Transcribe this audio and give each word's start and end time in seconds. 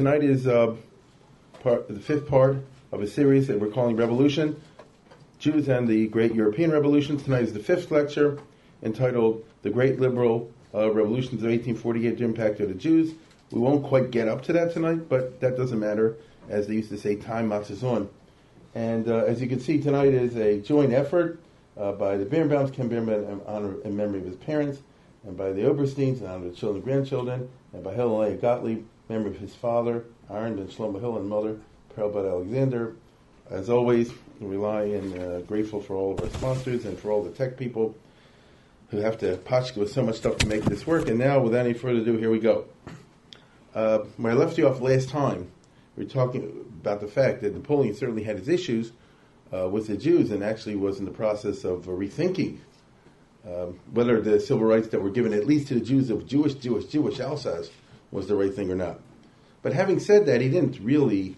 Tonight 0.00 0.22
is 0.22 0.46
uh, 0.46 0.76
part, 1.64 1.88
the 1.88 2.00
fifth 2.00 2.26
part 2.26 2.56
of 2.90 3.02
a 3.02 3.06
series 3.06 3.48
that 3.48 3.60
we're 3.60 3.68
calling 3.68 3.96
Revolution 3.96 4.58
Jews 5.38 5.68
and 5.68 5.86
the 5.86 6.06
Great 6.06 6.32
European 6.32 6.70
Revolution. 6.70 7.18
Tonight 7.18 7.42
is 7.42 7.52
the 7.52 7.60
fifth 7.60 7.90
lecture 7.90 8.38
entitled 8.84 9.44
The 9.60 9.68
Great 9.68 10.00
Liberal 10.00 10.50
uh, 10.72 10.90
Revolutions 10.92 11.42
of 11.42 11.50
1848 11.50 12.16
The 12.16 12.24
Impact 12.24 12.60
of 12.60 12.68
the 12.68 12.74
Jews. 12.76 13.14
We 13.50 13.60
won't 13.60 13.84
quite 13.84 14.10
get 14.10 14.26
up 14.26 14.42
to 14.44 14.54
that 14.54 14.72
tonight, 14.72 15.08
but 15.08 15.38
that 15.40 15.56
doesn't 15.58 15.78
matter. 15.78 16.16
As 16.48 16.66
they 16.66 16.76
used 16.76 16.90
to 16.90 16.96
say, 16.96 17.16
time 17.16 17.48
marches 17.48 17.84
on. 17.84 18.08
And 18.76 19.06
uh, 19.06 19.24
as 19.24 19.42
you 19.42 19.48
can 19.48 19.60
see, 19.60 19.82
tonight 19.82 20.14
is 20.14 20.36
a 20.36 20.60
joint 20.60 20.94
effort 20.94 21.42
uh, 21.76 21.92
by 21.92 22.16
the 22.16 22.24
Birnbaums, 22.24 22.72
Ken 22.72 22.88
Birnbaum, 22.88 23.24
in 23.24 23.40
honor 23.44 23.74
and 23.84 23.96
memory 23.96 24.20
of 24.20 24.24
his 24.24 24.36
parents, 24.36 24.78
and 25.26 25.36
by 25.36 25.52
the 25.52 25.62
Obersteins, 25.62 26.20
in 26.20 26.26
honor 26.26 26.46
of 26.46 26.52
the 26.54 26.56
children 26.56 26.76
and 26.76 26.84
grandchildren, 26.84 27.50
and 27.74 27.84
by 27.84 27.92
Helen 27.92 28.38
Gottlieb, 28.38 28.86
memory 29.10 29.32
of 29.32 29.38
his 29.38 29.54
father, 29.54 30.04
Aaron 30.30 30.58
and 30.60 30.70
Shlomo 30.70 31.00
Hill, 31.00 31.16
and 31.16 31.28
mother, 31.28 31.58
Perlbud 31.96 32.30
Alexander. 32.30 32.94
As 33.50 33.68
always, 33.68 34.12
rely 34.38 34.82
and 34.82 35.18
uh, 35.18 35.40
grateful 35.40 35.82
for 35.82 35.96
all 35.96 36.14
of 36.14 36.20
our 36.20 36.30
sponsors 36.30 36.84
and 36.84 36.96
for 36.96 37.10
all 37.10 37.22
the 37.22 37.30
tech 37.30 37.56
people 37.56 37.96
who 38.90 38.98
have 38.98 39.18
to 39.18 39.36
patch 39.38 39.74
with 39.74 39.92
so 39.92 40.04
much 40.04 40.16
stuff 40.16 40.38
to 40.38 40.46
make 40.46 40.62
this 40.62 40.86
work. 40.86 41.08
And 41.08 41.18
now, 41.18 41.40
without 41.40 41.66
any 41.66 41.74
further 41.74 42.00
ado, 42.00 42.16
here 42.16 42.30
we 42.30 42.38
go. 42.38 42.66
Uh, 43.74 43.98
when 44.16 44.32
I 44.32 44.36
left 44.36 44.56
you 44.56 44.68
off 44.68 44.80
last 44.80 45.08
time, 45.08 45.50
we 45.96 46.04
were 46.04 46.10
talking 46.10 46.64
about 46.80 47.00
the 47.00 47.08
fact 47.08 47.42
that 47.42 47.52
Napoleon 47.52 47.94
certainly 47.96 48.22
had 48.22 48.38
his 48.38 48.48
issues 48.48 48.92
uh, 49.52 49.68
with 49.68 49.88
the 49.88 49.96
Jews 49.96 50.30
and 50.30 50.44
actually 50.44 50.76
was 50.76 51.00
in 51.00 51.04
the 51.04 51.10
process 51.10 51.64
of 51.64 51.86
rethinking 51.86 52.58
um, 53.44 53.80
whether 53.92 54.20
the 54.20 54.38
civil 54.38 54.66
rights 54.66 54.88
that 54.88 55.02
were 55.02 55.10
given 55.10 55.32
at 55.32 55.46
least 55.46 55.68
to 55.68 55.74
the 55.74 55.80
Jews 55.80 56.10
of 56.10 56.26
Jewish, 56.26 56.54
Jewish, 56.54 56.84
Jewish 56.86 57.18
Alsace 57.18 57.70
was 58.10 58.26
the 58.26 58.36
right 58.36 58.54
thing 58.54 58.70
or 58.70 58.76
not. 58.76 59.00
But 59.62 59.72
having 59.72 60.00
said 60.00 60.26
that, 60.26 60.40
he 60.40 60.48
didn't 60.48 60.80
really 60.80 61.36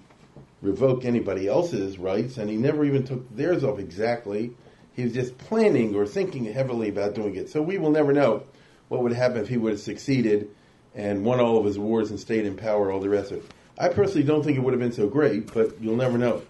revoke 0.60 1.04
anybody 1.04 1.48
else's 1.48 1.98
rights, 1.98 2.38
and 2.38 2.48
he 2.48 2.56
never 2.56 2.84
even 2.84 3.04
took 3.04 3.34
theirs 3.36 3.64
off 3.64 3.78
exactly. 3.78 4.52
He 4.94 5.04
was 5.04 5.12
just 5.12 5.36
planning 5.38 5.94
or 5.94 6.06
thinking 6.06 6.44
heavily 6.44 6.88
about 6.88 7.14
doing 7.14 7.34
it. 7.34 7.50
So 7.50 7.60
we 7.60 7.78
will 7.78 7.90
never 7.90 8.12
know 8.12 8.44
what 8.88 9.02
would 9.02 9.12
happen 9.12 9.38
if 9.38 9.48
he 9.48 9.56
would 9.56 9.72
have 9.72 9.80
succeeded 9.80 10.50
and 10.94 11.24
won 11.24 11.40
all 11.40 11.58
of 11.58 11.64
his 11.64 11.78
wars 11.78 12.10
and 12.10 12.20
stayed 12.20 12.46
in 12.46 12.56
power, 12.56 12.92
all 12.92 13.00
the 13.00 13.08
rest 13.08 13.32
of 13.32 13.38
it. 13.38 13.50
I 13.78 13.88
personally 13.88 14.22
don't 14.22 14.44
think 14.44 14.56
it 14.56 14.60
would 14.60 14.74
have 14.74 14.80
been 14.80 14.92
so 14.92 15.08
great, 15.08 15.52
but 15.52 15.80
you'll 15.80 15.96
never 15.96 16.18
know. 16.18 16.42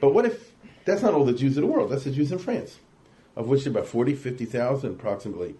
But 0.00 0.14
what 0.14 0.24
if 0.24 0.52
that's 0.84 1.02
not 1.02 1.12
all 1.12 1.24
the 1.24 1.32
Jews 1.32 1.56
of 1.56 1.62
the 1.62 1.66
world? 1.66 1.90
That's 1.90 2.04
the 2.04 2.12
Jews 2.12 2.30
in 2.32 2.38
France, 2.38 2.78
of 3.36 3.48
which 3.48 3.66
about 3.66 3.86
40, 3.86 4.14
50,000 4.14 4.90
approximately. 4.90 5.56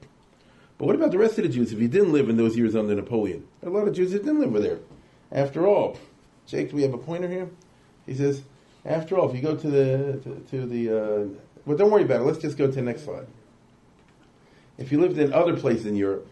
But 0.78 0.86
what 0.86 0.94
about 0.94 1.10
the 1.10 1.18
rest 1.18 1.38
of 1.38 1.44
the 1.44 1.50
Jews 1.50 1.72
if 1.72 1.80
you 1.80 1.88
didn't 1.88 2.12
live 2.12 2.28
in 2.28 2.36
those 2.36 2.56
years 2.56 2.76
under 2.76 2.94
Napoleon? 2.94 3.46
There 3.60 3.68
are 3.68 3.72
a 3.72 3.76
lot 3.76 3.88
of 3.88 3.94
Jews 3.94 4.12
that 4.12 4.24
didn't 4.24 4.40
live 4.40 4.50
over 4.50 4.60
there. 4.60 4.78
After 5.32 5.66
all, 5.66 5.98
Jake, 6.46 6.70
do 6.70 6.76
we 6.76 6.82
have 6.82 6.94
a 6.94 6.98
pointer 6.98 7.28
here? 7.28 7.50
He 8.06 8.14
says, 8.14 8.42
after 8.84 9.18
all, 9.18 9.28
if 9.28 9.34
you 9.34 9.42
go 9.42 9.56
to 9.56 9.70
the 9.70 10.20
to, 10.22 10.46
to 10.50 10.66
the 10.66 10.90
uh, 10.90 11.24
well, 11.66 11.76
don't 11.76 11.90
worry 11.90 12.04
about 12.04 12.20
it. 12.20 12.24
Let's 12.24 12.38
just 12.38 12.56
go 12.56 12.66
to 12.66 12.72
the 12.72 12.80
next 12.80 13.04
slide. 13.04 13.26
If 14.78 14.92
you 14.92 15.00
lived 15.00 15.18
in 15.18 15.32
other 15.32 15.56
places 15.56 15.84
in 15.84 15.96
Europe, 15.96 16.26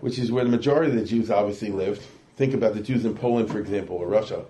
which 0.00 0.18
is 0.18 0.32
where 0.32 0.42
the 0.42 0.50
majority 0.50 0.90
of 0.90 0.98
the 0.98 1.04
Jews 1.04 1.30
obviously 1.30 1.70
lived, 1.70 2.02
think 2.36 2.54
about 2.54 2.74
the 2.74 2.80
Jews 2.80 3.04
in 3.04 3.14
Poland, 3.14 3.50
for 3.50 3.58
example, 3.58 3.96
or 3.96 4.08
Russia, 4.08 4.44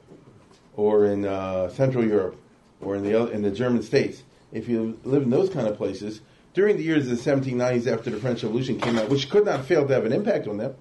or 0.77 1.05
in 1.07 1.27
uh, 1.27 1.69
Central 1.71 2.05
Europe, 2.05 2.41
or 2.81 2.95
in 2.95 3.03
the 3.03 3.31
in 3.31 3.43
the 3.43 3.51
German 3.51 3.83
states. 3.83 4.23
If 4.53 4.69
you 4.69 4.99
live 5.05 5.25
in 5.25 5.31
those 5.31 5.51
kind 5.51 5.67
of 5.67 5.77
places, 5.77 6.21
during 6.59 6.77
the 6.77 6.83
years 6.83 7.09
of 7.09 7.17
the 7.17 7.31
1790s 7.31 7.87
after 7.87 8.11
the 8.11 8.17
French 8.17 8.43
Revolution 8.43 8.81
came 8.81 8.99
out, 8.99 9.09
which 9.09 9.31
could 9.31 9.45
not 9.45 9.65
fail 9.65 9.87
to 9.87 9.95
have 9.95 10.05
an 10.05 10.13
impact 10.13 10.49
on 10.49 10.57
them, 10.57 10.75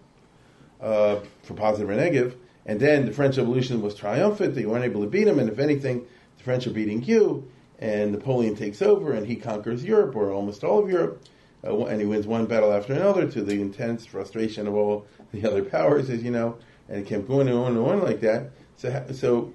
uh, 0.82 1.18
for 1.44 1.54
positive 1.54 1.88
or 1.88 1.94
negative, 1.94 2.36
and 2.66 2.80
then 2.80 3.06
the 3.06 3.12
French 3.12 3.38
Revolution 3.38 3.80
was 3.80 3.94
triumphant. 3.94 4.56
They 4.56 4.66
weren't 4.66 4.86
able 4.86 5.02
to 5.02 5.08
beat 5.08 5.26
them, 5.26 5.38
and 5.38 5.48
if 5.48 5.60
anything, 5.60 6.08
the 6.38 6.44
French 6.44 6.66
are 6.66 6.72
beating 6.72 7.04
you. 7.04 7.48
And 7.78 8.12
Napoleon 8.12 8.56
takes 8.56 8.82
over, 8.82 9.14
and 9.14 9.28
he 9.28 9.36
conquers 9.36 9.84
Europe, 9.84 10.16
or 10.16 10.32
almost 10.32 10.64
all 10.64 10.84
of 10.84 10.90
Europe, 10.90 11.24
uh, 11.64 11.86
and 11.86 12.02
he 12.02 12.08
wins 12.08 12.26
one 12.26 12.48
battle 12.48 12.74
after 12.74 12.94
another 12.94 13.30
to 13.30 13.44
the 13.44 13.62
intense 13.62 14.04
frustration 14.04 14.66
of 14.66 14.74
all 14.74 15.06
the 15.32 15.48
other 15.48 15.64
powers, 15.64 16.10
as 16.10 16.24
you 16.24 16.32
know, 16.32 16.58
and 16.90 17.02
it 17.02 17.06
kept 17.06 17.28
going 17.28 17.50
and 17.50 17.56
on 17.56 17.78
and 17.78 17.86
on 17.86 18.02
like 18.02 18.22
that. 18.22 18.50
So, 18.78 19.06
so, 19.14 19.54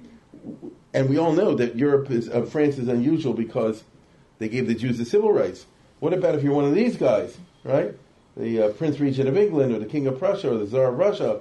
and 0.94 1.10
we 1.10 1.18
all 1.18 1.32
know 1.32 1.56
that 1.56 1.74
Europe 1.74 2.12
is 2.12 2.28
uh, 2.28 2.42
France 2.42 2.78
is 2.78 2.86
unusual 2.86 3.32
because 3.34 3.82
they 4.38 4.48
gave 4.48 4.68
the 4.68 4.74
Jews 4.76 4.98
the 4.98 5.04
civil 5.04 5.32
rights. 5.32 5.66
What 6.02 6.12
about 6.12 6.34
if 6.34 6.42
you're 6.42 6.52
one 6.52 6.64
of 6.64 6.74
these 6.74 6.96
guys, 6.96 7.38
right? 7.62 7.94
The 8.36 8.62
uh, 8.62 8.68
Prince 8.70 8.98
Regent 8.98 9.28
of 9.28 9.36
England, 9.36 9.72
or 9.72 9.78
the 9.78 9.86
King 9.86 10.08
of 10.08 10.18
Prussia, 10.18 10.52
or 10.52 10.58
the 10.58 10.66
Tsar 10.66 10.88
of 10.88 10.98
Russia? 10.98 11.40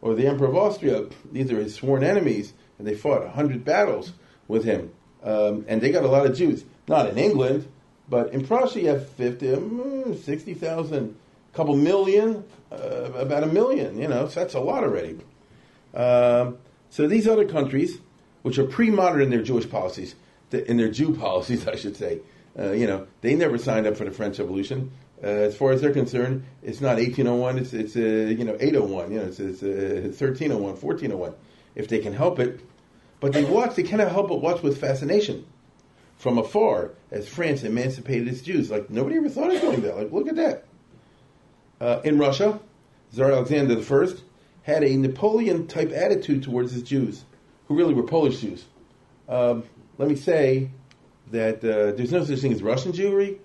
or 0.00 0.14
the 0.14 0.26
Emperor 0.26 0.48
of 0.48 0.56
Austria. 0.56 1.06
These 1.30 1.52
are 1.52 1.60
his 1.60 1.74
sworn 1.74 2.02
enemies, 2.02 2.52
and 2.78 2.86
they 2.86 2.94
fought 2.94 3.22
a 3.22 3.30
hundred 3.30 3.64
battles 3.64 4.12
with 4.48 4.64
him. 4.64 4.90
Um, 5.22 5.64
and 5.68 5.80
they 5.80 5.90
got 5.90 6.04
a 6.04 6.08
lot 6.08 6.24
of 6.24 6.34
Jews, 6.34 6.64
not 6.88 7.08
in 7.08 7.18
England, 7.18 7.68
but 8.08 8.32
in 8.32 8.46
Prussia 8.46 8.80
you 8.80 8.88
have 8.88 9.06
50, 9.10 9.52
um, 9.52 10.16
60,000, 10.16 11.16
a 11.52 11.56
couple 11.56 11.76
million, 11.76 12.44
uh, 12.72 12.76
about 13.14 13.42
a 13.42 13.48
million, 13.48 13.98
you 13.98 14.08
know, 14.08 14.28
so 14.28 14.40
that's 14.40 14.54
a 14.54 14.60
lot 14.60 14.82
already. 14.82 15.18
Um, 15.92 16.56
so 16.88 17.06
these 17.06 17.28
other 17.28 17.46
countries, 17.46 17.98
which 18.42 18.58
are 18.58 18.64
pre-modern 18.64 19.20
in 19.20 19.30
their 19.30 19.42
Jewish 19.42 19.68
policies, 19.68 20.14
in 20.52 20.78
their 20.78 20.90
Jew 20.90 21.14
policies, 21.14 21.68
I 21.68 21.76
should 21.76 21.96
say, 21.96 22.20
uh, 22.58 22.72
you 22.72 22.86
know, 22.86 23.06
they 23.20 23.34
never 23.34 23.58
signed 23.58 23.86
up 23.86 23.96
for 23.96 24.04
the 24.04 24.10
French 24.10 24.38
Revolution. 24.38 24.90
Uh, 25.22 25.26
as 25.26 25.56
far 25.56 25.72
as 25.72 25.80
they're 25.80 25.92
concerned, 25.92 26.44
it's 26.62 26.80
not 26.80 26.96
1801, 26.96 27.58
it's, 27.58 27.72
it's 27.74 27.96
uh, 27.96 28.00
you 28.00 28.44
know, 28.44 28.56
801, 28.58 29.12
you 29.12 29.18
know, 29.18 29.26
it's, 29.26 29.38
it's 29.38 29.62
uh, 29.62 30.08
1301, 30.08 30.62
1401, 30.62 31.34
if 31.74 31.88
they 31.88 31.98
can 31.98 32.12
help 32.12 32.38
it. 32.38 32.60
But 33.20 33.34
they 33.34 33.44
watch, 33.44 33.74
they 33.74 33.82
cannot 33.82 34.10
help 34.10 34.28
but 34.28 34.40
watch 34.40 34.62
with 34.62 34.80
fascination 34.80 35.44
from 36.16 36.38
afar 36.38 36.92
as 37.10 37.28
France 37.28 37.64
emancipated 37.64 38.28
its 38.28 38.40
Jews. 38.40 38.70
Like, 38.70 38.88
nobody 38.88 39.16
ever 39.16 39.28
thought 39.28 39.54
of 39.54 39.60
doing 39.60 39.82
that. 39.82 39.96
Like, 39.96 40.10
look 40.10 40.28
at 40.28 40.36
that. 40.36 40.64
Uh, 41.80 42.00
in 42.04 42.18
Russia, 42.18 42.60
Tsar 43.12 43.32
Alexander 43.32 43.78
I 43.78 44.06
had 44.62 44.84
a 44.84 44.96
Napoleon 44.96 45.66
type 45.66 45.92
attitude 45.92 46.42
towards 46.42 46.72
his 46.72 46.82
Jews, 46.82 47.24
who 47.66 47.74
really 47.74 47.94
were 47.94 48.02
Polish 48.02 48.40
Jews. 48.40 48.64
Um, 49.28 49.64
let 49.98 50.08
me 50.08 50.16
say 50.16 50.70
that 51.30 51.58
uh, 51.58 51.92
there's 51.96 52.12
no 52.12 52.24
such 52.24 52.40
thing 52.40 52.52
as 52.52 52.62
Russian 52.62 52.92
Jewry 52.92 53.38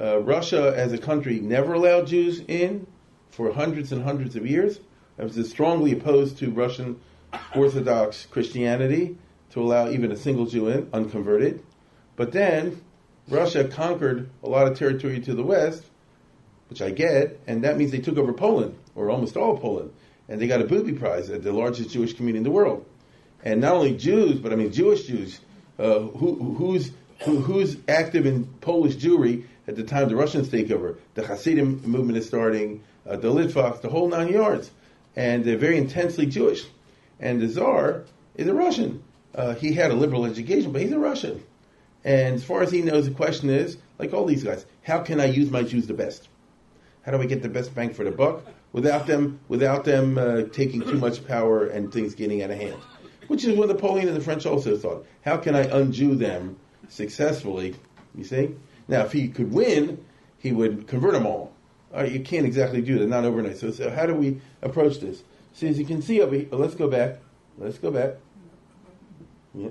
uh, 0.00 0.20
Russia, 0.20 0.72
as 0.76 0.92
a 0.92 0.98
country, 0.98 1.40
never 1.40 1.74
allowed 1.74 2.06
Jews 2.06 2.40
in 2.46 2.86
for 3.30 3.52
hundreds 3.52 3.90
and 3.90 4.02
hundreds 4.02 4.36
of 4.36 4.46
years. 4.46 4.78
I 5.18 5.24
was 5.24 5.50
strongly 5.50 5.92
opposed 5.92 6.38
to 6.38 6.50
Russian 6.50 7.00
Orthodox 7.54 8.26
Christianity 8.26 9.16
to 9.50 9.60
allow 9.60 9.88
even 9.88 10.12
a 10.12 10.16
single 10.16 10.46
Jew 10.46 10.68
in, 10.68 10.88
unconverted. 10.92 11.64
But 12.14 12.32
then 12.32 12.80
Russia 13.28 13.66
conquered 13.66 14.30
a 14.42 14.48
lot 14.48 14.70
of 14.70 14.78
territory 14.78 15.20
to 15.20 15.34
the 15.34 15.42
west, 15.42 15.84
which 16.68 16.80
I 16.80 16.90
get, 16.90 17.40
and 17.46 17.64
that 17.64 17.76
means 17.76 17.90
they 17.90 17.98
took 17.98 18.18
over 18.18 18.32
Poland, 18.32 18.78
or 18.94 19.10
almost 19.10 19.36
all 19.36 19.58
Poland, 19.58 19.92
and 20.28 20.40
they 20.40 20.46
got 20.46 20.60
a 20.60 20.64
booby 20.64 20.92
prize 20.92 21.28
at 21.30 21.42
the 21.42 21.52
largest 21.52 21.90
Jewish 21.90 22.12
community 22.12 22.38
in 22.38 22.44
the 22.44 22.50
world. 22.50 22.86
And 23.42 23.60
not 23.60 23.74
only 23.74 23.96
Jews, 23.96 24.38
but 24.38 24.52
I 24.52 24.56
mean 24.56 24.72
Jewish 24.72 25.06
Jews, 25.06 25.40
uh, 25.78 26.00
who, 26.00 26.54
who's 26.54 26.92
who, 27.20 27.40
who's 27.40 27.76
active 27.88 28.26
in 28.26 28.44
Polish 28.60 28.96
Jewry 28.96 29.44
at 29.66 29.76
the 29.76 29.82
time 29.82 30.08
the 30.08 30.16
Russians 30.16 30.48
take 30.48 30.70
over. 30.70 30.98
The 31.14 31.26
Hasidim 31.26 31.82
movement 31.82 32.18
is 32.18 32.26
starting, 32.26 32.82
uh, 33.06 33.16
the 33.16 33.28
Litvaks, 33.28 33.80
the 33.80 33.88
whole 33.88 34.08
nine 34.08 34.28
yards. 34.28 34.70
And 35.16 35.44
they're 35.44 35.58
very 35.58 35.76
intensely 35.76 36.26
Jewish. 36.26 36.64
And 37.18 37.40
the 37.40 37.48
Tsar 37.48 38.04
is 38.36 38.46
a 38.46 38.54
Russian. 38.54 39.02
Uh, 39.34 39.54
he 39.54 39.72
had 39.72 39.90
a 39.90 39.94
liberal 39.94 40.24
education, 40.24 40.72
but 40.72 40.80
he's 40.80 40.92
a 40.92 40.98
Russian. 40.98 41.42
And 42.04 42.36
as 42.36 42.44
far 42.44 42.62
as 42.62 42.70
he 42.70 42.82
knows, 42.82 43.06
the 43.06 43.14
question 43.14 43.50
is, 43.50 43.76
like 43.98 44.14
all 44.14 44.24
these 44.24 44.44
guys, 44.44 44.64
how 44.82 45.00
can 45.00 45.20
I 45.20 45.26
use 45.26 45.50
my 45.50 45.62
Jews 45.62 45.86
the 45.86 45.94
best? 45.94 46.28
How 47.02 47.12
do 47.12 47.20
I 47.20 47.26
get 47.26 47.42
the 47.42 47.48
best 47.48 47.74
bang 47.74 47.92
for 47.92 48.04
the 48.04 48.10
buck 48.10 48.42
without 48.72 49.06
them 49.06 49.40
without 49.48 49.84
them 49.84 50.18
uh, 50.18 50.42
taking 50.52 50.82
too 50.82 50.98
much 50.98 51.26
power 51.26 51.66
and 51.66 51.92
things 51.92 52.14
getting 52.14 52.42
out 52.42 52.50
of 52.50 52.58
hand? 52.58 52.80
Which 53.26 53.44
is 53.44 53.56
what 53.56 53.68
Napoleon 53.68 54.08
and 54.08 54.16
the 54.16 54.20
French 54.20 54.46
also 54.46 54.76
thought. 54.76 55.06
How 55.22 55.36
can 55.36 55.54
I 55.54 55.66
unjew 55.66 56.18
them 56.18 56.56
successfully? 56.88 57.74
You 58.14 58.24
see? 58.24 58.54
Now, 58.88 59.02
if 59.02 59.12
he 59.12 59.28
could 59.28 59.52
win, 59.52 60.04
he 60.38 60.52
would 60.52 60.86
convert 60.86 61.12
them 61.12 61.26
all. 61.26 61.52
Uh, 61.94 62.04
you 62.04 62.20
can't 62.20 62.46
exactly 62.46 62.82
do 62.82 62.98
that, 62.98 63.06
not 63.06 63.24
overnight. 63.24 63.58
So, 63.58 63.70
so 63.70 63.90
how 63.90 64.06
do 64.06 64.14
we 64.14 64.40
approach 64.62 65.00
this? 65.00 65.22
So 65.54 65.66
as 65.66 65.78
you 65.78 65.84
can 65.84 66.02
see 66.02 66.20
over 66.20 66.34
here, 66.34 66.48
let's 66.52 66.74
go 66.74 66.88
back. 66.88 67.18
Let's 67.56 67.78
go 67.78 67.90
back. 67.90 68.14
Yeah. 69.54 69.70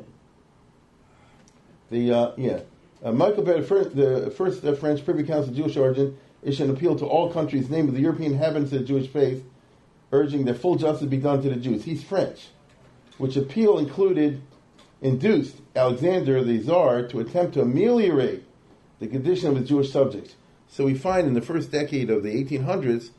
The 1.89 2.11
uh, 2.11 2.31
yeah, 2.37 2.59
uh, 3.03 3.11
Michael 3.13 3.43
Berr, 3.43 3.61
the 3.61 4.33
first 4.35 4.65
uh, 4.65 4.73
French 4.73 5.05
Privy 5.05 5.23
Council 5.23 5.51
of 5.51 5.55
Jewish 5.55 5.77
origin, 5.77 6.17
issued 6.43 6.69
an 6.69 6.75
appeal 6.75 6.95
to 6.97 7.05
all 7.05 7.31
countries, 7.31 7.69
namely 7.69 7.93
the 7.93 8.01
European 8.01 8.33
inhabitants 8.33 8.73
of 8.73 8.79
the 8.79 8.85
Jewish 8.85 9.07
faith, 9.07 9.45
urging 10.11 10.45
that 10.45 10.55
full 10.55 10.75
justice 10.75 11.07
be 11.07 11.17
done 11.17 11.41
to 11.43 11.49
the 11.49 11.55
Jews. 11.55 11.85
He's 11.85 12.03
French, 12.03 12.47
which 13.17 13.37
appeal 13.37 13.77
included 13.77 14.41
induced 15.01 15.61
Alexander 15.75 16.43
the 16.43 16.59
Tsar 16.59 17.07
to 17.07 17.19
attempt 17.19 17.53
to 17.53 17.61
ameliorate 17.61 18.43
the 18.99 19.07
condition 19.07 19.49
of 19.49 19.57
his 19.57 19.69
Jewish 19.69 19.91
subjects. 19.91 20.35
So 20.67 20.85
we 20.85 20.95
find 20.95 21.27
in 21.27 21.33
the 21.33 21.41
first 21.41 21.71
decade 21.71 22.09
of 22.09 22.23
the 22.23 22.43
1800s 22.43 23.11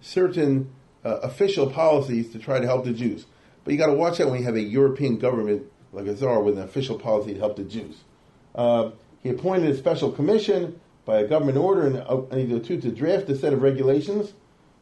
certain 0.00 0.72
uh, 1.04 1.18
official 1.22 1.70
policies 1.70 2.30
to 2.32 2.38
try 2.38 2.58
to 2.58 2.66
help 2.66 2.84
the 2.84 2.92
Jews. 2.92 3.26
But 3.64 3.72
you 3.72 3.78
got 3.78 3.86
to 3.86 3.94
watch 3.94 4.20
out 4.20 4.30
when 4.30 4.40
you 4.40 4.46
have 4.46 4.56
a 4.56 4.60
European 4.60 5.18
government 5.18 5.64
like 5.92 6.06
a 6.06 6.16
czar 6.16 6.42
with 6.42 6.58
an 6.58 6.64
official 6.64 6.98
policy 6.98 7.34
to 7.34 7.40
help 7.40 7.56
the 7.56 7.64
Jews. 7.64 7.96
Uh, 8.54 8.90
he 9.22 9.28
appointed 9.28 9.70
a 9.70 9.76
special 9.76 10.10
commission 10.10 10.80
by 11.04 11.20
a 11.20 11.26
government 11.26 11.58
order 11.58 11.86
in 11.86 11.94
1802 11.94 12.80
to 12.80 12.90
draft 12.90 13.28
a 13.28 13.36
set 13.36 13.52
of 13.52 13.62
regulations, 13.62 14.32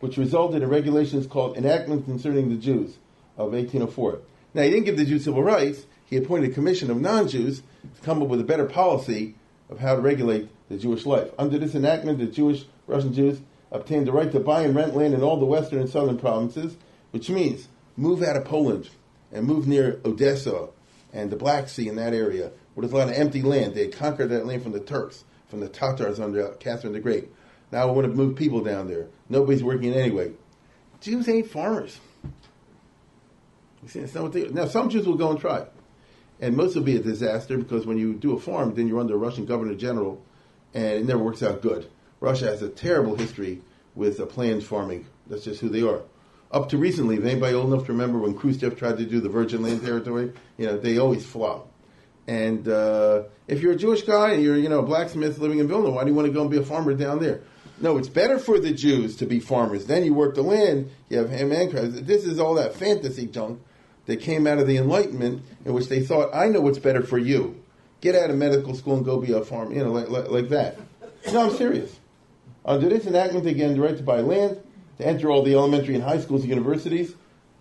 which 0.00 0.16
resulted 0.16 0.62
in 0.62 0.68
regulations 0.68 1.26
called 1.26 1.56
Enactments 1.56 2.06
Concerning 2.06 2.48
the 2.48 2.56
Jews 2.56 2.98
of 3.36 3.52
1804. 3.52 4.20
Now, 4.54 4.62
he 4.62 4.70
didn't 4.70 4.84
give 4.84 4.96
the 4.96 5.04
Jews 5.04 5.24
civil 5.24 5.42
rights. 5.42 5.86
He 6.06 6.16
appointed 6.16 6.50
a 6.50 6.54
commission 6.54 6.90
of 6.90 7.00
non-Jews 7.00 7.60
to 7.60 8.02
come 8.02 8.22
up 8.22 8.28
with 8.28 8.40
a 8.40 8.44
better 8.44 8.66
policy 8.66 9.34
of 9.68 9.78
how 9.78 9.96
to 9.96 10.00
regulate 10.00 10.48
the 10.68 10.76
Jewish 10.76 11.06
life. 11.06 11.30
Under 11.38 11.58
this 11.58 11.74
enactment, 11.74 12.18
the 12.18 12.26
Jewish 12.26 12.64
Russian 12.86 13.12
Jews 13.12 13.40
obtained 13.72 14.06
the 14.06 14.12
right 14.12 14.30
to 14.32 14.40
buy 14.40 14.62
and 14.62 14.74
rent 14.74 14.94
land 14.94 15.14
in 15.14 15.22
all 15.22 15.38
the 15.38 15.46
western 15.46 15.80
and 15.80 15.88
southern 15.88 16.18
provinces, 16.18 16.76
which 17.10 17.30
means 17.30 17.68
move 17.96 18.22
out 18.22 18.36
of 18.36 18.44
Poland 18.44 18.90
and 19.32 19.46
move 19.46 19.66
near 19.66 20.00
Odessa 20.04 20.68
and 21.12 21.30
the 21.30 21.36
Black 21.36 21.68
Sea 21.68 21.88
in 21.88 21.96
that 21.96 22.12
area, 22.12 22.50
where 22.74 22.86
there's 22.86 22.92
a 22.92 22.96
lot 22.96 23.08
of 23.08 23.14
empty 23.14 23.42
land. 23.42 23.74
They 23.74 23.86
had 23.86 23.96
conquered 23.96 24.28
that 24.28 24.46
land 24.46 24.62
from 24.62 24.72
the 24.72 24.80
Turks, 24.80 25.24
from 25.48 25.60
the 25.60 25.68
Tatars 25.68 26.20
under 26.20 26.48
Catherine 26.60 26.92
the 26.92 27.00
Great. 27.00 27.28
Now 27.72 27.86
we 27.88 27.94
want 27.94 28.08
to 28.08 28.14
move 28.14 28.36
people 28.36 28.60
down 28.62 28.88
there. 28.88 29.06
Nobody's 29.28 29.62
working 29.62 29.92
anyway. 29.92 30.32
Jews 31.00 31.28
ain't 31.28 31.50
farmers. 31.50 31.98
You 33.82 33.88
see, 33.88 34.00
it's 34.00 34.14
not 34.14 34.24
what 34.24 34.32
they, 34.32 34.48
now 34.48 34.66
some 34.66 34.88
Jews 34.88 35.06
will 35.06 35.16
go 35.16 35.30
and 35.30 35.40
try, 35.40 35.66
and 36.40 36.56
most 36.56 36.74
will 36.74 36.82
be 36.82 36.96
a 36.96 37.00
disaster 37.00 37.56
because 37.56 37.86
when 37.86 37.98
you 37.98 38.14
do 38.14 38.36
a 38.36 38.40
farm, 38.40 38.74
then 38.74 38.88
you're 38.88 39.00
under 39.00 39.14
a 39.14 39.18
Russian 39.18 39.46
governor 39.46 39.74
general, 39.74 40.22
and 40.72 40.84
it 40.84 41.04
never 41.04 41.22
works 41.22 41.42
out 41.42 41.62
good. 41.62 41.88
Russia 42.20 42.46
has 42.46 42.62
a 42.62 42.68
terrible 42.68 43.16
history 43.16 43.62
with 43.94 44.26
planned 44.30 44.64
farming. 44.64 45.06
That's 45.26 45.44
just 45.44 45.60
who 45.60 45.68
they 45.68 45.82
are. 45.82 46.02
Up 46.50 46.68
to 46.68 46.78
recently, 46.78 47.16
if 47.16 47.24
anybody 47.24 47.54
old 47.54 47.72
enough 47.72 47.86
to 47.86 47.92
remember 47.92 48.18
when 48.18 48.36
Khrushchev 48.36 48.78
tried 48.78 48.98
to 48.98 49.04
do 49.04 49.20
the 49.20 49.28
Virgin 49.28 49.62
Land 49.62 49.82
territory, 49.82 50.32
you 50.56 50.66
know, 50.66 50.78
they 50.78 50.98
always 50.98 51.24
flop. 51.24 51.68
And 52.26 52.68
uh, 52.68 53.24
if 53.48 53.60
you're 53.60 53.72
a 53.72 53.76
Jewish 53.76 54.02
guy 54.02 54.32
and 54.32 54.42
you're, 54.42 54.56
you 54.56 54.68
know, 54.68 54.78
a 54.78 54.82
blacksmith 54.82 55.38
living 55.38 55.58
in 55.58 55.68
Vilna, 55.68 55.90
why 55.90 56.04
do 56.04 56.10
you 56.10 56.14
want 56.14 56.26
to 56.26 56.32
go 56.32 56.42
and 56.42 56.50
be 56.50 56.56
a 56.56 56.62
farmer 56.62 56.94
down 56.94 57.20
there? 57.20 57.42
No, 57.80 57.98
it's 57.98 58.08
better 58.08 58.38
for 58.38 58.58
the 58.58 58.72
Jews 58.72 59.16
to 59.16 59.26
be 59.26 59.40
farmers. 59.40 59.86
Then 59.86 60.04
you 60.04 60.14
work 60.14 60.36
the 60.36 60.42
land, 60.42 60.90
you 61.08 61.18
have 61.18 61.28
ham 61.30 61.52
and 61.52 61.70
crabs. 61.70 62.02
This 62.02 62.24
is 62.24 62.38
all 62.38 62.54
that 62.54 62.74
fantasy 62.74 63.26
junk 63.26 63.60
that 64.06 64.20
came 64.20 64.46
out 64.46 64.58
of 64.58 64.66
the 64.66 64.76
Enlightenment 64.76 65.42
in 65.64 65.72
which 65.72 65.88
they 65.88 66.00
thought, 66.00 66.34
I 66.34 66.48
know 66.48 66.60
what's 66.60 66.78
better 66.78 67.02
for 67.02 67.18
you. 67.18 67.60
Get 68.00 68.14
out 68.14 68.30
of 68.30 68.36
medical 68.36 68.74
school 68.74 68.96
and 68.96 69.04
go 69.04 69.18
be 69.18 69.32
a 69.32 69.42
farmer, 69.42 69.72
you 69.72 69.82
know, 69.82 69.92
like, 69.92 70.08
like, 70.10 70.28
like 70.28 70.48
that. 70.50 70.78
No, 71.32 71.48
I'm 71.48 71.56
serious. 71.56 71.98
Under 72.64 72.88
this 72.88 73.06
enactment, 73.06 73.46
again, 73.46 73.74
the 73.74 73.80
right 73.80 73.96
to 73.96 74.02
buy 74.02 74.20
land, 74.20 74.60
to 74.98 75.06
enter 75.06 75.30
all 75.30 75.42
the 75.42 75.54
elementary 75.54 75.94
and 75.94 76.04
high 76.04 76.20
schools 76.20 76.42
and 76.42 76.50
universities. 76.50 77.14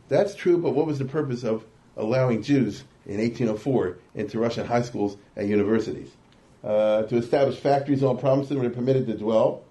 That's 0.10 0.36
true, 0.36 0.58
but 0.58 0.72
what 0.72 0.86
was 0.86 1.00
the 1.00 1.06
purpose 1.06 1.44
of 1.44 1.66
allowing 1.96 2.44
Jews 2.44 2.84
in 3.06 3.20
1804 3.20 3.98
into 4.16 4.40
Russian 4.40 4.68
high 4.68 4.82
schools 4.82 5.18
and 5.36 5.50
universities? 5.50 6.10
Uh, 6.64 7.04
to 7.04 7.18
establish 7.18 7.58
factories 7.58 8.04
on 8.04 8.18
provinces 8.18 8.56
where 8.56 8.68
they're 8.68 8.76
permitted 8.76 9.06
to 9.08 9.18
dwell. 9.18 9.64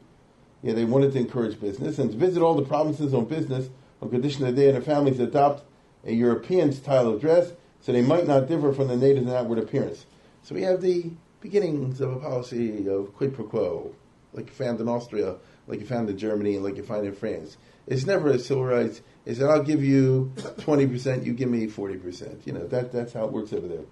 Yeah, 0.63 0.75
they 0.75 0.85
wanted 0.85 1.13
to 1.13 1.19
encourage 1.19 1.59
business 1.59 1.99
and 1.99 2.11
to 2.11 2.17
visit 2.17 2.43
all 2.43 2.55
the 2.55 2.67
provinces 2.67 3.15
on 3.15 3.25
business 3.25 3.69
on 4.03 4.11
condition 4.11 4.45
that 4.45 4.57
they 4.57 4.67
and 4.67 4.75
their 4.75 4.83
families 4.83 5.19
adopt 5.19 5.65
a 6.05 6.13
European 6.13 6.73
style 6.73 7.09
of 7.09 7.21
dress 7.21 7.53
so 7.83 7.93
they 7.93 8.03
might 8.03 8.27
not 8.27 8.49
differ 8.49 8.73
from 8.73 8.89
the 8.89 8.97
natives 8.97 9.27
in 9.27 9.33
outward 9.33 9.59
appearance. 9.59 10.07
So 10.43 10.55
we 10.55 10.63
have 10.63 10.81
the 10.81 11.11
beginnings 11.41 12.01
of 12.01 12.13
a 12.13 12.21
policy 12.21 12.89
of 12.89 13.15
quid 13.15 13.35
pro 13.35 13.45
quo 13.45 13.95
like 14.33 14.47
you 14.47 14.53
found 14.53 14.81
in 14.81 14.89
Austria, 14.89 15.37
like 15.67 15.81
you 15.81 15.87
found 15.87 16.09
in 16.09 16.17
Germany, 16.17 16.55
and 16.55 16.65
like 16.65 16.77
you 16.77 16.83
find 16.83 17.05
in 17.05 17.15
France. 17.15 17.57
It's 17.87 18.07
never 18.07 18.29
a 18.31 18.39
civil 18.39 18.65
rights. 18.65 19.03
It's 19.27 19.41
that 19.41 19.51
I'll 19.51 19.63
give 19.63 19.85
you 19.85 20.33
twenty 20.59 20.87
percent, 20.87 21.25
you 21.25 21.33
give 21.33 21.51
me 21.51 21.67
forty 21.67 21.97
percent. 21.97 22.43
You 22.45 22.53
know 22.53 22.67
that 22.69 22.93
that's 22.93 23.13
how 23.13 23.25
it 23.25 23.33
works 23.33 23.53
over 23.53 23.69
there. 23.69 23.85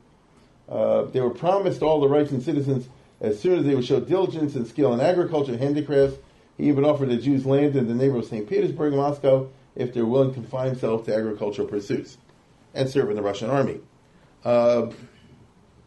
Uh, 0.69 1.03
they 1.07 1.21
were 1.21 1.31
promised 1.31 1.83
all 1.83 2.01
the 2.01 2.09
rights 2.09 2.31
and 2.31 2.43
citizens 2.43 2.89
as 3.21 3.41
soon 3.41 3.59
as 3.59 3.65
they 3.65 3.75
would 3.75 3.85
show 3.85 4.01
diligence 4.01 4.55
and 4.55 4.67
skill 4.67 4.95
in 4.95 5.01
agriculture 5.01 5.53
and 5.53 5.61
handicrafts. 5.61 6.17
He 6.57 6.69
even 6.69 6.85
offered 6.85 7.09
the 7.09 7.17
Jews 7.17 7.45
land 7.45 7.75
in 7.75 7.89
the 7.89 7.95
neighborhood 7.95 8.25
of 8.25 8.31
St. 8.31 8.49
Petersburg 8.49 8.93
Moscow 8.95 9.51
if 9.77 9.93
they're 9.95 10.07
willing 10.07 10.31
to 10.31 10.35
confine 10.35 10.69
themselves 10.69 11.07
to 11.07 11.15
agricultural 11.15 11.69
pursuits 11.69 12.19
and 12.75 12.89
serve 12.89 13.11
in 13.11 13.17
the 13.17 13.23
Russian 13.23 13.51
army. 13.51 13.81
Uh, 14.45 14.91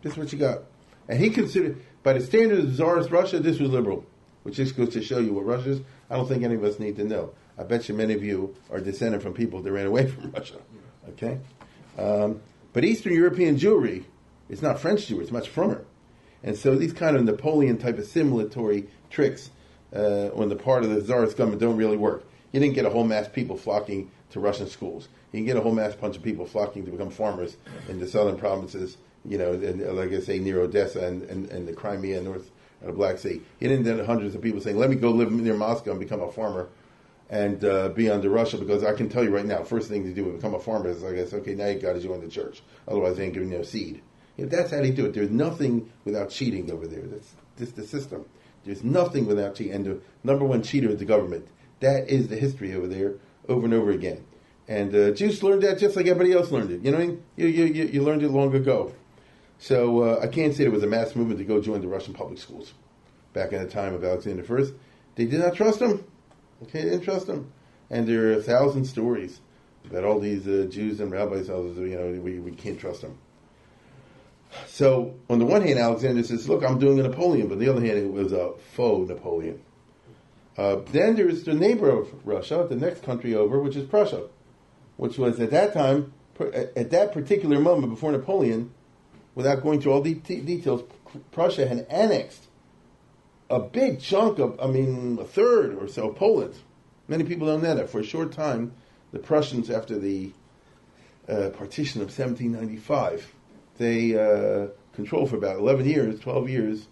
this 0.01 0.13
is 0.13 0.17
what 0.17 0.31
you 0.31 0.39
got. 0.39 0.63
And 1.07 1.19
he 1.19 1.29
considered, 1.29 1.81
by 2.01 2.13
the 2.13 2.21
standards 2.21 2.65
of 2.65 2.75
Tsarist 2.75 3.11
Russia, 3.11 3.39
this 3.39 3.59
was 3.59 3.69
liberal 3.69 4.05
which 4.43 4.55
just 4.55 4.77
goes 4.77 4.89
to 4.93 5.01
show 5.01 5.19
you 5.19 5.33
what 5.33 5.45
Russia 5.45 5.71
is. 5.71 5.81
I 6.09 6.15
don't 6.15 6.27
think 6.27 6.43
any 6.43 6.55
of 6.55 6.63
us 6.63 6.79
need 6.79 6.97
to 6.97 7.03
know. 7.03 7.33
I 7.57 7.63
bet 7.63 7.89
you 7.89 7.95
many 7.95 8.13
of 8.13 8.23
you 8.23 8.55
are 8.69 8.79
descended 8.79 9.21
from 9.21 9.33
people 9.33 9.61
that 9.61 9.71
ran 9.71 9.87
away 9.87 10.07
from 10.11 10.31
Russia. 10.31 10.59
Okay? 11.09 11.39
Um, 11.97 12.41
but 12.73 12.83
Eastern 12.83 13.13
European 13.13 13.57
Jewry 13.57 14.03
is 14.49 14.61
not 14.61 14.79
French 14.79 15.07
Jewry, 15.07 15.21
it's 15.21 15.31
much 15.31 15.49
frummer. 15.49 15.85
And 16.43 16.57
so 16.57 16.75
these 16.75 16.93
kind 16.93 17.15
of 17.15 17.23
Napoleon 17.23 17.77
type 17.77 17.97
of 17.97 18.05
simulatory 18.05 18.89
tricks 19.09 19.49
uh, 19.95 20.29
on 20.35 20.49
the 20.49 20.55
part 20.55 20.83
of 20.83 20.89
the 20.89 21.01
Tsarist 21.01 21.37
government 21.37 21.61
don't 21.61 21.77
really 21.77 21.97
work. 21.97 22.25
You 22.53 22.61
didn't 22.61 22.75
get 22.75 22.85
a 22.85 22.89
whole 22.89 23.03
mass 23.03 23.27
people 23.27 23.57
flocking 23.57 24.09
to 24.29 24.39
Russian 24.39 24.67
schools. 24.67 25.09
You 25.31 25.39
can 25.39 25.45
get 25.45 25.57
a 25.57 25.61
whole 25.61 25.73
mass 25.73 25.95
bunch 25.95 26.15
of 26.15 26.23
people 26.23 26.45
flocking 26.45 26.85
to 26.85 26.91
become 26.91 27.09
farmers 27.09 27.57
in 27.89 27.99
the 27.99 28.07
southern 28.07 28.37
provinces, 28.37 28.97
you 29.25 29.37
know, 29.37 29.51
and, 29.51 29.81
like 29.97 30.13
I 30.13 30.19
say, 30.19 30.39
near 30.39 30.61
Odessa 30.61 31.05
and, 31.05 31.23
and, 31.23 31.49
and 31.49 31.67
the 31.67 31.73
Crimea 31.73 32.17
and 32.17 32.25
North 32.25 32.49
the 32.85 32.91
Black 32.91 33.17
Sea. 33.17 33.41
He 33.59 33.67
didn't 33.67 33.83
get 33.83 34.05
hundreds 34.05 34.35
of 34.35 34.41
people 34.41 34.61
saying, 34.61 34.77
"Let 34.77 34.89
me 34.89 34.95
go 34.95 35.11
live 35.11 35.31
near 35.31 35.53
Moscow 35.55 35.91
and 35.91 35.99
become 35.99 36.21
a 36.21 36.31
farmer." 36.31 36.69
And 37.29 37.63
uh, 37.65 37.89
be 37.89 38.09
under 38.09 38.29
Russia 38.29 38.57
because 38.57 38.83
I 38.83 38.93
can 38.93 39.09
tell 39.09 39.23
you 39.23 39.33
right 39.33 39.45
now, 39.45 39.63
first 39.63 39.89
thing 39.89 40.03
to 40.03 40.13
do 40.13 40.25
to 40.25 40.31
become 40.33 40.53
a 40.53 40.59
farmer 40.59 40.89
is 40.89 41.03
I 41.03 41.13
guess 41.13 41.33
okay 41.33 41.55
now 41.55 41.67
you 41.67 41.79
got 41.79 41.93
to 41.93 42.01
join 42.01 42.21
the 42.21 42.27
church, 42.27 42.61
otherwise 42.87 43.17
they 43.17 43.25
ain't 43.25 43.33
giving 43.33 43.51
you 43.51 43.57
no 43.57 43.63
seed. 43.63 44.01
Know, 44.37 44.45
that's 44.45 44.71
how 44.71 44.81
they 44.81 44.91
do 44.91 45.05
it. 45.05 45.13
There's 45.13 45.29
nothing 45.29 45.89
without 46.05 46.29
cheating 46.29 46.69
over 46.71 46.85
there. 46.85 47.01
That's 47.01 47.33
just 47.57 47.75
the 47.75 47.83
system. 47.83 48.25
There's 48.65 48.83
nothing 48.83 49.25
without 49.25 49.55
cheating. 49.55 49.73
And 49.73 49.85
the 49.85 49.99
number 50.23 50.45
one 50.45 50.63
cheater 50.63 50.89
is 50.89 50.99
the 50.99 51.05
government. 51.05 51.47
That 51.83 52.09
is 52.09 52.29
the 52.29 52.37
history 52.37 52.73
over 52.73 52.87
there, 52.87 53.15
over 53.49 53.65
and 53.65 53.73
over 53.73 53.91
again. 53.91 54.23
And 54.69 54.95
uh, 54.95 55.11
Jews 55.11 55.43
learned 55.43 55.63
that 55.63 55.79
just 55.79 55.97
like 55.97 56.07
everybody 56.07 56.31
else 56.31 56.49
learned 56.49 56.71
it. 56.71 56.81
You 56.81 56.91
know 56.91 56.97
what 56.97 57.03
I 57.03 57.07
mean? 57.07 57.23
You, 57.35 57.47
you, 57.47 57.65
you, 57.65 57.83
you 57.85 58.03
learned 58.03 58.23
it 58.23 58.29
long 58.29 58.55
ago. 58.55 58.93
So 59.59 60.03
uh, 60.03 60.19
I 60.23 60.27
can't 60.27 60.53
say 60.53 60.63
it 60.63 60.71
was 60.71 60.83
a 60.83 60.87
mass 60.87 61.13
movement 61.13 61.39
to 61.39 61.45
go 61.45 61.59
join 61.59 61.81
the 61.81 61.89
Russian 61.89 62.13
public 62.13 62.39
schools 62.39 62.73
back 63.33 63.51
in 63.51 63.61
the 63.61 63.69
time 63.69 63.93
of 63.93 64.01
Alexander 64.01 64.45
I. 64.49 64.71
They 65.15 65.25
did 65.25 65.41
not 65.41 65.55
trust 65.55 65.81
him. 65.81 66.05
Okay, 66.63 66.83
they 66.83 66.91
didn't 66.91 67.03
trust 67.03 67.27
him. 67.27 67.51
And 67.89 68.07
there 68.07 68.29
are 68.29 68.33
a 68.33 68.41
thousand 68.41 68.85
stories 68.85 69.41
about 69.83 70.05
all 70.05 70.21
these 70.21 70.47
uh, 70.47 70.67
Jews 70.71 71.01
and 71.01 71.11
rabbis. 71.11 71.49
You 71.49 71.97
know, 71.99 72.21
we, 72.21 72.39
we 72.39 72.51
can't 72.51 72.79
trust 72.79 73.01
them. 73.01 73.17
So 74.67 75.15
on 75.29 75.39
the 75.39 75.45
one 75.45 75.63
hand, 75.63 75.79
Alexander 75.79 76.23
says, 76.23 76.47
"Look, 76.47 76.63
I'm 76.63 76.79
doing 76.79 77.01
a 77.01 77.03
Napoleon," 77.03 77.49
but 77.49 77.55
on 77.55 77.59
the 77.59 77.69
other 77.69 77.85
hand, 77.85 77.97
it 77.97 78.09
was 78.09 78.31
a 78.31 78.53
faux 78.73 79.09
Napoleon. 79.09 79.59
Uh, 80.57 80.77
then 80.91 81.15
there's 81.15 81.43
the 81.43 81.53
neighbor 81.53 81.89
of 81.89 82.25
Russia, 82.25 82.65
the 82.69 82.75
next 82.75 83.03
country 83.03 83.33
over, 83.33 83.59
which 83.59 83.75
is 83.75 83.87
Prussia, 83.87 84.27
which 84.97 85.17
was 85.17 85.39
at 85.39 85.51
that 85.51 85.73
time, 85.73 86.13
at 86.39 86.91
that 86.91 87.11
particular 87.11 87.59
moment 87.59 87.91
before 87.91 88.11
Napoleon, 88.11 88.71
without 89.35 89.63
going 89.63 89.81
through 89.81 89.93
all 89.93 90.01
the 90.01 90.15
t- 90.15 90.41
details, 90.41 90.83
Prussia 91.31 91.67
had 91.67 91.87
annexed 91.89 92.47
a 93.49 93.59
big 93.59 93.99
chunk 93.99 94.39
of, 94.39 94.59
I 94.59 94.67
mean, 94.67 95.17
a 95.19 95.25
third 95.25 95.75
or 95.75 95.87
so 95.87 96.09
of 96.09 96.15
Poland. 96.15 96.55
Many 97.07 97.23
people 97.23 97.47
don't 97.47 97.61
know 97.61 97.75
that. 97.75 97.89
For 97.89 97.99
a 97.99 98.03
short 98.03 98.31
time, 98.31 98.73
the 99.11 99.19
Prussians, 99.19 99.69
after 99.69 99.97
the 99.97 100.31
uh, 101.27 101.49
partition 101.49 102.01
of 102.01 102.07
1795, 102.07 103.33
they 103.77 104.17
uh, 104.17 104.67
controlled 104.93 105.29
for 105.29 105.37
about 105.37 105.57
11 105.57 105.87
years, 105.87 106.19
12 106.19 106.49
years, 106.49 106.87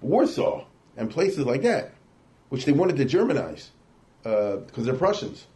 Warsaw 0.00 0.64
and 0.96 1.10
places 1.10 1.46
like 1.46 1.62
that, 1.62 1.92
which 2.52 2.66
they 2.66 2.72
wanted 2.72 2.96
to 2.98 3.06
Germanize 3.06 3.68
because 4.22 4.78
uh, 4.78 4.82
they're 4.82 4.92
Prussians. 4.92 5.46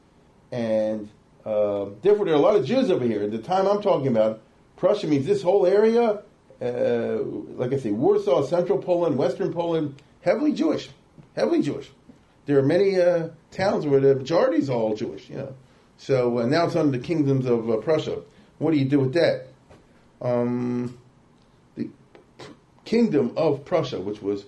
And 0.51 1.11
uh, 1.45 1.91
therefore, 2.01 2.25
there 2.25 2.33
are 2.33 2.39
a 2.39 2.41
lot 2.41 2.57
of 2.57 2.65
Jews 2.65 2.91
over 2.91 3.05
here. 3.05 3.23
At 3.23 3.33
the 3.33 3.39
time 3.39 3.67
I'm 3.67 3.83
talking 3.83 4.07
about, 4.07 4.41
Prussia 4.79 5.07
means 5.07 5.27
this 5.27 5.43
whole 5.43 5.67
area, 5.67 6.23
uh, 6.63 7.19
like 7.61 7.75
I 7.75 7.77
say, 7.77 7.91
Warsaw, 7.91 8.47
Central 8.47 8.79
Poland, 8.79 9.19
Western 9.19 9.53
Poland, 9.53 10.01
heavily 10.23 10.53
Jewish, 10.55 10.89
heavily 11.35 11.61
Jewish. 11.61 11.91
There 12.47 12.59
are 12.59 12.63
many 12.63 12.99
uh, 12.99 13.29
towns 13.51 13.87
where 13.87 14.01
the 14.01 14.15
majority 14.15 14.57
is 14.57 14.71
all 14.71 14.97
Jewish. 14.97 15.29
You 15.29 15.37
know, 15.37 15.55
So 15.99 16.39
uh, 16.39 16.47
now 16.47 16.65
it's 16.65 16.77
under 16.77 16.97
the 16.97 17.05
kingdoms 17.05 17.45
of 17.45 17.69
uh, 17.69 17.77
Prussia. 17.77 18.23
What 18.57 18.71
do 18.71 18.79
you 18.79 18.87
do 18.87 19.01
with 19.01 19.13
that? 19.13 19.49
Um, 20.23 20.97
the 21.75 21.91
kingdom 22.87 23.35
of 23.37 23.67
Prussia, 23.67 24.01
which 24.01 24.23
was, 24.23 24.47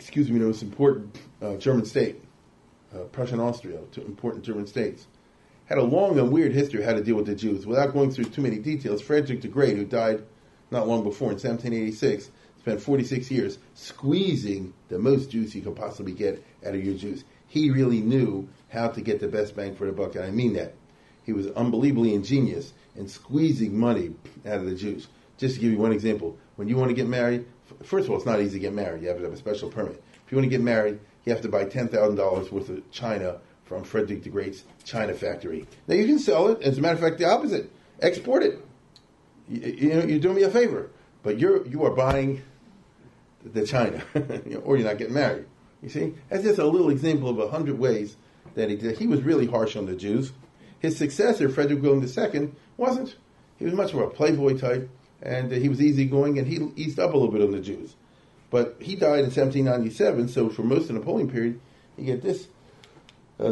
excuse 0.00 0.30
me, 0.30 0.38
the 0.38 0.46
most 0.46 0.62
important 0.62 1.18
uh, 1.44 1.56
German 1.56 1.84
state, 1.84 2.22
uh, 2.94 3.00
Prussia 3.04 3.34
and 3.34 3.42
Austria, 3.42 3.78
two 3.92 4.02
important 4.02 4.44
German 4.44 4.66
states, 4.66 5.06
had 5.66 5.78
a 5.78 5.82
long 5.82 6.18
and 6.18 6.30
weird 6.30 6.52
history 6.52 6.82
how 6.82 6.92
to 6.92 7.02
deal 7.02 7.16
with 7.16 7.26
the 7.26 7.34
Jews. 7.34 7.66
Without 7.66 7.92
going 7.92 8.10
through 8.10 8.24
too 8.24 8.42
many 8.42 8.58
details, 8.58 9.00
Frederick 9.00 9.40
the 9.40 9.48
Great, 9.48 9.76
who 9.76 9.84
died 9.84 10.22
not 10.70 10.88
long 10.88 11.02
before 11.02 11.28
in 11.28 11.36
1786, 11.36 12.30
spent 12.58 12.80
46 12.80 13.30
years 13.30 13.58
squeezing 13.74 14.72
the 14.88 14.98
most 14.98 15.30
juice 15.30 15.54
you 15.54 15.62
could 15.62 15.76
possibly 15.76 16.12
get 16.12 16.44
out 16.66 16.74
of 16.74 16.84
your 16.84 16.94
Jews. 16.94 17.24
He 17.46 17.70
really 17.70 18.00
knew 18.00 18.48
how 18.70 18.88
to 18.88 19.00
get 19.00 19.20
the 19.20 19.28
best 19.28 19.54
bang 19.54 19.74
for 19.74 19.86
the 19.86 19.92
buck, 19.92 20.14
and 20.16 20.24
I 20.24 20.30
mean 20.30 20.54
that. 20.54 20.74
He 21.24 21.32
was 21.32 21.46
unbelievably 21.48 22.14
ingenious 22.14 22.74
in 22.96 23.08
squeezing 23.08 23.78
money 23.78 24.14
out 24.46 24.58
of 24.58 24.66
the 24.66 24.74
Jews. 24.74 25.08
Just 25.38 25.54
to 25.54 25.60
give 25.60 25.72
you 25.72 25.78
one 25.78 25.92
example, 25.92 26.36
when 26.56 26.68
you 26.68 26.76
want 26.76 26.90
to 26.90 26.94
get 26.94 27.08
married, 27.08 27.46
first 27.82 28.04
of 28.04 28.10
all, 28.10 28.16
it's 28.16 28.26
not 28.26 28.40
easy 28.40 28.52
to 28.52 28.58
get 28.58 28.74
married. 28.74 29.02
You 29.02 29.08
have 29.08 29.18
to 29.18 29.24
have 29.24 29.32
a 29.32 29.36
special 29.36 29.70
permit. 29.70 30.02
If 30.24 30.32
you 30.32 30.36
want 30.36 30.44
to 30.44 30.50
get 30.50 30.62
married, 30.62 31.00
you 31.24 31.32
have 31.32 31.42
to 31.42 31.48
buy 31.48 31.64
$10,000 31.64 32.50
worth 32.50 32.68
of 32.68 32.90
china 32.90 33.38
from 33.64 33.82
Frederick 33.82 34.22
the 34.22 34.30
Great's 34.30 34.64
China 34.84 35.14
factory. 35.14 35.66
Now 35.88 35.94
you 35.94 36.06
can 36.06 36.18
sell 36.18 36.48
it. 36.48 36.62
As 36.62 36.78
a 36.78 36.80
matter 36.80 36.94
of 36.94 37.00
fact, 37.00 37.18
the 37.18 37.24
opposite. 37.24 37.70
Export 38.00 38.42
it. 38.42 38.58
You, 39.48 39.60
you 39.60 39.94
know, 39.94 40.04
you're 40.04 40.18
doing 40.18 40.36
me 40.36 40.42
a 40.42 40.50
favor, 40.50 40.90
but 41.22 41.38
you're 41.38 41.66
you 41.66 41.84
are 41.84 41.90
buying 41.90 42.42
the 43.44 43.66
China, 43.66 44.02
or 44.64 44.76
you're 44.76 44.86
not 44.86 44.98
getting 44.98 45.14
married. 45.14 45.46
You 45.82 45.88
see, 45.88 46.14
that's 46.28 46.42
just 46.42 46.58
a 46.58 46.66
little 46.66 46.90
example 46.90 47.28
of 47.28 47.38
a 47.38 47.48
hundred 47.48 47.78
ways 47.78 48.16
that 48.54 48.70
he 48.70 48.76
did. 48.76 48.98
He 48.98 49.06
was 49.06 49.22
really 49.22 49.46
harsh 49.46 49.76
on 49.76 49.86
the 49.86 49.94
Jews. 49.94 50.32
His 50.80 50.96
successor, 50.96 51.48
Frederick 51.48 51.82
William 51.82 52.02
II, 52.02 52.52
wasn't. 52.76 53.16
He 53.58 53.64
was 53.64 53.74
much 53.74 53.94
more 53.94 54.04
a 54.04 54.10
playboy 54.10 54.58
type, 54.58 54.90
and 55.22 55.52
he 55.52 55.68
was 55.68 55.80
easygoing, 55.80 56.38
and 56.38 56.48
he 56.48 56.56
eased 56.76 56.98
up 56.98 57.14
a 57.14 57.16
little 57.16 57.32
bit 57.32 57.42
on 57.42 57.52
the 57.52 57.60
Jews. 57.60 57.94
But 58.54 58.76
he 58.78 58.94
died 58.94 59.24
in 59.24 59.32
1797, 59.32 60.28
so 60.28 60.48
for 60.48 60.62
most 60.62 60.82
of 60.82 60.86
the 60.86 60.92
Napoleon 60.92 61.28
period, 61.28 61.58
you 61.98 62.04
get 62.04 62.22
this 62.22 62.46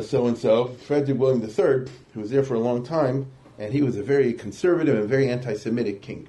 so 0.00 0.28
and 0.28 0.38
so, 0.38 0.66
Frederick 0.86 1.18
William 1.18 1.42
III, 1.42 1.92
who 2.14 2.20
was 2.20 2.30
there 2.30 2.44
for 2.44 2.54
a 2.54 2.60
long 2.60 2.84
time, 2.84 3.26
and 3.58 3.72
he 3.72 3.82
was 3.82 3.96
a 3.96 4.02
very 4.04 4.32
conservative 4.32 4.96
and 4.96 5.08
very 5.08 5.28
anti 5.28 5.54
Semitic 5.54 6.02
king. 6.02 6.28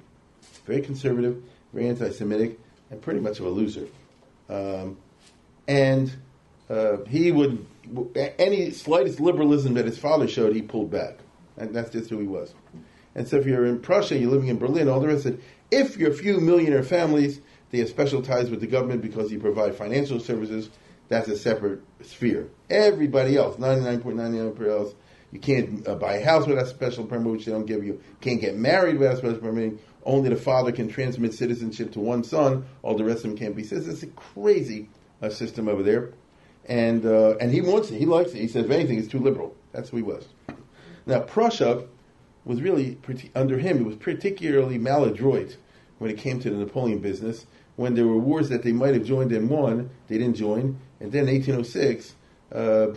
Very 0.66 0.80
conservative, 0.80 1.40
very 1.72 1.88
anti 1.88 2.10
Semitic, 2.10 2.58
and 2.90 3.00
pretty 3.00 3.20
much 3.20 3.38
of 3.38 3.46
a 3.46 3.48
loser. 3.48 3.86
Um, 4.48 4.96
and 5.68 6.12
uh, 6.68 6.96
he 7.06 7.30
would, 7.30 7.64
any 8.40 8.72
slightest 8.72 9.20
liberalism 9.20 9.74
that 9.74 9.84
his 9.84 9.98
father 9.98 10.26
showed, 10.26 10.52
he 10.52 10.62
pulled 10.62 10.90
back. 10.90 11.18
And 11.56 11.72
that's 11.72 11.90
just 11.90 12.10
who 12.10 12.18
he 12.18 12.26
was. 12.26 12.52
And 13.14 13.28
so 13.28 13.36
if 13.36 13.46
you're 13.46 13.66
in 13.66 13.78
Prussia, 13.78 14.18
you're 14.18 14.32
living 14.32 14.48
in 14.48 14.58
Berlin, 14.58 14.88
all 14.88 14.98
the 14.98 15.06
rest 15.06 15.26
of 15.26 15.34
it, 15.34 15.40
if 15.70 15.96
you're 15.96 16.10
a 16.10 16.14
few 16.14 16.40
millionaire 16.40 16.82
families, 16.82 17.40
they 17.70 17.78
have 17.78 17.88
special 17.88 18.22
ties 18.22 18.50
with 18.50 18.60
the 18.60 18.66
government 18.66 19.02
because 19.02 19.32
you 19.32 19.38
provide 19.38 19.74
financial 19.74 20.20
services 20.20 20.70
that's 21.08 21.28
a 21.28 21.36
separate 21.36 21.80
sphere. 22.02 22.48
Everybody 22.70 23.36
else, 23.36 23.56
99.99% 23.56 24.68
else, 24.68 24.94
you 25.32 25.40
can't 25.40 25.86
uh, 25.86 25.96
buy 25.96 26.14
a 26.14 26.24
house 26.24 26.46
without 26.46 26.64
a 26.64 26.68
special 26.68 27.04
permit, 27.04 27.32
which 27.32 27.44
they 27.44 27.52
don't 27.52 27.66
give 27.66 27.84
you. 27.84 28.00
Can't 28.20 28.40
get 28.40 28.56
married 28.56 28.98
without 28.98 29.14
a 29.14 29.18
special 29.18 29.38
permit. 29.38 29.78
Only 30.04 30.28
the 30.28 30.36
father 30.36 30.70
can 30.70 30.88
transmit 30.88 31.34
citizenship 31.34 31.92
to 31.92 32.00
one 32.00 32.24
son. 32.24 32.64
All 32.82 32.96
the 32.96 33.04
rest 33.04 33.18
of 33.18 33.30
them 33.30 33.36
can't 33.36 33.56
be 33.56 33.64
citizens. 33.64 34.02
It's 34.02 34.12
a 34.12 34.14
crazy 34.14 34.88
uh, 35.20 35.30
system 35.30 35.68
over 35.68 35.82
there. 35.82 36.12
And 36.66 37.04
uh, 37.04 37.36
and 37.40 37.52
he 37.52 37.60
wants 37.60 37.90
it. 37.90 37.98
He 37.98 38.06
likes 38.06 38.32
it. 38.32 38.38
He 38.38 38.48
says, 38.48 38.66
if 38.66 38.70
anything, 38.70 38.98
it's 38.98 39.08
too 39.08 39.18
liberal. 39.18 39.54
That's 39.72 39.90
who 39.90 39.98
he 39.98 40.02
was. 40.02 40.26
Now, 41.04 41.20
Prussia 41.20 41.86
was 42.44 42.62
really, 42.62 42.98
under 43.34 43.58
him, 43.58 43.78
it 43.78 43.84
was 43.84 43.96
particularly 43.96 44.78
maladroit 44.78 45.56
when 45.98 46.10
it 46.10 46.18
came 46.18 46.40
to 46.40 46.50
the 46.50 46.56
Napoleon 46.56 46.98
business. 46.98 47.46
When 47.76 47.94
there 47.94 48.06
were 48.06 48.18
wars 48.18 48.48
that 48.50 48.62
they 48.62 48.72
might 48.72 48.94
have 48.94 49.04
joined 49.04 49.32
and 49.32 49.50
won, 49.50 49.90
they 50.08 50.18
didn't 50.18 50.36
join. 50.36 50.78
And 51.00 51.12
then 51.12 51.26
1806, 51.26 52.14
uh, 52.52 52.88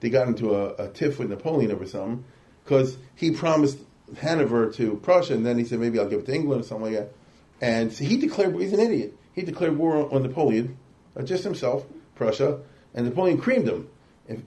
they 0.00 0.08
got 0.08 0.28
into 0.28 0.54
a, 0.54 0.74
a, 0.74 0.88
tiff 0.88 1.18
with 1.18 1.28
Napoleon 1.28 1.72
over 1.72 1.86
something 1.86 2.24
because 2.64 2.96
he 3.16 3.32
promised 3.32 3.78
Hanover 4.18 4.70
to 4.72 4.96
Prussia, 5.02 5.34
and 5.34 5.44
then 5.44 5.58
he 5.58 5.64
said 5.64 5.78
maybe 5.80 5.98
I'll 5.98 6.08
give 6.08 6.20
it 6.20 6.26
to 6.26 6.34
England 6.34 6.62
or 6.62 6.64
something 6.64 6.92
like 6.92 7.00
that. 7.00 7.12
And 7.60 7.92
so 7.92 8.04
he 8.04 8.16
declared 8.16 8.54
he's 8.54 8.72
an 8.72 8.80
idiot. 8.80 9.14
He 9.34 9.42
declared 9.42 9.76
war 9.76 10.12
on 10.12 10.22
Napoleon, 10.22 10.76
uh, 11.16 11.22
just 11.22 11.44
himself, 11.44 11.84
Prussia, 12.14 12.60
and 12.94 13.06
Napoleon 13.06 13.38
creamed 13.38 13.68
him. 13.68 13.88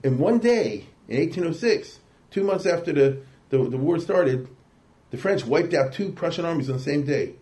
In, 0.02 0.18
one 0.18 0.38
day, 0.38 0.86
in 1.08 1.18
1806, 1.18 2.00
two 2.30 2.42
months 2.42 2.66
after 2.66 2.92
the, 2.92 3.18
the, 3.50 3.58
the 3.68 3.76
war 3.76 3.98
started, 3.98 4.48
the 5.10 5.16
French 5.16 5.44
wiped 5.44 5.74
out 5.74 5.92
two 5.92 6.10
Prussian 6.10 6.44
armies 6.44 6.70
on 6.70 6.76
the 6.76 6.82
same 6.82 7.04
day, 7.04 7.34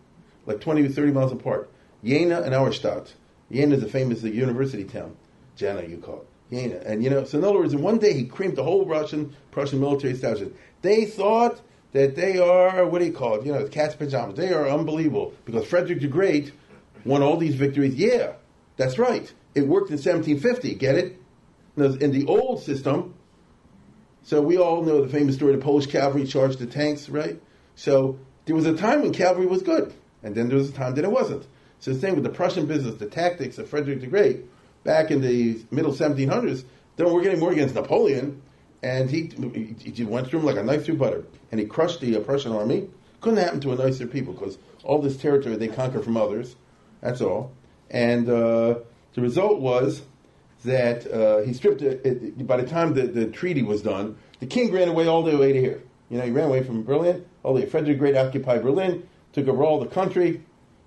like 0.46 0.60
20 0.60 0.82
or 0.86 0.88
30 0.88 1.12
miles 1.12 1.32
apart. 1.32 1.70
Jena 2.04 2.40
and 2.40 2.54
Auerstedt. 2.54 3.12
Jena 3.50 3.76
is 3.76 3.82
a 3.82 3.88
famous 3.88 4.22
university 4.22 4.84
town. 4.84 5.16
Jena, 5.56 5.82
you 5.82 5.98
call 5.98 6.22
it. 6.22 6.26
Jena. 6.50 6.76
And, 6.84 7.02
you 7.02 7.10
know, 7.10 7.24
so 7.24 7.38
in 7.38 7.44
other 7.44 7.58
words, 7.58 7.72
in 7.72 7.82
one 7.82 7.98
day 7.98 8.12
he 8.12 8.24
creamed 8.24 8.56
the 8.56 8.64
whole 8.64 8.86
Russian, 8.86 9.34
Prussian 9.50 9.80
military 9.80 10.12
establishment. 10.12 10.56
They 10.82 11.04
thought 11.04 11.60
that 11.92 12.16
they 12.16 12.38
are, 12.38 12.86
what 12.86 13.00
do 13.00 13.04
you 13.04 13.12
call 13.12 13.36
it? 13.36 13.46
You 13.46 13.52
know, 13.52 13.66
cat's 13.68 13.94
pajamas. 13.94 14.36
They 14.36 14.52
are 14.52 14.68
unbelievable 14.68 15.34
because 15.44 15.66
Frederick 15.66 16.00
the 16.00 16.08
Great 16.08 16.52
won 17.04 17.22
all 17.22 17.36
these 17.36 17.54
victories. 17.54 17.94
Yeah, 17.94 18.32
that's 18.76 18.98
right. 18.98 19.32
It 19.54 19.68
worked 19.68 19.90
in 19.90 19.96
1750. 19.96 20.74
Get 20.74 20.96
it? 20.96 21.18
In 21.74 22.12
the 22.12 22.26
old 22.26 22.62
system, 22.62 23.14
so 24.24 24.42
we 24.42 24.58
all 24.58 24.82
know 24.82 25.00
the 25.00 25.08
famous 25.08 25.36
story: 25.36 25.56
the 25.56 25.62
Polish 25.62 25.86
cavalry 25.86 26.26
charged 26.26 26.58
the 26.58 26.66
tanks, 26.66 27.08
right? 27.08 27.40
So 27.76 28.18
there 28.44 28.54
was 28.54 28.66
a 28.66 28.76
time 28.76 29.00
when 29.00 29.14
cavalry 29.14 29.46
was 29.46 29.62
good, 29.62 29.94
and 30.22 30.34
then 30.34 30.48
there 30.48 30.58
was 30.58 30.70
a 30.70 30.72
time 30.72 30.94
that 30.94 31.04
it 31.04 31.10
wasn't. 31.10 31.46
So 31.80 31.92
the 31.92 31.98
same 31.98 32.14
with 32.14 32.24
the 32.24 32.30
Prussian 32.30 32.66
business, 32.66 32.96
the 32.96 33.06
tactics 33.06 33.58
of 33.58 33.68
Frederick 33.68 34.00
the 34.00 34.06
Great 34.06 34.44
back 34.84 35.10
in 35.10 35.20
the 35.20 35.60
middle 35.70 35.92
1700s, 35.92 36.64
they 36.96 37.04
were 37.04 37.22
getting 37.22 37.40
more 37.40 37.52
against 37.52 37.74
Napoleon, 37.74 38.42
and 38.82 39.10
he, 39.10 39.30
he 39.78 40.04
went 40.04 40.28
through 40.28 40.40
him 40.40 40.46
like 40.46 40.56
a 40.56 40.62
knife 40.62 40.84
through 40.84 40.96
butter, 40.96 41.24
and 41.50 41.60
he 41.60 41.66
crushed 41.66 42.00
the 42.00 42.16
uh, 42.16 42.20
Prussian 42.20 42.52
army. 42.52 42.88
Couldn't 43.20 43.38
happen 43.38 43.60
to 43.60 43.72
a 43.72 43.76
nicer 43.76 44.06
people 44.06 44.32
because 44.32 44.58
all 44.82 45.00
this 45.00 45.16
territory 45.16 45.56
they 45.56 45.68
conquer 45.68 46.02
from 46.02 46.16
others. 46.16 46.56
That's 47.00 47.20
all. 47.20 47.52
And 47.90 48.28
uh, 48.28 48.80
the 49.14 49.20
result 49.20 49.60
was 49.60 50.02
that 50.64 51.06
uh, 51.12 51.38
he 51.38 51.52
stripped 51.52 51.82
it, 51.82 52.04
it, 52.04 52.46
By 52.46 52.56
the 52.56 52.66
time 52.66 52.94
the, 52.94 53.02
the 53.02 53.26
treaty 53.26 53.62
was 53.62 53.82
done, 53.82 54.16
the 54.40 54.46
king 54.46 54.72
ran 54.72 54.88
away 54.88 55.06
all 55.06 55.22
the 55.22 55.36
way 55.36 55.52
to 55.52 55.60
here. 55.60 55.82
You 56.10 56.18
know, 56.18 56.24
he 56.24 56.30
ran 56.30 56.48
away 56.48 56.62
from 56.62 56.84
Berlin. 56.84 57.24
All 57.42 57.54
the 57.54 57.66
Frederick 57.66 57.96
the 57.96 57.98
Great 57.98 58.16
occupied 58.16 58.62
Berlin, 58.62 59.08
took 59.32 59.48
over 59.48 59.62
all 59.62 59.80
the 59.80 59.86
country, 59.86 60.42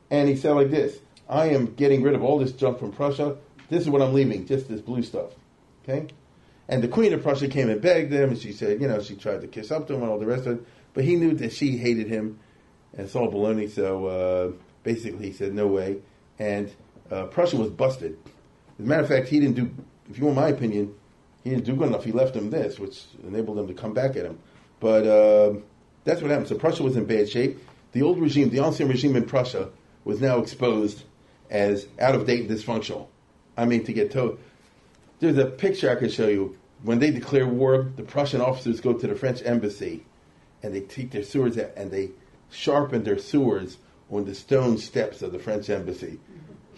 and 0.10 0.30
he 0.30 0.36
said 0.36 0.52
like 0.52 0.72
this: 0.72 1.00
"I 1.30 1.50
am 1.50 1.74
getting 1.76 2.04
rid 2.04 2.16
of 2.16 2.24
all 2.24 2.40
this 2.40 2.52
junk 2.52 2.80
from 2.80 2.92
Prussia. 2.92 3.38
This 3.70 3.82
is 3.82 3.90
what 3.90 4.02
I'm 4.02 4.14
leaving, 4.14 4.46
just 4.46 4.68
this 4.68 4.82
blue 4.82 5.02
stuff. 5.02 5.32
Okay? 5.84 6.08
And 6.68 6.84
the 6.84 6.88
Queen 6.88 7.14
of 7.14 7.22
Prussia 7.22 7.48
came 7.48 7.70
and 7.70 7.82
begged 7.82 8.12
him, 8.12 8.30
and 8.30 8.38
she 8.38 8.52
said, 8.52 8.82
you 8.82 8.88
know, 8.88 9.02
she 9.02 9.16
tried 9.16 9.42
to 9.42 9.48
kiss 9.48 9.72
up 9.72 9.88
to 9.88 9.94
him 9.94 10.02
and 10.02 10.12
all 10.12 10.20
the 10.20 10.26
rest 10.26 10.46
of 10.46 10.60
it, 10.60 10.66
but 10.94 11.04
he 11.04 11.16
knew 11.16 11.34
that 11.36 11.54
she 11.54 11.78
hated 11.78 12.08
him, 12.08 12.40
and 12.98 13.14
all 13.16 13.32
baloney, 13.32 13.70
so 13.70 14.06
uh, 14.06 14.52
basically 14.84 15.28
he 15.28 15.34
said, 15.34 15.54
no 15.54 15.68
way. 15.68 15.98
And 16.40 16.72
uh, 17.12 17.26
Prussia 17.26 17.58
was 17.58 17.70
busted. 17.70 18.18
As 18.80 18.86
a 18.86 18.88
matter 18.88 19.04
of 19.04 19.08
fact, 19.08 19.28
he 19.28 19.40
didn't 19.40 19.56
do, 19.56 19.70
if 20.10 20.18
you 20.18 20.26
want 20.26 20.38
my 20.38 20.50
opinion, 20.50 20.94
he 21.44 21.52
didn't 21.52 21.66
do 21.66 21.76
good 21.76 21.90
enough. 21.90 22.04
He 22.04 22.12
left 22.12 22.36
him 22.36 22.50
this, 22.50 22.80
which 22.80 23.04
enabled 23.24 23.58
them 23.58 23.68
to 23.68 23.74
come 23.74 23.94
back 23.94 24.16
at 24.16 24.26
him. 24.26 24.40
But 24.80 25.06
uh, 25.06 25.54
that's 26.04 26.22
what 26.22 26.32
happened. 26.32 26.48
So 26.48 26.56
Prussia 26.56 26.82
was 26.82 26.98
in 26.98 27.06
bad 27.06 27.30
shape. 27.30 27.60
The 27.96 28.02
old 28.02 28.20
regime, 28.20 28.50
the 28.50 28.60
ancien 28.60 28.90
regime 28.90 29.16
in 29.16 29.24
Prussia, 29.24 29.70
was 30.04 30.20
now 30.20 30.40
exposed 30.40 31.04
as 31.50 31.88
out 31.98 32.14
of 32.14 32.28
date 32.28 32.42
and 32.42 32.50
dysfunctional. 32.50 33.08
I 33.56 33.64
mean, 33.64 33.86
to 33.86 33.94
get 33.94 34.12
told. 34.12 34.38
There's 35.22 35.38
a 35.38 35.46
picture 35.46 35.90
I 35.90 35.96
could 35.96 36.12
show 36.12 36.28
you. 36.28 36.58
When 36.84 37.00
they 37.00 37.10
declare 37.10 37.48
war, 37.48 37.90
the 37.96 38.04
Prussian 38.04 38.42
officers 38.42 38.82
go 38.82 38.92
to 38.92 39.08
the 39.08 39.16
French 39.16 39.42
embassy 39.46 40.06
and 40.62 40.76
they 40.76 40.82
take 40.82 41.12
their 41.12 41.24
swords 41.24 41.58
out 41.58 41.72
and 41.78 41.90
they 41.90 42.12
sharpen 42.52 43.06
their 43.06 43.18
swords 43.18 43.78
on 44.12 44.26
the 44.26 44.36
stone 44.36 44.78
steps 44.78 45.22
of 45.22 45.32
the 45.32 45.40
French 45.40 45.70
embassy. 45.70 46.20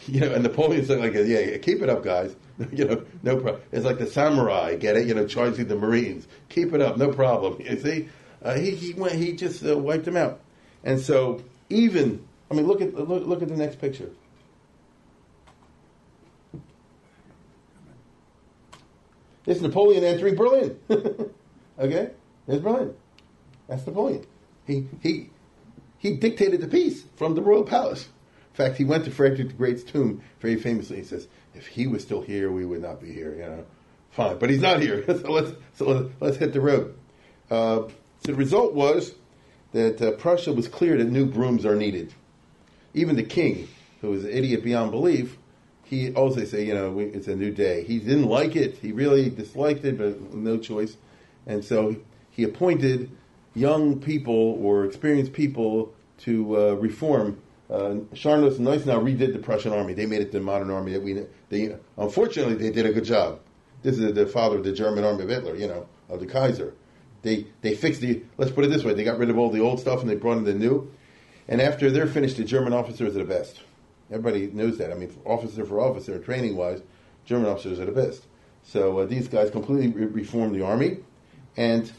You 0.06 0.20
know, 0.20 0.32
and 0.32 0.44
Napoleon's 0.44 0.92
like, 0.92 1.16
yeah, 1.16 1.22
yeah, 1.22 1.58
keep 1.58 1.82
it 1.82 1.90
up, 1.90 2.04
guys. 2.04 2.36
you 2.72 2.86
know, 2.86 3.04
no 3.24 3.38
problem. 3.38 3.64
It's 3.72 3.84
like 3.84 3.98
the 3.98 4.06
samurai, 4.06 4.76
get 4.76 4.96
it? 4.96 5.08
You 5.08 5.16
know, 5.16 5.26
charging 5.26 5.68
the 5.68 5.76
Marines. 5.76 6.28
Keep 6.50 6.74
it 6.74 6.82
up, 6.82 6.98
no 6.98 7.12
problem. 7.12 7.60
You 7.64 7.80
see, 7.80 8.10
uh, 8.44 8.54
he 8.54 8.76
he 8.76 8.94
went, 8.94 9.16
he 9.16 9.34
just 9.34 9.66
uh, 9.66 9.76
wiped 9.76 10.06
them 10.06 10.16
out. 10.16 10.42
And 10.84 11.00
so 11.00 11.44
even, 11.70 12.26
I 12.50 12.54
mean, 12.54 12.68
look 12.68 12.82
at 12.82 12.94
look, 12.94 13.26
look 13.26 13.42
at 13.42 13.50
the 13.50 13.58
next 13.58 13.80
picture. 13.80 14.10
It's 19.48 19.62
Napoleon 19.62 20.04
entering 20.04 20.36
Berlin. 20.36 20.78
okay? 21.80 22.12
There's 22.46 22.62
Berlin. 22.62 22.94
That's 23.68 23.88
Napoleon. 23.88 24.26
He, 24.68 24.88
he, 25.02 25.30
he 25.98 26.18
dictated 26.18 26.60
the 26.60 26.68
peace 26.68 27.04
from 27.16 27.34
the 27.34 27.42
royal 27.42 27.64
palace. 27.64 28.04
In 28.04 28.56
fact, 28.56 28.78
he 28.78 28.84
went 28.84 29.06
to 29.06 29.12
Frederick 29.12 29.48
the 29.48 29.54
Great's 29.54 29.84
tomb 29.84 30.22
very 30.42 30.58
famously. 30.58 30.98
He 30.98 31.04
says, 31.04 31.28
if 31.56 31.68
he 31.68 31.88
was 31.88 32.04
still 32.04 32.22
here, 32.22 32.52
we 32.52 32.66
would 32.66 32.82
not 32.82 33.02
be 33.02 33.12
here, 33.12 33.34
you 33.34 33.44
know. 33.44 33.66
Fine, 34.12 34.38
but 34.38 34.50
he's 34.50 34.62
not 34.62 34.82
here. 34.82 35.06
so 35.08 35.32
let's, 35.32 35.52
so 35.76 36.12
let's, 36.20 36.38
hit 36.38 36.52
the 36.52 36.62
road. 36.62 36.98
Uh, 37.50 37.84
so 37.86 37.92
the 38.24 38.36
result 38.36 38.74
was 38.74 39.14
that 39.72 40.02
uh, 40.02 40.12
Prussia 40.12 40.54
was 40.54 40.68
clear 40.68 40.98
that 40.98 41.06
new 41.06 41.26
brooms 41.26 41.66
are 41.66 41.76
needed. 41.76 42.14
Even 42.94 43.16
the 43.16 43.24
king, 43.24 43.68
who 44.02 44.12
was 44.12 44.24
an 44.24 44.32
idiot 44.32 44.64
beyond 44.64 44.92
belief, 44.92 45.38
he 45.84 46.12
also 46.14 46.44
say, 46.44 46.66
you 46.66 46.74
know, 46.74 47.00
it's 47.00 47.28
a 47.28 47.36
new 47.36 47.52
day. 47.52 47.84
He 47.84 48.00
didn't 48.00 48.28
like 48.28 48.56
it. 48.56 48.78
He 48.78 48.92
really 48.92 49.30
disliked 49.30 49.86
it, 49.86 49.98
but 49.98 50.34
no 50.34 50.58
choice. 50.58 50.98
And 51.46 51.64
so 51.64 51.96
he 52.30 52.44
appointed 52.44 53.10
young 53.56 54.00
people 54.00 54.60
or 54.62 54.86
experienced 54.86 55.34
people 55.34 55.94
to 56.20 56.58
uh, 56.58 56.74
reform. 56.74 57.42
Uh, 57.70 57.96
Scharnhorst 58.14 58.58
and 58.58 58.68
Gneisenau 58.68 59.02
redid 59.02 59.34
the 59.34 59.40
Prussian 59.40 59.74
army. 59.74 59.94
They 59.94 60.06
made 60.06 60.22
it 60.22 60.32
the 60.32 60.40
modern 60.40 60.72
army 60.72 60.94
that 60.94 61.02
we. 61.02 61.26
They 61.50 61.76
unfortunately 61.98 62.56
they 62.56 62.72
did 62.72 62.86
a 62.86 62.94
good 62.94 63.04
job. 63.04 63.40
This 63.84 63.98
is 63.98 64.14
the 64.14 64.26
father 64.26 64.58
of 64.58 64.64
the 64.64 64.72
German 64.72 65.04
army 65.04 65.24
of 65.24 65.30
Hitler, 65.30 65.56
you 65.56 65.68
know, 65.68 65.88
of 66.10 66.20
the 66.20 66.26
Kaiser. 66.26 66.74
They 67.28 67.46
they 67.62 67.76
fixed 67.76 68.00
the. 68.02 68.24
Let's 68.38 68.52
put 68.52 68.64
it 68.64 68.70
this 68.70 68.84
way: 68.84 68.94
they 68.94 69.04
got 69.04 69.20
rid 69.20 69.30
of 69.30 69.38
all 69.38 69.50
the 69.50 69.60
old 69.60 69.80
stuff 69.80 70.02
and 70.02 70.10
they 70.10 70.16
brought 70.16 70.38
in 70.38 70.46
the 70.46 70.54
new. 70.54 70.90
And 71.50 71.62
after 71.62 71.92
they're 71.92 72.08
finished, 72.08 72.38
the 72.38 72.44
German 72.44 72.74
officers 72.74 73.16
are 73.16 73.20
the 73.20 73.26
best. 73.26 73.62
Everybody 74.10 74.48
knows 74.48 74.78
that. 74.78 74.92
I 74.92 74.96
mean, 74.96 75.14
officer 75.26 75.66
for 75.66 75.80
officer, 75.80 76.18
training 76.20 76.56
wise, 76.56 76.82
German 77.26 77.50
officers 77.50 77.80
are 77.80 77.86
the 77.86 77.92
best. 77.92 78.24
So 78.64 79.00
uh, 79.00 79.06
these 79.06 79.28
guys 79.28 79.50
completely 79.52 79.90
re- 79.90 80.06
reformed 80.06 80.56
the 80.56 80.66
army, 80.66 80.98
and 81.58 81.92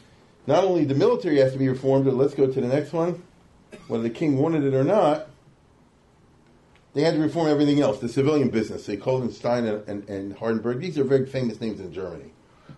not 0.47 0.63
only 0.63 0.85
the 0.85 0.95
military 0.95 1.37
has 1.37 1.53
to 1.53 1.59
be 1.59 1.69
reformed, 1.69 2.05
but 2.05 2.15
let's 2.15 2.33
go 2.33 2.47
to 2.47 2.61
the 2.61 2.67
next 2.67 2.91
one. 2.93 3.23
Whether 3.87 4.03
the 4.03 4.09
king 4.09 4.37
wanted 4.37 4.63
it 4.63 4.73
or 4.73 4.83
not, 4.83 5.27
they 6.93 7.03
had 7.03 7.13
to 7.13 7.19
reform 7.19 7.47
everything 7.47 7.81
else, 7.81 7.99
the 7.99 8.09
civilian 8.09 8.49
business. 8.49 8.85
They 8.85 8.97
called 8.97 9.23
in 9.23 9.31
Stein 9.31 9.65
and, 9.65 9.87
and, 9.87 10.09
and, 10.09 10.35
Hardenberg. 10.35 10.79
These 10.79 10.97
are 10.97 11.03
very 11.03 11.27
famous 11.27 11.61
names 11.61 11.79
in 11.79 11.93
Germany. 11.93 12.31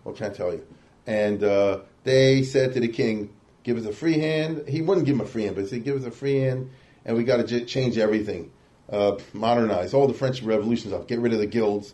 What 0.03 0.17
can 0.17 0.31
I 0.31 0.33
tell 0.33 0.51
you? 0.51 0.65
And 1.07 1.43
uh, 1.43 1.79
they 2.03 2.43
said 2.43 2.73
to 2.73 2.79
the 2.79 2.87
king, 2.87 3.29
give 3.63 3.77
us 3.77 3.85
a 3.85 3.93
free 3.93 4.19
hand. 4.19 4.67
He 4.67 4.81
wouldn't 4.81 5.05
give 5.05 5.15
him 5.15 5.21
a 5.21 5.25
free 5.25 5.43
hand, 5.43 5.55
but 5.55 5.63
he 5.63 5.67
said, 5.67 5.83
give 5.83 5.97
us 5.97 6.05
a 6.05 6.11
free 6.11 6.39
hand, 6.39 6.69
and 7.05 7.15
we 7.15 7.23
got 7.23 7.37
to 7.37 7.43
j- 7.43 7.65
change 7.65 7.97
everything, 7.97 8.51
uh, 8.89 9.17
modernize 9.33 9.93
all 9.93 10.07
the 10.07 10.13
French 10.13 10.41
revolutions 10.41 10.93
off, 10.93 11.07
get 11.07 11.19
rid 11.19 11.33
of 11.33 11.39
the 11.39 11.47
guilds, 11.47 11.93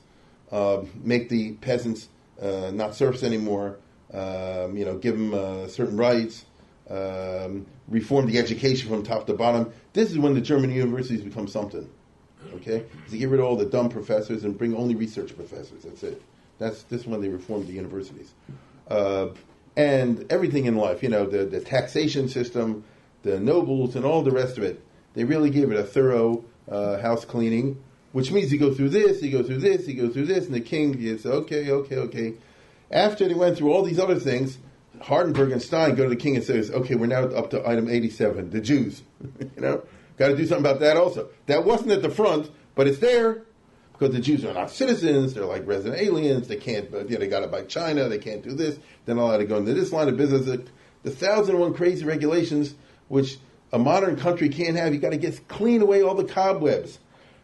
uh, 0.52 0.84
make 1.04 1.30
the 1.30 1.54
peasants 1.54 2.08
uh, 2.42 2.72
not 2.74 2.96
serfs 2.96 3.24
anymore, 3.24 3.78
um, 4.14 4.78
you 4.78 4.86
know, 4.86 4.98
give 4.98 5.18
them 5.18 5.34
uh, 5.34 5.68
certain 5.68 5.98
rights, 5.98 6.46
um, 6.90 7.66
reform 7.88 8.26
the 8.28 8.38
education 8.38 8.90
from 8.90 9.04
top 9.04 9.28
to 9.28 9.34
bottom. 9.34 9.72
This 9.94 10.12
is 10.12 10.18
when 10.18 10.34
the 10.34 10.42
German 10.42 10.72
universities 10.72 11.22
become 11.22 11.48
something. 11.48 11.90
Okay, 12.56 12.86
to 13.10 13.18
get 13.18 13.28
rid 13.28 13.42
of 13.42 13.46
all 13.46 13.58
the 13.58 13.66
dumb 13.66 13.90
professors 13.90 14.46
and 14.46 14.58
bring 14.58 14.74
only 14.74 14.96
research 14.96 15.36
professors. 15.36 15.84
That's 15.84 16.02
it. 16.04 16.22
That's 16.60 16.84
this 16.84 17.06
when 17.06 17.20
they 17.20 17.28
reformed 17.28 17.68
the 17.68 17.74
universities. 17.74 18.34
Uh, 18.90 19.30
and 19.78 20.26
everything 20.32 20.66
in 20.66 20.76
life, 20.76 21.04
you 21.04 21.08
know, 21.08 21.28
the, 21.28 21.46
the 21.46 21.60
taxation 21.60 22.28
system, 22.28 22.84
the 23.22 23.40
nobles, 23.40 23.96
and 23.96 24.04
all 24.04 24.24
the 24.24 24.32
rest 24.32 24.58
of 24.58 24.64
it. 24.64 24.84
They 25.14 25.24
really 25.24 25.52
gave 25.52 25.72
it 25.72 25.80
a 25.80 25.84
thorough 25.84 26.44
uh, 26.68 26.98
house 26.98 27.24
cleaning, 27.24 27.82
which 28.12 28.32
means 28.32 28.52
you 28.52 28.58
go 28.58 28.74
through 28.74 28.90
this, 28.90 29.22
you 29.22 29.32
go 29.32 29.44
through 29.44 29.60
this, 29.60 29.88
you 29.88 29.94
go 29.94 30.10
through 30.10 30.26
this, 30.26 30.48
and 30.48 30.56
the 30.56 30.62
king 30.62 31.00
is 31.00 31.28
okay, 31.28 31.70
okay, 31.70 31.96
okay. 31.96 32.34
After 32.90 33.28
they 33.28 33.36
went 33.36 33.56
through 33.56 33.72
all 33.72 33.84
these 33.84 34.00
other 34.00 34.20
things, 34.20 34.58
Hardenberg 35.00 35.52
and 35.52 35.62
Stein 35.62 35.94
go 35.94 36.06
to 36.06 36.10
the 36.10 36.16
king 36.16 36.36
and 36.36 36.44
says, 36.44 36.72
"Okay, 36.72 36.96
we're 36.96 37.06
now 37.06 37.26
up 37.26 37.52
to 37.52 37.68
item 37.68 37.88
87, 37.88 38.50
the 38.50 38.62
Jews. 38.62 39.04
you 39.40 39.62
know, 39.62 39.84
got 40.18 40.30
to 40.30 40.36
do 40.36 40.48
something 40.48 40.66
about 40.66 40.80
that 40.80 40.98
also. 40.98 41.30
That 41.46 41.66
wasn't 41.66 41.92
at 41.92 42.02
the 42.02 42.10
front, 42.10 42.50
but 42.74 42.88
it's 42.88 42.98
there 42.98 43.44
because 43.98 44.14
the 44.14 44.22
Jews 44.22 44.46
are 44.46 44.54
not 44.54 44.70
citizens. 44.70 45.34
They're 45.34 45.46
like 45.46 45.66
resident 45.66 46.02
aliens. 46.02 46.48
They 46.48 46.58
can't. 46.58 46.90
You 46.92 46.98
know, 46.98 47.18
they 47.18 47.28
got 47.28 47.40
to 47.40 47.48
buy 47.48 47.64
China. 47.64 48.08
They 48.08 48.20
can't 48.20 48.44
do 48.44 48.54
this. 48.54 48.78
They're 49.06 49.16
not 49.16 49.24
allowed 49.24 49.38
to 49.38 49.46
go 49.46 49.58
into 49.58 49.74
this 49.74 49.92
line 49.92 50.08
of 50.08 50.18
business. 50.18 50.46
The, 50.46 50.64
the 51.04 51.12
thousand 51.12 51.56
and 51.56 51.62
one 51.62 51.74
crazy 51.74 52.06
regulations 52.06 52.76
which 53.08 53.38
a 53.72 53.80
modern 53.80 54.16
country 54.18 54.50
can't 54.50 54.76
have. 54.76 54.94
You 54.94 55.00
got 55.00 55.12
to 55.12 55.18
get 55.18 55.48
clean 55.48 55.82
away 55.82 56.02
all 56.02 56.16
the 56.16 56.26
cobwebs." 56.26 57.00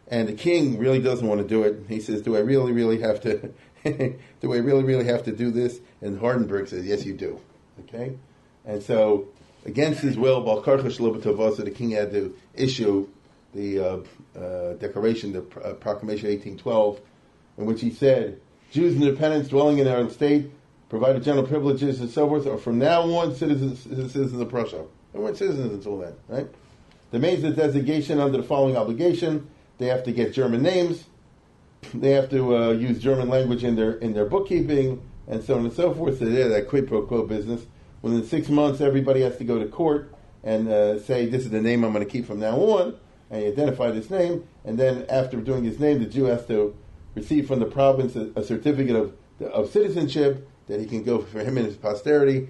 And 0.10 0.27
the 0.27 0.34
king 0.34 0.77
really 0.77 0.99
doesn't 0.99 1.25
want 1.25 1.41
to 1.41 1.47
do 1.47 1.63
it. 1.63 1.86
He 1.88 1.99
says, 1.99 2.21
"Do 2.21 2.36
I 2.36 2.39
really, 2.39 2.71
really 2.71 3.01
have 3.01 3.21
to? 3.21 3.54
do 3.84 4.54
I 4.54 4.58
really, 4.58 4.84
really 4.84 5.06
have 5.06 5.23
to 5.23 5.32
do 5.32 5.49
this?" 5.49 5.80
And 6.01 6.19
Hardenberg 6.19 6.67
says, 6.67 6.86
"Yes, 6.86 7.06
you 7.06 7.13
do." 7.13 7.39
Okay, 7.86 8.13
and 8.65 8.84
so 8.84 9.30
against 9.65 10.01
his 10.01 10.17
will, 10.17 10.43
Balkarchash 10.43 11.58
the 11.58 11.71
king 11.71 11.91
had 11.91 12.12
to 12.12 12.36
issue 12.54 13.08
the 13.54 13.80
uh, 13.80 13.97
uh, 14.36 14.74
declaration, 14.74 15.34
the 15.34 15.39
uh, 15.39 15.74
proclamation 15.74 16.30
1812, 16.30 17.02
in 17.58 17.65
which 17.65 17.82
he 17.82 17.91
said, 17.91 18.39
Jews 18.72 18.96
and 18.96 19.04
independents 19.04 19.50
dwelling 19.50 19.78
in 19.78 19.86
their 19.86 19.98
own 19.98 20.10
state, 20.10 20.50
provided 20.89 21.24
general 21.24 21.46
privileges 21.46 22.00
and 22.00 22.10
so 22.10 22.28
forth, 22.28 22.48
are 22.48 22.58
from 22.58 22.80
now 22.80 23.02
on 23.02 23.36
citizens, 23.36 23.82
citizens 23.82 24.39
of 24.39 24.50
Prussia. 24.50 24.86
They 25.13 25.19
weren't 25.19 25.38
citizens 25.38 25.72
until 25.72 26.00
then, 26.00 26.13
right? 26.28 26.48
The 27.12 27.19
means 27.19 27.43
of 27.43 27.56
designation 27.56 28.19
under 28.19 28.38
the 28.38 28.43
following 28.43 28.76
obligation: 28.76 29.48
they 29.78 29.86
have 29.88 30.04
to 30.06 30.12
get 30.12 30.34
German 30.34 30.63
names, 30.63 31.06
they 31.93 32.12
have 32.12 32.30
to 32.30 32.56
uh, 32.56 32.72
use 32.72 33.00
German 33.00 33.30
language 33.30 33.63
in 33.63 33.76
their 33.76 33.93
in 33.93 34.13
their 34.13 34.26
bookkeeping, 34.26 35.02
and 35.28 35.43
so 35.43 35.56
on 35.56 35.65
and 35.65 35.74
so 35.74 35.93
forth. 35.93 36.19
So 36.19 36.26
they're 36.26 36.50
that 36.50 36.67
quid 36.67 36.88
pro 36.88 37.04
quo 37.04 37.26
business. 37.26 37.65
Within 38.02 38.26
six 38.26 38.50
months, 38.50 38.82
everybody 38.82 39.22
has 39.22 39.38
to 39.38 39.43
go 39.43 39.60
to 39.60 39.65
court 39.65 40.13
and 40.43 40.67
uh, 40.67 41.00
say, 41.00 41.26
"This 41.26 41.43
is 41.43 41.52
the 41.52 41.62
name 41.62 41.84
I'm 41.84 41.93
going 41.93 42.06
to 42.06 42.12
keep 42.12 42.26
from 42.26 42.39
now 42.39 42.56
on." 42.58 42.96
And 43.34 43.41
he 43.41 43.48
identified 43.48 43.96
his 43.96 44.12
name, 44.12 44.48
and 44.63 44.78
then 44.78 45.08
after 45.10 45.38
doing 45.38 45.63
his 45.63 45.80
name, 45.80 45.98
the 45.98 46.06
Jew 46.06 46.26
has 46.26 46.46
to 46.46 46.76
receive 47.15 47.48
from 47.48 47.60
the 47.60 47.65
province 47.65 48.15
a, 48.15 48.32
a 48.36 48.43
certificate 48.43 48.96
of, 48.96 49.15
of 49.41 49.72
citizenship 49.72 50.48
that 50.67 50.80
he 50.80 50.86
can 50.86 51.02
go 51.04 51.19
for 51.19 51.39
him 51.39 51.58
and 51.58 51.65
his 51.65 51.76
posterity. 51.76 52.50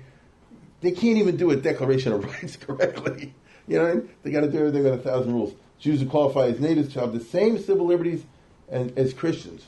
They 0.82 0.91
can't 0.91 1.17
even 1.17 1.38
do 1.38 1.52
a 1.52 1.56
declaration 1.56 2.12
of 2.12 2.26
rights 2.41 2.58
correctly. 2.58 3.34
You 3.65 3.78
know, 3.78 4.08
they 4.24 4.32
got 4.32 4.41
to 4.41 4.52
do 4.52 4.60
everything 4.60 4.84
with 4.84 4.93
a 4.93 4.98
thousand 4.98 5.32
rules. 5.32 5.56
Jews 5.80 6.02
who 6.02 6.06
qualify 6.10 6.48
as 6.48 6.60
natives 6.60 6.93
have 6.96 7.13
the 7.13 7.22
same 7.22 7.58
civil 7.60 7.86
liberties 7.86 8.26
as, 8.67 8.91
as 8.98 9.13
Christians. 9.13 9.65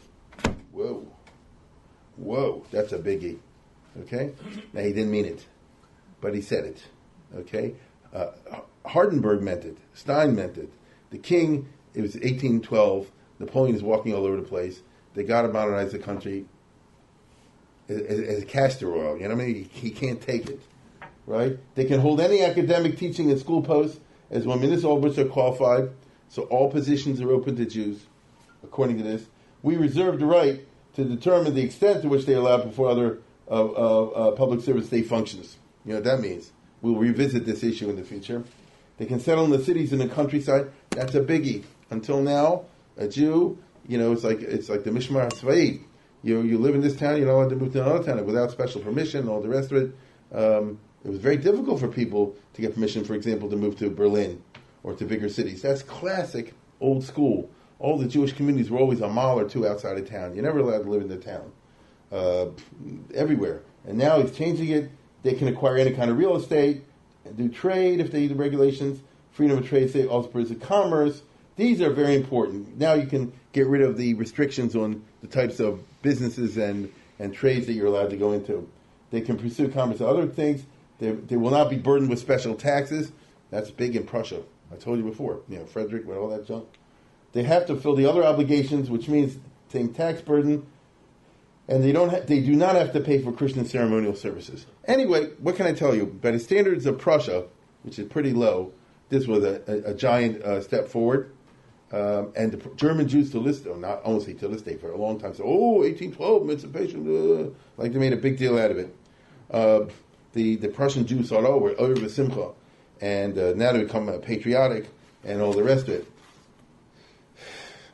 Whoa, 0.73 1.07
whoa, 2.17 2.65
that's 2.71 2.91
a 2.91 2.99
biggie. 2.99 3.37
Okay, 4.01 4.33
now 4.73 4.81
he 4.81 4.91
didn't 4.91 5.11
mean 5.11 5.23
it, 5.23 5.45
but 6.19 6.35
he 6.35 6.41
said 6.41 6.65
it. 6.65 6.83
Okay, 7.33 7.75
uh, 8.13 8.31
Hardenberg 8.85 9.41
meant 9.41 9.63
it. 9.63 9.77
Stein 9.93 10.35
meant 10.35 10.57
it. 10.57 10.69
The 11.09 11.17
king, 11.17 11.67
it 11.93 12.01
was 12.01 12.15
1812. 12.15 13.11
Napoleon 13.39 13.75
is 13.75 13.83
walking 13.83 14.13
all 14.13 14.25
over 14.25 14.37
the 14.37 14.43
place. 14.43 14.81
They 15.13 15.23
got 15.23 15.43
to 15.43 15.49
modernize 15.49 15.91
the 15.91 15.99
country 15.99 16.45
as, 17.87 18.01
as 18.01 18.45
castor 18.45 18.93
oil. 18.93 19.17
You 19.17 19.27
know 19.27 19.35
what 19.35 19.43
I 19.43 19.47
mean? 19.47 19.69
He, 19.71 19.89
can't 19.91 20.21
take 20.21 20.47
it, 20.49 20.61
right? 21.25 21.57
They 21.75 21.85
can 21.85 21.99
hold 21.99 22.19
any 22.19 22.41
academic 22.41 22.97
teaching 22.97 23.31
and 23.31 23.39
school 23.39 23.61
posts 23.61 23.99
as 24.31 24.45
one 24.45 24.59
municipal 24.59 24.99
which 24.99 25.17
are 25.17 25.25
qualified. 25.25 25.89
So 26.29 26.43
all 26.43 26.69
positions 26.71 27.21
are 27.21 27.31
open 27.31 27.55
to 27.57 27.65
Jews, 27.65 28.05
according 28.63 28.97
to 28.97 29.03
this. 29.03 29.25
We 29.61 29.77
reserve 29.77 30.19
the 30.19 30.25
right 30.25 30.65
to 30.95 31.03
determine 31.03 31.55
the 31.55 31.61
extent 31.61 32.01
to 32.01 32.09
which 32.09 32.25
they 32.25 32.33
allow 32.33 32.57
before 32.57 32.89
other 32.89 33.19
uh, 33.49 33.65
uh, 33.65 34.03
uh, 34.05 34.31
public 34.31 34.61
service 34.61 34.87
state 34.87 35.07
functions. 35.07 35.57
You 35.85 35.91
know 35.91 35.97
what 35.97 36.05
that 36.05 36.19
means? 36.19 36.51
We'll 36.81 36.95
revisit 36.95 37.45
this 37.45 37.63
issue 37.63 37.89
in 37.89 37.95
the 37.95 38.03
future. 38.03 38.43
They 38.97 39.05
can 39.05 39.19
settle 39.19 39.45
in 39.45 39.51
the 39.51 39.63
cities 39.63 39.91
and 39.91 40.01
the 40.01 40.07
countryside. 40.07 40.71
That's 40.91 41.15
a 41.15 41.21
biggie. 41.21 41.63
Until 41.89 42.21
now, 42.21 42.65
a 42.97 43.07
Jew, 43.07 43.57
you 43.87 43.97
know, 43.97 44.11
it's 44.13 44.23
like 44.23 44.41
it's 44.41 44.69
like 44.69 44.83
the 44.83 44.91
Mishmar 44.91 45.29
Tzvaid. 45.29 45.81
You 46.23 46.41
you 46.41 46.57
live 46.57 46.75
in 46.75 46.81
this 46.81 46.95
town, 46.95 47.17
you're 47.17 47.27
not 47.27 47.33
allowed 47.33 47.49
to 47.49 47.55
move 47.55 47.73
to 47.73 47.81
another 47.81 48.03
town 48.03 48.25
without 48.25 48.51
special 48.51 48.81
permission 48.81 49.21
and 49.21 49.29
all 49.29 49.41
the 49.41 49.49
rest 49.49 49.71
of 49.71 49.77
it. 49.77 49.95
Um, 50.35 50.79
it 51.03 51.09
was 51.09 51.19
very 51.19 51.37
difficult 51.37 51.79
for 51.79 51.87
people 51.87 52.35
to 52.53 52.61
get 52.61 52.73
permission, 52.73 53.03
for 53.03 53.13
example, 53.13 53.49
to 53.49 53.55
move 53.55 53.77
to 53.77 53.89
Berlin 53.89 54.41
or 54.81 54.93
to 54.95 55.05
bigger 55.05 55.29
cities. 55.29 55.61
That's 55.61 55.83
classic 55.83 56.53
old 56.81 57.03
school. 57.03 57.49
All 57.77 57.97
the 57.97 58.07
Jewish 58.07 58.33
communities 58.33 58.71
were 58.71 58.79
always 58.79 59.01
a 59.01 59.09
mile 59.09 59.37
or 59.37 59.47
two 59.47 59.67
outside 59.67 59.97
of 59.97 60.09
town. 60.09 60.33
You're 60.33 60.45
never 60.45 60.59
allowed 60.59 60.83
to 60.83 60.89
live 60.89 61.01
in 61.01 61.09
the 61.09 61.17
town. 61.17 61.51
Uh, 62.11 62.47
everywhere. 63.13 63.61
And 63.85 63.97
now 63.97 64.21
he's 64.21 64.35
changing 64.35 64.69
it. 64.69 64.89
They 65.23 65.33
can 65.33 65.47
acquire 65.47 65.77
any 65.77 65.91
kind 65.91 66.09
of 66.09 66.17
real 66.17 66.35
estate 66.35 66.83
do 67.31 67.49
trade 67.49 67.99
if 67.99 68.11
they 68.11 68.21
do 68.21 68.29
the 68.29 68.35
regulations, 68.35 68.99
freedom 69.31 69.57
of 69.57 69.67
trade, 69.67 69.91
say 69.91 70.05
also 70.05 70.29
of 70.37 70.59
commerce. 70.61 71.21
These 71.55 71.81
are 71.81 71.89
very 71.89 72.15
important. 72.15 72.77
Now 72.77 72.93
you 72.93 73.07
can 73.07 73.33
get 73.53 73.67
rid 73.67 73.81
of 73.81 73.97
the 73.97 74.13
restrictions 74.15 74.75
on 74.75 75.03
the 75.21 75.27
types 75.27 75.59
of 75.59 75.81
businesses 76.01 76.57
and, 76.57 76.91
and 77.19 77.33
trades 77.33 77.67
that 77.67 77.73
you're 77.73 77.87
allowed 77.87 78.09
to 78.09 78.17
go 78.17 78.33
into. 78.33 78.69
They 79.11 79.21
can 79.21 79.37
pursue 79.37 79.69
commerce 79.69 79.99
and 79.99 80.09
other 80.09 80.27
things. 80.27 80.63
They, 80.99 81.11
they 81.11 81.37
will 81.37 81.51
not 81.51 81.69
be 81.69 81.77
burdened 81.77 82.09
with 82.09 82.19
special 82.19 82.55
taxes. 82.55 83.11
That's 83.51 83.71
big 83.71 83.95
in 83.95 84.05
Prussia. 84.05 84.41
I 84.71 84.75
told 84.75 84.97
you 84.97 85.05
before, 85.05 85.39
you 85.47 85.57
know, 85.57 85.65
Frederick 85.65 86.05
with 86.05 86.17
all 86.17 86.29
that 86.29 86.45
junk. 86.45 86.67
They 87.33 87.43
have 87.43 87.67
to 87.67 87.75
fill 87.75 87.95
the 87.95 88.09
other 88.09 88.23
obligations, 88.23 88.89
which 88.89 89.07
means 89.07 89.37
taking 89.69 89.93
tax 89.93 90.21
burden, 90.21 90.65
and 91.67 91.83
they 91.83 91.91
don't. 91.91 92.09
Ha- 92.09 92.21
they 92.25 92.41
do 92.41 92.55
not 92.55 92.75
have 92.75 92.93
to 92.93 92.99
pay 92.99 93.21
for 93.21 93.31
Christian 93.31 93.65
ceremonial 93.65 94.15
services. 94.15 94.65
Anyway, 94.85 95.31
what 95.39 95.55
can 95.55 95.65
I 95.65 95.73
tell 95.73 95.95
you? 95.95 96.05
By 96.05 96.31
the 96.31 96.39
standards 96.39 96.85
of 96.85 96.97
Prussia, 96.99 97.45
which 97.83 97.99
is 97.99 98.07
pretty 98.07 98.33
low, 98.33 98.73
this 99.09 99.27
was 99.27 99.43
a, 99.43 99.61
a, 99.67 99.91
a 99.91 99.93
giant 99.93 100.41
uh, 100.43 100.61
step 100.61 100.87
forward. 100.87 101.31
Um, 101.91 102.33
and 102.35 102.51
the 102.51 102.57
German 102.75 103.07
Jews 103.07 103.31
to 103.31 103.39
this, 103.39 103.59
day, 103.59 103.71
not 103.75 104.01
only 104.03 104.33
to 104.33 104.47
this 104.47 104.63
day, 104.63 104.75
for 104.75 104.91
a 104.91 104.97
long 104.97 105.19
time, 105.19 105.33
said, 105.33 105.45
"Oh, 105.45 105.81
1812 105.81 106.41
emancipation," 106.41 107.05
uh, 107.07 107.81
like 107.81 107.93
they 107.93 107.99
made 107.99 108.13
a 108.13 108.17
big 108.17 108.37
deal 108.37 108.57
out 108.57 108.71
of 108.71 108.77
it. 108.77 108.95
Uh, 109.51 109.85
the, 110.35 110.57
the 110.57 110.67
Prussian 110.67 111.07
Jews 111.07 111.29
thought, 111.29 111.45
oh, 111.45 111.57
we're 111.57 111.75
over 111.79 112.07
Simcha, 112.09 112.51
and 113.01 113.37
uh, 113.37 113.53
now 113.55 113.71
they 113.71 113.83
become 113.83 114.09
uh, 114.09 114.17
patriotic 114.17 114.89
and 115.23 115.41
all 115.41 115.53
the 115.53 115.63
rest 115.63 115.87
of 115.87 115.95
it. 115.95 116.11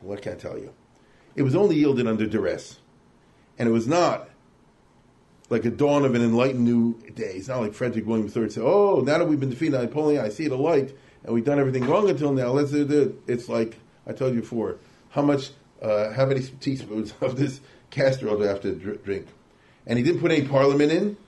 What 0.00 0.20
can 0.20 0.32
I 0.32 0.36
tell 0.36 0.58
you? 0.58 0.74
It 1.36 1.42
was 1.42 1.54
only 1.54 1.76
yielded 1.76 2.08
under 2.08 2.26
duress. 2.26 2.80
And 3.58 3.68
it 3.68 3.72
was 3.72 3.86
not 3.86 4.28
like 5.52 5.64
a 5.66 5.70
dawn 5.70 6.04
of 6.04 6.14
an 6.14 6.22
enlightened 6.22 6.64
new 6.64 6.94
day. 7.14 7.34
It's 7.34 7.48
not 7.48 7.60
like 7.60 7.74
Frederick 7.74 8.06
William 8.06 8.26
III 8.26 8.48
said, 8.48 8.62
oh, 8.64 9.02
now 9.04 9.18
that 9.18 9.28
we've 9.28 9.38
been 9.38 9.50
defeated 9.50 9.72
by 9.72 9.82
Napoleon, 9.82 10.24
I 10.24 10.30
see 10.30 10.48
the 10.48 10.56
light, 10.56 10.94
and 11.24 11.34
we've 11.34 11.44
done 11.44 11.60
everything 11.60 11.86
wrong 11.86 12.08
until 12.08 12.32
now, 12.32 12.52
let's 12.52 12.70
do 12.70 12.86
it. 12.88 13.30
It's 13.30 13.50
like, 13.50 13.76
I 14.06 14.12
told 14.12 14.34
you 14.34 14.40
before, 14.40 14.78
how 15.10 15.20
much, 15.20 15.50
uh, 15.82 16.10
how 16.12 16.24
many 16.24 16.40
teaspoons 16.40 17.12
of 17.20 17.36
this 17.36 17.60
castor 17.90 18.30
oil 18.30 18.38
do 18.38 18.44
I 18.44 18.48
have 18.48 18.62
to 18.62 18.74
drink? 18.74 19.26
And 19.86 19.98
he 19.98 20.04
didn't 20.04 20.22
put 20.22 20.30
any 20.30 20.46
parliament 20.46 20.90
in. 20.90 21.18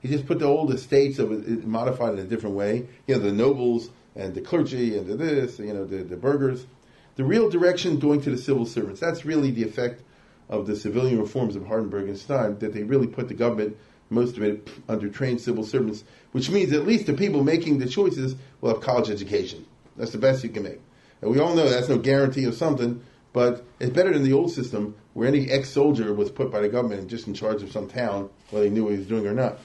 He 0.00 0.08
just 0.08 0.26
put 0.26 0.40
the 0.40 0.46
old 0.46 0.72
estates 0.72 1.20
of 1.20 1.30
it, 1.30 1.64
modified 1.64 2.14
in 2.14 2.18
a 2.18 2.24
different 2.24 2.56
way. 2.56 2.88
You 3.06 3.14
know, 3.14 3.20
the 3.20 3.30
nobles 3.30 3.90
and 4.16 4.34
the 4.34 4.40
clergy 4.40 4.98
and 4.98 5.06
the 5.06 5.14
this, 5.14 5.60
you 5.60 5.72
know, 5.72 5.84
the, 5.84 5.98
the 6.02 6.16
burghers. 6.16 6.66
The 7.14 7.22
real 7.22 7.48
direction 7.48 8.00
going 8.00 8.22
to 8.22 8.30
the 8.30 8.38
civil 8.38 8.66
servants. 8.66 9.00
That's 9.00 9.24
really 9.24 9.52
the 9.52 9.62
effect 9.62 10.02
of 10.52 10.66
the 10.66 10.76
civilian 10.76 11.18
reforms 11.18 11.56
of 11.56 11.62
Hardenberg 11.62 12.08
and 12.08 12.18
Stein, 12.18 12.58
that 12.58 12.74
they 12.74 12.82
really 12.82 13.06
put 13.06 13.26
the 13.26 13.34
government, 13.34 13.74
most 14.10 14.36
of 14.36 14.42
it, 14.42 14.68
under 14.86 15.08
trained 15.08 15.40
civil 15.40 15.64
servants, 15.64 16.04
which 16.32 16.50
means 16.50 16.74
at 16.74 16.86
least 16.86 17.06
the 17.06 17.14
people 17.14 17.42
making 17.42 17.78
the 17.78 17.88
choices 17.88 18.36
will 18.60 18.74
have 18.74 18.82
college 18.82 19.08
education. 19.08 19.64
That's 19.96 20.12
the 20.12 20.18
best 20.18 20.44
you 20.44 20.50
can 20.50 20.64
make. 20.64 20.80
And 21.22 21.30
we 21.30 21.38
all 21.38 21.54
know 21.54 21.66
that's 21.66 21.88
no 21.88 21.96
guarantee 21.96 22.44
of 22.44 22.54
something, 22.54 23.02
but 23.32 23.64
it's 23.80 23.94
better 23.94 24.12
than 24.12 24.24
the 24.24 24.34
old 24.34 24.52
system 24.52 24.94
where 25.14 25.26
any 25.26 25.50
ex-soldier 25.50 26.12
was 26.12 26.30
put 26.30 26.52
by 26.52 26.60
the 26.60 26.68
government 26.68 27.08
just 27.08 27.26
in 27.26 27.32
charge 27.32 27.62
of 27.62 27.72
some 27.72 27.88
town, 27.88 28.28
whether 28.50 28.66
he 28.66 28.70
knew 28.70 28.84
what 28.84 28.92
he 28.92 28.98
was 28.98 29.06
doing 29.06 29.26
or 29.26 29.32
not. 29.32 29.58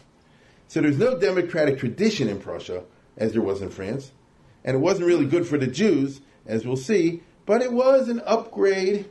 So 0.70 0.80
there's 0.80 0.98
no 0.98 1.20
democratic 1.20 1.80
tradition 1.80 2.30
in 2.30 2.40
Prussia, 2.40 2.84
as 3.18 3.34
there 3.34 3.42
was 3.42 3.62
in 3.62 3.70
France, 3.70 4.14
and 4.64 4.76
it 4.76 4.80
wasn't 4.80 5.08
really 5.08 5.26
good 5.26 5.46
for 5.46 5.58
the 5.58 5.68
Jews, 5.68 6.22
as 6.46 6.66
we'll 6.66 6.78
see, 6.78 7.24
but 7.46 7.62
it 7.62 7.74
was 7.74 8.08
an 8.08 8.22
upgrade 8.26 9.10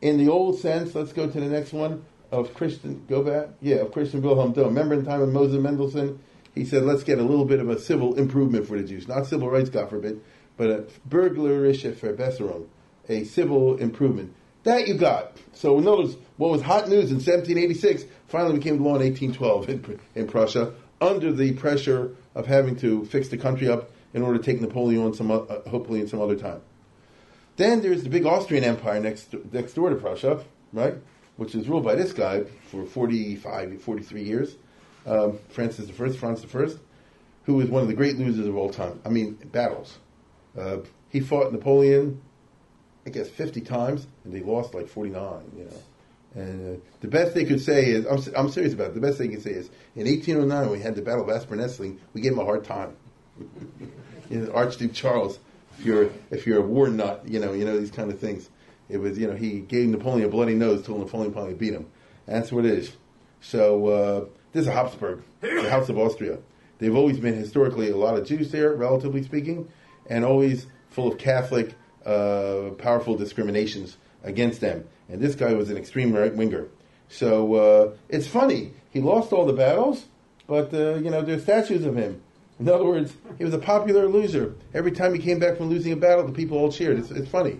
in 0.00 0.18
the 0.18 0.28
old 0.28 0.58
sense. 0.58 0.94
Let's 0.94 1.12
go 1.12 1.28
to 1.28 1.40
the 1.40 1.46
next 1.46 1.72
one 1.72 2.04
of 2.30 2.54
Christian. 2.54 3.04
Go 3.08 3.22
back, 3.22 3.48
yeah, 3.60 3.76
of 3.76 3.92
Christian 3.92 4.22
Wilhelm 4.22 4.52
Dohm. 4.52 4.66
Remember 4.66 4.94
in 4.94 5.04
time 5.04 5.22
of 5.22 5.30
Moses 5.30 5.60
Mendelssohn, 5.60 6.18
he 6.54 6.64
said, 6.64 6.84
"Let's 6.84 7.04
get 7.04 7.18
a 7.18 7.22
little 7.22 7.44
bit 7.44 7.60
of 7.60 7.68
a 7.68 7.78
civil 7.78 8.14
improvement 8.14 8.66
for 8.66 8.76
the 8.76 8.84
Jews, 8.84 9.08
not 9.08 9.26
civil 9.26 9.50
rights, 9.50 9.70
God 9.70 9.90
forbid, 9.90 10.20
but 10.56 10.70
a 10.70 10.84
bürgerliche 11.08 11.92
Verbesserung, 11.92 12.66
a 13.08 13.24
civil 13.24 13.76
improvement." 13.76 14.32
That 14.62 14.86
you 14.86 14.94
got. 14.94 15.36
So 15.52 15.78
notice 15.78 16.16
what 16.36 16.50
was 16.50 16.62
hot 16.62 16.88
news 16.88 17.10
in 17.10 17.16
1786 17.16 18.04
finally 18.28 18.58
became 18.58 18.82
law 18.82 18.96
in 18.96 19.02
1812 19.02 19.68
in, 19.70 20.00
in 20.14 20.26
Prussia 20.28 20.74
under 21.00 21.32
the 21.32 21.52
pressure 21.52 22.14
of 22.34 22.46
having 22.46 22.76
to 22.76 23.04
fix 23.06 23.28
the 23.28 23.38
country 23.38 23.68
up 23.68 23.90
in 24.12 24.22
order 24.22 24.38
to 24.38 24.44
take 24.44 24.60
Napoleon 24.60 25.14
some, 25.14 25.30
uh, 25.30 25.38
hopefully 25.68 26.00
in 26.00 26.08
some 26.08 26.20
other 26.20 26.36
time. 26.36 26.60
Then 27.56 27.82
there's 27.82 28.02
the 28.02 28.08
big 28.08 28.26
Austrian 28.26 28.64
Empire 28.64 29.00
next 29.00 29.34
next 29.52 29.74
door 29.74 29.90
to 29.90 29.96
Prussia, 29.96 30.42
right, 30.72 30.94
which 31.36 31.54
is 31.54 31.68
ruled 31.68 31.84
by 31.84 31.94
this 31.94 32.12
guy 32.12 32.44
for 32.70 32.84
45, 32.84 33.82
43 33.82 34.22
years, 34.22 34.56
um, 35.06 35.38
Francis 35.48 35.88
I, 35.88 35.92
Franz 35.92 36.44
I, 36.44 36.66
who 37.44 37.54
was 37.54 37.68
one 37.68 37.82
of 37.82 37.88
the 37.88 37.94
great 37.94 38.18
losers 38.18 38.46
of 38.46 38.56
all 38.56 38.70
time. 38.70 39.00
I 39.04 39.08
mean, 39.08 39.34
battles. 39.52 39.98
Uh, 40.58 40.78
he 41.08 41.20
fought 41.20 41.52
Napoleon, 41.52 42.20
I 43.06 43.10
guess, 43.10 43.28
50 43.28 43.60
times, 43.62 44.06
and 44.24 44.32
they 44.32 44.40
lost 44.40 44.74
like 44.74 44.88
49, 44.88 45.52
you 45.56 45.64
know. 45.64 45.70
And 46.34 46.76
uh, 46.76 46.80
the 47.00 47.08
best 47.08 47.34
they 47.34 47.44
could 47.44 47.60
say 47.60 47.86
is, 47.86 48.06
I'm, 48.06 48.34
I'm 48.36 48.50
serious 48.50 48.72
about 48.72 48.88
it, 48.88 48.94
the 48.94 49.00
best 49.00 49.18
they 49.18 49.28
can 49.28 49.40
say 49.40 49.50
is, 49.50 49.68
in 49.96 50.06
1809, 50.06 50.60
when 50.62 50.78
we 50.78 50.80
had 50.80 50.94
the 50.94 51.02
Battle 51.02 51.28
of 51.28 51.28
Aspern-Essling, 51.28 51.98
we 52.14 52.20
gave 52.20 52.32
him 52.32 52.38
a 52.38 52.44
hard 52.44 52.64
time. 52.64 52.96
you 54.30 54.38
know, 54.38 54.52
Archduke 54.52 54.92
Charles, 54.92 55.40
if 55.80 55.86
you're 55.86 56.10
if 56.30 56.46
you're 56.46 56.58
a 56.58 56.66
war 56.66 56.88
nut, 56.88 57.22
you 57.26 57.40
know, 57.40 57.54
you 57.54 57.64
know 57.64 57.78
these 57.78 57.90
kind 57.90 58.10
of 58.10 58.18
things. 58.18 58.50
It 58.88 58.98
was, 58.98 59.18
you 59.18 59.26
know, 59.26 59.34
he 59.34 59.60
gave 59.60 59.88
Napoleon 59.88 60.28
a 60.28 60.30
bloody 60.30 60.54
nose, 60.54 60.84
told 60.84 61.00
Napoleon 61.00 61.32
probably 61.32 61.54
beat 61.54 61.72
him. 61.72 61.86
that's 62.26 62.52
what 62.52 62.66
it 62.66 62.74
is. 62.74 62.92
So 63.40 63.86
uh, 63.86 64.24
this 64.52 64.66
is 64.66 64.72
Habsburg, 64.72 65.22
the 65.40 65.70
House 65.70 65.88
of 65.88 65.96
Austria. 65.96 66.38
They've 66.78 66.94
always 66.94 67.18
been 67.18 67.34
historically 67.34 67.90
a 67.90 67.96
lot 67.96 68.16
of 68.16 68.26
Jews 68.26 68.50
there, 68.50 68.74
relatively 68.74 69.22
speaking, 69.22 69.68
and 70.06 70.24
always 70.24 70.66
full 70.90 71.12
of 71.12 71.18
Catholic, 71.18 71.74
uh, 72.04 72.70
powerful 72.78 73.16
discriminations 73.16 73.96
against 74.22 74.60
them. 74.60 74.86
And 75.08 75.20
this 75.20 75.34
guy 75.34 75.54
was 75.54 75.70
an 75.70 75.76
extreme 75.76 76.12
right 76.12 76.34
winger. 76.34 76.68
So 77.08 77.54
uh, 77.54 77.92
it's 78.08 78.26
funny. 78.26 78.72
He 78.90 79.00
lost 79.00 79.32
all 79.32 79.46
the 79.46 79.52
battles, 79.52 80.06
but 80.46 80.74
uh, 80.74 80.96
you 80.96 81.10
know 81.10 81.22
there's 81.22 81.42
statues 81.42 81.84
of 81.84 81.96
him. 81.96 82.20
In 82.60 82.68
other 82.68 82.84
words, 82.84 83.14
he 83.38 83.44
was 83.44 83.54
a 83.54 83.58
popular 83.58 84.06
loser. 84.06 84.54
Every 84.74 84.92
time 84.92 85.14
he 85.14 85.18
came 85.18 85.38
back 85.38 85.56
from 85.56 85.70
losing 85.70 85.92
a 85.92 85.96
battle, 85.96 86.26
the 86.26 86.32
people 86.32 86.58
all 86.58 86.70
cheered. 86.70 86.98
It's, 86.98 87.10
it's 87.10 87.28
funny. 87.28 87.58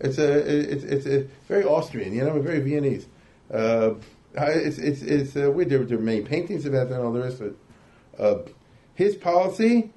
It's 0.00 0.16
a 0.16 0.72
it's, 0.72 0.84
it's 0.84 1.06
a 1.06 1.28
very 1.48 1.64
Austrian, 1.64 2.14
you 2.14 2.24
know, 2.24 2.40
very 2.40 2.60
Viennese. 2.60 3.06
Uh, 3.52 3.94
it's 4.34 4.78
it's 4.78 5.02
it's 5.02 5.36
uh, 5.36 5.50
weird. 5.50 5.68
There, 5.68 5.84
there 5.84 5.98
are 5.98 6.00
many 6.00 6.22
paintings 6.22 6.64
about 6.64 6.88
that 6.88 6.96
and 6.96 7.04
all 7.04 7.12
the 7.12 7.20
rest 7.20 7.40
of 7.40 7.46
it. 7.48 7.56
Uh, 8.18 8.50
his 8.94 9.16
policy 9.16 9.92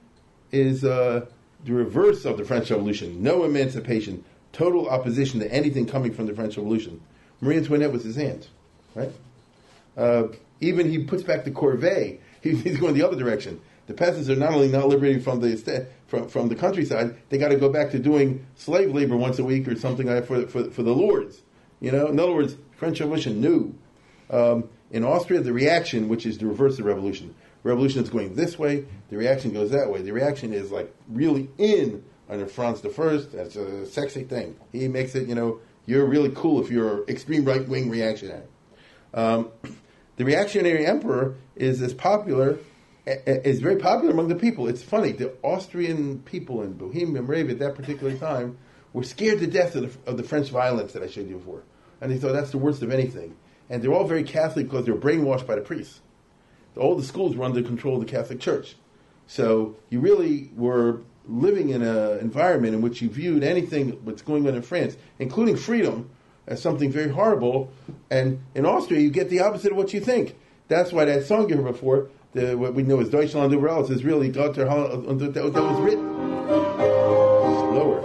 is 0.52 0.84
uh, 0.84 1.26
the 1.64 1.72
reverse 1.72 2.26
of 2.26 2.38
the 2.38 2.44
French 2.44 2.72
Revolution. 2.72 3.24
No 3.24 3.46
emancipation, 3.46 4.26
total 4.52 4.90
opposition 4.90 5.40
to 5.40 5.54
anything 5.54 5.86
coming 5.86 6.14
from 6.14 6.26
the 6.26 6.34
French 6.34 6.58
Revolution. 6.58 7.00
Marie 7.40 7.58
Antoinette 7.58 7.92
was 7.92 8.04
his 8.04 8.18
aunt, 8.18 8.50
right? 8.96 9.12
Uh, 9.96 10.24
even 10.60 10.90
he 10.90 11.06
puts 11.06 11.24
back 11.24 11.46
the 11.46 11.52
corvée. 11.52 12.20
He, 12.42 12.56
he's 12.56 12.78
going 12.78 12.96
the 12.96 13.04
other 13.04 13.18
direction 13.18 13.62
the 13.92 13.98
peasants 13.98 14.30
are 14.30 14.38
not 14.38 14.54
only 14.54 14.70
not 14.70 14.88
liberated 14.88 15.22
from 15.22 15.42
the 15.42 15.86
from, 16.08 16.30
from 16.30 16.48
the 16.48 16.56
countryside, 16.56 17.16
they 17.30 17.38
got 17.38 17.50
to 17.50 17.58
go 17.58 17.70
back 17.70 17.92
to 17.92 18.00
doing 18.00 18.46
slave 18.56 18.94
labor 18.94 19.18
once 19.18 19.38
a 19.38 19.44
week 19.44 19.68
or 19.68 19.76
something 19.76 20.08
like 20.08 20.26
for, 20.26 20.48
for, 20.48 20.70
for 20.72 20.82
the 20.82 20.96
lords. 20.96 21.42
You 21.82 21.92
know, 21.92 22.08
in 22.08 22.18
other 22.18 22.34
words, 22.34 22.56
French 22.78 23.02
Revolution 23.02 23.42
knew. 23.42 23.76
Um, 24.30 24.70
in 24.92 25.04
Austria, 25.04 25.42
the 25.42 25.52
reaction, 25.52 26.08
which 26.08 26.26
is 26.26 26.38
the 26.38 26.46
reverse 26.46 26.80
of 26.80 26.86
revolution, 26.86 27.36
revolution 27.64 28.02
is 28.02 28.10
going 28.10 28.36
this 28.36 28.58
way, 28.58 28.86
the 29.10 29.18
reaction 29.18 29.52
goes 29.52 29.72
that 29.72 29.92
way. 29.92 30.02
The 30.02 30.14
reaction 30.14 30.54
is 30.54 30.72
like 30.72 30.94
really 31.10 31.50
in 31.58 32.04
under 32.30 32.48
Franz 32.48 32.86
I. 32.86 33.18
That's 33.34 33.58
a 33.58 33.86
sexy 33.86 34.24
thing. 34.24 34.56
He 34.72 34.88
makes 34.88 35.16
it, 35.16 35.28
you 35.28 35.36
know, 35.36 35.60
you're 35.86 36.06
really 36.06 36.32
cool 36.34 36.64
if 36.64 36.72
you're 36.72 37.04
extreme 37.10 37.44
right 37.44 37.68
wing 37.68 37.90
reactionary. 37.90 38.46
Um, 39.14 39.50
the 40.16 40.24
reactionary 40.24 40.86
emperor 40.86 41.36
is 41.58 41.82
as 41.82 41.94
popular 41.94 42.58
is 43.26 43.60
very 43.60 43.78
popular 43.78 44.14
among 44.14 44.28
the 44.28 44.36
people. 44.36 44.68
It's 44.68 44.84
funny. 44.84 45.12
The 45.12 45.34
Austrian 45.44 46.20
people 46.20 46.62
in 46.62 46.74
Bohemia, 46.74 47.20
and 47.20 47.28
Moravia 47.28 47.54
at 47.54 47.60
that 47.60 47.76
particular 47.76 48.16
time 48.18 48.58
were 48.94 49.04
scared 49.04 49.40
to 49.40 49.48
death 49.48 49.76
of 49.76 50.04
the, 50.06 50.12
of 50.12 50.18
the 50.18 50.24
French 50.24 50.50
violence 50.50 50.94
that 50.94 51.04
I 51.04 51.08
showed 51.08 51.30
you 51.30 51.38
before. 51.38 51.64
And 52.00 52.12
they 52.12 52.18
thought 52.18 52.34
that's 52.34 52.52
the 52.52 52.58
worst 52.58 52.82
of 52.82 52.92
anything. 52.92 53.36
And 53.70 53.82
they're 53.82 53.94
all 53.94 54.08
very 54.08 54.24
Catholic 54.24 54.68
because 54.68 54.86
they're 54.86 54.96
brainwashed 54.96 55.48
by 55.48 55.56
the 55.56 55.62
priests. 55.62 56.02
All 56.76 56.96
the 56.96 57.04
schools 57.04 57.36
were 57.36 57.46
under 57.46 57.62
control 57.62 57.96
of 57.96 58.06
the 58.06 58.12
Catholic 58.12 58.40
Church. 58.40 58.76
So 59.28 59.76
you 59.90 60.00
really 60.00 60.52
were 60.56 61.02
living 61.28 61.70
in 61.70 61.82
an 61.82 62.20
environment 62.20 62.74
in 62.74 62.82
which 62.82 63.02
you 63.02 63.10
viewed 63.10 63.44
anything 63.44 64.02
that's 64.06 64.22
going 64.22 64.48
on 64.48 64.56
in 64.56 64.62
France, 64.62 64.98
including 65.20 65.56
freedom, 65.56 66.10
as 66.48 66.62
something 66.62 66.92
very 66.92 67.10
horrible. 67.10 67.72
And 68.10 68.42
in 68.56 68.66
Austria, 68.66 69.00
you 69.00 69.10
get 69.10 69.30
the 69.30 69.42
opposite 69.42 69.72
of 69.72 69.78
what 69.78 69.94
you 69.94 70.02
think. 70.02 70.36
That's 70.68 70.92
why 70.92 71.06
that 71.06 71.26
song 71.26 71.50
you 71.50 71.58
heard 71.58 71.74
before, 71.74 72.10
the, 72.34 72.58
what 72.58 72.74
we 72.74 72.84
know 72.84 73.00
as 73.00 73.10
Deutschland 73.10 73.54
über 73.54 73.70
alles 73.70 73.90
is 73.90 74.04
really 74.04 74.30
Gott 74.30 74.56
that 74.56 74.68
was 74.68 75.82
written 75.82 76.12
slower. 77.72 78.02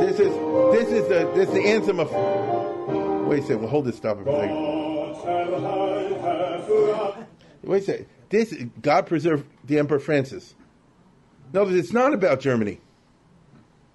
This 0.00 0.20
is 0.20 0.32
this 0.72 0.88
is 0.90 1.08
the 1.08 1.30
this 1.34 1.48
is 1.48 1.54
the 1.54 1.66
anthem 1.66 2.00
of. 2.00 2.10
Wait 3.26 3.40
a 3.40 3.42
second. 3.42 3.60
We'll 3.60 3.70
hold 3.70 3.86
this. 3.86 3.96
Stop 3.96 4.22
for 4.22 4.28
a 4.28 5.14
second. 5.22 7.26
Wait 7.62 7.82
a 7.82 7.84
second. 7.84 8.06
This 8.28 8.54
God 8.80 9.06
preserve 9.06 9.44
the 9.64 9.78
Emperor 9.78 9.98
Francis. 9.98 10.54
No, 11.52 11.68
it's 11.68 11.92
not 11.92 12.14
about 12.14 12.40
Germany. 12.40 12.80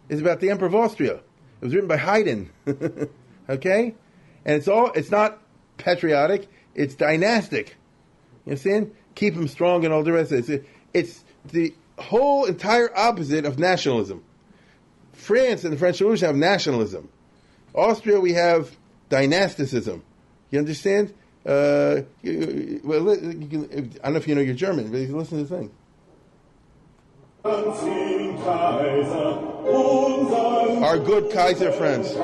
It's 0.08 0.22
about 0.22 0.40
the 0.40 0.50
Emperor 0.50 0.68
of 0.68 0.76
Austria. 0.76 1.16
It 1.16 1.66
was 1.66 1.74
written 1.74 1.88
by 1.88 1.98
Haydn. 1.98 2.52
okay, 3.50 3.96
and 4.46 4.56
it's 4.56 4.68
all. 4.68 4.92
It's 4.94 5.12
not 5.12 5.40
patriotic. 5.78 6.48
It's 6.76 6.96
dynastic. 6.96 7.76
You 8.46 8.52
understand? 8.52 8.94
Keep 9.16 9.36
them 9.36 9.48
strong 9.48 9.86
and 9.86 9.94
all 9.94 10.04
the 10.04 10.12
rest 10.12 10.32
of 10.32 10.50
it. 10.50 10.66
It's, 10.94 11.24
the 11.46 11.74
whole 11.98 12.46
entire 12.46 12.96
opposite 12.98 13.46
of 13.46 13.60
nationalism. 13.60 14.24
France 15.14 15.64
and 15.64 15.74
the 15.74 15.78
French 15.78 16.00
Revolution 16.00 16.28
have 16.28 16.36
nationalism. 16.36 17.10
Austria, 17.74 18.20
we 18.20 18.34
have 18.34 18.76
dynasticism. 19.10 20.04
You 20.52 20.60
understand? 20.60 21.14
Uh, 21.46 22.02
you, 22.22 22.82
well, 22.84 23.16
you 23.16 23.48
can, 23.48 23.94
I 24.04 24.06
don't 24.06 24.14
know 24.14 24.18
if 24.18 24.28
you 24.28 24.36
know 24.36 24.42
your 24.42 24.56
German, 24.56 24.92
but 24.92 24.98
you 24.98 25.16
listen 25.16 25.38
to 25.38 25.44
the 25.44 25.58
thing. 25.58 25.72
Our 30.84 31.00
good 31.00 31.32
Kaiser 31.32 31.72
friends. 31.72 32.16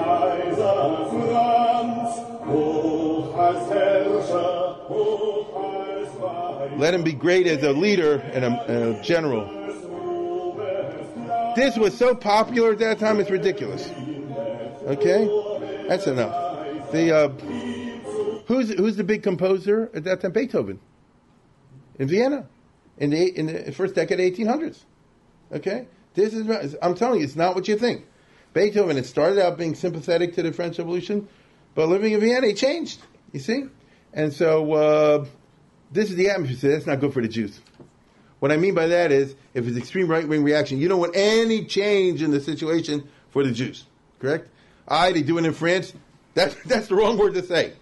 Let 6.77 6.93
him 6.93 7.03
be 7.03 7.13
great 7.13 7.47
as 7.47 7.63
a 7.63 7.71
leader 7.71 8.15
and 8.33 8.43
a, 8.43 8.65
and 8.67 8.95
a 8.95 9.01
general. 9.03 9.45
This 11.55 11.77
was 11.77 11.97
so 11.97 12.15
popular 12.15 12.73
at 12.73 12.79
that 12.79 12.99
time, 12.99 13.19
it's 13.19 13.29
ridiculous. 13.29 13.87
Okay? 14.87 15.85
That's 15.87 16.07
enough. 16.07 16.91
The, 16.91 17.15
uh, 17.15 17.29
who's, 18.47 18.73
who's 18.73 18.97
the 18.97 19.03
big 19.03 19.23
composer 19.23 19.91
at 19.93 20.03
that 20.05 20.21
time? 20.21 20.31
Beethoven. 20.31 20.79
In 21.99 22.07
Vienna. 22.07 22.47
In 22.97 23.11
the, 23.11 23.27
in 23.37 23.45
the 23.45 23.71
first 23.71 23.95
decade 23.95 24.19
of 24.19 24.25
1800s. 24.37 24.79
Okay? 25.51 25.87
This 26.15 26.33
is, 26.33 26.75
I'm 26.81 26.95
telling 26.95 27.19
you, 27.19 27.25
it's 27.25 27.35
not 27.35 27.55
what 27.55 27.67
you 27.67 27.77
think. 27.77 28.05
Beethoven, 28.53 28.97
it 28.97 29.05
started 29.05 29.37
out 29.37 29.57
being 29.57 29.75
sympathetic 29.75 30.33
to 30.35 30.43
the 30.43 30.51
French 30.51 30.77
Revolution, 30.77 31.27
but 31.75 31.89
living 31.89 32.13
in 32.13 32.21
Vienna, 32.21 32.47
he 32.47 32.53
changed. 32.53 33.01
You 33.35 33.41
see? 33.41 33.65
And 34.13 34.31
so, 34.31 34.71
uh, 34.71 35.25
this 35.91 36.09
is 36.09 36.15
the 36.15 36.29
atmosphere. 36.29 36.71
That's 36.71 36.85
not 36.85 37.01
good 37.01 37.11
for 37.11 37.21
the 37.21 37.27
Jews. 37.27 37.59
What 38.39 38.49
I 38.49 38.55
mean 38.55 38.73
by 38.73 38.87
that 38.87 39.11
is, 39.11 39.35
if 39.53 39.67
it's 39.67 39.75
extreme 39.75 40.07
right 40.07 40.25
wing 40.25 40.41
reaction, 40.41 40.79
you 40.79 40.87
don't 40.87 41.01
want 41.01 41.17
any 41.17 41.65
change 41.65 42.21
in 42.21 42.31
the 42.31 42.39
situation 42.39 43.09
for 43.31 43.43
the 43.43 43.51
Jews. 43.51 43.87
Correct? 44.19 44.47
I, 44.87 45.11
they 45.11 45.21
do 45.21 45.37
it 45.37 45.43
in 45.43 45.51
France. 45.51 45.91
That, 46.35 46.55
that's 46.65 46.87
the 46.87 46.95
wrong 46.95 47.17
word 47.17 47.33
to 47.33 47.43
say. 47.43 47.73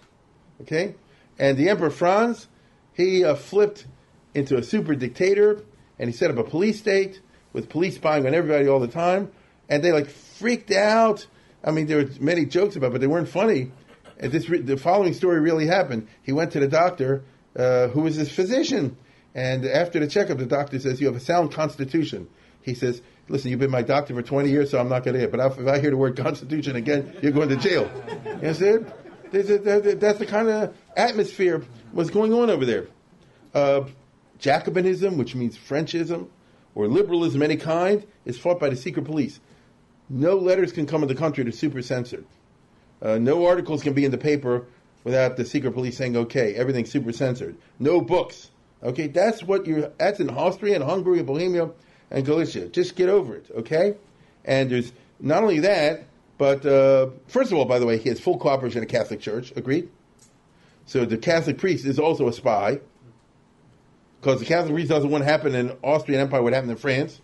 Okay? 0.62 0.96
And 1.38 1.56
the 1.56 1.68
Emperor 1.68 1.90
Franz, 1.90 2.48
he 2.92 3.24
uh, 3.24 3.36
flipped 3.36 3.86
into 4.34 4.56
a 4.56 4.62
super 4.64 4.96
dictator 4.96 5.62
and 6.00 6.10
he 6.10 6.16
set 6.16 6.32
up 6.32 6.38
a 6.38 6.42
police 6.42 6.80
state 6.80 7.20
with 7.52 7.68
police 7.68 7.94
spying 7.94 8.26
on 8.26 8.34
everybody 8.34 8.66
all 8.66 8.80
the 8.80 8.88
time. 8.88 9.30
And 9.68 9.84
they 9.84 9.92
like 9.92 10.08
freaked 10.08 10.72
out. 10.72 11.28
I 11.62 11.70
mean, 11.70 11.86
there 11.86 11.98
were 11.98 12.10
many 12.18 12.44
jokes 12.44 12.74
about 12.74 12.88
it, 12.88 12.92
but 12.94 13.00
they 13.00 13.06
weren't 13.06 13.28
funny. 13.28 13.70
And 14.18 14.32
this, 14.32 14.46
the 14.46 14.76
following 14.76 15.14
story 15.14 15.40
really 15.40 15.66
happened. 15.66 16.08
He 16.22 16.32
went 16.32 16.52
to 16.52 16.60
the 16.60 16.68
doctor, 16.68 17.24
uh, 17.56 17.88
who 17.88 18.02
was 18.02 18.16
his 18.16 18.30
physician. 18.30 18.96
And 19.34 19.64
after 19.66 19.98
the 19.98 20.06
checkup, 20.06 20.38
the 20.38 20.46
doctor 20.46 20.78
says, 20.78 21.00
You 21.00 21.08
have 21.08 21.16
a 21.16 21.20
sound 21.20 21.52
constitution. 21.52 22.28
He 22.62 22.74
says, 22.74 23.02
Listen, 23.28 23.50
you've 23.50 23.60
been 23.60 23.70
my 23.70 23.82
doctor 23.82 24.14
for 24.14 24.22
20 24.22 24.50
years, 24.50 24.70
so 24.70 24.78
I'm 24.78 24.88
not 24.88 25.02
going 25.02 25.14
to 25.14 25.20
hear. 25.20 25.28
But 25.28 25.58
if 25.58 25.66
I 25.66 25.78
hear 25.80 25.90
the 25.90 25.96
word 25.96 26.16
constitution 26.16 26.76
again, 26.76 27.16
you're 27.22 27.32
going 27.32 27.48
to 27.48 27.56
jail. 27.56 27.90
You 28.24 28.30
understand? 28.32 28.92
That's 29.32 30.18
the 30.18 30.26
kind 30.28 30.48
of 30.48 30.76
atmosphere 30.96 31.62
was 31.92 32.10
going 32.10 32.32
on 32.32 32.50
over 32.50 32.64
there. 32.64 32.86
Uh, 33.52 33.84
Jacobinism, 34.38 35.16
which 35.16 35.34
means 35.34 35.56
Frenchism, 35.56 36.28
or 36.74 36.86
liberalism 36.86 37.42
any 37.42 37.56
kind, 37.56 38.06
is 38.24 38.38
fought 38.38 38.60
by 38.60 38.68
the 38.68 38.76
secret 38.76 39.04
police. 39.04 39.40
No 40.08 40.36
letters 40.36 40.72
can 40.72 40.86
come 40.86 41.02
in 41.02 41.08
the 41.08 41.14
country 41.14 41.44
that 41.44 41.54
are 41.54 41.56
super 41.56 41.82
censored. 41.82 42.26
Uh, 43.04 43.18
no 43.18 43.46
articles 43.46 43.82
can 43.82 43.92
be 43.92 44.04
in 44.04 44.10
the 44.10 44.18
paper 44.18 44.66
without 45.04 45.36
the 45.36 45.44
secret 45.44 45.72
police 45.72 45.96
saying, 45.96 46.16
okay, 46.16 46.54
everything's 46.54 46.90
super 46.90 47.12
censored. 47.12 47.56
No 47.78 48.00
books. 48.00 48.50
Okay, 48.82 49.06
that's 49.06 49.42
what 49.42 49.66
you're, 49.66 49.92
that's 49.98 50.18
in 50.18 50.30
Austria 50.30 50.74
and 50.74 50.82
Hungary 50.82 51.18
and 51.18 51.26
Bohemia 51.26 51.70
and 52.10 52.24
Galicia. 52.24 52.68
Just 52.68 52.96
get 52.96 53.08
over 53.08 53.36
it, 53.36 53.46
okay? 53.54 53.94
And 54.44 54.70
there's 54.70 54.92
not 55.20 55.42
only 55.42 55.60
that, 55.60 56.04
but 56.38 56.64
uh, 56.66 57.10
first 57.28 57.52
of 57.52 57.58
all, 57.58 57.66
by 57.66 57.78
the 57.78 57.86
way, 57.86 57.98
he 57.98 58.08
has 58.08 58.18
full 58.18 58.38
cooperation 58.38 58.78
in 58.78 58.88
the 58.88 58.92
Catholic 58.92 59.20
Church. 59.20 59.52
Agreed? 59.54 59.88
So 60.86 61.04
the 61.04 61.16
Catholic 61.16 61.58
priest 61.58 61.84
is 61.84 61.98
also 61.98 62.28
a 62.28 62.32
spy 62.32 62.80
because 64.20 64.40
the 64.40 64.46
Catholic 64.46 64.74
priest 64.74 64.88
doesn't 64.88 65.10
want 65.10 65.22
to 65.22 65.30
happen 65.30 65.54
in 65.54 65.76
Austrian 65.82 66.20
Empire 66.20 66.42
what 66.42 66.52
happened 66.52 66.72
in 66.72 66.78
France. 66.78 67.20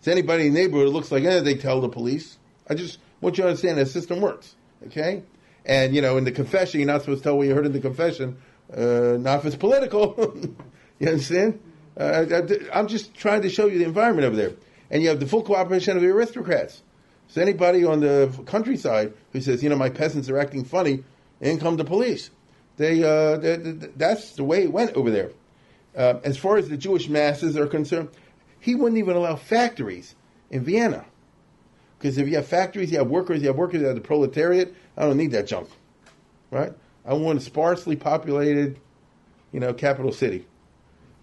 So 0.00 0.12
anybody 0.12 0.46
in 0.46 0.54
the 0.54 0.60
neighborhood 0.60 0.88
looks 0.88 1.10
like, 1.10 1.24
eh, 1.24 1.40
they 1.40 1.54
tell 1.54 1.80
the 1.80 1.88
police. 1.88 2.38
I 2.68 2.74
just 2.74 2.98
want 3.20 3.36
you 3.36 3.42
to 3.42 3.48
understand 3.48 3.78
the 3.78 3.86
system 3.86 4.20
works, 4.20 4.54
okay? 4.86 5.22
And, 5.64 5.94
you 5.94 6.02
know, 6.02 6.16
in 6.16 6.24
the 6.24 6.32
confession, 6.32 6.80
you're 6.80 6.86
not 6.86 7.02
supposed 7.02 7.22
to 7.22 7.28
tell 7.28 7.36
what 7.36 7.46
you 7.46 7.54
heard 7.54 7.66
in 7.66 7.72
the 7.72 7.80
confession, 7.80 8.36
uh, 8.72 9.16
not 9.18 9.40
if 9.40 9.46
it's 9.46 9.56
political. 9.56 10.14
you 10.98 11.08
understand? 11.08 11.60
Uh, 11.98 12.24
I, 12.72 12.78
am 12.78 12.88
just 12.88 13.14
trying 13.14 13.42
to 13.42 13.48
show 13.48 13.66
you 13.66 13.78
the 13.78 13.84
environment 13.84 14.26
over 14.26 14.36
there. 14.36 14.52
And 14.90 15.02
you 15.02 15.08
have 15.08 15.20
the 15.20 15.26
full 15.26 15.42
cooperation 15.42 15.96
of 15.96 16.02
the 16.02 16.08
aristocrats. 16.08 16.82
So 17.28 17.40
anybody 17.40 17.84
on 17.84 18.00
the 18.00 18.32
countryside 18.46 19.14
who 19.32 19.40
says, 19.40 19.62
you 19.62 19.68
know, 19.68 19.76
my 19.76 19.90
peasants 19.90 20.28
are 20.28 20.38
acting 20.38 20.64
funny, 20.64 21.04
in 21.40 21.58
come 21.58 21.76
the 21.76 21.84
police. 21.84 22.30
They, 22.76 23.02
uh, 23.02 23.38
they, 23.38 23.56
they, 23.56 23.88
that's 23.96 24.32
the 24.32 24.44
way 24.44 24.64
it 24.64 24.72
went 24.72 24.92
over 24.94 25.10
there. 25.10 25.30
Uh, 25.96 26.20
as 26.24 26.36
far 26.36 26.56
as 26.56 26.68
the 26.68 26.76
Jewish 26.76 27.08
masses 27.08 27.56
are 27.56 27.66
concerned, 27.66 28.08
he 28.60 28.74
wouldn't 28.74 28.98
even 28.98 29.16
allow 29.16 29.36
factories 29.36 30.14
in 30.50 30.64
Vienna. 30.64 31.04
Because 32.04 32.18
if 32.18 32.28
you 32.28 32.36
have 32.36 32.46
factories, 32.46 32.92
you 32.92 32.98
have 32.98 33.08
workers, 33.08 33.40
you 33.40 33.46
have 33.46 33.56
workers, 33.56 33.80
you 33.80 33.86
have 33.86 33.94
the 33.94 34.02
proletariat. 34.02 34.74
I 34.94 35.06
don't 35.06 35.16
need 35.16 35.30
that 35.30 35.46
junk, 35.46 35.70
right? 36.50 36.70
I 37.02 37.14
want 37.14 37.38
a 37.38 37.40
sparsely 37.40 37.96
populated, 37.96 38.78
you 39.52 39.60
know, 39.60 39.72
capital 39.72 40.12
city. 40.12 40.44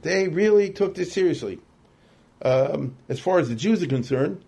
They 0.01 0.27
really 0.27 0.71
took 0.71 0.95
this 0.95 1.13
seriously. 1.13 1.59
Um, 2.41 2.95
as 3.09 3.19
far 3.19 3.37
as 3.37 3.47
the 3.47 3.53
Jews 3.53 3.83
are 3.83 3.87
concerned, 3.87 4.43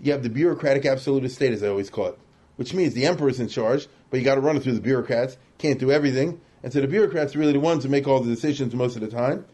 you 0.00 0.12
have 0.12 0.22
the 0.22 0.30
bureaucratic 0.30 0.86
absolute 0.86 1.30
state, 1.30 1.52
as 1.52 1.62
I 1.62 1.68
always 1.68 1.90
call 1.90 2.06
it, 2.06 2.18
which 2.56 2.72
means 2.72 2.94
the 2.94 3.04
emperor 3.04 3.28
is 3.28 3.38
in 3.38 3.48
charge, 3.48 3.86
but 4.08 4.18
you 4.18 4.24
got 4.24 4.36
to 4.36 4.40
run 4.40 4.56
it 4.56 4.62
through 4.62 4.72
the 4.72 4.80
bureaucrats. 4.80 5.36
Can't 5.58 5.78
do 5.78 5.90
everything, 5.90 6.40
and 6.62 6.72
so 6.72 6.80
the 6.80 6.88
bureaucrats 6.88 7.36
are 7.36 7.38
really 7.38 7.52
the 7.52 7.60
ones 7.60 7.84
who 7.84 7.90
make 7.90 8.08
all 8.08 8.20
the 8.20 8.34
decisions 8.34 8.74
most 8.74 8.96
of 8.96 9.02
the 9.02 9.08
time. 9.08 9.44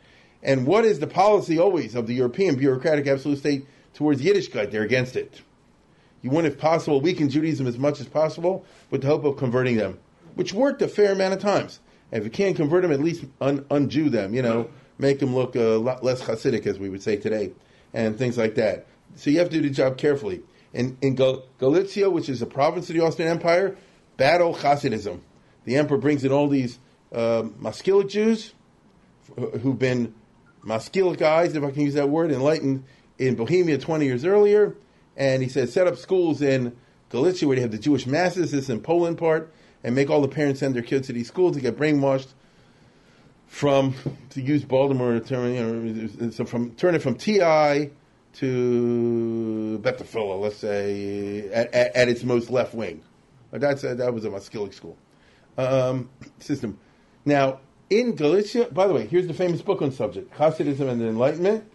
And 0.41 0.69
what 0.69 0.85
is 0.85 1.01
the 1.01 1.09
policy 1.09 1.59
always 1.59 1.97
of 1.97 2.07
the 2.07 2.15
European 2.15 2.55
bureaucratic 2.55 3.09
absolute 3.09 3.39
state 3.39 3.67
towards 3.93 4.23
Yiddishkeit? 4.23 4.71
They're 4.71 4.85
against 4.85 5.17
it. 5.17 5.43
You 6.23 6.31
want, 6.31 6.47
if 6.47 6.57
possible, 6.57 7.01
weaken 7.01 7.29
Judaism 7.29 7.67
as 7.67 7.79
much 7.79 8.01
as 8.01 8.07
possible 8.07 8.65
with 8.91 9.03
the 9.03 9.09
hope 9.09 9.25
of 9.25 9.37
converting 9.37 9.77
them, 9.77 9.99
which 10.35 10.53
worked 10.53 10.81
a 10.81 10.89
fair 10.89 11.13
amount 11.13 11.35
of 11.35 11.41
times. 11.41 11.81
And 12.11 12.21
if 12.21 12.25
you 12.25 12.31
can't 12.31 12.57
convert 12.57 12.83
them, 12.83 12.93
at 12.93 13.01
least 13.01 13.25
un- 13.41 13.65
unjew 13.65 14.11
them, 14.11 14.35
you 14.35 14.43
know, 14.43 14.71
make 14.99 15.19
them 15.19 15.35
look 15.35 15.57
a 15.57 15.79
lot 15.79 16.05
less 16.05 16.23
Hasidic, 16.23 16.67
as 16.67 16.79
we 16.79 16.89
would 16.89 17.03
say 17.03 17.17
today, 17.17 17.53
and 17.93 18.17
things 18.17 18.39
like 18.39 18.55
that. 18.55 18.87
So 19.17 19.31
you 19.31 19.39
have 19.41 19.51
to 19.51 19.57
do 19.61 19.69
the 19.69 19.75
job 19.75 19.99
carefully. 19.99 20.43
In, 20.73 20.97
in 21.03 21.17
Gal- 21.17 21.45
Galicia, 21.59 22.09
which 22.09 22.29
is 22.29 22.41
a 22.41 22.47
province 22.47 22.89
of 22.89 22.97
the 22.97 23.03
Austrian 23.03 23.31
Empire, 23.31 23.77
battle 24.17 24.55
Hasidism. 24.55 25.21
The 25.65 25.77
emperor 25.77 25.99
brings 25.99 26.25
in 26.25 26.33
all 26.33 26.49
these 26.49 26.79
uh, 27.13 27.43
Maskilic 27.61 28.09
Jews 28.09 28.55
who've 29.37 29.79
been 29.79 30.15
Maskilic 30.65 31.19
guys, 31.19 31.55
if 31.55 31.63
I 31.63 31.71
can 31.71 31.83
use 31.83 31.95
that 31.95 32.09
word, 32.09 32.31
enlightened 32.31 32.85
in 33.19 33.35
Bohemia 33.35 33.79
20 33.79 34.05
years 34.05 34.25
earlier. 34.25 34.77
And 35.17 35.43
he 35.43 35.49
said 35.49 35.69
set 35.69 35.87
up 35.87 35.97
schools 35.97 36.41
in 36.43 36.77
Galicia 37.11 37.47
where 37.47 37.57
they 37.57 37.63
have 37.63 37.71
the 37.71 37.79
Jewish 37.79 38.07
masses, 38.07 38.53
this 38.53 38.69
in 38.69 38.81
Poland 38.81 39.19
part, 39.19 39.53
and 39.85 39.95
make 39.95 40.11
all 40.11 40.23
the 40.23 40.29
parents 40.29 40.61
send 40.61 40.75
their 40.75 40.83
kids 40.83 41.07
to 41.09 41.13
these 41.13 41.29
schools 41.29 41.57
to 41.57 41.63
get 41.63 41.77
brainwashed 41.77 42.29
from, 43.47 43.95
to 44.31 44.41
use 44.41 44.65
Baltimore 44.65 45.21
term, 45.21 45.55
you 45.55 45.63
know, 45.63 46.31
so 46.31 46.47
from, 46.47 46.71
turn 46.73 46.95
it 46.95 47.03
from 47.03 47.17
TI 47.17 47.91
to 48.35 49.79
Beth 49.79 49.99
Tfiloh, 49.99 50.41
let's 50.41 50.57
say, 50.57 51.51
at, 51.51 51.73
at, 51.75 51.95
at, 51.95 52.09
its 52.09 52.25
most 52.25 52.49
left 52.49 52.73
wing. 52.73 53.03
That's, 53.51 53.83
that 53.83 54.15
was 54.15 54.25
a 54.25 54.31
Maskilic 54.31 54.73
school 54.73 54.97
um, 55.59 56.09
system. 56.39 56.79
Now, 57.27 57.61
in 57.91 58.15
Galicia, 58.15 58.69
by 58.73 58.87
the 58.87 58.95
way, 58.95 59.07
here's 59.07 59.27
the 59.27 59.35
famous 59.35 59.61
book 59.61 59.83
on 59.83 59.93
subject 59.93 60.33
Hasidism 60.35 60.89
and 60.89 60.99
the 60.99 61.09
Enlightenment, 61.09 61.71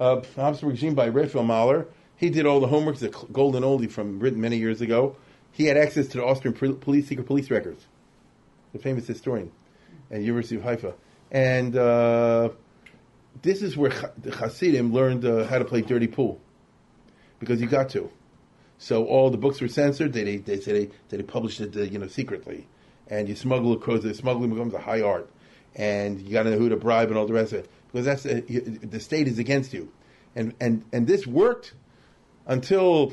uh, 0.00 0.22
Habsburg 0.34 0.70
regime 0.70 0.94
by 0.94 1.08
Raphael 1.08 1.44
Mahler. 1.44 1.86
He 2.22 2.30
did 2.30 2.46
all 2.46 2.60
the 2.60 2.68
homework, 2.68 2.98
the 2.98 3.08
golden 3.32 3.64
oldie 3.64 3.90
from 3.90 4.20
written 4.20 4.40
many 4.40 4.56
years 4.56 4.80
ago. 4.80 5.16
He 5.50 5.64
had 5.64 5.76
access 5.76 6.06
to 6.06 6.18
the 6.18 6.24
Austrian 6.24 6.54
police, 6.54 7.08
secret 7.08 7.26
police 7.26 7.50
records. 7.50 7.84
The 8.72 8.78
famous 8.78 9.08
historian 9.08 9.50
at 10.08 10.20
University 10.20 10.54
of 10.54 10.62
Haifa. 10.62 10.94
And 11.32 11.76
uh, 11.76 12.50
this 13.42 13.60
is 13.60 13.76
where 13.76 13.90
the 14.18 14.30
Hasidim 14.30 14.92
learned 14.92 15.24
uh, 15.24 15.46
how 15.46 15.58
to 15.58 15.64
play 15.64 15.80
dirty 15.80 16.06
pool. 16.06 16.40
Because 17.40 17.60
you 17.60 17.66
got 17.66 17.88
to. 17.88 18.08
So 18.78 19.04
all 19.04 19.30
the 19.30 19.36
books 19.36 19.60
were 19.60 19.66
censored. 19.66 20.12
They, 20.12 20.22
they, 20.22 20.36
they 20.36 20.60
said 20.60 20.76
they, 20.76 21.16
they 21.16 21.24
published 21.24 21.60
it, 21.60 21.76
uh, 21.76 21.80
you 21.80 21.98
know, 21.98 22.06
secretly. 22.06 22.68
And 23.08 23.28
you 23.28 23.34
smuggle 23.34 23.72
across, 23.72 24.04
the 24.04 24.14
smuggling 24.14 24.50
becomes 24.50 24.74
a 24.74 24.78
high 24.78 25.02
art 25.02 25.28
and 25.74 26.20
you 26.20 26.30
got 26.30 26.44
to 26.44 26.50
know 26.50 26.58
who 26.58 26.68
to 26.68 26.76
bribe 26.76 27.08
and 27.08 27.18
all 27.18 27.26
the 27.26 27.32
rest 27.32 27.52
of 27.52 27.60
it 27.60 27.70
because 27.90 28.04
that's 28.04 28.22
the, 28.22 28.40
the 28.82 29.00
state 29.00 29.26
is 29.26 29.38
against 29.38 29.72
you, 29.72 29.90
and 30.36 30.54
and 30.60 30.84
and 30.92 31.06
this 31.06 31.26
worked 31.26 31.72
until 32.46 33.06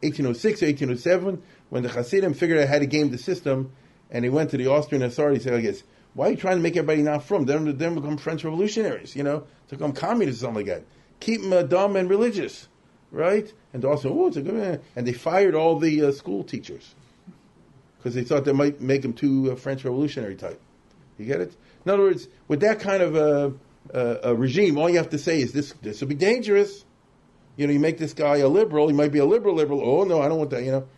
1806 0.00 0.62
or 0.62 0.66
1807 0.66 1.42
when 1.70 1.82
the 1.82 1.88
Hasidim 1.88 2.34
figured 2.34 2.58
out 2.58 2.68
how 2.68 2.78
to 2.78 2.86
game 2.86 3.10
the 3.10 3.18
system, 3.18 3.72
and 4.10 4.24
they 4.24 4.28
went 4.28 4.50
to 4.50 4.56
the 4.56 4.68
Austrian 4.68 5.02
authorities 5.02 5.46
and 5.46 5.54
said, 5.54 5.58
"I 5.58 5.62
guess 5.62 5.82
why 6.14 6.28
are 6.28 6.30
you 6.30 6.36
trying 6.36 6.56
to 6.56 6.62
make 6.62 6.76
everybody 6.76 7.02
not 7.02 7.24
frum? 7.24 7.46
Then 7.46 7.64
become 7.74 8.16
French 8.16 8.44
revolutionaries, 8.44 9.16
you 9.16 9.22
know, 9.22 9.44
to 9.68 9.76
become 9.76 9.92
communists 9.92 10.42
or 10.42 10.46
something 10.46 10.66
like 10.66 10.74
that. 10.74 10.84
Keep 11.20 11.42
them 11.42 11.52
uh, 11.52 11.62
dumb 11.62 11.96
and 11.96 12.08
religious." 12.08 12.68
Right, 13.10 13.52
and 13.72 13.80
the 13.80 13.88
also, 13.88 14.12
oh, 14.12 14.26
it's 14.26 14.36
a 14.36 14.42
good 14.42 14.54
man. 14.54 14.80
And 14.96 15.06
they 15.06 15.12
fired 15.12 15.54
all 15.54 15.78
the 15.78 16.06
uh, 16.06 16.10
school 16.10 16.42
teachers 16.42 16.96
because 17.96 18.16
they 18.16 18.24
thought 18.24 18.44
they 18.44 18.52
might 18.52 18.80
make 18.80 19.02
them 19.02 19.12
too 19.12 19.52
uh, 19.52 19.54
French 19.54 19.84
revolutionary 19.84 20.34
type. 20.34 20.60
You 21.16 21.26
get 21.26 21.40
it? 21.40 21.54
In 21.84 21.92
other 21.92 22.02
words, 22.02 22.28
with 22.48 22.60
that 22.60 22.80
kind 22.80 23.02
of 23.02 23.14
a, 23.14 23.52
a, 23.92 24.30
a, 24.30 24.34
regime, 24.34 24.78
all 24.78 24.90
you 24.90 24.96
have 24.96 25.10
to 25.10 25.18
say 25.18 25.40
is 25.40 25.52
this: 25.52 25.72
this 25.80 26.00
will 26.00 26.08
be 26.08 26.14
dangerous. 26.14 26.84
You 27.56 27.66
know, 27.66 27.72
you 27.72 27.80
make 27.80 27.98
this 27.98 28.12
guy 28.12 28.38
a 28.38 28.48
liberal. 28.48 28.88
He 28.88 28.94
might 28.94 29.12
be 29.12 29.18
a 29.18 29.24
liberal 29.24 29.54
liberal. 29.54 29.80
Oh 29.82 30.04
no, 30.04 30.20
I 30.20 30.28
don't 30.28 30.38
want 30.38 30.50
that. 30.50 30.64
You 30.64 30.72
know, 30.72 30.88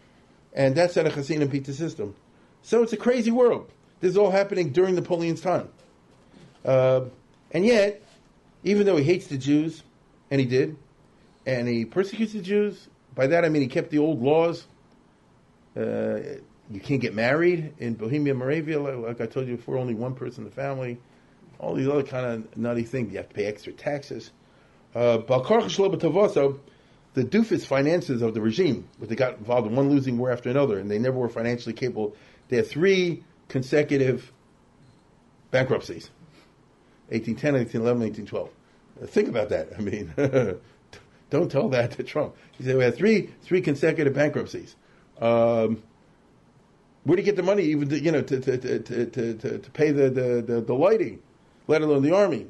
and 0.52 0.74
that's 0.74 0.96
at 0.96 1.06
a 1.06 1.10
Hasidim 1.10 1.50
pizza 1.50 1.74
system. 1.74 2.14
So 2.62 2.82
it's 2.82 2.92
a 2.92 2.96
crazy 2.96 3.30
world. 3.30 3.70
This 4.00 4.10
is 4.10 4.16
all 4.16 4.30
happening 4.30 4.70
during 4.72 4.94
Napoleon's 4.94 5.40
time. 5.40 5.68
Uh, 6.64 7.02
and 7.52 7.64
yet, 7.64 8.02
even 8.64 8.86
though 8.86 8.96
he 8.96 9.04
hates 9.04 9.28
the 9.28 9.38
Jews, 9.38 9.82
and 10.30 10.40
he 10.40 10.46
did, 10.46 10.76
and 11.46 11.68
he 11.68 11.84
persecutes 11.84 12.32
the 12.32 12.40
Jews, 12.40 12.88
by 13.14 13.28
that 13.28 13.44
I 13.44 13.48
mean 13.48 13.62
he 13.62 13.68
kept 13.68 13.90
the 13.90 13.98
old 13.98 14.20
laws. 14.20 14.66
Uh, 15.76 16.18
you 16.70 16.80
can't 16.80 17.00
get 17.00 17.14
married 17.14 17.74
in 17.78 17.94
Bohemia, 17.94 18.34
Moravia, 18.34 18.80
like, 18.80 18.96
like, 18.96 19.20
I 19.20 19.26
told 19.26 19.46
you 19.46 19.56
before, 19.56 19.76
only 19.76 19.94
one 19.94 20.14
person 20.14 20.42
in 20.42 20.50
the 20.50 20.54
family. 20.54 20.98
All 21.58 21.74
these 21.74 21.86
other 21.88 22.02
kind 22.02 22.26
of 22.26 22.56
nutty 22.56 22.82
things. 22.82 23.12
You 23.12 23.18
have 23.18 23.28
to 23.28 23.34
pay 23.34 23.46
extra 23.46 23.72
taxes. 23.72 24.32
Uh, 24.96 25.18
the 27.16 27.24
doofus 27.24 27.66
finances 27.66 28.22
of 28.22 28.32
the 28.32 28.40
regime, 28.40 28.88
but 28.98 29.10
they 29.10 29.14
got 29.14 29.36
involved 29.36 29.66
in 29.66 29.76
one 29.76 29.90
losing 29.90 30.16
war 30.16 30.30
after 30.30 30.48
another, 30.48 30.78
and 30.78 30.90
they 30.90 30.98
never 30.98 31.18
were 31.18 31.28
financially 31.28 31.74
capable. 31.74 32.16
They 32.48 32.56
had 32.56 32.66
three 32.66 33.22
consecutive 33.48 34.32
bankruptcies 35.50 36.10
1810, 37.08 37.54
1811, 37.54 38.02
1812. 38.26 38.50
Uh, 39.02 39.06
think 39.06 39.28
about 39.28 39.50
that. 39.50 39.68
I 39.76 39.80
mean, 39.82 40.14
don't 41.30 41.50
tell 41.50 41.68
that 41.68 41.90
to 41.92 42.02
Trump. 42.02 42.34
He 42.52 42.64
said 42.64 42.76
we 42.76 42.84
had 42.84 42.96
three 42.96 43.30
three 43.42 43.60
consecutive 43.60 44.14
bankruptcies. 44.14 44.76
Um, 45.20 45.82
where 47.04 47.16
do 47.16 47.22
you 47.22 47.26
get 47.26 47.36
the 47.36 47.42
money 47.42 47.64
even 47.64 47.90
to, 47.90 48.00
you 48.00 48.12
know 48.12 48.22
to 48.22 48.40
to, 48.40 48.56
to, 48.56 48.78
to, 48.78 49.34
to, 49.34 49.58
to 49.58 49.70
pay 49.72 49.90
the, 49.90 50.08
the, 50.08 50.42
the, 50.46 50.60
the 50.62 50.74
lighting, 50.74 51.20
let 51.66 51.82
alone 51.82 52.02
the 52.02 52.14
army? 52.14 52.46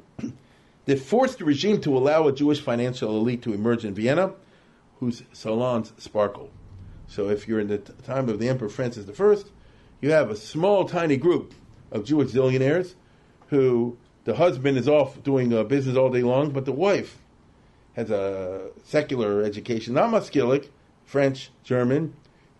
They 0.87 0.95
forced 0.95 1.37
the 1.37 1.45
regime 1.45 1.81
to 1.81 1.95
allow 1.95 2.27
a 2.27 2.33
Jewish 2.33 2.61
financial 2.61 3.17
elite 3.17 3.41
to 3.43 3.53
emerge 3.53 3.83
in 3.83 3.93
Vienna 3.93 4.33
whose 4.99 5.21
salons 5.33 5.91
sparkle. 5.97 6.49
So 7.07 7.29
if 7.29 7.47
you're 7.47 7.59
in 7.59 7.67
the 7.67 7.79
t- 7.79 7.93
time 8.03 8.29
of 8.29 8.39
the 8.39 8.47
Emperor 8.47 8.69
Francis 8.69 9.07
I, 9.07 9.35
you 10.01 10.11
have 10.11 10.31
a 10.31 10.35
small, 10.35 10.85
tiny 10.85 11.17
group 11.17 11.53
of 11.91 12.05
Jewish 12.05 12.31
zillionaires 12.31 12.95
who 13.47 13.97
the 14.23 14.35
husband 14.35 14.77
is 14.77 14.87
off 14.87 15.21
doing 15.23 15.53
uh, 15.53 15.63
business 15.63 15.97
all 15.97 16.09
day 16.09 16.23
long, 16.23 16.51
but 16.51 16.63
the 16.63 16.71
wife 16.71 17.17
has 17.97 18.09
a 18.09 18.69
secular 18.85 19.43
education, 19.43 19.93
not 19.93 20.09
Maskilic, 20.09 20.69
French, 21.03 21.51
German, 21.63 22.13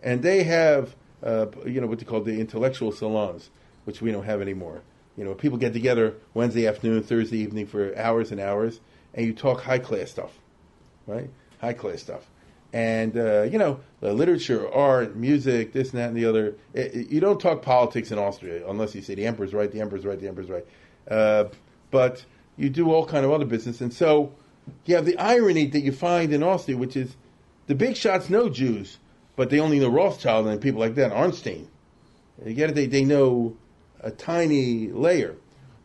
and 0.03 0.21
they 0.21 0.43
have, 0.43 0.95
uh, 1.23 1.45
you 1.65 1.79
know, 1.79 1.87
what 1.87 1.99
they 1.99 2.05
call 2.05 2.21
the 2.21 2.39
intellectual 2.41 2.91
salons, 2.91 3.49
which 3.85 4.01
we 4.01 4.11
don't 4.11 4.25
have 4.25 4.41
anymore. 4.41 4.81
You 5.17 5.25
know, 5.25 5.33
people 5.33 5.57
get 5.57 5.73
together 5.73 6.15
Wednesday 6.33 6.67
afternoon, 6.67 7.03
Thursday 7.03 7.39
evening 7.39 7.65
for 7.65 7.97
hours 7.97 8.31
and 8.31 8.39
hours, 8.39 8.79
and 9.13 9.25
you 9.25 9.33
talk 9.33 9.61
high 9.61 9.79
class 9.79 10.11
stuff, 10.11 10.31
right? 11.07 11.29
high 11.59 11.73
class 11.73 12.01
stuff. 12.01 12.29
And, 12.73 13.17
uh, 13.17 13.43
you 13.43 13.57
know, 13.57 13.79
literature, 14.01 14.71
art, 14.71 15.15
music, 15.15 15.73
this 15.73 15.91
and 15.91 15.99
that 15.99 16.09
and 16.09 16.17
the 16.17 16.25
other. 16.25 16.55
It, 16.73 16.93
it, 16.93 17.09
you 17.09 17.19
don't 17.19 17.39
talk 17.39 17.61
politics 17.61 18.11
in 18.11 18.19
Austria 18.19 18.67
unless 18.69 18.93
you 18.93 19.01
say 19.01 19.15
the 19.15 19.25
emperor's 19.25 19.53
right, 19.53 19.71
the 19.71 19.81
emperor's 19.81 20.05
right, 20.05 20.19
the 20.19 20.27
emperor's 20.27 20.49
right. 20.49 20.65
Uh, 21.09 21.45
but 21.91 22.25
you 22.57 22.69
do 22.69 22.91
all 22.91 23.05
kind 23.05 23.25
of 23.25 23.31
other 23.31 23.45
business. 23.45 23.81
And 23.81 23.93
so 23.93 24.33
you 24.85 24.95
have 24.95 25.05
the 25.05 25.17
irony 25.17 25.65
that 25.67 25.79
you 25.79 25.91
find 25.91 26.33
in 26.33 26.43
Austria, 26.43 26.77
which 26.77 26.97
is 26.97 27.15
the 27.67 27.75
big 27.75 27.95
shots 27.95 28.29
know 28.29 28.49
Jews, 28.49 28.97
but 29.35 29.49
they 29.49 29.59
only 29.59 29.79
know 29.79 29.89
Rothschild 29.89 30.47
and 30.47 30.61
people 30.61 30.81
like 30.81 30.95
that, 30.95 31.11
Arnstein. 31.11 31.67
You 32.45 32.53
get 32.53 32.69
it? 32.69 32.75
They, 32.75 32.85
they 32.85 33.05
know 33.05 33.55
a 34.07 34.11
tiny 34.11 34.87
layer. 34.87 35.35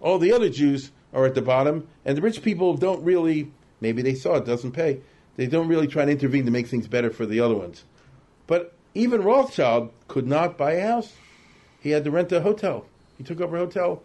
All 0.01 0.19
the 0.19 0.33
other 0.33 0.49
Jews 0.49 0.93
are 1.13 1.27
at 1.27 1.35
the 1.35 1.43
bottom, 1.43 1.89
and 2.05 2.17
the 2.17 2.23
rich 2.23 2.41
people 2.41 2.77
don't 2.77 3.03
really, 3.03 3.51
maybe 3.81 4.01
they 4.01 4.15
saw 4.15 4.37
it 4.37 4.47
doesn't 4.47 4.73
pay. 4.73 5.01
They 5.37 5.47
don't 5.47 5.67
really 5.67 5.89
try 5.89 6.05
to 6.05 6.13
intervene 6.13 6.45
to 6.45 6.53
make 6.53 6.69
things 6.69 6.87
better 6.87 7.11
for 7.11 7.27
the 7.27 7.41
other 7.41 7.57
ones. 7.57 7.85
But 8.47 8.75
even 8.95 9.23
Rothschild 9.23 9.91
could 10.07 10.27
not 10.27 10.57
buy 10.57 10.75
a 10.75 10.87
house. 10.87 11.13
He 11.81 11.91
had 11.91 12.05
to 12.05 12.13
rent 12.13 12.31
a 12.31 12.41
hotel. 12.41 12.87
He 13.19 13.25
took 13.25 13.41
over 13.41 13.57
a 13.57 13.61
hotel, 13.61 14.03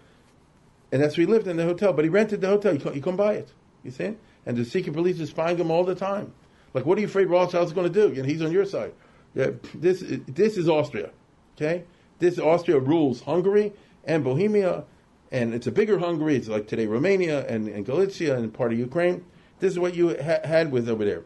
and 0.92 1.02
that's 1.02 1.16
where 1.16 1.28
he 1.28 1.32
lived 1.32 1.48
in 1.48 1.58
the 1.58 1.66
hotel. 1.66 1.94
But 1.94 2.06
he 2.06 2.10
rented 2.10 2.42
the 2.42 2.48
hotel. 2.48 2.74
You 2.74 2.80
couldn't, 2.80 2.96
he 2.96 3.02
couldn't 3.02 3.18
buy 3.18 3.34
it. 3.34 3.52
You 3.84 3.92
see? 3.92 4.16
And 4.48 4.58
the 4.58 4.66
secret 4.66 4.94
police 4.94 5.20
is 5.20 5.30
spying 5.30 5.58
him 5.58 5.70
all 5.70 5.84
the 5.84 5.96
time. 5.96 6.34
Like, 6.74 6.86
what 6.86 6.98
are 6.98 7.02
you 7.02 7.08
afraid 7.08 7.28
Rothschild's 7.28 7.74
going 7.74 7.92
to 7.92 8.08
do? 8.08 8.16
You 8.16 8.24
know, 8.24 8.28
he's 8.28 8.42
on 8.42 8.52
your 8.52 8.66
side. 8.66 8.94
Yeah, 9.36 9.52
this 9.76 10.04
this 10.28 10.58
is 10.58 10.68
Austria. 10.68 11.12
Okay, 11.56 11.84
this 12.18 12.40
Austria 12.40 12.80
rules 12.80 13.22
Hungary 13.22 13.74
and 14.08 14.24
Bohemia, 14.24 14.86
and 15.32 15.54
it's 15.54 15.68
a 15.68 15.72
bigger 15.72 16.00
Hungary. 16.00 16.36
It's 16.36 16.48
like 16.48 16.68
today 16.68 16.88
Romania 16.88 17.46
and, 17.48 17.68
and 17.68 17.86
Galicia 17.86 18.36
and 18.36 18.54
part 18.54 18.72
of 18.72 18.80
Ukraine. 18.80 19.24
This 19.60 19.74
is 19.74 19.80
what 19.80 19.96
you 19.96 20.10
ha- 20.10 20.40
had 20.44 20.72
with 20.72 20.90
over 20.90 21.06
there. 21.06 21.24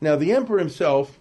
Now, 0.00 0.16
the 0.16 0.32
emperor 0.32 0.58
himself, 0.58 1.18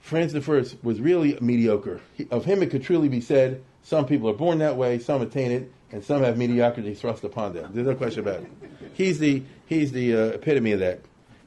Francis 0.00 0.48
I, 0.48 0.76
was 0.82 1.00
really 1.00 1.36
mediocre. 1.40 2.00
He, 2.14 2.28
of 2.30 2.44
him, 2.44 2.62
it 2.62 2.70
could 2.70 2.82
truly 2.82 3.08
be 3.08 3.20
said 3.20 3.62
some 3.82 4.06
people 4.06 4.28
are 4.28 4.34
born 4.34 4.58
that 4.58 4.76
way, 4.76 4.98
some 4.98 5.22
attain 5.22 5.50
it, 5.50 5.72
and 5.90 6.04
some 6.04 6.22
have 6.22 6.36
mediocrity 6.36 6.94
thrust 6.94 7.24
upon 7.24 7.54
them. 7.54 7.70
There's 7.72 7.86
no 7.86 7.94
question 7.94 8.20
about 8.20 8.42
it. 8.42 8.50
He's 8.92 9.18
the, 9.18 9.42
he's 9.66 9.92
the 9.92 10.14
uh, 10.14 10.18
epitome 10.26 10.72
of 10.72 10.80
that. 10.80 11.00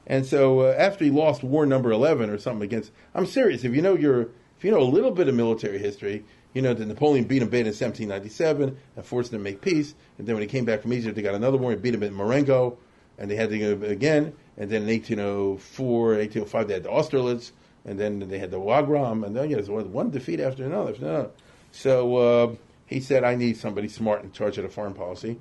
And 0.06 0.26
so 0.26 0.60
uh, 0.60 0.74
after 0.76 1.04
he 1.04 1.10
lost 1.10 1.42
war 1.42 1.64
number 1.64 1.90
11 1.90 2.28
or 2.28 2.38
something 2.38 2.62
against, 2.62 2.90
I'm 3.14 3.26
serious, 3.26 3.64
if 3.64 3.74
you 3.74 3.80
know 3.80 3.96
your, 3.96 4.28
if 4.64 4.68
you 4.68 4.72
know 4.72 4.80
a 4.80 4.88
little 4.88 5.10
bit 5.10 5.28
of 5.28 5.34
military 5.34 5.78
history, 5.78 6.24
you 6.54 6.62
know 6.62 6.72
that 6.72 6.86
Napoleon 6.86 7.26
beat 7.26 7.42
him 7.42 7.50
bad 7.50 7.66
in 7.66 7.74
1797 7.74 8.74
and 8.96 9.04
forced 9.04 9.30
him 9.30 9.38
to 9.38 9.44
make 9.44 9.60
peace. 9.60 9.94
And 10.16 10.26
then 10.26 10.34
when 10.34 10.40
he 10.40 10.48
came 10.48 10.64
back 10.64 10.80
from 10.80 10.94
Egypt, 10.94 11.16
they 11.16 11.20
got 11.20 11.34
another 11.34 11.58
war 11.58 11.72
and 11.72 11.82
beat 11.82 11.94
him 11.94 12.02
in 12.02 12.14
Marengo 12.14 12.78
and 13.18 13.30
they 13.30 13.36
had 13.36 13.50
to 13.50 13.58
go 13.58 13.86
again. 13.86 14.32
And 14.56 14.70
then 14.70 14.84
in 14.84 14.88
1804, 14.88 16.06
1805, 16.14 16.68
they 16.68 16.72
had 16.72 16.82
the 16.82 16.88
Austerlitz, 16.88 17.52
and 17.84 18.00
then 18.00 18.20
they 18.20 18.38
had 18.38 18.50
the 18.50 18.58
Wagram, 18.58 19.22
and 19.22 19.36
then 19.36 19.50
you 19.50 19.60
know, 19.60 19.82
one 19.82 20.10
defeat 20.10 20.40
after 20.40 20.64
another. 20.64 21.28
So 21.70 22.16
uh, 22.16 22.54
he 22.86 23.00
said, 23.00 23.22
I 23.22 23.34
need 23.34 23.58
somebody 23.58 23.88
smart 23.88 24.22
in 24.22 24.32
charge 24.32 24.56
of 24.56 24.64
the 24.64 24.70
foreign 24.70 24.94
policy. 24.94 25.38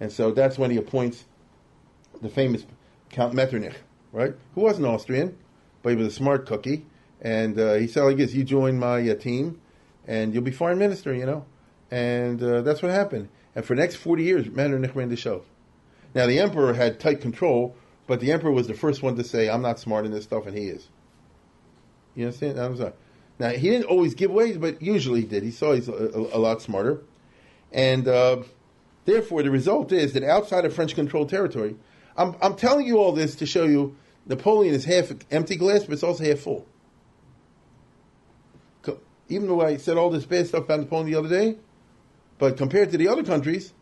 And 0.00 0.12
so 0.12 0.32
that's 0.32 0.58
when 0.58 0.70
he 0.70 0.76
appoints 0.76 1.24
the 2.20 2.28
famous 2.28 2.66
Count 3.08 3.32
Metternich, 3.32 3.76
right? 4.12 4.34
Who 4.54 4.60
wasn't 4.60 4.86
Austrian, 4.86 5.34
but 5.82 5.88
he 5.88 5.96
was 5.96 6.08
a 6.08 6.10
smart 6.10 6.44
cookie. 6.44 6.84
And 7.26 7.58
uh, 7.58 7.74
he 7.74 7.88
said, 7.88 8.04
I 8.04 8.12
guess 8.12 8.34
you 8.34 8.44
join 8.44 8.78
my 8.78 9.00
uh, 9.10 9.16
team, 9.16 9.60
and 10.06 10.32
you'll 10.32 10.44
be 10.44 10.52
foreign 10.52 10.78
minister, 10.78 11.12
you 11.12 11.26
know. 11.26 11.44
And 11.90 12.40
uh, 12.40 12.62
that's 12.62 12.82
what 12.82 12.92
happened. 12.92 13.30
And 13.56 13.64
for 13.64 13.74
the 13.74 13.82
next 13.82 13.96
40 13.96 14.22
years, 14.22 14.46
Metternich 14.48 14.94
ran 14.94 15.08
the 15.08 15.16
show. 15.16 15.42
Now, 16.14 16.26
the 16.26 16.38
emperor 16.38 16.74
had 16.74 17.00
tight 17.00 17.20
control, 17.20 17.74
but 18.06 18.20
the 18.20 18.30
emperor 18.30 18.52
was 18.52 18.68
the 18.68 18.74
first 18.74 19.02
one 19.02 19.16
to 19.16 19.24
say, 19.24 19.50
I'm 19.50 19.60
not 19.60 19.80
smart 19.80 20.06
in 20.06 20.12
this 20.12 20.22
stuff, 20.22 20.46
and 20.46 20.56
he 20.56 20.66
is. 20.68 20.86
You 22.14 22.26
understand? 22.26 22.60
I'm 22.60 22.76
sorry. 22.76 22.92
Now, 23.40 23.48
he 23.48 23.70
didn't 23.70 23.86
always 23.86 24.14
give 24.14 24.30
way, 24.30 24.56
but 24.56 24.80
usually 24.80 25.22
he 25.22 25.26
did. 25.26 25.42
He 25.42 25.50
saw 25.50 25.72
he's 25.72 25.88
a, 25.88 25.94
a, 25.94 26.36
a 26.36 26.38
lot 26.38 26.62
smarter. 26.62 27.00
And 27.72 28.06
uh, 28.06 28.44
therefore, 29.04 29.42
the 29.42 29.50
result 29.50 29.90
is 29.90 30.12
that 30.12 30.22
outside 30.22 30.64
of 30.64 30.72
French 30.72 30.94
controlled 30.94 31.28
territory, 31.30 31.74
I'm, 32.16 32.36
I'm 32.40 32.54
telling 32.54 32.86
you 32.86 32.98
all 32.98 33.10
this 33.10 33.34
to 33.34 33.46
show 33.46 33.64
you 33.64 33.96
Napoleon 34.26 34.74
is 34.76 34.84
half 34.84 35.10
empty 35.32 35.56
glass, 35.56 35.82
but 35.82 35.94
it's 35.94 36.04
also 36.04 36.22
half 36.22 36.38
full. 36.38 36.64
Even 39.28 39.48
though 39.48 39.60
I 39.60 39.76
said 39.76 39.96
all 39.96 40.10
this 40.10 40.24
bad 40.24 40.46
stuff 40.46 40.64
about 40.64 40.80
Napoleon 40.80 41.10
the 41.10 41.18
other 41.18 41.28
day, 41.28 41.56
but 42.38 42.56
compared 42.56 42.90
to 42.92 42.98
the 42.98 43.08
other 43.08 43.22
countries, 43.22 43.72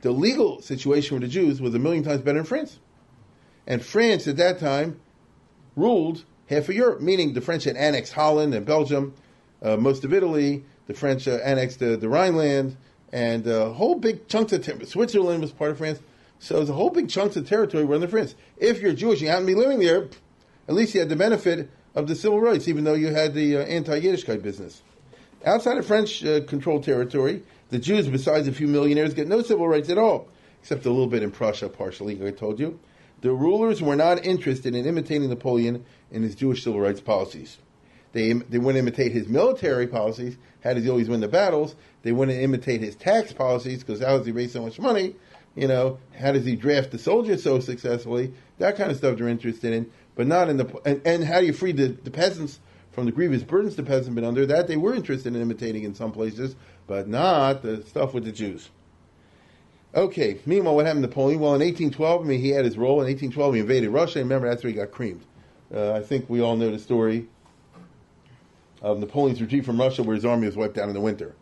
the 0.00 0.10
legal 0.10 0.60
situation 0.62 1.14
with 1.14 1.22
the 1.22 1.28
Jews 1.28 1.60
was 1.60 1.74
a 1.74 1.78
million 1.78 2.02
times 2.02 2.22
better 2.22 2.38
in 2.38 2.44
France. 2.44 2.78
And 3.66 3.84
France 3.84 4.26
at 4.26 4.36
that 4.38 4.58
time 4.58 5.00
ruled 5.76 6.24
half 6.46 6.68
of 6.68 6.74
Europe, 6.74 7.00
meaning 7.00 7.34
the 7.34 7.40
French 7.40 7.64
had 7.64 7.76
annexed 7.76 8.12
Holland 8.12 8.54
and 8.54 8.66
Belgium, 8.66 9.14
uh, 9.62 9.76
most 9.76 10.04
of 10.04 10.12
Italy. 10.12 10.64
The 10.86 10.94
French 10.94 11.28
uh, 11.28 11.38
annexed 11.44 11.78
the, 11.78 11.96
the 11.96 12.08
Rhineland, 12.08 12.76
and 13.12 13.46
a 13.46 13.66
uh, 13.66 13.72
whole 13.72 13.94
big 13.94 14.26
chunks 14.26 14.52
of 14.52 14.88
Switzerland 14.88 15.42
was 15.42 15.52
part 15.52 15.70
of 15.70 15.78
France. 15.78 16.00
So 16.38 16.56
there's 16.56 16.70
a 16.70 16.74
whole 16.74 16.90
big 16.90 17.08
chunks 17.08 17.36
of 17.36 17.48
territory 17.48 17.84
were 17.84 17.94
under 17.94 18.08
France. 18.08 18.34
If 18.56 18.80
you're 18.80 18.94
Jewish, 18.94 19.20
you 19.20 19.28
happen 19.28 19.46
to 19.46 19.54
be 19.54 19.54
living 19.54 19.78
there, 19.78 20.08
at 20.66 20.74
least 20.74 20.94
you 20.94 21.00
had 21.00 21.10
the 21.10 21.16
benefit 21.16 21.70
of 22.00 22.08
the 22.08 22.16
civil 22.16 22.40
rights, 22.40 22.66
even 22.66 22.84
though 22.84 22.94
you 22.94 23.08
had 23.08 23.34
the 23.34 23.58
uh, 23.58 23.60
anti-Yiddishkeit 23.60 24.42
business. 24.42 24.82
Outside 25.44 25.78
of 25.78 25.86
French-controlled 25.86 26.82
uh, 26.82 26.86
territory, 26.86 27.42
the 27.70 27.78
Jews, 27.78 28.08
besides 28.08 28.48
a 28.48 28.52
few 28.52 28.66
millionaires, 28.66 29.14
get 29.14 29.28
no 29.28 29.42
civil 29.42 29.68
rights 29.68 29.88
at 29.88 29.98
all, 29.98 30.28
except 30.60 30.84
a 30.84 30.90
little 30.90 31.06
bit 31.06 31.22
in 31.22 31.30
Prussia, 31.30 31.68
partially, 31.68 32.16
like 32.16 32.34
I 32.34 32.36
told 32.36 32.58
you. 32.58 32.80
The 33.20 33.32
rulers 33.32 33.80
were 33.80 33.96
not 33.96 34.24
interested 34.24 34.74
in 34.74 34.86
imitating 34.86 35.28
Napoleon 35.28 35.84
in 36.10 36.22
his 36.22 36.34
Jewish 36.34 36.64
civil 36.64 36.80
rights 36.80 37.00
policies. 37.00 37.58
They, 38.12 38.32
they 38.32 38.58
wouldn't 38.58 38.82
imitate 38.82 39.12
his 39.12 39.28
military 39.28 39.86
policies. 39.86 40.36
How 40.64 40.74
does 40.74 40.84
he 40.84 40.90
always 40.90 41.08
win 41.08 41.20
the 41.20 41.28
battles? 41.28 41.76
They 42.02 42.12
wouldn't 42.12 42.38
imitate 42.38 42.80
his 42.80 42.96
tax 42.96 43.32
policies 43.32 43.84
because 43.84 44.00
how 44.00 44.18
does 44.18 44.26
he 44.26 44.32
raise 44.32 44.52
so 44.52 44.62
much 44.62 44.80
money? 44.80 45.14
You 45.54 45.68
know, 45.68 45.98
how 46.18 46.32
does 46.32 46.44
he 46.44 46.56
draft 46.56 46.90
the 46.90 46.98
soldiers 46.98 47.42
so 47.42 47.60
successfully? 47.60 48.32
That 48.58 48.76
kind 48.76 48.90
of 48.90 48.96
stuff 48.96 49.18
they're 49.18 49.28
interested 49.28 49.72
in, 49.72 49.90
but 50.14 50.26
not 50.26 50.48
in 50.48 50.56
the 50.56 50.80
and, 50.84 51.00
and 51.04 51.24
how 51.24 51.40
do 51.40 51.46
you 51.46 51.52
free 51.52 51.72
the, 51.72 51.88
the 51.88 52.10
peasants 52.10 52.60
from 52.92 53.06
the 53.06 53.12
grievous 53.12 53.42
burdens 53.42 53.76
the 53.76 53.82
peasants 53.82 54.08
have 54.08 54.14
been 54.14 54.24
under? 54.24 54.46
That 54.46 54.68
they 54.68 54.76
were 54.76 54.94
interested 54.94 55.34
in 55.34 55.40
imitating 55.40 55.84
in 55.84 55.94
some 55.94 56.12
places, 56.12 56.56
but 56.86 57.08
not 57.08 57.62
the 57.62 57.82
stuff 57.84 58.14
with 58.14 58.24
the 58.24 58.32
Jews. 58.32 58.70
Okay, 59.94 60.38
meanwhile, 60.46 60.76
what 60.76 60.86
happened 60.86 61.02
to 61.02 61.08
Napoleon? 61.08 61.40
Well, 61.40 61.54
in 61.54 61.60
1812, 61.60 62.22
I 62.22 62.24
mean, 62.24 62.40
he 62.40 62.50
had 62.50 62.64
his 62.64 62.78
role. 62.78 63.00
In 63.00 63.06
1812, 63.06 63.54
he 63.54 63.60
invaded 63.60 63.90
Russia. 63.90 64.20
Remember, 64.20 64.48
that's 64.48 64.62
where 64.62 64.70
he 64.70 64.76
got 64.76 64.92
creamed. 64.92 65.24
Uh, 65.74 65.92
I 65.92 66.00
think 66.00 66.30
we 66.30 66.40
all 66.40 66.56
know 66.56 66.70
the 66.70 66.78
story 66.78 67.26
of 68.82 68.98
Napoleon's 68.98 69.40
retreat 69.40 69.64
from 69.64 69.80
Russia, 69.80 70.02
where 70.02 70.14
his 70.14 70.24
army 70.24 70.46
was 70.46 70.56
wiped 70.56 70.78
out 70.78 70.88
in 70.88 70.94
the 70.94 71.00
winter. 71.00 71.34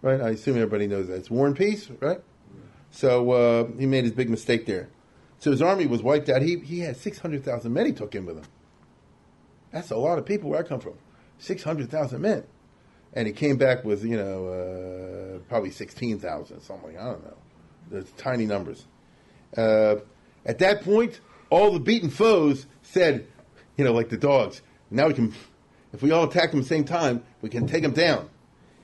Right? 0.00 0.20
I 0.20 0.30
assume 0.30 0.56
everybody 0.56 0.86
knows 0.86 1.08
that. 1.08 1.16
It's 1.16 1.30
War 1.30 1.46
and 1.46 1.56
Peace, 1.56 1.90
right? 2.00 2.20
So 2.90 3.30
uh, 3.30 3.66
he 3.78 3.86
made 3.86 4.04
his 4.04 4.12
big 4.12 4.30
mistake 4.30 4.66
there. 4.66 4.88
So 5.42 5.50
his 5.50 5.60
army 5.60 5.86
was 5.86 6.04
wiped 6.04 6.28
out. 6.28 6.40
He, 6.40 6.60
he 6.60 6.78
had 6.78 6.96
600,000 6.96 7.72
men 7.72 7.86
he 7.86 7.92
took 7.92 8.14
in 8.14 8.26
with 8.26 8.36
him. 8.36 8.44
That's 9.72 9.90
a 9.90 9.96
lot 9.96 10.16
of 10.16 10.24
people 10.24 10.50
where 10.50 10.60
I 10.60 10.62
come 10.62 10.78
from. 10.78 10.94
600,000 11.38 12.20
men. 12.20 12.44
And 13.12 13.26
he 13.26 13.32
came 13.32 13.56
back 13.56 13.84
with, 13.84 14.04
you 14.04 14.16
know, 14.16 14.46
uh, 14.46 15.38
probably 15.48 15.72
16,000, 15.72 16.60
something. 16.60 16.96
I 16.96 17.06
don't 17.06 17.24
know. 17.24 17.36
There's 17.90 18.08
tiny 18.12 18.46
numbers. 18.46 18.86
Uh, 19.56 19.96
at 20.46 20.60
that 20.60 20.82
point, 20.84 21.18
all 21.50 21.72
the 21.72 21.80
beaten 21.80 22.10
foes 22.10 22.68
said, 22.82 23.26
you 23.76 23.84
know, 23.84 23.92
like 23.92 24.10
the 24.10 24.16
dogs, 24.16 24.62
now 24.92 25.08
we 25.08 25.14
can, 25.14 25.34
if 25.92 26.02
we 26.02 26.12
all 26.12 26.22
attack 26.22 26.52
them 26.52 26.60
at 26.60 26.62
the 26.62 26.68
same 26.68 26.84
time, 26.84 27.24
we 27.40 27.48
can 27.48 27.66
take 27.66 27.82
them 27.82 27.94
down. 27.94 28.30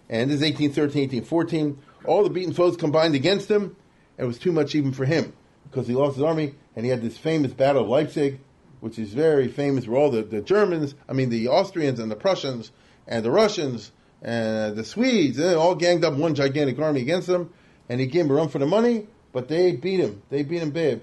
And 0.08 0.28
this 0.28 0.40
is 0.40 0.42
1813, 0.42 1.20
1814. 1.22 1.78
All 2.04 2.24
the 2.24 2.30
beaten 2.30 2.52
foes 2.52 2.76
combined 2.76 3.14
against 3.14 3.48
him, 3.48 3.76
and 4.16 4.24
it 4.24 4.26
was 4.26 4.40
too 4.40 4.50
much 4.50 4.74
even 4.74 4.90
for 4.90 5.04
him 5.04 5.34
because 5.70 5.86
he 5.86 5.94
lost 5.94 6.16
his 6.16 6.24
army, 6.24 6.54
and 6.76 6.84
he 6.84 6.90
had 6.90 7.02
this 7.02 7.18
famous 7.18 7.52
Battle 7.52 7.82
of 7.82 7.88
Leipzig, 7.88 8.40
which 8.80 8.98
is 8.98 9.12
very 9.12 9.48
famous, 9.48 9.86
where 9.86 10.00
all 10.00 10.10
the, 10.10 10.22
the 10.22 10.40
Germans, 10.40 10.94
I 11.08 11.12
mean, 11.12 11.30
the 11.30 11.48
Austrians 11.48 11.98
and 11.98 12.10
the 12.10 12.16
Prussians 12.16 12.70
and 13.06 13.24
the 13.24 13.30
Russians 13.30 13.92
and 14.22 14.76
the 14.76 14.84
Swedes, 14.84 15.36
they 15.36 15.54
all 15.54 15.74
ganged 15.74 16.04
up 16.04 16.14
one 16.14 16.34
gigantic 16.34 16.78
army 16.78 17.00
against 17.00 17.28
him, 17.28 17.52
and 17.88 18.00
he 18.00 18.06
gave 18.06 18.24
him 18.24 18.30
a 18.30 18.34
run 18.34 18.48
for 18.48 18.58
the 18.58 18.66
money, 18.66 19.06
but 19.32 19.48
they 19.48 19.72
beat 19.72 20.00
him. 20.00 20.22
They 20.30 20.42
beat 20.42 20.62
him 20.62 20.70
bad. 20.70 21.00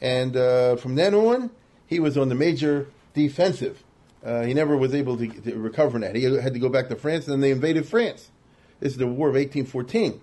And 0.00 0.36
uh, 0.36 0.76
from 0.76 0.96
then 0.96 1.14
on, 1.14 1.50
he 1.86 2.00
was 2.00 2.18
on 2.18 2.28
the 2.28 2.34
major 2.34 2.88
defensive. 3.14 3.82
Uh, 4.24 4.42
he 4.42 4.54
never 4.54 4.76
was 4.76 4.94
able 4.94 5.16
to, 5.18 5.28
to, 5.28 5.56
recover 5.56 5.92
from 5.92 6.00
that. 6.00 6.16
He 6.16 6.24
had 6.24 6.54
to 6.54 6.58
go 6.58 6.68
back 6.68 6.88
to 6.88 6.96
France, 6.96 7.28
and 7.28 7.42
they 7.42 7.50
invaded 7.50 7.86
France. 7.86 8.30
This 8.80 8.92
is 8.92 8.98
the 8.98 9.06
War 9.06 9.28
of 9.28 9.34
1814. 9.34 10.20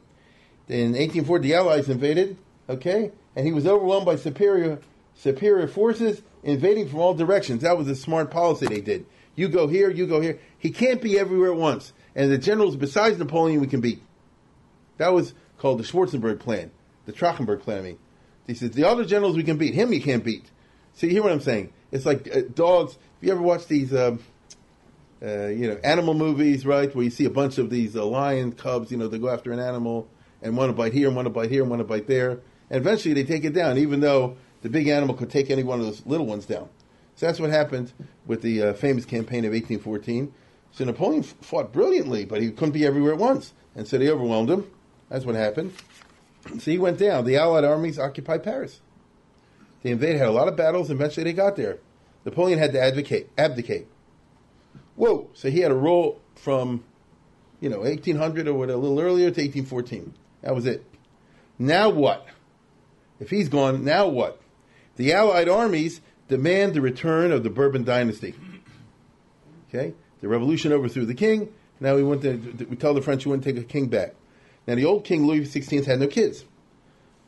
In 0.67 0.91
1840, 0.93 1.47
the 1.47 1.55
Allies 1.55 1.89
invaded, 1.89 2.37
okay, 2.69 3.11
and 3.35 3.45
he 3.45 3.53
was 3.53 3.65
overwhelmed 3.65 4.05
by 4.05 4.15
superior 4.15 4.79
superior 5.15 5.67
forces 5.67 6.21
invading 6.43 6.89
from 6.89 6.99
all 6.99 7.13
directions. 7.13 7.61
That 7.61 7.77
was 7.77 7.87
a 7.87 7.95
smart 7.95 8.31
policy 8.31 8.65
they 8.67 8.81
did. 8.81 9.05
You 9.35 9.49
go 9.49 9.67
here, 9.67 9.89
you 9.89 10.07
go 10.07 10.21
here. 10.21 10.39
He 10.57 10.71
can't 10.71 11.01
be 11.01 11.17
everywhere 11.17 11.51
at 11.51 11.57
once. 11.57 11.93
And 12.15 12.31
the 12.31 12.37
generals 12.37 12.75
besides 12.75 13.17
Napoleon 13.17 13.61
we 13.61 13.67
can 13.67 13.81
beat. 13.81 14.01
That 14.97 15.13
was 15.13 15.33
called 15.57 15.79
the 15.79 15.83
Schwarzenberg 15.83 16.39
plan, 16.39 16.71
the 17.05 17.13
Trachenberg 17.13 17.61
plan. 17.61 17.79
I 17.79 17.81
mean, 17.81 17.99
he 18.47 18.53
says 18.53 18.71
the 18.71 18.87
other 18.87 19.05
generals 19.05 19.37
we 19.37 19.43
can 19.43 19.57
beat. 19.57 19.73
Him 19.73 19.93
you 19.93 20.01
can't 20.01 20.23
beat. 20.23 20.49
See, 20.93 21.07
you 21.07 21.13
hear 21.13 21.23
what 21.23 21.31
I'm 21.31 21.41
saying? 21.41 21.71
It's 21.91 22.05
like 22.05 22.29
uh, 22.35 22.41
dogs. 22.53 22.93
If 22.93 23.27
you 23.27 23.31
ever 23.31 23.41
watch 23.41 23.67
these, 23.67 23.93
um, 23.93 24.19
uh, 25.21 25.47
you 25.47 25.67
know, 25.67 25.79
animal 25.83 26.13
movies, 26.13 26.65
right, 26.65 26.93
where 26.93 27.03
you 27.03 27.11
see 27.11 27.25
a 27.25 27.29
bunch 27.29 27.57
of 27.57 27.69
these 27.69 27.95
uh, 27.95 28.05
lion 28.05 28.51
cubs, 28.51 28.91
you 28.91 28.97
know, 28.97 29.07
they 29.07 29.19
go 29.19 29.29
after 29.29 29.51
an 29.51 29.59
animal 29.59 30.07
and 30.41 30.57
want 30.57 30.69
to 30.69 30.73
bite 30.73 30.93
here, 30.93 31.07
and 31.07 31.15
want 31.15 31.27
to 31.27 31.29
bite 31.29 31.51
here, 31.51 31.61
and 31.61 31.69
want 31.69 31.79
to 31.79 31.85
bite 31.85 32.07
there, 32.07 32.39
eventually 32.77 33.13
they 33.13 33.23
take 33.23 33.43
it 33.43 33.53
down, 33.53 33.77
even 33.77 33.99
though 33.99 34.37
the 34.61 34.69
big 34.69 34.87
animal 34.87 35.15
could 35.15 35.29
take 35.29 35.49
any 35.49 35.63
one 35.63 35.79
of 35.79 35.85
those 35.85 36.05
little 36.05 36.25
ones 36.25 36.45
down. 36.45 36.69
So 37.15 37.25
that's 37.25 37.39
what 37.39 37.49
happened 37.49 37.93
with 38.25 38.41
the 38.41 38.63
uh, 38.63 38.73
famous 38.73 39.05
campaign 39.05 39.45
of 39.45 39.51
1814. 39.51 40.33
So 40.71 40.85
Napoleon 40.85 41.23
fought 41.23 41.73
brilliantly, 41.73 42.25
but 42.25 42.41
he 42.41 42.51
couldn't 42.51 42.71
be 42.71 42.85
everywhere 42.85 43.13
at 43.13 43.19
once, 43.19 43.53
and 43.75 43.87
so 43.87 43.97
they 43.97 44.09
overwhelmed 44.09 44.49
him. 44.49 44.71
That's 45.09 45.25
what 45.25 45.35
happened. 45.35 45.73
So 46.59 46.71
he 46.71 46.77
went 46.77 46.97
down. 46.97 47.25
The 47.25 47.37
Allied 47.37 47.65
armies 47.65 47.99
occupied 47.99 48.43
Paris. 48.43 48.81
They 49.83 49.91
invaded, 49.91 50.17
had 50.17 50.27
a 50.27 50.31
lot 50.31 50.47
of 50.47 50.55
battles, 50.55 50.89
and 50.89 50.99
eventually 50.99 51.25
they 51.25 51.33
got 51.33 51.55
there. 51.55 51.79
Napoleon 52.23 52.59
had 52.59 52.71
to 52.73 52.81
advocate, 52.81 53.29
abdicate. 53.37 53.87
Whoa! 54.95 55.29
So 55.33 55.49
he 55.49 55.59
had 55.59 55.71
a 55.71 55.75
roll 55.75 56.21
from, 56.35 56.83
you 57.59 57.69
know, 57.69 57.79
1800 57.79 58.47
or 58.47 58.53
what, 58.53 58.69
a 58.69 58.77
little 58.77 58.99
earlier 58.99 59.31
to 59.31 59.41
1814. 59.41 60.13
That 60.41 60.55
was 60.55 60.65
it. 60.65 60.85
Now 61.57 61.89
what? 61.89 62.27
If 63.21 63.29
he's 63.29 63.49
gone, 63.49 63.85
now 63.85 64.07
what? 64.07 64.41
The 64.97 65.13
Allied 65.13 65.47
armies 65.47 66.01
demand 66.27 66.73
the 66.73 66.81
return 66.81 67.31
of 67.31 67.43
the 67.43 67.51
Bourbon 67.51 67.83
dynasty. 67.83 68.33
Okay? 69.69 69.93
The 70.21 70.27
revolution 70.27 70.73
overthrew 70.73 71.05
the 71.05 71.13
king. 71.13 71.53
Now 71.79 71.95
we 71.95 72.03
want 72.03 72.23
to, 72.23 72.35
we 72.69 72.75
tell 72.75 72.95
the 72.95 73.01
French 73.01 73.25
we 73.25 73.29
want 73.29 73.43
to 73.43 73.53
take 73.53 73.61
a 73.61 73.65
king 73.65 73.87
back. 73.87 74.15
Now 74.65 74.73
the 74.75 74.85
old 74.85 75.05
king 75.05 75.27
Louis 75.27 75.41
XVI 75.41 75.85
had 75.85 75.99
no 75.99 76.07
kids. 76.07 76.45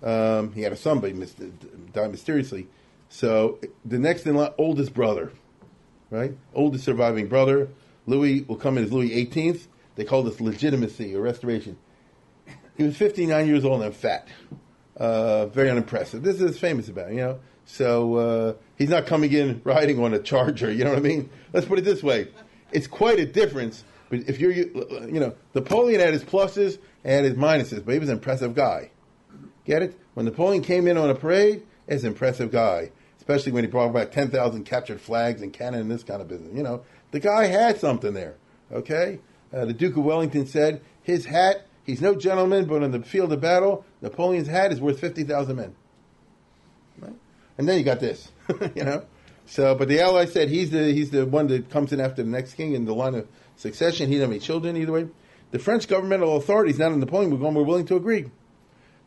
Um, 0.01 0.51
he 0.53 0.63
had 0.63 0.73
a 0.73 0.75
son, 0.75 0.99
but 0.99 1.11
he 1.11 1.25
died 1.93 2.11
mysteriously. 2.11 2.67
So 3.07 3.59
the 3.85 3.99
next 3.99 4.25
in 4.25 4.35
line, 4.35 4.51
oldest 4.57 4.93
brother, 4.95 5.31
right? 6.09 6.35
Oldest 6.55 6.83
surviving 6.83 7.27
brother, 7.27 7.69
Louis 8.07 8.41
will 8.41 8.57
come 8.57 8.79
in 8.79 8.83
as 8.83 8.91
Louis 8.91 9.09
XVIII. 9.09 9.61
They 9.95 10.05
call 10.05 10.23
this 10.23 10.41
legitimacy 10.41 11.15
or 11.15 11.21
restoration. 11.21 11.77
He 12.75 12.83
was 12.83 12.97
59 12.97 13.45
years 13.45 13.63
old 13.63 13.83
and 13.83 13.95
fat. 13.95 14.27
Uh, 14.95 15.47
very 15.47 15.69
unimpressive. 15.69 16.21
This 16.21 16.39
is 16.39 16.59
famous 16.59 16.87
about, 16.87 17.09
you 17.11 17.17
know. 17.17 17.39
So 17.65 18.15
uh, 18.15 18.53
he's 18.77 18.89
not 18.89 19.07
coming 19.07 19.31
in 19.31 19.61
riding 19.63 20.03
on 20.03 20.13
a 20.13 20.19
charger. 20.19 20.71
You 20.71 20.83
know 20.83 20.91
what 20.91 20.99
I 20.99 21.01
mean? 21.01 21.29
Let's 21.51 21.65
put 21.65 21.79
it 21.79 21.85
this 21.85 22.03
way: 22.03 22.27
it's 22.71 22.87
quite 22.87 23.19
a 23.19 23.25
difference. 23.25 23.83
But 24.09 24.27
if 24.27 24.39
you're, 24.39 24.51
you 24.51 25.19
know, 25.19 25.33
Napoleon 25.55 25.99
had 25.99 26.13
his 26.13 26.23
pluses 26.23 26.77
and 27.03 27.25
his 27.25 27.33
minuses, 27.35 27.83
but 27.83 27.93
he 27.93 27.99
was 27.99 28.09
an 28.09 28.15
impressive 28.15 28.53
guy. 28.53 28.91
Get 29.65 29.81
it? 29.81 29.99
When 30.13 30.25
Napoleon 30.25 30.61
came 30.61 30.87
in 30.87 30.97
on 30.97 31.09
a 31.09 31.15
parade, 31.15 31.63
it's 31.87 32.03
an 32.03 32.09
impressive 32.09 32.51
guy, 32.51 32.91
especially 33.17 33.53
when 33.53 33.63
he 33.63 33.69
brought 33.71 33.93
back 33.93 34.11
ten 34.11 34.29
thousand 34.29 34.65
captured 34.65 35.01
flags 35.01 35.41
and 35.41 35.51
cannon 35.51 35.81
and 35.81 35.91
this 35.91 36.03
kind 36.03 36.21
of 36.21 36.27
business. 36.27 36.53
You 36.53 36.63
know, 36.63 36.83
the 37.11 37.19
guy 37.19 37.47
had 37.47 37.79
something 37.79 38.13
there. 38.13 38.35
Okay, 38.71 39.19
uh, 39.51 39.65
the 39.65 39.73
Duke 39.73 39.97
of 39.97 40.03
Wellington 40.03 40.45
said 40.45 40.81
his 41.01 41.25
hat 41.25 41.65
He's 41.83 42.01
no 42.01 42.15
gentleman, 42.15 42.65
but 42.65 42.81
on 42.81 42.91
the 42.91 43.01
field 43.01 43.33
of 43.33 43.41
battle, 43.41 43.85
Napoleon's 44.03 44.47
hat 44.47 44.73
is 44.73 44.81
worth 44.81 44.99
50,000 44.99 45.55
men. 45.55 45.73
Right? 46.99 47.13
And 47.57 47.67
then 47.67 47.79
you 47.79 47.85
got 47.85 48.01
this, 48.01 48.31
you 48.75 48.83
know. 48.83 49.05
So, 49.45 49.75
but 49.75 49.87
the 49.87 50.01
Allies 50.01 50.31
said 50.31 50.49
he's 50.49 50.71
the 50.71 50.91
he's 50.93 51.09
the 51.09 51.25
one 51.25 51.47
that 51.47 51.69
comes 51.69 51.91
in 51.91 51.99
after 51.99 52.21
the 52.21 52.29
next 52.29 52.53
king 52.53 52.73
in 52.73 52.85
the 52.85 52.93
line 52.93 53.15
of 53.15 53.27
succession. 53.55 54.07
He 54.07 54.15
doesn't 54.15 54.29
have 54.29 54.31
any 54.31 54.39
children 54.39 54.77
either 54.77 54.91
way. 54.91 55.07
The 55.51 55.59
French 55.59 55.87
governmental 55.87 56.37
authorities, 56.37 56.79
not 56.79 56.91
in 56.91 56.99
Napoleon, 56.99 57.31
were 57.31 57.37
going, 57.37 57.53
were 57.53 57.63
willing 57.63 57.85
to 57.87 57.95
agree. 57.95 58.29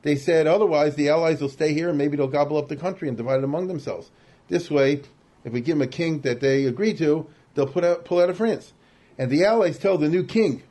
They 0.02 0.16
said 0.16 0.46
otherwise 0.46 0.94
the 0.94 1.08
Allies 1.08 1.40
will 1.40 1.48
stay 1.48 1.72
here 1.72 1.88
and 1.88 1.98
maybe 1.98 2.16
they'll 2.16 2.28
gobble 2.28 2.56
up 2.56 2.68
the 2.68 2.76
country 2.76 3.08
and 3.08 3.16
divide 3.16 3.38
it 3.38 3.44
among 3.44 3.68
themselves. 3.68 4.10
This 4.48 4.70
way, 4.70 5.02
if 5.44 5.52
we 5.52 5.60
give 5.60 5.78
them 5.78 5.82
a 5.82 5.90
king 5.90 6.20
that 6.20 6.40
they 6.40 6.64
agree 6.64 6.94
to, 6.94 7.26
they'll 7.54 7.66
put 7.66 7.84
out, 7.84 8.04
pull 8.04 8.20
out 8.20 8.30
of 8.30 8.36
France. 8.36 8.72
And 9.18 9.30
the 9.30 9.44
Allies 9.44 9.78
tell 9.78 9.98
the 9.98 10.08
new 10.08 10.24
king, 10.24 10.62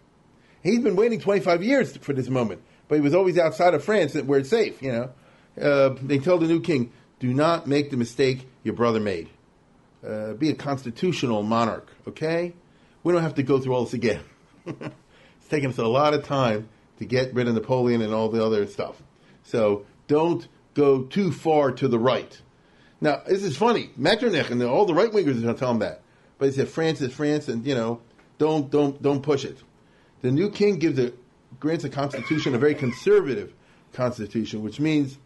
He's 0.64 0.80
been 0.80 0.96
waiting 0.96 1.20
25 1.20 1.62
years 1.62 1.96
for 1.98 2.14
this 2.14 2.28
moment, 2.28 2.64
but 2.88 2.96
he 2.96 3.02
was 3.02 3.14
always 3.14 3.38
outside 3.38 3.74
of 3.74 3.84
France 3.84 4.16
where 4.16 4.40
it's 4.40 4.50
safe, 4.50 4.82
you 4.82 4.92
know. 4.92 5.12
Uh, 5.60 5.96
they 6.02 6.20
told 6.20 6.42
the 6.42 6.48
new 6.48 6.60
king, 6.60 6.92
do 7.20 7.34
not 7.34 7.68
make 7.68 7.92
the 7.92 7.98
mistake 7.98 8.48
your 8.64 8.74
brother 8.74 9.00
made. 9.00 9.30
Uh, 10.06 10.34
be 10.34 10.50
a 10.50 10.56
constitutional 10.56 11.42
monarch, 11.42 11.90
okay? 12.08 12.54
We 13.04 13.14
don't 13.14 13.24
have 13.24 13.36
to 13.36 13.44
go 13.44 13.60
through 13.60 13.74
all 13.74 13.86
this 13.86 13.94
again. 13.94 14.22
it's 14.66 15.48
taken 15.50 15.70
us 15.70 15.78
a 15.78 15.88
lot 15.88 16.14
of 16.14 16.24
time 16.26 16.70
to 17.00 17.06
get 17.06 17.34
rid 17.34 17.48
of 17.48 17.56
Napoleon 17.56 18.02
and 18.02 18.14
all 18.14 18.30
the 18.30 18.44
other 18.44 18.68
stuff. 18.68 19.02
So 19.44 19.86
don't 20.08 20.48
go 20.74 21.04
too 21.04 21.32
far 21.32 21.72
to 21.72 21.88
the 21.88 22.00
right. 22.00 22.40
Now, 23.02 23.22
this 23.28 23.44
is 23.44 23.58
funny. 23.58 23.92
Metternich 23.96 24.50
and 24.50 24.62
all 24.64 24.86
the 24.86 24.94
right 24.94 25.12
wingers 25.12 25.44
are 25.44 25.54
tell 25.54 25.72
him 25.72 25.80
that. 25.80 26.02
But 26.38 26.48
he 26.48 26.52
said 26.52 26.70
France 26.70 27.02
is 27.02 27.14
France, 27.14 27.48
and 27.48 27.66
you 27.66 27.76
know, 27.76 28.02
don't 28.38 28.70
don't 28.70 29.02
don't 29.02 29.22
push 29.22 29.46
it. 29.46 29.58
The 30.22 30.32
new 30.32 30.50
king 30.50 30.80
gives 30.80 31.00
a 31.00 31.14
grants 31.66 31.84
a 31.84 31.90
constitution, 31.90 32.54
a 32.54 32.60
very 32.60 32.76
conservative 32.76 33.52
constitution, 33.92 34.62
which 34.62 34.80
means 34.80 35.18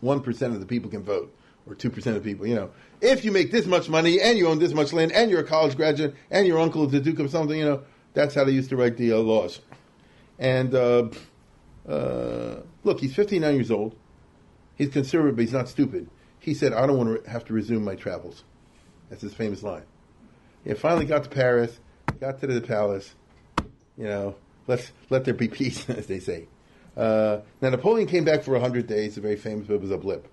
one 0.00 0.20
percent 0.20 0.54
of 0.54 0.60
the 0.60 0.66
people 0.66 0.88
can 0.88 1.02
vote, 1.02 1.34
or 1.66 1.74
two 1.74 1.90
percent 1.90 2.16
of 2.16 2.22
the 2.22 2.30
people. 2.30 2.46
You 2.46 2.54
know, 2.54 2.70
if 3.00 3.24
you 3.24 3.32
make 3.32 3.50
this 3.50 3.66
much 3.66 3.88
money 3.88 4.20
and 4.20 4.38
you 4.38 4.46
own 4.46 4.60
this 4.60 4.72
much 4.72 4.92
land 4.92 5.10
and 5.10 5.28
you're 5.28 5.40
a 5.40 5.44
college 5.44 5.76
graduate 5.76 6.14
and 6.30 6.46
your 6.46 6.60
uncle 6.60 6.84
is 6.84 6.92
the 6.92 7.00
duke 7.00 7.18
of 7.18 7.32
something, 7.32 7.58
you 7.58 7.64
know, 7.64 7.82
that's 8.14 8.32
how 8.32 8.44
they 8.44 8.52
used 8.52 8.70
to 8.70 8.76
write 8.76 8.96
the 8.96 9.12
uh, 9.12 9.16
laws. 9.16 9.58
And 10.38 10.72
uh, 10.72 11.08
uh, 11.88 12.60
look, 12.84 13.00
he's 13.00 13.16
59 13.16 13.52
years 13.56 13.72
old. 13.72 13.96
He's 14.76 14.90
conservative, 14.90 15.34
but 15.34 15.42
he's 15.42 15.52
not 15.52 15.68
stupid. 15.68 16.08
He 16.38 16.54
said, 16.54 16.74
"I 16.74 16.86
don't 16.86 16.96
want 16.96 17.24
to 17.24 17.28
have 17.28 17.44
to 17.46 17.52
resume 17.52 17.82
my 17.82 17.96
travels." 17.96 18.44
That's 19.10 19.22
his 19.22 19.34
famous 19.34 19.64
line. 19.64 19.82
He 20.62 20.74
finally 20.74 21.06
got 21.06 21.24
to 21.24 21.28
Paris, 21.28 21.80
got 22.20 22.40
to 22.40 22.46
the 22.46 22.60
palace 22.60 23.16
you 23.96 24.04
know, 24.04 24.34
let's 24.66 24.92
let 25.10 25.24
there 25.24 25.34
be 25.34 25.48
peace, 25.62 25.88
as 25.88 26.06
they 26.06 26.18
say. 26.18 26.48
Uh, 26.96 27.40
now 27.60 27.70
Napoleon 27.70 28.08
came 28.08 28.24
back 28.24 28.42
for 28.42 28.58
hundred 28.58 28.86
days, 28.86 29.16
a 29.16 29.20
very 29.20 29.36
famous, 29.36 29.66
but 29.66 29.74
it 29.74 29.80
was 29.80 29.90
a 29.90 29.98
blip. 29.98 30.28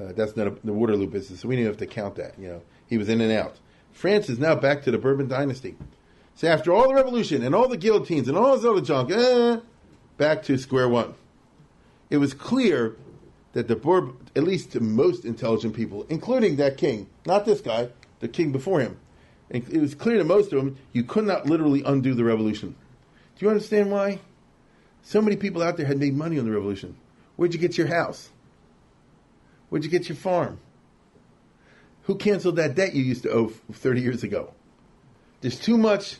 Uh, 0.00 0.12
that's 0.12 0.36
not 0.36 0.46
a, 0.46 0.50
the 0.64 0.72
Waterloo 0.72 1.06
business, 1.06 1.40
so 1.40 1.48
we 1.48 1.56
didn't 1.56 1.68
have 1.68 1.76
to 1.78 1.86
count 1.86 2.16
that. 2.16 2.38
You 2.38 2.48
know, 2.48 2.62
he 2.86 2.98
was 2.98 3.08
in 3.08 3.20
and 3.20 3.32
out. 3.32 3.58
France 3.92 4.28
is 4.28 4.38
now 4.38 4.54
back 4.54 4.82
to 4.82 4.90
the 4.90 4.98
Bourbon 4.98 5.28
dynasty. 5.28 5.76
So 6.34 6.48
after 6.48 6.72
all 6.72 6.88
the 6.88 6.94
revolution 6.94 7.42
and 7.42 7.54
all 7.54 7.68
the 7.68 7.76
guillotines 7.76 8.26
and 8.26 8.36
all 8.36 8.56
this 8.56 8.64
other 8.64 8.80
junk, 8.80 9.10
eh, 9.12 9.58
back 10.16 10.42
to 10.44 10.56
square 10.56 10.88
one. 10.88 11.14
It 12.10 12.16
was 12.16 12.34
clear 12.34 12.96
that 13.52 13.68
the 13.68 13.76
Bourbon, 13.76 14.16
at 14.34 14.44
least 14.44 14.72
to 14.72 14.80
most 14.80 15.24
intelligent 15.24 15.74
people, 15.74 16.06
including 16.08 16.56
that 16.56 16.78
king, 16.78 17.08
not 17.26 17.44
this 17.44 17.60
guy, 17.60 17.88
the 18.20 18.28
king 18.28 18.50
before 18.50 18.80
him, 18.80 18.98
it 19.50 19.80
was 19.80 19.94
clear 19.94 20.16
to 20.16 20.24
most 20.24 20.52
of 20.52 20.64
them 20.64 20.78
you 20.92 21.04
could 21.04 21.24
not 21.24 21.44
literally 21.44 21.82
undo 21.84 22.14
the 22.14 22.24
revolution. 22.24 22.74
Do 23.38 23.44
you 23.46 23.50
understand 23.50 23.90
why? 23.90 24.20
So 25.02 25.20
many 25.20 25.36
people 25.36 25.62
out 25.62 25.76
there 25.76 25.86
had 25.86 25.98
made 25.98 26.14
money 26.14 26.38
on 26.38 26.44
the 26.44 26.50
revolution. 26.52 26.96
Where'd 27.36 27.54
you 27.54 27.60
get 27.60 27.76
your 27.76 27.88
house? 27.88 28.28
Where'd 29.68 29.84
you 29.84 29.90
get 29.90 30.08
your 30.08 30.16
farm? 30.16 30.58
Who 32.04 32.16
canceled 32.16 32.56
that 32.56 32.74
debt 32.74 32.94
you 32.94 33.02
used 33.02 33.22
to 33.22 33.30
owe 33.30 33.52
30 33.72 34.00
years 34.00 34.22
ago? 34.22 34.52
There's 35.40 35.58
too 35.58 35.76
much 35.78 36.16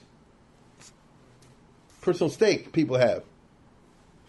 personal 2.01 2.31
stake 2.31 2.73
people 2.73 2.97
have, 2.97 3.25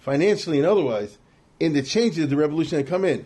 financially 0.01 0.59
and 0.59 0.67
otherwise, 0.67 1.17
in 1.59 1.73
the 1.73 1.81
changes, 1.81 2.29
the 2.29 2.35
revolution 2.35 2.77
that 2.77 2.87
come 2.87 3.05
in. 3.05 3.25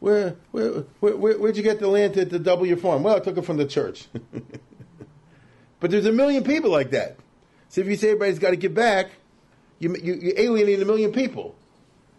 Where, 0.00 0.36
where, 0.50 0.84
where, 1.00 1.16
where, 1.16 1.38
would 1.38 1.56
you 1.56 1.62
get 1.62 1.80
the 1.80 1.88
land 1.88 2.14
to, 2.14 2.24
to 2.26 2.38
double 2.38 2.66
your 2.66 2.76
farm? 2.76 3.02
Well, 3.02 3.16
I 3.16 3.20
took 3.20 3.38
it 3.38 3.44
from 3.44 3.56
the 3.56 3.66
church. 3.66 4.06
but 5.80 5.90
there's 5.90 6.06
a 6.06 6.12
million 6.12 6.44
people 6.44 6.70
like 6.70 6.90
that. 6.90 7.16
So 7.68 7.80
if 7.80 7.86
you 7.86 7.96
say 7.96 8.08
everybody's 8.08 8.38
got 8.38 8.50
to 8.50 8.56
give 8.56 8.74
back, 8.74 9.10
you, 9.78 9.94
you, 9.96 10.14
you 10.14 10.32
alienate 10.36 10.80
a 10.80 10.84
million 10.84 11.12
people. 11.12 11.54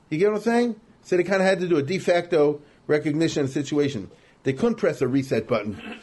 You 0.09 0.17
get 0.17 0.31
what 0.31 0.37
I'm 0.37 0.43
saying? 0.43 0.79
So 1.03 1.17
they 1.17 1.23
kind 1.23 1.41
of 1.41 1.47
had 1.47 1.59
to 1.61 1.67
do 1.67 1.77
a 1.77 1.83
de 1.83 1.99
facto 1.99 2.61
recognition 2.87 3.43
of 3.43 3.47
the 3.47 3.53
situation. 3.53 4.09
They 4.43 4.53
couldn't 4.53 4.75
press 4.75 5.01
a 5.01 5.07
reset 5.07 5.47
button. 5.47 5.81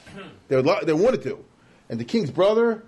They, 0.49 0.61
they 0.61 0.93
wanted 0.93 1.23
to. 1.23 1.43
And 1.89 1.99
the 1.99 2.05
king's 2.05 2.31
brother 2.31 2.83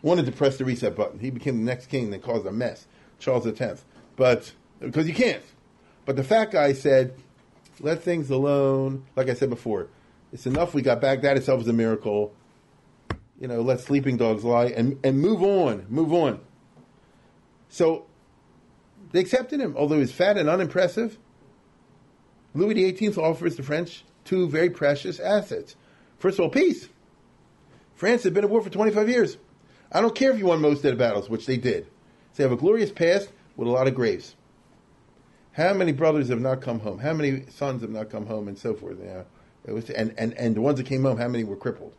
wanted 0.00 0.24
to 0.24 0.32
press 0.32 0.56
the 0.56 0.64
reset 0.64 0.96
button. 0.96 1.18
He 1.18 1.28
became 1.28 1.58
the 1.58 1.64
next 1.64 1.86
king 1.86 2.14
and 2.14 2.22
caused 2.22 2.46
a 2.46 2.50
mess, 2.50 2.86
Charles 3.18 3.46
X. 3.46 3.84
But, 4.16 4.52
because 4.78 5.06
you 5.06 5.12
can't. 5.12 5.42
But 6.06 6.16
the 6.16 6.24
fat 6.24 6.50
guy 6.50 6.72
said, 6.72 7.14
let 7.80 8.02
things 8.02 8.30
alone. 8.30 9.04
Like 9.16 9.28
I 9.28 9.34
said 9.34 9.50
before, 9.50 9.88
it's 10.32 10.46
enough 10.46 10.72
we 10.72 10.82
got 10.82 11.00
back. 11.00 11.22
That 11.22 11.36
itself 11.36 11.60
is 11.60 11.68
a 11.68 11.72
miracle. 11.72 12.32
You 13.40 13.48
know, 13.48 13.62
let 13.62 13.80
sleeping 13.80 14.18
dogs 14.18 14.44
lie 14.44 14.66
and, 14.66 15.00
and 15.02 15.18
move 15.18 15.42
on, 15.42 15.86
move 15.88 16.12
on. 16.12 16.40
So 17.70 18.06
they 19.12 19.20
accepted 19.20 19.60
him, 19.60 19.74
although 19.76 19.98
he's 19.98 20.12
fat 20.12 20.36
and 20.36 20.48
unimpressive. 20.48 21.18
Louis 22.54 22.94
XVIII 22.94 23.16
offers 23.16 23.56
the 23.56 23.62
French 23.62 24.04
two 24.24 24.48
very 24.48 24.70
precious 24.70 25.18
assets. 25.18 25.74
First 26.18 26.38
of 26.38 26.44
all, 26.44 26.50
peace. 26.50 26.88
France 27.94 28.22
had 28.24 28.34
been 28.34 28.44
at 28.44 28.50
war 28.50 28.62
for 28.62 28.70
25 28.70 29.08
years. 29.08 29.38
I 29.90 30.00
don't 30.00 30.14
care 30.14 30.30
if 30.30 30.38
you 30.38 30.46
won 30.46 30.60
most 30.60 30.84
of 30.84 30.90
the 30.90 30.96
battles, 30.96 31.28
which 31.28 31.46
they 31.46 31.56
did. 31.56 31.86
They 32.36 32.44
have 32.44 32.52
a 32.52 32.56
glorious 32.56 32.92
past 32.92 33.30
with 33.56 33.68
a 33.68 33.70
lot 33.70 33.88
of 33.88 33.94
graves. 33.94 34.36
How 35.52 35.74
many 35.74 35.92
brothers 35.92 36.28
have 36.28 36.40
not 36.40 36.60
come 36.60 36.80
home? 36.80 36.98
How 36.98 37.12
many 37.12 37.44
sons 37.50 37.82
have 37.82 37.90
not 37.90 38.08
come 38.08 38.26
home, 38.26 38.48
and 38.48 38.56
so 38.56 38.74
forth? 38.74 38.98
You 38.98 39.04
know, 39.04 39.26
it 39.64 39.72
was, 39.72 39.90
and, 39.90 40.14
and, 40.16 40.32
and 40.34 40.54
the 40.54 40.60
ones 40.60 40.78
that 40.78 40.86
came 40.86 41.02
home, 41.02 41.18
how 41.18 41.28
many 41.28 41.44
were 41.44 41.56
crippled? 41.56 41.94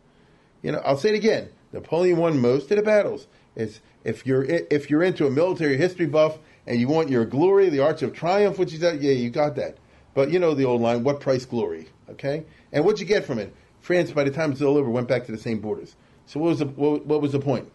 You 0.61 0.71
know, 0.73 0.79
I'll 0.79 0.97
say 0.97 1.09
it 1.09 1.15
again. 1.15 1.49
Napoleon 1.73 2.17
won 2.17 2.39
most 2.39 2.69
of 2.71 2.77
the 2.77 2.83
battles. 2.83 3.27
It's, 3.55 3.81
if 4.03 4.25
you're 4.25 4.43
if 4.43 4.89
you're 4.89 5.03
into 5.03 5.27
a 5.27 5.31
military 5.31 5.77
history 5.77 6.05
buff 6.05 6.39
and 6.65 6.79
you 6.79 6.87
want 6.87 7.09
your 7.09 7.25
glory, 7.25 7.69
the 7.69 7.79
Arch 7.79 8.01
of 8.01 8.13
Triumph, 8.13 8.57
which 8.57 8.73
is 8.73 8.79
that, 8.79 9.01
yeah, 9.01 9.11
you 9.11 9.29
got 9.29 9.55
that. 9.55 9.77
But 10.13 10.31
you 10.31 10.39
know 10.39 10.53
the 10.53 10.65
old 10.65 10.81
line, 10.81 11.03
what 11.03 11.19
price 11.19 11.45
glory? 11.45 11.87
Okay, 12.09 12.45
and 12.71 12.83
what'd 12.83 12.99
you 12.99 13.05
get 13.05 13.25
from 13.25 13.39
it? 13.39 13.53
France, 13.79 14.11
by 14.11 14.23
the 14.23 14.31
time 14.31 14.51
it's 14.51 14.61
all 14.61 14.77
over, 14.77 14.89
went 14.89 15.07
back 15.07 15.25
to 15.25 15.31
the 15.31 15.37
same 15.37 15.59
borders. 15.59 15.95
So 16.25 16.39
what 16.39 16.49
was 16.49 16.59
the 16.59 16.65
what, 16.65 17.05
what 17.05 17.21
was 17.21 17.31
the 17.31 17.39
point? 17.39 17.71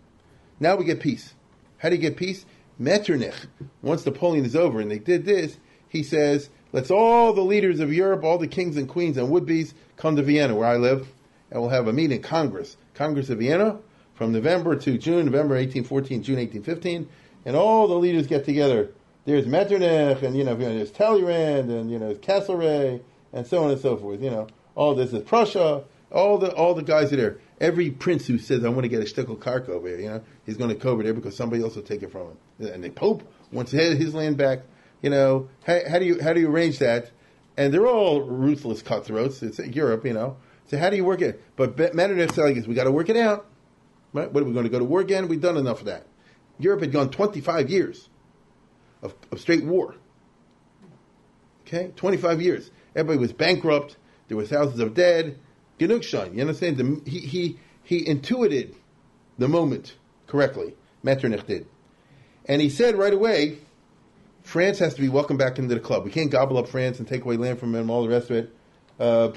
Now 0.61 0.77
we 0.77 0.85
get 0.85 1.01
peace. 1.01 1.35
How 1.79 1.89
do 1.89 1.97
you 1.97 2.01
get 2.01 2.17
peace? 2.17 2.47
Metternich. 2.79 3.35
Once 3.83 4.05
Napoleon 4.05 4.45
is 4.45 4.57
over, 4.57 4.81
and 4.81 4.91
they 4.91 4.99
did 4.99 5.25
this, 5.25 5.59
he 5.89 6.03
says, 6.03 6.51
"Let's 6.73 6.91
all 6.91 7.33
the 7.33 7.43
leaders 7.43 7.81
of 7.81 7.93
Europe, 7.93 8.25
all 8.25 8.39
the 8.39 8.49
kings 8.49 8.77
and 8.77 8.89
queens 8.89 9.17
and 9.17 9.31
would-be's, 9.31 9.75
come 9.97 10.17
to 10.17 10.23
Vienna, 10.23 10.55
where 10.55 10.69
I 10.69 10.77
live, 10.77 11.09
and 11.51 11.61
we'll 11.61 11.71
have 11.71 11.89
a 11.89 11.93
meeting, 11.93 12.23
Congress, 12.23 12.77
Congress 12.95 13.31
of 13.31 13.39
Vienna, 13.39 13.79
from 14.15 14.33
November 14.33 14.77
to 14.77 14.99
June, 14.99 15.27
November 15.27 15.55
1814, 15.55 16.23
June 16.23 16.37
1815, 16.37 17.09
and 17.45 17.57
all 17.57 17.87
the 17.87 17.95
leaders 17.95 18.27
get 18.27 18.45
together. 18.45 18.91
There's 19.25 19.47
Metternich, 19.47 20.23
and 20.23 20.37
you 20.37 20.45
know, 20.45 20.55
there's 20.55 20.91
Talleyrand, 20.91 21.71
and 21.71 21.91
you 21.91 21.99
know, 21.99 22.07
there's 22.07 22.19
Castlereagh, 22.19 23.03
and 23.33 23.47
so 23.47 23.65
on 23.65 23.71
and 23.71 23.81
so 23.81 23.97
forth. 23.97 24.23
You 24.23 24.31
know, 24.31 24.47
all 24.75 24.95
this 24.95 25.13
is 25.13 25.23
Prussia. 25.25 25.85
All 26.13 26.39
the 26.39 26.53
all 26.55 26.75
the 26.75 26.83
guys 26.83 27.13
are 27.13 27.17
there. 27.17 27.39
Every 27.61 27.91
prince 27.91 28.27
who 28.27 28.39
says 28.39 28.65
I 28.65 28.69
want 28.69 28.83
to 28.83 28.89
get 28.89 29.01
a 29.01 29.05
shtickle 29.05 29.39
kark 29.39 29.69
over 29.69 29.89
here, 29.89 29.99
you 29.99 30.09
know, 30.09 30.23
he's 30.45 30.57
going 30.57 30.71
to 30.71 30.77
cover 30.77 31.03
there 31.03 31.15
because 31.15 31.37
somebody 31.37 31.63
else 31.63 31.75
will 31.75 31.83
take 31.83 32.03
it 32.03 32.13
from 32.13 32.29
him. 32.29 32.73
And 32.73 32.85
the 32.85 32.91
Pope 32.91 33.23
wants 33.51 33.73
his 33.73 34.15
land 34.15 34.37
back. 34.37 34.61
You 35.03 35.11
know, 35.11 35.49
how, 35.67 35.81
how 35.89 35.99
do 35.99 36.05
you 36.05 36.23
how 36.23 36.33
do 36.33 36.41
you 36.41 36.49
arrange 36.49 36.79
that? 36.79 37.11
And 37.57 37.73
they're 37.73 37.87
all 37.87 38.23
ruthless 38.23 38.83
cutthroats. 38.83 39.43
It's 39.43 39.59
Europe, 39.59 40.05
you 40.05 40.13
know. 40.13 40.37
So 40.69 40.79
how 40.79 40.91
do 40.91 40.97
you 40.97 41.05
work 41.05 41.23
it? 41.23 41.43
But 41.57 41.77
Metternich 41.95 42.33
says, 42.33 42.67
we 42.67 42.75
got 42.75 42.85
to 42.85 42.93
work 42.93 43.09
it 43.09 43.17
out. 43.17 43.47
Right? 44.13 44.31
What 44.33 44.43
are 44.43 44.47
we 44.47 44.53
going 44.53 44.65
to 44.65 44.71
go 44.71 44.79
to 44.79 44.85
war 44.85 45.01
again? 45.01 45.29
We've 45.29 45.41
done 45.41 45.57
enough 45.57 45.81
of 45.81 45.87
that. 45.87 46.07
Europe 46.59 46.81
had 46.81 46.93
gone 46.93 47.11
25 47.11 47.71
years 47.71 48.09
of, 49.03 49.15
of 49.31 49.41
straight 49.41 49.65
war. 49.65 49.95
Okay, 51.67 51.93
25 51.97 52.41
years. 52.41 52.71
Everybody 52.95 53.19
was 53.19 53.33
bankrupt. 53.33 53.97
There 54.29 54.37
were 54.37 54.47
thousands 54.47 54.81
of 54.81 54.95
dead. 54.95 55.39
Genugsheim, 55.79 56.35
you 56.35 56.41
understand? 56.41 56.77
The, 56.79 57.11
he, 57.11 57.19
he, 57.21 57.59
he 57.83 58.09
intuited 58.09 58.75
the 59.39 59.49
moment 59.49 59.95
correctly. 60.27 60.75
Metternich 61.03 61.47
did. 61.47 61.67
And 62.47 62.63
he 62.63 62.71
said 62.71 62.97
right 62.97 63.13
away, 63.13 63.59
France 64.43 64.79
has 64.79 64.95
to 64.95 65.01
be 65.01 65.09
welcomed 65.09 65.39
back 65.39 65.59
into 65.59 65.75
the 65.75 65.81
club. 65.81 66.05
We 66.05 66.11
can't 66.11 66.31
gobble 66.31 66.57
up 66.57 66.69
France 66.69 66.99
and 66.99 67.07
take 67.07 67.25
away 67.25 67.37
land 67.37 67.59
from 67.59 67.73
them 67.73 67.91
all 67.91 68.03
the 68.03 68.09
rest 68.09 68.31
of 68.31 68.37
it. 68.37 68.57
Uh, 68.99 69.33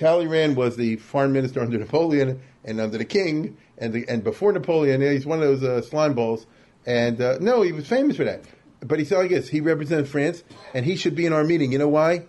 Talleyrand 0.00 0.56
was 0.56 0.76
the 0.76 0.96
foreign 0.96 1.32
minister 1.32 1.60
under 1.60 1.76
Napoleon 1.76 2.40
and 2.64 2.80
under 2.80 2.96
the 2.96 3.04
king, 3.04 3.58
and 3.76 3.92
the, 3.92 4.08
and 4.08 4.24
before 4.24 4.50
Napoleon, 4.50 5.02
he's 5.02 5.26
one 5.26 5.42
of 5.42 5.44
those 5.46 5.62
uh, 5.62 5.82
slime 5.82 6.14
balls. 6.14 6.46
And 6.86 7.20
uh, 7.20 7.36
no, 7.38 7.60
he 7.60 7.72
was 7.72 7.86
famous 7.86 8.16
for 8.16 8.24
that. 8.24 8.44
But 8.80 8.98
he 8.98 9.04
said 9.04 9.18
like 9.18 9.28
this: 9.28 9.50
he 9.50 9.60
represented 9.60 10.08
France, 10.08 10.42
and 10.72 10.86
he 10.86 10.96
should 10.96 11.14
be 11.14 11.26
in 11.26 11.34
our 11.34 11.44
meeting. 11.44 11.70
You 11.70 11.78
know 11.78 11.88
why? 11.88 12.24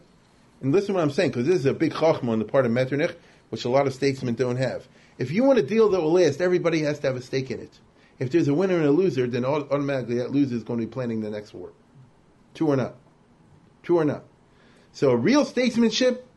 And 0.60 0.74
listen 0.74 0.88
to 0.88 0.94
what 0.96 1.02
I'm 1.02 1.12
saying, 1.12 1.30
because 1.30 1.48
this 1.48 1.56
is 1.56 1.66
a 1.66 1.74
big 1.74 1.94
chachma 1.94 2.28
on 2.28 2.40
the 2.40 2.46
part 2.46 2.66
of 2.66 2.74
Metternich, 2.74 3.16
which 3.52 3.64
a 3.64 3.70
lot 3.70 3.88
of 3.88 3.94
statesmen 3.94 4.36
don't 4.36 4.58
have. 4.58 4.86
If 5.18 5.32
you 5.32 5.46
want 5.46 5.60
a 5.60 5.64
deal 5.64 5.88
that 5.92 6.02
will 6.02 6.12
last, 6.12 6.42
everybody 6.42 6.82
has 6.82 7.00
to 7.00 7.08
have 7.08 7.16
a 7.16 7.22
stake 7.22 7.52
in 7.52 7.62
it. 7.62 7.80
If 8.20 8.32
there's 8.32 8.50
a 8.50 8.54
winner 8.54 8.76
and 8.76 8.86
a 8.86 8.92
loser, 8.92 9.28
then 9.28 9.46
automatically 9.46 10.18
that 10.18 10.32
loser 10.32 10.56
is 10.56 10.64
going 10.64 10.82
to 10.82 10.86
be 10.86 10.92
planning 10.92 11.22
the 11.22 11.30
next 11.30 11.54
war. 11.54 11.72
True 12.54 12.72
or 12.72 12.76
not? 12.76 12.96
True 13.82 14.00
or 14.00 14.06
not? 14.06 14.24
So 14.92 15.14
real 15.14 15.46
statesmanship 15.46 16.28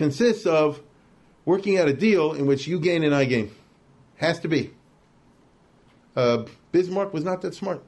consists 0.00 0.46
of 0.46 0.80
working 1.44 1.76
out 1.76 1.86
a 1.86 1.92
deal 1.92 2.32
in 2.32 2.46
which 2.46 2.66
you 2.66 2.80
gain 2.80 3.04
and 3.04 3.14
I 3.14 3.26
gain. 3.26 3.50
Has 4.16 4.40
to 4.40 4.48
be. 4.48 4.70
Uh, 6.16 6.44
Bismarck 6.72 7.12
was 7.12 7.22
not 7.22 7.42
that 7.42 7.54
smart. 7.54 7.84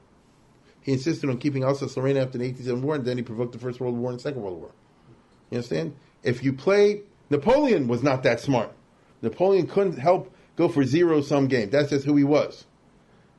He 0.81 0.91
insisted 0.91 1.27
on 1.31 1.39
keeping 1.39 1.63
Alsace-Lorraine 1.63 2.17
after 2.17 2.37
the 2.37 2.45
1870 2.45 2.85
war, 2.85 2.95
and 2.95 3.03
then 3.03 3.17
he 3.17 3.23
provoked 3.23 3.53
the 3.53 3.57
First 3.57 3.79
World 3.79 3.97
War 3.97 4.11
and 4.11 4.21
Second 4.21 4.43
World 4.43 4.59
War. 4.59 4.69
You 5.49 5.57
understand? 5.57 5.95
If 6.21 6.43
you 6.43 6.53
play, 6.53 7.01
Napoleon 7.31 7.87
was 7.87 8.03
not 8.03 8.21
that 8.21 8.39
smart. 8.39 8.71
Napoleon 9.23 9.65
couldn't 9.65 9.97
help 9.97 10.31
go 10.55 10.67
for 10.67 10.83
zero 10.83 11.19
sum 11.21 11.47
game. 11.47 11.71
That's 11.71 11.89
just 11.89 12.05
who 12.05 12.15
he 12.15 12.23
was. 12.23 12.65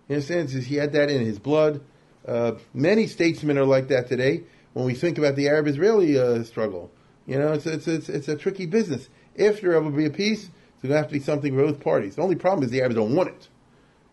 You 0.09 0.17
understand? 0.17 0.51
He 0.51 0.75
had 0.75 0.93
that 0.95 1.11
in 1.11 1.25
his 1.25 1.39
blood. 1.39 1.81
Uh, 2.27 2.55
many 2.73 3.07
statesmen 3.07 3.57
are 3.57 3.67
like 3.67 3.87
that 3.87 4.09
today. 4.09 4.43
When 4.73 4.85
we 4.85 4.95
think 4.95 5.17
about 5.17 5.37
the 5.37 5.47
Arab-Israeli 5.47 6.19
uh, 6.19 6.43
struggle, 6.43 6.91
you 7.27 7.39
know, 7.39 7.53
it's, 7.53 7.67
it's, 7.67 7.89
it's, 7.89 8.09
it's 8.09 8.29
a 8.29 8.37
tricky 8.37 8.67
business. 8.67 9.09
If 9.35 9.61
there 9.61 9.75
ever 9.75 9.91
be 9.91 10.07
a 10.07 10.11
peace, 10.11 10.45
it's 10.45 10.83
going 10.83 10.93
to 10.93 10.97
have 10.97 11.09
to 11.09 11.13
be 11.13 11.21
something 11.21 11.55
for 11.55 11.65
both 11.65 11.81
parties. 11.81 12.17
The 12.17 12.23
only 12.23 12.37
problem 12.37 12.65
is 12.65 12.71
the 12.71 12.81
Arabs 12.81 12.95
don't 12.95 13.15
want 13.15 13.31
it, 13.31 13.49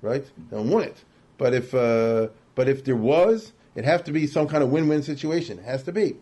right? 0.01 0.23
They 0.23 0.57
don't 0.57 0.69
want 0.69 0.85
it. 0.85 1.03
But 1.37 1.53
if 1.53 1.73
uh, 1.73 2.27
but 2.55 2.69
if 2.69 2.83
there 2.83 2.95
was, 2.95 3.51
it 3.75 3.85
have 3.85 4.03
to 4.05 4.11
be 4.11 4.27
some 4.27 4.47
kind 4.47 4.63
of 4.63 4.69
win-win 4.69 5.03
situation. 5.03 5.59
It 5.59 5.65
has 5.65 5.83
to 5.83 5.91
be. 5.91 6.17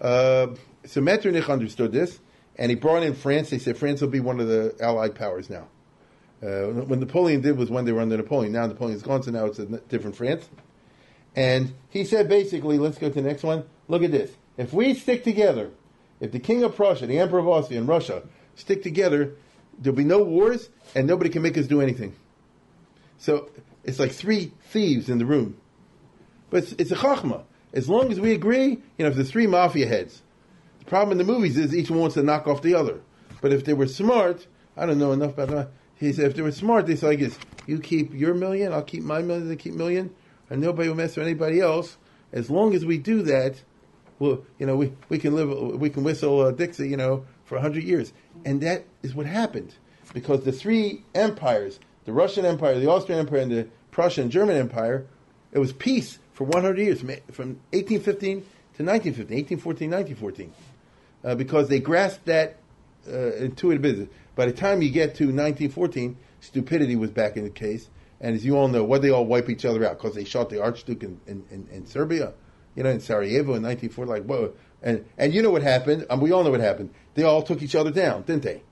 Uh, 0.00 0.48
so 0.86 1.00
Metternich 1.00 1.48
understood 1.48 1.92
this, 1.92 2.20
and 2.56 2.70
he 2.70 2.76
brought 2.76 3.02
in 3.02 3.14
France. 3.14 3.50
They 3.50 3.58
said 3.58 3.76
France 3.76 4.00
will 4.00 4.08
be 4.08 4.20
one 4.20 4.40
of 4.40 4.48
the 4.48 4.74
Allied 4.80 5.14
powers 5.14 5.50
now. 5.50 5.68
Uh, 6.40 6.68
when 6.86 7.00
Napoleon 7.00 7.40
did 7.40 7.56
was 7.56 7.68
when 7.68 7.84
they 7.84 7.92
were 7.92 8.00
under 8.00 8.16
Napoleon. 8.16 8.52
Now 8.52 8.66
Napoleon's 8.66 9.02
gone, 9.02 9.22
so 9.22 9.32
now 9.32 9.46
it's 9.46 9.58
a 9.58 9.66
different 9.66 10.16
France. 10.16 10.48
And 11.34 11.74
he 11.90 12.04
said 12.04 12.28
basically, 12.28 12.78
let's 12.78 12.98
go 12.98 13.08
to 13.08 13.14
the 13.14 13.22
next 13.22 13.42
one. 13.42 13.64
Look 13.88 14.02
at 14.02 14.12
this. 14.12 14.30
If 14.56 14.72
we 14.72 14.94
stick 14.94 15.24
together, 15.24 15.70
if 16.20 16.32
the 16.32 16.38
King 16.38 16.62
of 16.64 16.76
Prussia, 16.76 17.06
the 17.06 17.18
Emperor 17.18 17.38
of 17.38 17.48
Austria, 17.48 17.78
and 17.78 17.88
Russia 17.88 18.22
stick 18.54 18.82
together, 18.82 19.34
there'll 19.78 19.96
be 19.96 20.04
no 20.04 20.22
wars, 20.22 20.68
and 20.94 21.06
nobody 21.06 21.30
can 21.30 21.42
make 21.42 21.56
us 21.56 21.66
do 21.66 21.80
anything. 21.80 22.14
So 23.18 23.50
it's 23.84 23.98
like 23.98 24.12
three 24.12 24.52
thieves 24.62 25.08
in 25.08 25.18
the 25.18 25.26
room. 25.26 25.56
But 26.50 26.64
it's, 26.64 26.72
it's 26.72 26.90
a 26.90 26.96
chachma. 26.96 27.44
As 27.72 27.88
long 27.88 28.10
as 28.10 28.18
we 28.18 28.32
agree, 28.32 28.68
you 28.68 28.78
know, 28.98 29.08
if 29.08 29.14
there's 29.14 29.30
three 29.30 29.46
mafia 29.46 29.86
heads, 29.86 30.22
the 30.78 30.86
problem 30.86 31.12
in 31.12 31.18
the 31.18 31.32
movies 31.32 31.58
is 31.58 31.74
each 31.74 31.90
one 31.90 32.00
wants 32.00 32.14
to 32.14 32.22
knock 32.22 32.46
off 32.46 32.62
the 32.62 32.74
other. 32.74 33.00
But 33.40 33.52
if 33.52 33.64
they 33.64 33.74
were 33.74 33.86
smart, 33.86 34.46
I 34.76 34.86
don't 34.86 34.98
know 34.98 35.12
enough 35.12 35.32
about 35.32 35.48
that. 35.48 35.70
He 35.96 36.12
said 36.12 36.26
if 36.26 36.36
they 36.36 36.42
were 36.42 36.52
smart, 36.52 36.86
they 36.86 36.96
say 36.96 37.08
like 37.08 37.18
this: 37.18 37.38
you 37.66 37.78
keep 37.78 38.14
your 38.14 38.34
million, 38.34 38.72
I'll 38.72 38.82
keep 38.82 39.02
my 39.02 39.20
million, 39.20 39.48
they 39.48 39.56
keep 39.56 39.74
million, 39.74 40.14
and 40.48 40.60
nobody 40.60 40.88
will 40.88 40.96
mess 40.96 41.16
with 41.16 41.26
anybody 41.26 41.60
else. 41.60 41.96
As 42.32 42.50
long 42.50 42.74
as 42.74 42.84
we 42.84 42.98
do 42.98 43.22
that, 43.22 43.62
well, 44.18 44.42
you 44.58 44.66
know, 44.66 44.76
we, 44.76 44.92
we 45.08 45.18
can 45.18 45.34
live, 45.34 45.48
we 45.78 45.90
can 45.90 46.04
whistle 46.04 46.40
uh, 46.40 46.50
Dixie, 46.50 46.88
you 46.88 46.96
know, 46.96 47.24
for 47.44 47.56
a 47.56 47.60
hundred 47.60 47.84
years, 47.84 48.12
and 48.44 48.60
that 48.62 48.84
is 49.02 49.14
what 49.14 49.26
happened. 49.26 49.74
Because 50.12 50.44
the 50.44 50.52
three 50.52 51.04
empires, 51.14 51.80
the 52.04 52.12
Russian 52.12 52.44
Empire, 52.44 52.78
the 52.78 52.90
Austrian 52.90 53.20
Empire, 53.20 53.40
and 53.40 53.50
the 53.50 53.68
Prussian 53.90 54.30
German 54.30 54.56
Empire, 54.56 55.06
it 55.52 55.58
was 55.58 55.72
peace 55.72 56.18
for 56.32 56.44
100 56.44 56.78
years, 56.78 57.00
from 57.00 57.58
1815 57.72 58.42
to 58.42 58.46
to 58.78 58.84
1915, 58.84 59.58
1814, 59.58 59.90
1914, 59.90 60.52
uh, 61.24 61.34
because 61.34 61.68
they 61.68 61.80
grasped 61.80 62.24
that 62.26 62.58
uh, 63.08 63.32
intuitive 63.34 63.82
business. 63.82 64.08
By 64.36 64.46
the 64.46 64.52
time 64.52 64.82
you 64.82 64.90
get 64.90 65.16
to 65.16 65.24
1914, 65.24 66.16
stupidity 66.40 66.94
was 66.94 67.10
back 67.10 67.36
in 67.36 67.42
the 67.42 67.50
case, 67.50 67.88
and 68.20 68.36
as 68.36 68.44
you 68.44 68.56
all 68.56 68.68
know, 68.68 68.84
what 68.84 69.02
they 69.02 69.10
all 69.10 69.26
wipe 69.26 69.50
each 69.50 69.64
other 69.64 69.84
out? 69.84 69.98
Because 69.98 70.14
they 70.14 70.22
shot 70.22 70.48
the 70.48 70.62
Archduke 70.62 71.02
in, 71.02 71.20
in, 71.26 71.44
in, 71.50 71.66
in, 71.72 71.86
Serbia, 71.86 72.34
you 72.78 72.84
know, 72.84 72.90
in 72.90 73.00
Sarajevo 73.00 73.54
in 73.54 73.62
1940. 73.64 74.08
Like, 74.08 74.22
whoa. 74.22 74.54
And, 74.84 75.04
and 75.18 75.34
you 75.34 75.42
know 75.42 75.50
what 75.50 75.62
happened? 75.62 76.06
Um, 76.08 76.20
we 76.20 76.30
all 76.30 76.44
know 76.44 76.52
what 76.52 76.60
happened. 76.60 76.94
They 77.14 77.24
all 77.24 77.42
took 77.42 77.60
each 77.60 77.74
other 77.74 77.90
down, 77.90 78.22
didn't 78.22 78.44
they? 78.44 78.62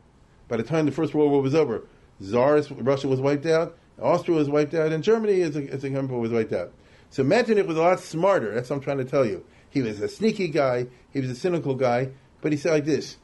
By 0.47 0.59
the 0.59 0.63
time 0.63 0.87
the 0.87 0.93
First 0.93 1.13
World 1.13 1.33
War 1.33 1.43
was 1.43 1.57
over, 1.57 1.83
Tsarist 2.23 2.71
Russia 2.71 3.09
was 3.09 3.21
wiped 3.21 3.47
out, 3.47 3.77
Austria 4.01 4.37
was 4.37 4.49
wiped 4.49 4.75
out, 4.75 4.93
and 4.93 5.03
Germany 5.03 5.43
as 5.43 5.57
a, 5.57 5.63
as 5.73 5.83
a 5.83 5.91
country 5.91 6.17
was 6.17 6.31
wiped 6.31 6.53
out. 6.53 6.73
So 7.11 7.25
Metternich 7.25 7.67
was 7.67 7.77
a 7.77 7.81
lot 7.81 7.99
smarter. 7.99 8.55
That's 8.55 8.71
what 8.71 8.77
I'm 8.77 8.83
trying 8.83 8.99
to 8.99 9.05
tell 9.05 9.27
you. 9.27 9.45
He 9.71 9.83
was 9.83 10.01
a 10.01 10.07
sneaky 10.07 10.49
guy. 10.49 10.87
He 11.13 11.21
was 11.21 11.29
a 11.29 11.35
cynical 11.35 11.75
guy. 11.75 12.11
But 12.43 12.53
he 12.53 12.59
said 12.59 12.75
like 12.75 12.85
this: 12.85 13.17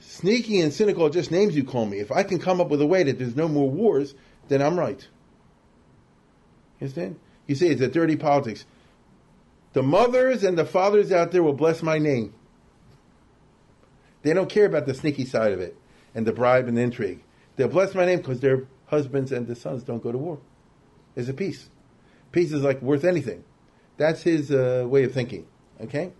Sneaky 0.00 0.62
and 0.62 0.72
cynical 0.72 1.04
are 1.04 1.10
just 1.10 1.30
names 1.30 1.54
you 1.54 1.64
call 1.64 1.84
me. 1.84 1.98
If 1.98 2.10
I 2.10 2.22
can 2.22 2.38
come 2.38 2.62
up 2.62 2.70
with 2.70 2.80
a 2.80 2.86
way 2.86 3.02
that 3.02 3.18
there's 3.18 3.36
no 3.36 3.46
more 3.46 3.68
wars, 3.68 4.14
then 4.48 4.62
I'm 4.62 4.78
right. 4.78 5.06
You 6.80 6.86
understand? 6.86 7.20
You 7.46 7.54
say 7.56 7.66
it's 7.66 7.82
a 7.82 7.88
dirty 7.88 8.16
politics. 8.16 8.64
The 9.72 9.82
mothers 9.82 10.42
and 10.42 10.58
the 10.58 10.64
fathers 10.64 11.12
out 11.12 11.30
there 11.30 11.42
will 11.42 11.52
bless 11.52 11.82
my 11.82 11.98
name. 11.98 12.34
They 14.22 14.32
don't 14.32 14.48
care 14.48 14.66
about 14.66 14.86
the 14.86 14.94
sneaky 14.94 15.24
side 15.24 15.52
of 15.52 15.60
it 15.60 15.76
and 16.14 16.26
the 16.26 16.32
bribe 16.32 16.68
and 16.68 16.76
the 16.76 16.82
intrigue. 16.82 17.22
They'll 17.56 17.68
bless 17.68 17.94
my 17.94 18.04
name 18.04 18.18
because 18.18 18.40
their 18.40 18.64
husbands 18.86 19.32
and 19.32 19.46
their 19.46 19.54
sons 19.54 19.82
don't 19.82 20.02
go 20.02 20.12
to 20.12 20.18
war. 20.18 20.38
There's 21.14 21.28
a 21.28 21.34
peace. 21.34 21.68
Peace 22.32 22.52
is 22.52 22.62
like 22.62 22.82
worth 22.82 23.04
anything. 23.04 23.44
That's 23.96 24.22
his 24.22 24.50
uh, 24.50 24.86
way 24.88 25.04
of 25.04 25.12
thinking. 25.12 25.46
Okay. 25.80 26.12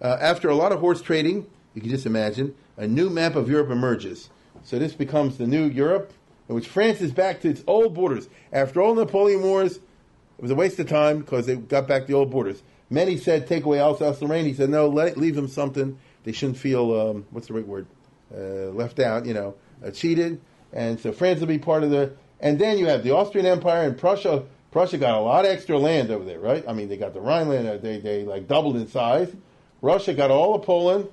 Uh, 0.00 0.18
after 0.20 0.48
a 0.48 0.54
lot 0.54 0.72
of 0.72 0.80
horse 0.80 1.00
trading, 1.00 1.46
you 1.74 1.80
can 1.80 1.90
just 1.90 2.06
imagine 2.06 2.54
a 2.76 2.86
new 2.86 3.08
map 3.08 3.36
of 3.36 3.48
Europe 3.48 3.70
emerges. 3.70 4.30
So 4.62 4.78
this 4.78 4.94
becomes 4.94 5.38
the 5.38 5.46
new 5.46 5.64
Europe, 5.64 6.12
in 6.48 6.54
which 6.54 6.66
France 6.66 7.00
is 7.00 7.12
back 7.12 7.40
to 7.42 7.48
its 7.48 7.62
old 7.66 7.94
borders. 7.94 8.28
After 8.52 8.80
all 8.80 8.94
Napoleon 8.94 9.42
Wars, 9.42 9.76
it 9.76 10.42
was 10.42 10.50
a 10.50 10.54
waste 10.54 10.78
of 10.78 10.88
time 10.88 11.20
because 11.20 11.46
they 11.46 11.56
got 11.56 11.86
back 11.86 12.06
the 12.06 12.14
old 12.14 12.30
borders. 12.30 12.62
Many 12.90 13.16
said 13.16 13.46
take 13.46 13.64
away 13.64 13.80
Alsace-Lorraine. 13.80 14.44
He 14.44 14.54
said 14.54 14.70
no, 14.70 14.88
let 14.88 15.16
leave 15.16 15.34
them 15.34 15.48
something. 15.48 15.98
They 16.24 16.32
shouldn't 16.32 16.58
feel 16.58 16.92
um, 16.94 17.26
what's 17.30 17.48
the 17.48 17.54
right 17.54 17.66
word? 17.66 17.86
Uh, 18.34 18.70
left 18.70 19.00
out. 19.00 19.26
You 19.26 19.34
know, 19.34 19.54
uh, 19.84 19.90
cheated. 19.90 20.40
And 20.72 20.98
so 20.98 21.12
France 21.12 21.40
will 21.40 21.46
be 21.46 21.58
part 21.58 21.82
of 21.82 21.90
the. 21.90 22.12
And 22.40 22.58
then 22.58 22.78
you 22.78 22.86
have 22.86 23.04
the 23.04 23.12
Austrian 23.12 23.46
Empire 23.46 23.86
and 23.86 23.96
Prussia. 23.96 24.44
Prussia 24.70 24.98
got 24.98 25.16
a 25.16 25.20
lot 25.20 25.44
of 25.44 25.50
extra 25.52 25.78
land 25.78 26.10
over 26.10 26.24
there, 26.24 26.40
right? 26.40 26.64
I 26.66 26.72
mean, 26.72 26.88
they 26.88 26.96
got 26.96 27.14
the 27.14 27.20
Rhineland. 27.20 27.68
Uh, 27.68 27.76
they 27.76 27.98
they 27.98 28.24
like 28.24 28.48
doubled 28.48 28.76
in 28.76 28.88
size. 28.88 29.34
Russia 29.80 30.14
got 30.14 30.30
all 30.30 30.54
of 30.54 30.62
Poland, 30.62 31.08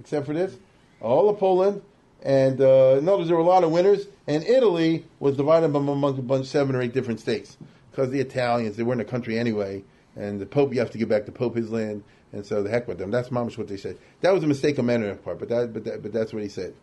except 0.00 0.26
for 0.26 0.34
this, 0.34 0.56
all 1.00 1.28
of 1.28 1.38
Poland. 1.38 1.82
And 2.22 2.60
uh, 2.60 3.00
notice 3.00 3.28
there 3.28 3.36
were 3.36 3.42
a 3.42 3.46
lot 3.46 3.64
of 3.64 3.70
winners. 3.70 4.06
And 4.26 4.44
Italy 4.44 5.06
was 5.20 5.36
divided 5.36 5.74
among 5.74 6.18
a 6.18 6.22
bunch, 6.22 6.46
seven 6.46 6.74
or 6.74 6.82
eight 6.82 6.92
different 6.92 7.20
states 7.20 7.56
because 7.90 8.10
the 8.10 8.20
Italians 8.20 8.76
they 8.76 8.82
weren't 8.82 9.00
a 9.00 9.04
country 9.04 9.38
anyway. 9.38 9.84
And 10.18 10.40
the 10.40 10.46
Pope, 10.46 10.74
you 10.74 10.80
have 10.80 10.90
to 10.90 10.98
give 10.98 11.08
back 11.08 11.24
the 11.26 11.32
Pope 11.32 11.56
his 11.56 11.70
land. 11.70 12.02
And 12.32 12.44
so 12.44 12.62
the 12.62 12.68
heck 12.68 12.86
with 12.86 12.98
them. 12.98 13.10
That's 13.10 13.30
mamish 13.30 13.56
what 13.56 13.68
they 13.68 13.78
said. 13.78 13.96
That 14.20 14.34
was 14.34 14.44
a 14.44 14.46
mistake 14.46 14.78
on 14.78 14.86
Menon's 14.86 15.20
part, 15.20 15.38
but 15.38 15.48
that, 15.48 15.72
but 15.72 15.84
that, 15.84 16.02
but 16.02 16.12
that's 16.12 16.32
what 16.32 16.42
he 16.42 16.48
said. 16.48 16.74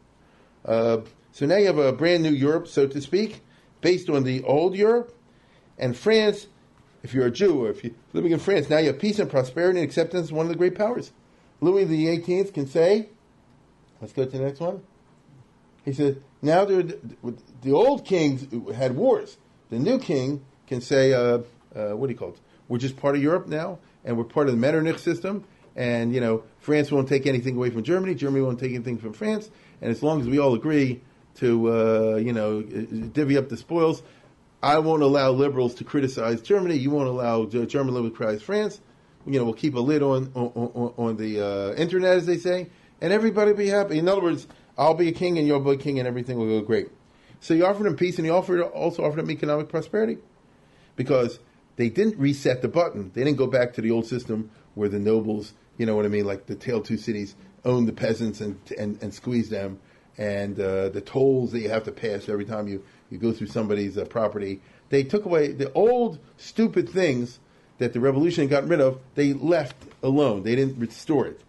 Uh, 0.64 1.02
so 1.32 1.46
now 1.46 1.58
you 1.58 1.68
have 1.68 1.78
a 1.78 1.92
brand 1.92 2.24
new 2.24 2.32
Europe, 2.32 2.68
so 2.68 2.88
to 2.88 3.02
speak, 3.02 3.42
based 3.82 4.10
on 4.10 4.24
the 4.24 4.42
old 4.44 4.76
Europe, 4.76 5.16
and 5.78 5.96
France. 5.96 6.48
If 7.04 7.14
you're 7.14 7.28
a 7.28 7.32
Jew 7.32 7.64
or 7.64 7.70
if 7.70 7.84
you're 7.84 7.94
living 8.14 8.32
in 8.32 8.40
France, 8.40 8.68
now 8.68 8.80
you 8.80 8.88
have 8.88 8.98
peace 8.98 9.20
and 9.20 9.30
prosperity 9.30 9.80
and 9.80 9.88
acceptance. 9.88 10.32
One 10.32 10.48
of 10.48 10.52
the 10.52 10.58
great 10.58 10.74
powers. 10.74 11.12
Louis 11.62 11.84
the 11.86 12.08
Eighteenth 12.08 12.52
can 12.52 12.66
say, 12.66 13.10
"Let's 14.02 14.12
go 14.12 14.26
to 14.26 14.32
the 14.32 14.44
next 14.44 14.60
one." 14.60 14.82
He 15.84 15.94
said, 15.94 16.24
"Now 16.42 16.66
the, 16.66 16.98
the 17.62 17.72
old 17.72 18.06
kings 18.06 18.48
had 18.74 18.96
wars. 18.96 19.38
The 19.70 19.78
new 19.78 20.00
king 20.00 20.44
can 20.66 20.82
say, 20.82 21.14
uh, 21.14 21.40
uh, 21.76 21.90
what 21.96 22.08
do 22.08 22.14
you 22.14 22.18
call 22.18 22.30
it? 22.30 22.40
We're 22.68 22.80
just 22.80 22.98
part 22.98 23.16
of 23.16 23.22
Europe 23.22 23.48
now, 23.48 23.80
and 24.04 24.18
we're 24.18 24.24
part 24.24 24.48
of 24.48 24.54
the 24.54 24.60
Metternich 24.60 25.00
system. 25.00 25.46
And 25.76 26.14
you 26.14 26.22
know, 26.22 26.44
France 26.60 26.92
won't 26.92 27.10
take 27.10 27.28
anything 27.28 27.56
away 27.58 27.70
from 27.70 27.84
Germany. 27.84 28.16
Germany 28.16 28.44
won't 28.44 28.60
take 28.60 28.74
anything 28.74 28.98
from 28.98 29.14
France. 29.14 29.50
And 29.82 29.92
as 29.92 30.02
long 30.02 30.22
as 30.22 30.28
we 30.28 30.40
all 30.40 30.54
agree 30.54 31.02
to, 31.36 31.68
uh, 31.70 32.16
you 32.16 32.34
know, 32.34 32.62
divvy 32.62 33.38
up 33.38 33.50
the 33.50 33.58
spoils, 33.58 34.02
I 34.64 34.80
won't 34.80 35.04
allow 35.04 35.32
liberals 35.32 35.76
to 35.76 35.84
criticize 35.84 36.42
Germany. 36.42 36.76
You 36.76 36.92
won't 36.92 37.10
allow 37.10 37.46
German 37.46 37.94
liberals 37.94 38.14
to 38.14 38.18
criticize 38.18 38.42
France. 38.42 38.82
You 39.26 39.40
know, 39.40 39.46
we'll 39.46 39.54
keep 39.54 39.76
a 39.76 39.80
lid 39.80 40.02
on 40.02 40.32
on, 40.34 40.94
on, 40.98 41.18
the 41.18 41.42
uh, 41.42 41.74
internet, 41.76 42.18
as 42.18 42.26
they 42.26 42.38
say, 42.38 42.70
and 43.02 43.12
everybody 43.12 43.52
will 43.52 43.58
be 43.58 43.68
happy. 43.68 43.98
In 43.98 44.08
other 44.08 44.22
words, 44.22 44.48
I'll 44.78 44.94
be 44.94 45.10
a 45.10 45.12
king 45.12 45.38
and 45.38 45.48
you'll 45.48 45.60
be 45.60 45.72
a 45.72 45.78
king, 45.78 46.00
and 46.00 46.08
everything 46.08 46.38
will 46.38 46.48
go 46.48 46.62
great. 46.62 46.90
So 47.40 47.54
you 47.54 47.66
offered 47.66 47.86
them 47.86 47.96
peace, 47.96 48.18
and 48.18 48.26
you 48.26 48.34
offered 48.34 48.62
also 48.62 49.04
offered 49.04 49.20
them 49.20 49.32
economic 49.32 49.68
prosperity, 49.68 50.20
because 50.96 51.40
they 51.76 51.90
didn't 51.90 52.18
reset 52.18 52.62
the 52.62 52.68
button. 52.68 53.12
They 53.14 53.24
didn't 53.24 53.38
go 53.38 53.48
back 53.48 53.74
to 53.74 53.82
the 53.82 53.92
old 53.92 54.06
system 54.06 54.52
where 54.76 54.90
the 54.90 55.00
nobles, 55.00 55.54
you 55.78 55.86
know 55.86 55.96
what 55.96 56.06
I 56.06 56.10
mean, 56.10 56.26
like 56.26 56.46
the 56.46 56.56
Tale 56.56 56.82
Two 56.82 56.98
Cities, 56.98 57.36
own 57.64 57.86
the 57.86 57.94
peasants 57.94 58.42
and 58.42 58.60
and, 58.78 59.02
and 59.02 59.14
squeeze 59.14 59.50
them, 59.50 59.80
and 60.18 60.60
uh, 60.60 60.90
the 60.90 61.02
tolls 61.02 61.52
that 61.52 61.60
you 61.60 61.70
have 61.70 61.84
to 61.84 61.92
pass 61.92 62.30
every 62.30 62.46
time 62.46 62.68
you, 62.68 62.84
you 63.10 63.18
go 63.18 63.32
through 63.32 63.48
somebody's 63.48 63.98
uh, 63.98 64.06
property. 64.06 64.62
They 64.90 65.04
took 65.04 65.26
away 65.26 65.52
the 65.52 65.72
old 65.74 66.20
stupid 66.38 66.90
things 66.90 67.40
that 67.78 67.94
the 67.94 68.00
revolution 68.00 68.48
got 68.48 68.68
rid 68.68 68.80
of. 68.80 69.00
They 69.16 69.34
left 69.34 69.76
alone. 70.02 70.44
They 70.44 70.56
didn't 70.56 70.80
restore 70.80 71.28
it. 71.28 71.42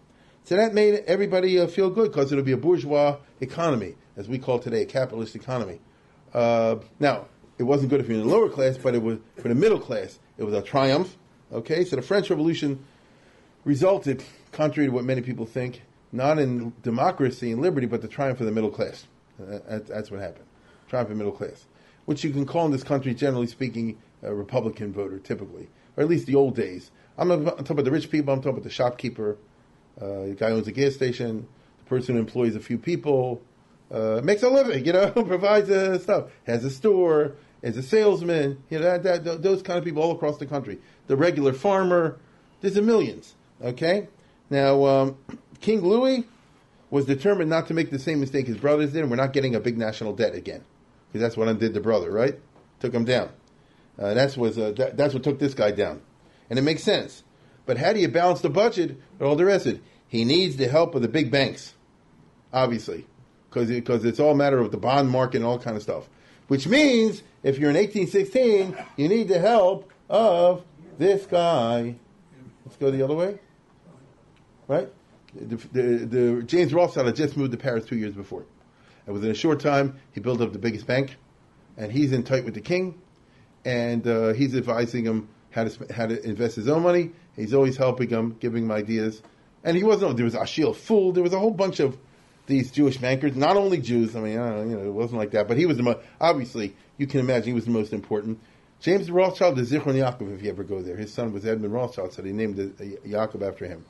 So 0.43 0.55
that 0.55 0.73
made 0.73 1.03
everybody 1.07 1.59
uh, 1.59 1.67
feel 1.67 1.89
good 1.89 2.11
because 2.11 2.31
it'll 2.31 2.43
be 2.43 2.53
a 2.53 2.57
bourgeois 2.57 3.17
economy, 3.41 3.95
as 4.15 4.27
we 4.27 4.39
call 4.39 4.59
today, 4.59 4.81
a 4.83 4.85
capitalist 4.85 5.35
economy. 5.35 5.79
Uh, 6.33 6.77
now, 6.99 7.25
it 7.57 7.63
wasn't 7.63 7.89
good 7.89 7.99
if 7.99 8.07
you're 8.07 8.19
in 8.19 8.27
the 8.27 8.33
lower 8.33 8.49
class, 8.49 8.77
but 8.77 8.95
it 8.95 9.01
was 9.01 9.19
for 9.41 9.47
the 9.47 9.55
middle 9.55 9.79
class. 9.79 10.19
It 10.37 10.43
was 10.43 10.53
a 10.53 10.61
triumph. 10.61 11.17
Okay, 11.51 11.85
so 11.85 11.95
the 11.95 12.01
French 12.01 12.29
Revolution 12.29 12.83
resulted, 13.63 14.23
contrary 14.51 14.87
to 14.89 14.93
what 14.93 15.05
many 15.05 15.21
people 15.21 15.45
think, 15.45 15.81
not 16.11 16.39
in 16.39 16.73
democracy 16.83 17.51
and 17.51 17.61
liberty, 17.61 17.87
but 17.87 18.01
the 18.01 18.07
triumph 18.07 18.39
of 18.39 18.45
the 18.45 18.51
middle 18.51 18.69
class. 18.69 19.07
That's 19.39 20.11
what 20.11 20.19
happened. 20.19 20.45
Triumph 20.89 21.09
of 21.09 21.17
the 21.17 21.23
middle 21.23 21.33
class, 21.33 21.65
which 22.05 22.23
you 22.23 22.31
can 22.31 22.45
call 22.45 22.65
in 22.65 22.71
this 22.71 22.83
country, 22.83 23.13
generally 23.13 23.47
speaking, 23.47 23.97
a 24.23 24.33
Republican 24.33 24.93
voter, 24.93 25.19
typically, 25.19 25.69
or 25.95 26.03
at 26.03 26.09
least 26.09 26.25
the 26.25 26.35
old 26.35 26.55
days. 26.55 26.91
I'm, 27.17 27.27
not, 27.27 27.43
talking 27.45 27.71
about 27.71 27.85
the 27.85 27.91
rich 27.91 28.09
people. 28.09 28.33
I'm 28.33 28.39
talking 28.39 28.51
about 28.51 28.63
the 28.63 28.69
shopkeeper, 28.69 29.37
uh, 29.99 30.23
the 30.23 30.35
guy 30.37 30.49
who 30.49 30.57
owns 30.57 30.67
a 30.67 30.71
gas 30.71 30.93
station, 30.93 31.47
the 31.79 31.85
person 31.85 32.15
who 32.15 32.21
employs 32.21 32.55
a 32.55 32.59
few 32.59 32.77
people, 32.77 33.41
uh, 33.91 34.21
makes 34.23 34.43
a 34.43 34.49
living, 34.49 34.85
you 34.85 34.93
know, 34.93 35.11
provides 35.11 35.69
uh, 35.69 35.97
stuff, 35.99 36.25
has 36.45 36.63
a 36.63 36.69
store, 36.69 37.35
is 37.67 37.77
a 37.77 37.83
salesman, 37.83 38.63
you 38.69 38.79
know, 38.79 38.97
that, 38.97 39.23
that, 39.23 39.43
those 39.43 39.61
kind 39.61 39.77
of 39.77 39.85
people 39.85 40.01
all 40.01 40.11
across 40.11 40.37
the 40.37 40.45
country. 40.45 40.79
The 41.07 41.17
regular 41.17 41.53
farmer, 41.53 42.17
there's 42.61 42.77
a 42.77 42.81
millions. 42.81 43.35
Okay, 43.61 44.07
now 44.49 44.85
um, 44.85 45.17
King 45.61 45.81
Louis 45.81 46.25
was 46.89 47.05
determined 47.05 47.49
not 47.49 47.67
to 47.67 47.73
make 47.73 47.91
the 47.91 47.99
same 47.99 48.19
mistake 48.19 48.47
his 48.47 48.57
brothers 48.57 48.93
did, 48.93 49.01
and 49.01 49.09
we're 49.09 49.17
not 49.17 49.33
getting 49.33 49.55
a 49.55 49.59
big 49.59 49.77
national 49.77 50.13
debt 50.13 50.35
again, 50.35 50.63
because 51.07 51.21
that's 51.21 51.35
what 51.35 51.47
undid 51.47 51.73
the 51.73 51.81
brother, 51.81 52.11
right? 52.11 52.39
Took 52.79 52.93
him 52.93 53.05
down. 53.05 53.29
Uh, 53.99 54.13
that's 54.13 54.37
was 54.37 54.57
uh, 54.57 54.71
that, 54.77 54.95
that's 54.95 55.13
what 55.13 55.23
took 55.23 55.39
this 55.39 55.53
guy 55.53 55.71
down, 55.71 56.01
and 56.49 56.59
it 56.59 56.61
makes 56.61 56.83
sense. 56.83 57.23
But 57.65 57.77
how 57.77 57.91
do 57.91 57.99
you 57.99 58.07
balance 58.07 58.41
the 58.41 58.49
budget 58.49 58.91
and 58.91 59.27
all 59.27 59.35
the 59.35 59.45
rest 59.45 59.65
of 59.65 59.75
it? 59.75 59.81
He 60.07 60.23
needs 60.23 60.55
the 60.55 60.67
help 60.67 60.95
of 60.95 61.01
the 61.01 61.07
big 61.07 61.31
banks, 61.31 61.73
obviously, 62.53 63.07
because 63.49 63.69
because 63.69 64.05
it's 64.05 64.19
all 64.19 64.31
a 64.31 64.35
matter 64.35 64.59
of 64.59 64.71
the 64.71 64.77
bond 64.77 65.09
market 65.09 65.37
and 65.37 65.45
all 65.45 65.59
kind 65.59 65.75
of 65.75 65.83
stuff. 65.83 66.07
Which 66.47 66.67
means 66.67 67.23
if 67.43 67.57
you're 67.57 67.69
in 67.69 67.75
1816, 67.75 68.77
you 68.95 69.07
need 69.09 69.27
the 69.27 69.39
help 69.39 69.91
of 70.09 70.63
this 70.97 71.25
guy. 71.25 71.95
Let's 72.65 72.77
go 72.77 72.91
the 72.91 73.03
other 73.03 73.15
way, 73.15 73.39
right? 74.67 74.89
The, 75.35 75.55
the, 75.55 75.81
the, 76.05 76.43
James 76.43 76.73
Rothschild 76.73 77.07
had 77.07 77.15
just 77.15 77.37
moved 77.37 77.51
to 77.51 77.57
Paris 77.57 77.85
two 77.85 77.97
years 77.97 78.13
before. 78.13 78.45
And 79.05 79.13
within 79.13 79.31
a 79.31 79.35
short 79.35 79.59
time, 79.59 79.99
he 80.11 80.19
built 80.19 80.41
up 80.41 80.53
the 80.53 80.59
biggest 80.59 80.87
bank. 80.87 81.15
And 81.77 81.91
he's 81.91 82.11
in 82.11 82.23
tight 82.23 82.43
with 82.43 82.55
the 82.55 82.61
king. 82.61 82.99
And 83.63 84.07
uh, 84.07 84.33
he's 84.33 84.55
advising 84.55 85.05
him 85.05 85.29
how 85.51 85.65
to, 85.65 85.93
how 85.93 86.07
to 86.07 86.21
invest 86.25 86.55
his 86.55 86.67
own 86.67 86.83
money. 86.83 87.11
He's 87.35 87.53
always 87.53 87.77
helping 87.77 88.09
him, 88.09 88.35
giving 88.39 88.63
him 88.63 88.71
ideas. 88.71 89.21
And 89.63 89.77
he 89.77 89.83
wasn't, 89.83 90.15
there 90.15 90.25
was 90.25 90.35
Achille 90.35 90.73
Fould, 90.73 91.15
there 91.15 91.23
was 91.23 91.33
a 91.33 91.39
whole 91.39 91.51
bunch 91.51 91.79
of 91.79 91.97
these 92.47 92.71
Jewish 92.71 92.97
bankers, 92.97 93.35
not 93.35 93.57
only 93.57 93.77
Jews, 93.77 94.15
I 94.15 94.21
mean, 94.21 94.39
I 94.39 94.49
know, 94.49 94.63
you 94.63 94.75
know, 94.77 94.83
it 94.83 94.93
wasn't 94.93 95.19
like 95.19 95.31
that, 95.31 95.47
but 95.47 95.57
he 95.57 95.65
was 95.65 95.77
the 95.77 95.83
most, 95.83 95.99
obviously, 96.19 96.75
you 96.97 97.05
can 97.05 97.19
imagine 97.19 97.49
he 97.49 97.53
was 97.53 97.65
the 97.65 97.71
most 97.71 97.93
important. 97.93 98.39
James 98.79 99.11
Rothschild 99.11 99.59
is 99.59 99.71
Zichron 99.71 99.95
Yaakov, 99.95 100.33
if 100.33 100.41
you 100.41 100.49
ever 100.49 100.63
go 100.63 100.81
there. 100.81 100.95
His 100.95 101.13
son 101.13 101.33
was 101.33 101.45
Edmund 101.45 101.73
Rothschild, 101.73 102.13
so 102.13 102.21
they 102.21 102.31
named 102.31 102.59
uh, 102.59 102.83
Yaakov 103.07 103.47
after 103.47 103.65
him. 103.65 103.85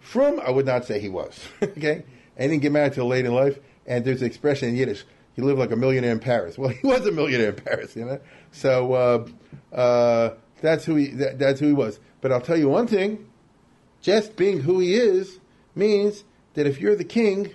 Frum, 0.00 0.40
I 0.40 0.50
would 0.50 0.66
not 0.66 0.84
say 0.84 1.00
he 1.00 1.08
was. 1.08 1.40
okay, 1.62 2.04
and 2.36 2.50
he 2.50 2.56
didn't 2.56 2.62
get 2.62 2.72
married 2.72 2.92
till 2.92 3.06
late 3.06 3.24
in 3.24 3.34
life. 3.34 3.58
And 3.86 4.04
there's 4.04 4.20
an 4.20 4.26
expression 4.26 4.68
in 4.68 4.76
Yiddish: 4.76 5.04
he 5.34 5.42
lived 5.42 5.58
like 5.58 5.70
a 5.70 5.76
millionaire 5.76 6.12
in 6.12 6.20
Paris. 6.20 6.58
Well, 6.58 6.70
he 6.70 6.86
was 6.86 7.06
a 7.06 7.12
millionaire 7.12 7.50
in 7.50 7.56
Paris, 7.56 7.96
you 7.96 8.04
know. 8.04 8.20
So 8.50 8.92
uh, 8.92 9.26
uh, 9.74 10.34
that's 10.60 10.84
who 10.84 10.96
he 10.96 11.08
that, 11.08 11.38
that's 11.38 11.60
who 11.60 11.68
he 11.68 11.72
was. 11.72 11.98
But 12.20 12.32
I'll 12.32 12.40
tell 12.40 12.56
you 12.56 12.68
one 12.68 12.88
thing: 12.88 13.28
just 14.02 14.36
being 14.36 14.60
who 14.60 14.80
he 14.80 14.94
is 14.94 15.38
means 15.74 16.24
that 16.54 16.66
if 16.66 16.80
you're 16.80 16.96
the 16.96 17.04
king, 17.04 17.54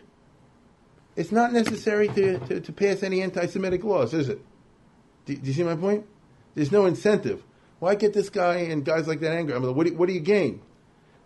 it's 1.21 1.31
not 1.31 1.53
necessary 1.53 2.07
to, 2.07 2.39
to, 2.39 2.59
to 2.59 2.73
pass 2.73 3.03
any 3.03 3.21
anti 3.21 3.45
Semitic 3.45 3.83
laws, 3.83 4.13
is 4.13 4.27
it? 4.27 4.41
Do, 5.25 5.35
do, 5.35 5.47
you 5.47 5.53
see 5.53 5.63
my 5.63 5.75
point? 5.75 6.05
There's 6.55 6.71
no 6.71 6.87
incentive. 6.87 7.43
Why 7.77 7.93
get 7.93 8.13
this 8.13 8.31
guy 8.31 8.55
and 8.55 8.83
guys 8.83 9.07
like 9.07 9.19
that 9.19 9.31
angry? 9.31 9.53
I 9.53 9.59
mean, 9.59 9.75
what 9.75 9.85
do, 9.85 9.93
what 9.93 10.07
do 10.07 10.13
you 10.13 10.19
gain? 10.19 10.61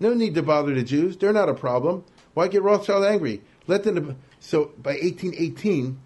No 0.02 0.14
need 0.14 0.36
to 0.36 0.44
bother 0.44 0.76
the 0.76 0.84
Jews. 0.84 1.16
They're 1.16 1.32
not 1.32 1.48
a 1.48 1.54
problem. 1.54 2.04
Why 2.34 2.50
get 2.50 2.62
Rothschild 2.62 3.06
angry? 3.06 3.42
Let 3.68 3.84
them. 3.84 4.18
So 4.42 4.74
by 4.78 4.96
1818, 4.96 5.98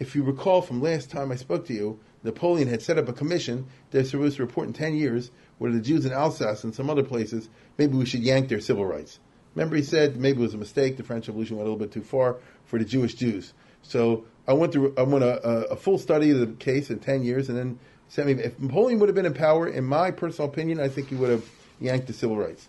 if 0.00 0.16
you 0.16 0.24
recall 0.24 0.60
from 0.60 0.82
last 0.82 1.08
time 1.08 1.30
I 1.30 1.36
spoke 1.36 1.66
to 1.68 1.72
you, 1.72 2.00
Napoleon 2.24 2.66
had 2.66 2.82
set 2.82 2.98
up 2.98 3.08
a 3.08 3.12
commission 3.12 3.66
that 3.92 4.08
supposed 4.08 4.38
to 4.38 4.42
report 4.42 4.66
in 4.66 4.72
10 4.72 4.96
years 4.96 5.30
where 5.58 5.70
the 5.70 5.80
Jews 5.80 6.04
in 6.04 6.12
Alsace 6.12 6.64
and 6.64 6.74
some 6.74 6.90
other 6.90 7.04
places, 7.04 7.48
maybe 7.78 7.96
we 7.96 8.06
should 8.06 8.24
yank 8.24 8.48
their 8.48 8.60
civil 8.60 8.84
rights. 8.84 9.20
Remember, 9.56 9.74
he 9.74 9.82
said 9.82 10.18
maybe 10.18 10.38
it 10.38 10.42
was 10.42 10.54
a 10.54 10.58
mistake. 10.58 10.98
The 10.98 11.02
French 11.02 11.26
Revolution 11.26 11.56
went 11.56 11.66
a 11.66 11.72
little 11.72 11.84
bit 11.84 11.92
too 11.92 12.02
far 12.02 12.36
for 12.66 12.78
the 12.78 12.84
Jewish 12.84 13.14
Jews. 13.14 13.54
So 13.82 14.26
I 14.46 14.52
went 14.52 14.72
through 14.72 14.94
I 14.98 15.02
went 15.02 15.24
a, 15.24 15.68
a 15.68 15.76
full 15.76 15.98
study 15.98 16.30
of 16.30 16.40
the 16.40 16.48
case 16.48 16.90
in 16.90 16.98
10 16.98 17.24
years 17.24 17.48
and 17.48 17.58
then 17.58 17.78
sent 18.08 18.28
me. 18.28 18.34
If 18.34 18.60
Napoleon 18.60 19.00
would 19.00 19.08
have 19.08 19.16
been 19.16 19.26
in 19.26 19.34
power, 19.34 19.66
in 19.66 19.84
my 19.84 20.10
personal 20.10 20.50
opinion, 20.50 20.78
I 20.78 20.88
think 20.88 21.08
he 21.08 21.14
would 21.14 21.30
have 21.30 21.44
yanked 21.80 22.06
the 22.06 22.12
civil 22.12 22.36
rights 22.36 22.68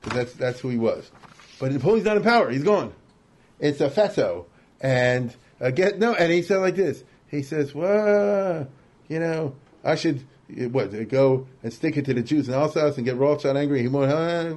because 0.00 0.16
that's, 0.16 0.32
that's 0.34 0.60
who 0.60 0.68
he 0.68 0.78
was. 0.78 1.10
But 1.58 1.72
Napoleon's 1.72 2.06
not 2.06 2.16
in 2.16 2.22
power. 2.22 2.48
He's 2.50 2.62
gone. 2.62 2.94
It's 3.58 3.80
a 3.80 3.90
fatso. 3.90 4.46
And 4.80 5.34
uh, 5.60 5.70
get 5.70 5.98
no, 5.98 6.14
and 6.14 6.32
he 6.32 6.42
said 6.42 6.58
like 6.58 6.76
this. 6.76 7.02
He 7.26 7.42
says, 7.42 7.74
"Well, 7.74 8.68
you 9.08 9.18
know, 9.18 9.56
I 9.84 9.96
should 9.96 10.24
what 10.48 11.08
go 11.08 11.46
and 11.62 11.72
stick 11.72 11.96
it 11.96 12.06
to 12.06 12.14
the 12.14 12.22
Jews 12.22 12.48
in 12.48 12.54
Alsace 12.54 12.96
and 12.96 13.04
get 13.04 13.16
Rothschild 13.16 13.56
angry. 13.56 13.82
He 13.82 13.88
won't 13.88 14.10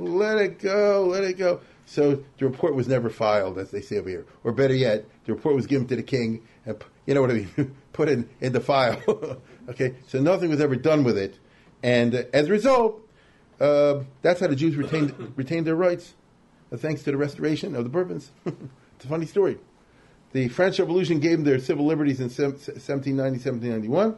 let 0.03 0.37
it 0.37 0.59
go, 0.59 1.07
let 1.09 1.23
it 1.23 1.37
go. 1.37 1.59
So 1.85 2.23
the 2.37 2.45
report 2.45 2.75
was 2.75 2.87
never 2.87 3.09
filed, 3.09 3.57
as 3.57 3.71
they 3.71 3.81
say 3.81 3.97
over 3.97 4.09
here, 4.09 4.25
or 4.43 4.51
better 4.51 4.73
yet, 4.73 5.05
the 5.25 5.33
report 5.33 5.55
was 5.55 5.67
given 5.67 5.87
to 5.87 5.95
the 5.95 6.03
king 6.03 6.41
and 6.65 6.81
you 7.05 7.13
know 7.13 7.21
what 7.21 7.31
I 7.31 7.33
mean, 7.33 7.75
put 7.93 8.07
in, 8.07 8.29
in 8.39 8.53
the 8.53 8.59
file. 8.59 9.01
okay, 9.69 9.95
so 10.07 10.19
nothing 10.21 10.49
was 10.49 10.61
ever 10.61 10.75
done 10.75 11.03
with 11.03 11.17
it, 11.17 11.37
and 11.83 12.13
uh, 12.15 12.23
as 12.33 12.47
a 12.47 12.51
result, 12.51 13.01
uh, 13.59 14.01
that's 14.21 14.39
how 14.39 14.47
the 14.47 14.55
Jews 14.55 14.75
retained 14.75 15.33
retained 15.35 15.67
their 15.67 15.75
rights, 15.75 16.13
uh, 16.71 16.77
thanks 16.77 17.03
to 17.03 17.11
the 17.11 17.17
restoration 17.17 17.75
of 17.75 17.83
the 17.83 17.89
Bourbons. 17.89 18.31
it's 18.45 19.05
a 19.05 19.07
funny 19.07 19.25
story. 19.25 19.57
The 20.31 20.47
French 20.47 20.79
Revolution 20.79 21.19
gave 21.19 21.39
them 21.39 21.43
their 21.43 21.59
civil 21.59 21.85
liberties 21.85 22.19
in 22.19 22.29
1790, 22.29 23.19
1791 23.19 24.15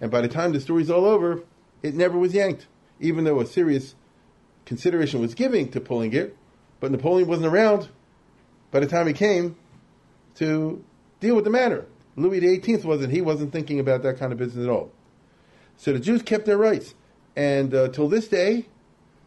and 0.00 0.10
by 0.10 0.20
the 0.20 0.28
time 0.28 0.52
the 0.52 0.60
story's 0.60 0.90
all 0.90 1.04
over, 1.04 1.42
it 1.82 1.94
never 1.94 2.18
was 2.18 2.32
yanked, 2.32 2.66
even 2.98 3.24
though 3.24 3.40
a 3.40 3.46
serious 3.46 3.94
consideration 4.64 5.20
was 5.20 5.34
given 5.34 5.70
to 5.72 5.80
pulling 5.80 6.12
it. 6.12 6.36
But 6.80 6.90
Napoleon 6.90 7.28
wasn't 7.28 7.46
around 7.46 7.88
by 8.70 8.80
the 8.80 8.86
time 8.86 9.06
he 9.06 9.12
came 9.12 9.56
to 10.36 10.82
deal 11.20 11.34
with 11.34 11.44
the 11.44 11.50
matter. 11.50 11.86
Louis 12.16 12.40
XVIII 12.40 12.78
wasn't. 12.78 13.12
He 13.12 13.20
wasn't 13.20 13.52
thinking 13.52 13.78
about 13.78 14.02
that 14.02 14.18
kind 14.18 14.32
of 14.32 14.38
business 14.38 14.64
at 14.64 14.70
all. 14.70 14.90
So 15.76 15.92
the 15.92 16.00
Jews 16.00 16.22
kept 16.22 16.44
their 16.44 16.58
rights, 16.58 16.94
and 17.36 17.74
uh, 17.74 17.88
till 17.88 18.08
this 18.08 18.28
day, 18.28 18.66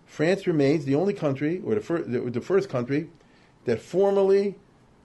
France 0.06 0.46
remains 0.46 0.86
the 0.86 0.96
only 0.96 1.14
country, 1.14 1.62
or 1.66 1.76
the, 1.76 1.82
fir- 1.82 2.04
the, 2.04 2.42
first 2.42 2.70
country, 2.70 3.10
that 3.66 3.80
formally 3.82 4.56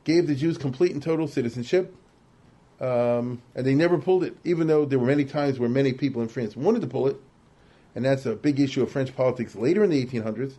gave 0.05 0.27
the 0.27 0.35
Jews 0.35 0.59
complete 0.59 0.93
and 0.93 1.03
total 1.03 1.27
citizenship 1.27 1.95
um, 2.81 3.43
and 3.55 3.67
they 3.67 3.75
never 3.75 3.99
pulled 3.99 4.25
it, 4.25 4.37
even 4.45 4.67
though 4.67 4.85
there 4.85 4.99
were 4.99 5.07
many 5.07 5.25
times 5.25 5.59
where 5.59 5.69
many 5.69 5.93
people 5.93 6.23
in 6.23 6.29
France 6.29 6.57
wanted 6.57 6.83
to 6.83 6.87
pull 6.87 7.09
it. 7.09 7.17
And 7.95 8.05
that's 8.05 8.27
a 8.27 8.37
big 8.37 8.61
issue 8.61 8.83
of 8.83 8.91
French 8.91 9.15
politics 9.17 9.57
later 9.57 9.83
in 9.83 9.91
the 9.91 10.05
1800s. 10.05 10.55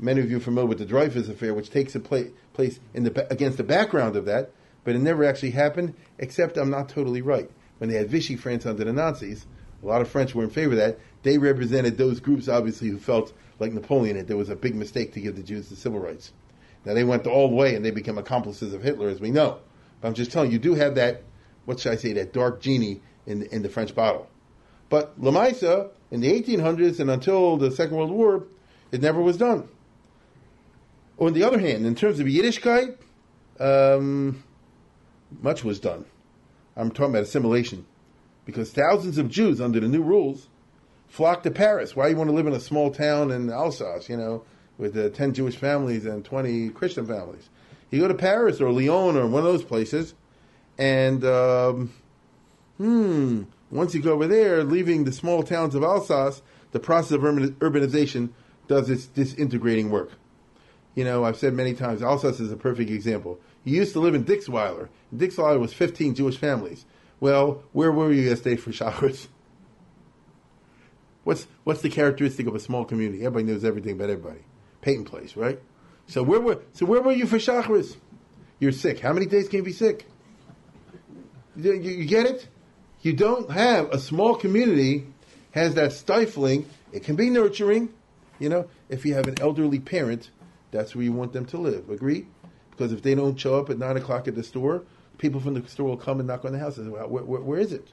Many 0.00 0.20
of 0.20 0.30
you 0.30 0.38
are 0.38 0.40
familiar 0.40 0.68
with 0.68 0.78
the 0.78 0.86
Dreyfus 0.86 1.28
affair, 1.28 1.54
which 1.54 1.70
takes 1.70 1.96
place 1.96 2.80
in 2.94 3.04
the, 3.04 3.26
against 3.30 3.58
the 3.58 3.64
background 3.64 4.16
of 4.16 4.24
that, 4.24 4.50
but 4.82 4.94
it 4.94 5.00
never 5.00 5.24
actually 5.24 5.50
happened, 5.50 5.94
except 6.18 6.56
I'm 6.56 6.70
not 6.70 6.88
totally 6.88 7.22
right. 7.22 7.50
When 7.78 7.90
they 7.90 7.96
had 7.96 8.10
Vichy 8.10 8.36
France 8.36 8.66
under 8.66 8.84
the 8.84 8.92
Nazis, 8.92 9.46
a 9.82 9.86
lot 9.86 10.00
of 10.00 10.08
French 10.08 10.34
were 10.34 10.44
in 10.44 10.50
favor 10.50 10.72
of 10.72 10.78
that. 10.78 10.98
They 11.22 11.38
represented 11.38 11.98
those 11.98 12.20
groups, 12.20 12.48
obviously, 12.48 12.88
who 12.88 12.98
felt 12.98 13.32
like 13.58 13.72
Napoleon 13.72 14.16
that 14.16 14.26
there 14.26 14.36
was 14.36 14.48
a 14.48 14.56
big 14.56 14.74
mistake 14.74 15.12
to 15.14 15.20
give 15.20 15.36
the 15.36 15.42
Jews 15.42 15.68
the 15.68 15.76
civil 15.76 16.00
rights. 16.00 16.32
Now, 16.84 16.94
they 16.94 17.04
went 17.04 17.26
all 17.26 17.48
the 17.48 17.54
way 17.54 17.74
and 17.74 17.84
they 17.84 17.90
became 17.90 18.16
accomplices 18.16 18.72
of 18.72 18.82
Hitler, 18.82 19.10
as 19.10 19.20
we 19.20 19.30
know. 19.30 19.58
But 20.00 20.08
I'm 20.08 20.14
just 20.14 20.32
telling 20.32 20.50
you, 20.50 20.54
you 20.54 20.60
do 20.60 20.74
have 20.74 20.94
that 20.94 21.22
what 21.64 21.80
should 21.80 21.92
I 21.92 21.96
say, 21.96 22.12
that 22.14 22.32
dark 22.32 22.60
genie 22.60 23.00
in, 23.26 23.42
in 23.44 23.62
the 23.62 23.68
French 23.68 23.94
bottle. 23.94 24.28
But 24.88 25.20
Lamaisa, 25.20 25.90
in 26.10 26.20
the 26.20 26.42
1800s 26.42 26.98
and 26.98 27.10
until 27.10 27.56
the 27.56 27.70
Second 27.70 27.96
World 27.96 28.10
War, 28.10 28.44
it 28.90 29.00
never 29.00 29.20
was 29.20 29.36
done. 29.36 29.68
On 31.20 31.34
the 31.34 31.42
other 31.42 31.58
hand, 31.58 31.84
in 31.84 31.94
terms 31.94 32.18
of 32.18 32.26
Yiddishkeit, 32.26 32.96
um, 33.60 34.42
much 35.42 35.62
was 35.62 35.78
done. 35.78 36.06
I'm 36.76 36.90
talking 36.90 37.10
about 37.10 37.24
assimilation. 37.24 37.84
Because 38.46 38.70
thousands 38.70 39.18
of 39.18 39.28
Jews, 39.28 39.60
under 39.60 39.80
the 39.80 39.86
new 39.86 40.02
rules, 40.02 40.48
flocked 41.08 41.44
to 41.44 41.50
Paris. 41.50 41.94
Why 41.94 42.08
you 42.08 42.16
want 42.16 42.30
to 42.30 42.34
live 42.34 42.46
in 42.46 42.54
a 42.54 42.60
small 42.60 42.90
town 42.90 43.30
in 43.30 43.50
Alsace, 43.50 44.08
you 44.08 44.16
know, 44.16 44.44
with 44.78 44.96
uh, 44.96 45.10
10 45.10 45.34
Jewish 45.34 45.56
families 45.56 46.06
and 46.06 46.24
20 46.24 46.70
Christian 46.70 47.06
families? 47.06 47.50
You 47.90 48.00
go 48.00 48.08
to 48.08 48.14
Paris 48.14 48.60
or 48.60 48.72
Lyon 48.72 49.16
or 49.16 49.26
one 49.26 49.44
of 49.44 49.52
those 49.52 49.64
places, 49.64 50.14
and 50.78 51.24
um, 51.24 51.92
hmm, 52.78 53.42
once 53.70 53.94
you 53.94 54.00
go 54.00 54.12
over 54.12 54.26
there, 54.26 54.64
leaving 54.64 55.04
the 55.04 55.12
small 55.12 55.42
towns 55.42 55.74
of 55.74 55.82
Alsace, 55.82 56.40
the 56.72 56.80
process 56.80 57.12
of 57.12 57.20
urbanization 57.20 58.30
does 58.68 58.88
its 58.88 59.06
disintegrating 59.06 59.90
work. 59.90 60.12
You 60.94 61.04
know, 61.04 61.24
I've 61.24 61.36
said 61.36 61.54
many 61.54 61.74
times, 61.74 62.02
Alsace 62.02 62.40
is 62.40 62.50
a 62.50 62.56
perfect 62.56 62.90
example. 62.90 63.38
You 63.64 63.76
used 63.76 63.92
to 63.92 64.00
live 64.00 64.14
in 64.14 64.24
Dixweiler. 64.24 64.88
Dixweiler 65.14 65.60
was 65.60 65.72
15 65.72 66.14
Jewish 66.14 66.36
families. 66.36 66.84
Well, 67.20 67.62
where 67.72 67.92
were 67.92 68.12
you 68.12 68.22
yesterday 68.22 68.56
for 68.56 68.70
Shacharis? 68.72 69.28
What's 71.24 71.46
what's 71.64 71.82
the 71.82 71.90
characteristic 71.90 72.46
of 72.46 72.54
a 72.54 72.60
small 72.60 72.84
community? 72.84 73.24
Everybody 73.24 73.52
knows 73.52 73.64
everything 73.64 73.92
about 73.92 74.10
everybody. 74.10 74.40
Peyton 74.80 75.04
Place, 75.04 75.36
right? 75.36 75.60
So 76.06 76.22
where 76.22 76.40
were 76.40 76.60
so 76.72 76.86
where 76.86 77.02
were 77.02 77.12
you 77.12 77.26
for 77.26 77.36
Shacharis? 77.36 77.96
You're 78.58 78.72
sick. 78.72 79.00
How 79.00 79.12
many 79.12 79.26
days 79.26 79.48
can 79.48 79.58
you 79.58 79.62
be 79.62 79.72
sick? 79.72 80.06
You, 81.56 81.74
you 81.74 82.06
get 82.06 82.26
it? 82.26 82.48
You 83.02 83.12
don't 83.12 83.50
have 83.50 83.90
a 83.90 83.98
small 83.98 84.34
community 84.34 85.06
has 85.52 85.74
that 85.74 85.92
stifling. 85.92 86.68
It 86.92 87.04
can 87.04 87.16
be 87.16 87.30
nurturing, 87.30 87.90
you 88.38 88.48
know. 88.48 88.68
If 88.88 89.04
you 89.04 89.14
have 89.14 89.28
an 89.28 89.40
elderly 89.40 89.78
parent, 89.78 90.30
that's 90.70 90.94
where 90.94 91.04
you 91.04 91.12
want 91.12 91.32
them 91.32 91.46
to 91.46 91.58
live. 91.58 91.90
Agree? 91.90 92.26
Because 92.70 92.92
if 92.92 93.02
they 93.02 93.14
don't 93.14 93.38
show 93.38 93.58
up 93.58 93.70
at 93.70 93.78
nine 93.78 93.96
o'clock 93.96 94.28
at 94.28 94.34
the 94.34 94.42
store, 94.42 94.84
people 95.18 95.40
from 95.40 95.54
the 95.54 95.68
store 95.68 95.88
will 95.88 95.96
come 95.96 96.18
and 96.18 96.26
knock 96.26 96.44
on 96.44 96.52
the 96.52 96.58
house 96.58 96.78
and 96.78 96.86
say, 96.86 96.92
well, 96.92 97.08
where, 97.08 97.24
where, 97.24 97.40
where 97.40 97.58
is 97.58 97.72
it? 97.72 97.88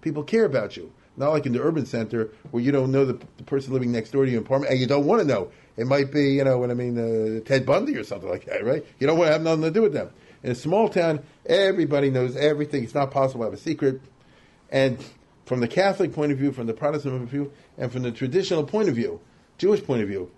People 0.00 0.22
care 0.22 0.44
about 0.44 0.76
you. 0.76 0.92
Not 1.16 1.30
like 1.30 1.46
in 1.46 1.52
the 1.52 1.60
urban 1.60 1.84
center 1.84 2.30
where 2.52 2.62
you 2.62 2.70
don't 2.70 2.92
know 2.92 3.04
the, 3.04 3.18
the 3.38 3.42
person 3.42 3.72
living 3.72 3.90
next 3.90 4.12
door 4.12 4.24
to 4.24 4.30
your 4.30 4.40
apartment 4.40 4.70
and 4.70 4.80
you 4.80 4.86
don't 4.86 5.04
want 5.04 5.20
to 5.20 5.26
know. 5.26 5.50
It 5.76 5.86
might 5.86 6.12
be, 6.12 6.34
you 6.34 6.44
know, 6.44 6.58
what 6.58 6.70
I 6.70 6.74
mean, 6.74 6.96
uh, 6.96 7.40
Ted 7.40 7.66
Bundy 7.66 7.96
or 7.96 8.04
something 8.04 8.28
like 8.28 8.44
that, 8.44 8.64
right? 8.64 8.86
You 9.00 9.08
don't 9.08 9.18
want 9.18 9.28
to 9.28 9.32
have 9.32 9.42
nothing 9.42 9.62
to 9.62 9.70
do 9.72 9.82
with 9.82 9.92
them. 9.92 10.10
In 10.44 10.52
a 10.52 10.54
small 10.54 10.88
town, 10.88 11.24
everybody 11.46 12.10
knows 12.10 12.36
everything. 12.36 12.84
It's 12.84 12.94
not 12.94 13.10
possible 13.10 13.40
to 13.40 13.50
have 13.50 13.54
a 13.54 13.60
secret. 13.60 14.00
And 14.70 15.04
from 15.46 15.58
the 15.58 15.66
Catholic 15.66 16.12
point 16.12 16.30
of 16.30 16.38
view, 16.38 16.52
from 16.52 16.68
the 16.68 16.74
Protestant 16.74 17.14
point 17.14 17.24
of 17.24 17.30
view, 17.30 17.52
and 17.76 17.90
from 17.90 18.02
the 18.02 18.12
traditional 18.12 18.62
point 18.62 18.88
of 18.88 18.94
view, 18.94 19.20
Jewish 19.56 19.82
point 19.82 20.02
of 20.02 20.08
view, 20.08 20.30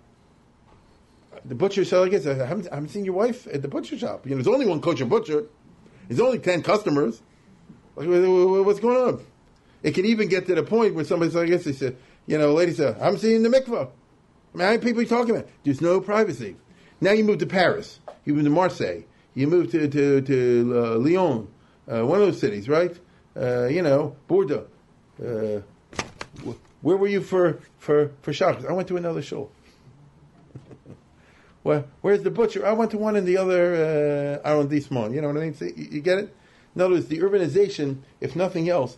the 1.45 1.55
butcher 1.55 1.83
said, 1.85 2.03
I 2.03 2.09
guess, 2.09 2.25
I 2.27 2.33
haven't, 2.33 2.67
I 2.71 2.75
haven't 2.75 2.89
seen 2.89 3.05
your 3.05 3.15
wife 3.15 3.47
at 3.47 3.61
the 3.61 3.67
butcher 3.67 3.97
shop. 3.97 4.25
You 4.25 4.31
know, 4.31 4.41
there's 4.41 4.53
only 4.53 4.67
one 4.67 4.81
kosher 4.81 5.05
butcher. 5.05 5.45
There's 6.07 6.19
only 6.19 6.39
10 6.39 6.63
customers. 6.63 7.21
What's 7.95 8.79
going 8.79 8.97
on? 8.97 9.25
It 9.83 9.95
can 9.95 10.05
even 10.05 10.27
get 10.27 10.45
to 10.47 10.55
the 10.55 10.63
point 10.63 10.95
where 10.95 11.05
somebody 11.05 11.31
said, 11.31 11.43
I 11.43 11.45
guess 11.47 11.63
they 11.63 11.73
said, 11.73 11.97
you 12.27 12.37
know, 12.37 12.51
a 12.51 12.53
lady 12.53 12.73
said, 12.73 12.97
I'm 13.01 13.17
seeing 13.17 13.43
the 13.43 13.49
mikvah. 13.49 13.89
I 14.53 14.57
mean, 14.57 14.65
how 14.65 14.71
many 14.71 14.77
people 14.79 14.99
are 14.99 15.03
you 15.03 15.09
talking 15.09 15.35
about? 15.35 15.49
There's 15.63 15.81
no 15.81 16.01
privacy. 16.01 16.55
Now 16.99 17.11
you 17.11 17.23
move 17.23 17.39
to 17.39 17.45
Paris. 17.45 17.99
You 18.25 18.33
move 18.35 18.43
to 18.43 18.49
Marseille. 18.49 19.01
You 19.33 19.47
move 19.47 19.71
to 19.71 19.87
to, 19.87 20.21
to 20.21 20.73
uh, 20.75 20.97
Lyon, 20.97 21.47
uh, 21.91 22.05
one 22.05 22.19
of 22.21 22.27
those 22.27 22.39
cities, 22.39 22.67
right? 22.67 22.95
Uh, 23.35 23.65
you 23.67 23.81
know, 23.81 24.15
Bordeaux. 24.27 24.67
Uh, 25.19 25.61
where 26.81 26.97
were 26.97 27.07
you 27.07 27.21
for 27.21 27.59
for 27.77 28.11
for 28.21 28.33
Shabbos? 28.33 28.65
I 28.65 28.73
went 28.73 28.87
to 28.89 28.97
another 28.97 29.21
show. 29.21 29.49
Well, 31.63 31.85
where's 32.01 32.23
the 32.23 32.31
butcher? 32.31 32.65
I 32.65 32.73
went 32.73 32.91
to 32.91 32.97
one 32.97 33.15
in 33.15 33.25
the 33.25 33.37
other 33.37 34.41
uh, 34.43 34.47
arrondissement. 34.47 35.13
You 35.13 35.21
know 35.21 35.27
what 35.27 35.37
I 35.37 35.41
mean? 35.41 35.55
You, 35.59 35.87
you 35.91 36.01
get 36.01 36.17
it? 36.17 36.35
In 36.75 36.81
other 36.81 36.93
words, 36.93 37.07
the 37.07 37.19
urbanization, 37.19 37.97
if 38.19 38.35
nothing 38.35 38.69
else, 38.69 38.97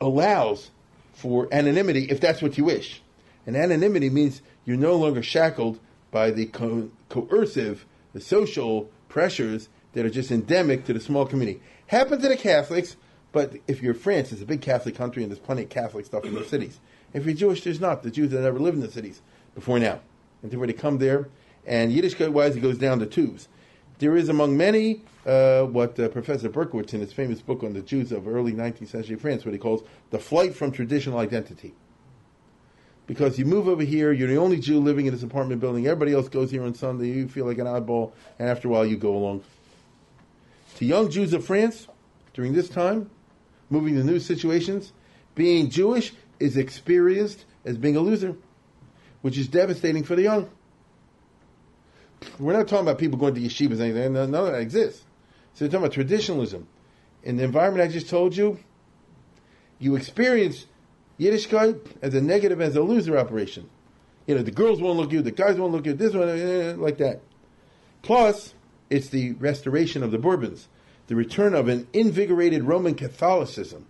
allows 0.00 0.70
for 1.12 1.48
anonymity 1.52 2.04
if 2.10 2.20
that's 2.20 2.42
what 2.42 2.58
you 2.58 2.64
wish. 2.64 3.02
And 3.46 3.56
anonymity 3.56 4.10
means 4.10 4.42
you're 4.64 4.76
no 4.76 4.96
longer 4.96 5.22
shackled 5.22 5.78
by 6.10 6.30
the 6.30 6.46
co- 6.46 6.90
coercive, 7.08 7.86
the 8.12 8.20
social 8.20 8.90
pressures 9.08 9.68
that 9.94 10.04
are 10.04 10.10
just 10.10 10.30
endemic 10.30 10.84
to 10.86 10.92
the 10.92 11.00
small 11.00 11.26
community. 11.26 11.60
Happen 11.86 12.20
to 12.20 12.28
the 12.28 12.36
Catholics, 12.36 12.96
but 13.32 13.54
if 13.66 13.82
you're 13.82 13.94
France, 13.94 14.32
it's 14.32 14.42
a 14.42 14.46
big 14.46 14.62
Catholic 14.62 14.94
country 14.94 15.22
and 15.22 15.30
there's 15.30 15.40
plenty 15.40 15.62
of 15.62 15.68
Catholic 15.68 16.06
stuff 16.06 16.24
in 16.24 16.34
the 16.34 16.44
cities. 16.44 16.78
If 17.12 17.24
you're 17.24 17.34
Jewish, 17.34 17.62
there's 17.62 17.80
not. 17.80 18.02
The 18.02 18.10
Jews 18.10 18.30
that 18.30 18.40
never 18.40 18.58
lived 18.58 18.76
in 18.76 18.82
the 18.82 18.90
cities 18.90 19.20
before 19.54 19.78
now. 19.78 20.00
Until 20.42 20.60
they 20.60 20.72
come 20.72 20.98
there, 20.98 21.28
And 21.66 21.92
Yiddishkeit 21.92 22.30
wise, 22.30 22.56
it 22.56 22.60
goes 22.60 22.78
down 22.78 22.98
to 22.98 23.06
twos. 23.06 23.48
There 23.98 24.16
is 24.16 24.28
among 24.28 24.56
many 24.56 25.02
uh, 25.24 25.62
what 25.62 25.98
uh, 25.98 26.08
Professor 26.08 26.48
Berkovitz 26.48 26.92
in 26.92 27.00
his 27.00 27.12
famous 27.12 27.40
book 27.40 27.62
on 27.62 27.72
the 27.72 27.82
Jews 27.82 28.10
of 28.10 28.26
early 28.26 28.52
19th 28.52 28.88
century 28.88 29.16
France, 29.16 29.44
what 29.44 29.52
he 29.52 29.58
calls 29.58 29.82
the 30.10 30.18
flight 30.18 30.54
from 30.54 30.72
traditional 30.72 31.18
identity. 31.18 31.74
Because 33.06 33.38
you 33.38 33.44
move 33.44 33.68
over 33.68 33.82
here, 33.82 34.12
you're 34.12 34.28
the 34.28 34.38
only 34.38 34.58
Jew 34.58 34.80
living 34.80 35.06
in 35.06 35.12
this 35.12 35.22
apartment 35.22 35.60
building. 35.60 35.86
Everybody 35.86 36.14
else 36.14 36.28
goes 36.28 36.50
here 36.50 36.64
on 36.64 36.74
Sunday. 36.74 37.08
You 37.08 37.28
feel 37.28 37.46
like 37.46 37.58
an 37.58 37.66
oddball, 37.66 38.12
and 38.38 38.48
after 38.48 38.68
a 38.68 38.70
while, 38.70 38.86
you 38.86 38.96
go 38.96 39.14
along. 39.14 39.44
To 40.76 40.84
young 40.84 41.10
Jews 41.10 41.32
of 41.32 41.44
France, 41.44 41.86
during 42.34 42.54
this 42.54 42.68
time, 42.68 43.10
moving 43.70 43.94
to 43.94 44.04
new 44.04 44.18
situations, 44.18 44.92
being 45.34 45.70
Jewish 45.70 46.12
is 46.38 46.56
experienced 46.56 47.44
as 47.64 47.76
being 47.76 47.96
a 47.96 48.00
loser, 48.00 48.36
which 49.20 49.38
is 49.38 49.48
devastating 49.48 50.04
for 50.04 50.16
the 50.16 50.22
young. 50.22 50.50
We're 52.38 52.52
not 52.52 52.68
talking 52.68 52.86
about 52.86 52.98
people 52.98 53.18
going 53.18 53.34
to 53.34 53.40
yeshivas 53.40 53.72
and 53.72 53.82
anything. 53.82 54.12
None 54.12 54.34
of 54.34 54.46
that 54.46 54.60
exists. 54.60 55.04
So 55.54 55.64
we're 55.64 55.68
talking 55.68 55.84
about 55.84 55.92
traditionalism. 55.92 56.66
In 57.22 57.36
the 57.36 57.44
environment 57.44 57.88
I 57.88 57.92
just 57.92 58.08
told 58.08 58.36
you, 58.36 58.58
you 59.78 59.96
experience 59.96 60.66
Yiddishkeit 61.18 61.80
as 62.02 62.14
a 62.14 62.20
negative, 62.20 62.60
as 62.60 62.76
a 62.76 62.82
loser 62.82 63.16
operation. 63.18 63.68
You 64.26 64.36
know, 64.36 64.42
the 64.42 64.50
girls 64.50 64.80
won't 64.80 64.98
look 64.98 65.08
at 65.08 65.12
you, 65.12 65.22
the 65.22 65.30
guys 65.30 65.56
won't 65.56 65.72
look 65.72 65.82
at 65.82 65.86
you, 65.86 65.92
this 65.94 66.14
one, 66.14 66.28
eh, 66.28 66.74
like 66.76 66.98
that. 66.98 67.20
Plus, 68.02 68.54
it's 68.90 69.08
the 69.08 69.32
restoration 69.32 70.02
of 70.02 70.10
the 70.10 70.18
Bourbons, 70.18 70.68
the 71.06 71.16
return 71.16 71.54
of 71.54 71.68
an 71.68 71.86
invigorated 71.92 72.64
Roman 72.64 72.94
Catholicism 72.94 73.86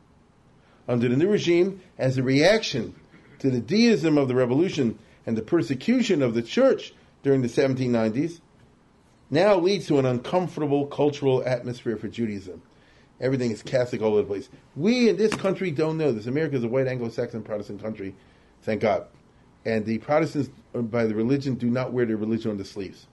under 0.88 1.08
the 1.08 1.16
new 1.16 1.28
regime 1.28 1.80
as 1.98 2.18
a 2.18 2.22
reaction 2.22 2.94
to 3.38 3.50
the 3.50 3.60
deism 3.60 4.18
of 4.18 4.28
the 4.28 4.34
revolution 4.34 4.98
and 5.26 5.36
the 5.36 5.42
persecution 5.42 6.22
of 6.22 6.34
the 6.34 6.42
church 6.42 6.92
during 7.22 7.42
the 7.42 7.48
1790s 7.48 8.40
now 9.30 9.56
leads 9.56 9.86
to 9.86 9.98
an 9.98 10.04
uncomfortable 10.06 10.86
cultural 10.86 11.42
atmosphere 11.46 11.96
for 11.96 12.06
Judaism. 12.08 12.62
Everything 13.20 13.50
is 13.50 13.62
Catholic 13.62 14.02
all 14.02 14.12
over 14.12 14.22
the 14.22 14.28
place. 14.28 14.48
We 14.76 15.08
in 15.08 15.16
this 15.16 15.34
country 15.34 15.70
don't 15.70 15.96
know 15.96 16.12
this. 16.12 16.26
America 16.26 16.56
is 16.56 16.64
a 16.64 16.68
white 16.68 16.86
Anglo-Saxon 16.86 17.42
Protestant 17.42 17.80
country, 17.80 18.14
thank 18.62 18.82
God. 18.82 19.06
And 19.64 19.86
the 19.86 19.98
Protestants, 19.98 20.50
uh, 20.74 20.82
by 20.82 21.06
the 21.06 21.14
religion, 21.14 21.54
do 21.54 21.70
not 21.70 21.92
wear 21.92 22.04
their 22.04 22.16
religion 22.16 22.50
on 22.50 22.58
the 22.58 22.64
sleeves. 22.64 23.06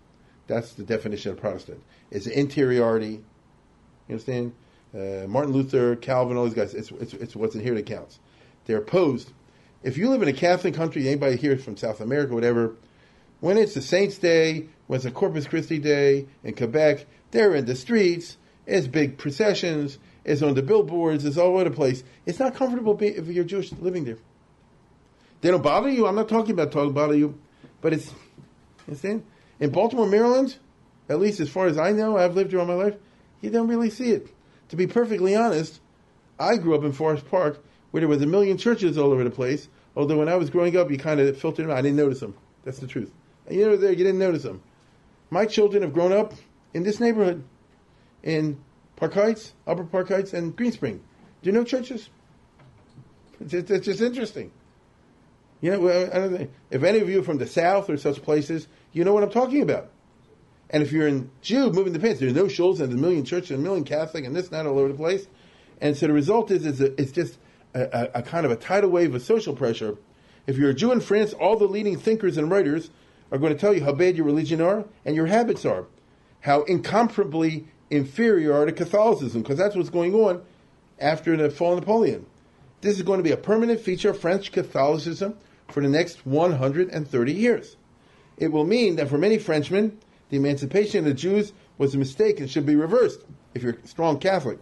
That's 0.47 0.73
the 0.73 0.83
definition 0.83 1.31
of 1.31 1.37
Protestant. 1.37 1.81
It's 2.09 2.25
interiority. 2.25 3.23
You 4.07 4.13
understand? 4.15 4.53
Uh, 4.93 5.27
Martin 5.27 5.53
Luther, 5.53 5.95
Calvin, 5.95 6.37
all 6.37 6.45
these 6.45 6.55
guys. 6.55 6.73
It's, 6.73 6.89
it's, 6.91 7.13
it's 7.13 7.35
what's 7.35 7.53
in 7.53 7.61
here 7.61 7.75
that 7.75 7.85
counts. 7.85 8.19
They're 8.65 8.79
opposed. 8.79 9.31
If 9.83 9.97
you 9.97 10.09
live 10.09 10.23
in 10.23 10.27
a 10.27 10.33
Catholic 10.33 10.73
country, 10.73 11.07
anybody 11.07 11.35
here 11.35 11.55
from 11.57 11.77
South 11.77 12.01
America, 12.01 12.33
whatever, 12.33 12.75
when 13.39 13.57
it's 13.57 13.73
the 13.73 13.81
Saints' 13.81 14.17
Day, 14.17 14.67
when 14.87 14.97
it's 14.97 15.05
a 15.05 15.11
Corpus 15.11 15.47
Christi 15.47 15.79
Day 15.79 16.27
in 16.43 16.55
Quebec, 16.55 17.05
they're 17.31 17.55
in 17.55 17.65
the 17.65 17.75
streets. 17.75 18.37
It's 18.65 18.87
big 18.87 19.17
processions. 19.17 19.97
It's 20.25 20.41
on 20.41 20.53
the 20.53 20.61
billboards. 20.61 21.25
It's 21.25 21.37
all 21.37 21.55
over 21.55 21.63
the 21.63 21.71
place. 21.71 22.03
It's 22.25 22.39
not 22.39 22.55
comfortable 22.55 22.97
if 23.01 23.27
you're 23.27 23.43
Jewish 23.43 23.71
living 23.73 24.03
there. 24.03 24.17
They 25.41 25.51
don't 25.51 25.63
bother 25.63 25.89
you. 25.89 26.05
I'm 26.05 26.15
not 26.15 26.27
talking 26.27 26.51
about 26.51 26.71
talking 26.71 26.93
bother 26.93 27.15
you, 27.15 27.39
but 27.81 27.93
it's 27.93 28.13
understand 28.87 29.23
in 29.59 29.69
Baltimore, 29.71 30.07
Maryland. 30.07 30.57
At 31.07 31.19
least 31.19 31.39
as 31.39 31.49
far 31.49 31.65
as 31.65 31.77
I 31.77 31.91
know, 31.91 32.17
I've 32.17 32.35
lived 32.35 32.51
here 32.51 32.59
all 32.59 32.67
my 32.67 32.73
life. 32.73 32.95
You 33.41 33.49
don't 33.49 33.67
really 33.67 33.89
see 33.89 34.11
it. 34.11 34.27
To 34.69 34.75
be 34.75 34.85
perfectly 34.85 35.35
honest, 35.35 35.79
I 36.39 36.57
grew 36.57 36.75
up 36.75 36.83
in 36.83 36.91
Forest 36.91 37.27
Park 37.29 37.63
where 37.91 38.01
there 38.01 38.07
was 38.07 38.21
a 38.21 38.27
million 38.27 38.57
churches 38.57 38.97
all 38.97 39.11
over 39.11 39.23
the 39.23 39.31
place. 39.31 39.67
Although 39.95 40.19
when 40.19 40.29
I 40.29 40.35
was 40.35 40.51
growing 40.51 40.77
up, 40.77 40.91
you 40.91 40.97
kind 40.97 41.19
of 41.19 41.37
filtered 41.37 41.65
them 41.65 41.71
out. 41.71 41.77
I 41.77 41.81
didn't 41.81 41.97
notice 41.97 42.19
them. 42.19 42.35
That's 42.63 42.77
the 42.77 42.85
truth. 42.85 43.11
And 43.49 43.57
you 43.57 43.65
know, 43.67 43.75
there 43.75 43.91
you 43.91 43.97
didn't 43.97 44.19
notice 44.19 44.43
them. 44.43 44.61
My 45.29 45.45
children 45.45 45.83
have 45.83 45.93
grown 45.93 46.13
up 46.13 46.33
in 46.73 46.83
this 46.83 46.99
neighborhood, 46.99 47.43
in 48.23 48.59
Park 48.95 49.13
Heights, 49.13 49.53
Upper 49.65 49.83
Park 49.83 50.09
Heights, 50.09 50.33
and 50.33 50.55
Greenspring. 50.55 50.99
Do 51.41 51.49
you 51.49 51.51
know 51.51 51.63
churches? 51.63 52.09
It's 53.41 53.51
just, 53.51 53.69
it's 53.71 53.85
just 53.85 54.01
interesting. 54.01 54.51
You 55.61 55.71
know, 55.71 56.47
if 56.69 56.83
any 56.83 56.99
of 56.99 57.09
you 57.09 57.19
are 57.19 57.23
from 57.23 57.37
the 57.37 57.47
South 57.47 57.89
or 57.89 57.97
such 57.97 58.21
places, 58.21 58.67
you 58.93 59.03
know 59.03 59.13
what 59.13 59.23
I'm 59.23 59.31
talking 59.31 59.61
about. 59.61 59.89
And 60.69 60.83
if 60.83 60.91
you're 60.91 61.07
in 61.07 61.31
Jew, 61.41 61.71
moving 61.71 61.93
the 61.93 61.99
pants, 61.99 62.19
there's 62.19 62.33
no 62.33 62.45
shuls 62.45 62.79
and 62.79 62.93
a 62.93 62.95
million 62.95 63.25
churches, 63.25 63.51
and 63.51 63.59
a 63.59 63.63
million 63.63 63.83
Catholic, 63.83 64.25
and 64.25 64.35
this 64.35 64.45
and 64.45 64.53
that 64.53 64.67
all 64.67 64.77
over 64.77 64.89
the 64.89 64.93
place. 64.93 65.27
And 65.81 65.97
so 65.97 66.07
the 66.07 66.13
result 66.13 66.51
is, 66.51 66.65
is 66.65 66.81
a, 66.81 67.01
it's 67.01 67.11
just 67.11 67.37
a, 67.73 67.81
a, 67.81 68.19
a, 68.19 68.21
kind 68.21 68.45
of 68.45 68.51
a 68.51 68.55
tidal 68.55 68.89
wave 68.91 69.15
of 69.15 69.21
social 69.23 69.55
pressure. 69.55 69.97
If 70.45 70.57
you're 70.57 70.69
a 70.69 70.73
Jew 70.73 70.91
in 70.91 71.01
France, 71.01 71.33
all 71.33 71.57
the 71.57 71.65
leading 71.65 71.97
thinkers 71.97 72.37
and 72.37 72.51
writers 72.51 72.89
are 73.31 73.37
going 73.37 73.53
to 73.53 73.59
tell 73.59 73.73
you 73.73 73.83
how 73.83 73.91
bad 73.91 74.15
your 74.15 74.25
religion 74.25 74.61
are 74.61 74.85
and 75.05 75.15
your 75.15 75.27
habits 75.27 75.65
are, 75.65 75.85
how 76.41 76.63
incomparably 76.63 77.67
inferior 77.89 78.53
are 78.53 78.65
to 78.65 78.71
Catholicism, 78.71 79.41
because 79.41 79.57
that's 79.57 79.75
what's 79.75 79.89
going 79.89 80.13
on 80.13 80.41
after 80.99 81.35
the 81.37 81.49
fall 81.49 81.73
of 81.73 81.79
Napoleon. 81.79 82.25
This 82.81 82.97
is 82.97 83.03
going 83.03 83.19
to 83.19 83.23
be 83.23 83.31
a 83.31 83.37
permanent 83.37 83.81
feature 83.81 84.11
of 84.11 84.19
French 84.19 84.51
Catholicism 84.51 85.37
for 85.67 85.81
the 85.81 85.89
next 85.89 86.25
130 86.25 87.33
years. 87.33 87.75
It 88.37 88.51
will 88.51 88.65
mean 88.65 88.95
that 88.95 89.09
for 89.09 89.17
many 89.17 89.37
Frenchmen, 89.37 89.99
the 90.29 90.37
emancipation 90.37 90.99
of 90.99 91.05
the 91.05 91.13
Jews 91.13 91.53
was 91.77 91.93
a 91.93 91.97
mistake 91.97 92.39
and 92.39 92.49
should 92.49 92.65
be 92.65 92.75
reversed 92.75 93.21
if 93.53 93.63
you're 93.63 93.77
a 93.83 93.87
strong 93.87 94.19
Catholic. 94.19 94.59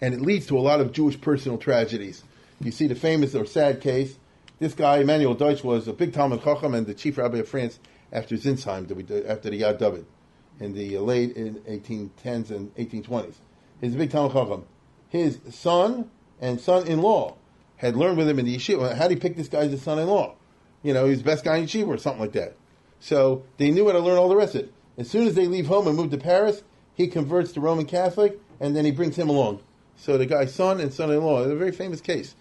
And 0.00 0.14
it 0.14 0.20
leads 0.20 0.46
to 0.46 0.58
a 0.58 0.60
lot 0.60 0.80
of 0.80 0.92
Jewish 0.92 1.20
personal 1.20 1.58
tragedies. 1.58 2.22
You 2.60 2.70
see 2.70 2.86
the 2.86 2.94
famous 2.94 3.34
or 3.34 3.46
sad 3.46 3.80
case. 3.80 4.16
This 4.60 4.74
guy, 4.74 4.98
Emmanuel 4.98 5.34
Deutz, 5.34 5.64
was 5.64 5.88
a 5.88 5.92
big 5.94 6.12
Talmud 6.12 6.44
Chacham 6.44 6.74
and 6.74 6.86
the 6.86 6.92
chief 6.92 7.16
rabbi 7.16 7.38
of 7.38 7.48
France 7.48 7.78
after 8.12 8.34
Sintzheim, 8.36 8.82
after 9.26 9.48
the 9.48 9.62
Yad 9.62 9.78
David, 9.78 10.04
in 10.60 10.74
the 10.74 10.98
late 10.98 11.34
1810s 11.34 12.50
and 12.50 12.74
1820s. 12.76 13.36
He's 13.80 13.94
a 13.94 13.96
big 13.96 14.10
Talmud 14.10 14.32
Chacham. 14.32 14.66
His 15.08 15.38
son 15.48 16.10
and 16.42 16.60
son-in-law 16.60 17.36
had 17.76 17.96
learned 17.96 18.18
with 18.18 18.28
him 18.28 18.38
in 18.38 18.44
the 18.44 18.54
yeshiva. 18.54 18.94
How 18.94 19.08
do 19.08 19.14
you 19.14 19.20
pick 19.20 19.34
this 19.34 19.48
guy 19.48 19.60
as 19.60 19.72
a 19.72 19.78
son-in-law? 19.78 20.34
You 20.82 20.92
know, 20.92 21.06
he's 21.06 21.20
the 21.20 21.24
best 21.24 21.42
guy 21.42 21.56
in 21.56 21.64
yeshiva 21.64 21.88
or 21.88 21.96
something 21.96 22.20
like 22.20 22.32
that. 22.32 22.54
So 22.98 23.44
they 23.56 23.70
knew 23.70 23.86
how 23.86 23.92
to 23.92 23.98
learn 23.98 24.18
all 24.18 24.28
the 24.28 24.36
rest 24.36 24.56
of 24.56 24.64
it. 24.64 24.74
As 24.98 25.08
soon 25.08 25.26
as 25.26 25.36
they 25.36 25.46
leave 25.46 25.68
home 25.68 25.86
and 25.86 25.96
move 25.96 26.10
to 26.10 26.18
Paris, 26.18 26.64
he 26.92 27.06
converts 27.06 27.52
to 27.52 27.62
Roman 27.62 27.86
Catholic, 27.86 28.38
and 28.60 28.76
then 28.76 28.84
he 28.84 28.90
brings 28.90 29.16
him 29.16 29.30
along. 29.30 29.62
So 29.96 30.18
the 30.18 30.26
guy's 30.26 30.54
son 30.54 30.80
and 30.80 30.92
son-in-law, 30.92 31.44
a 31.44 31.56
very 31.56 31.72
famous 31.72 32.02
case. 32.02 32.34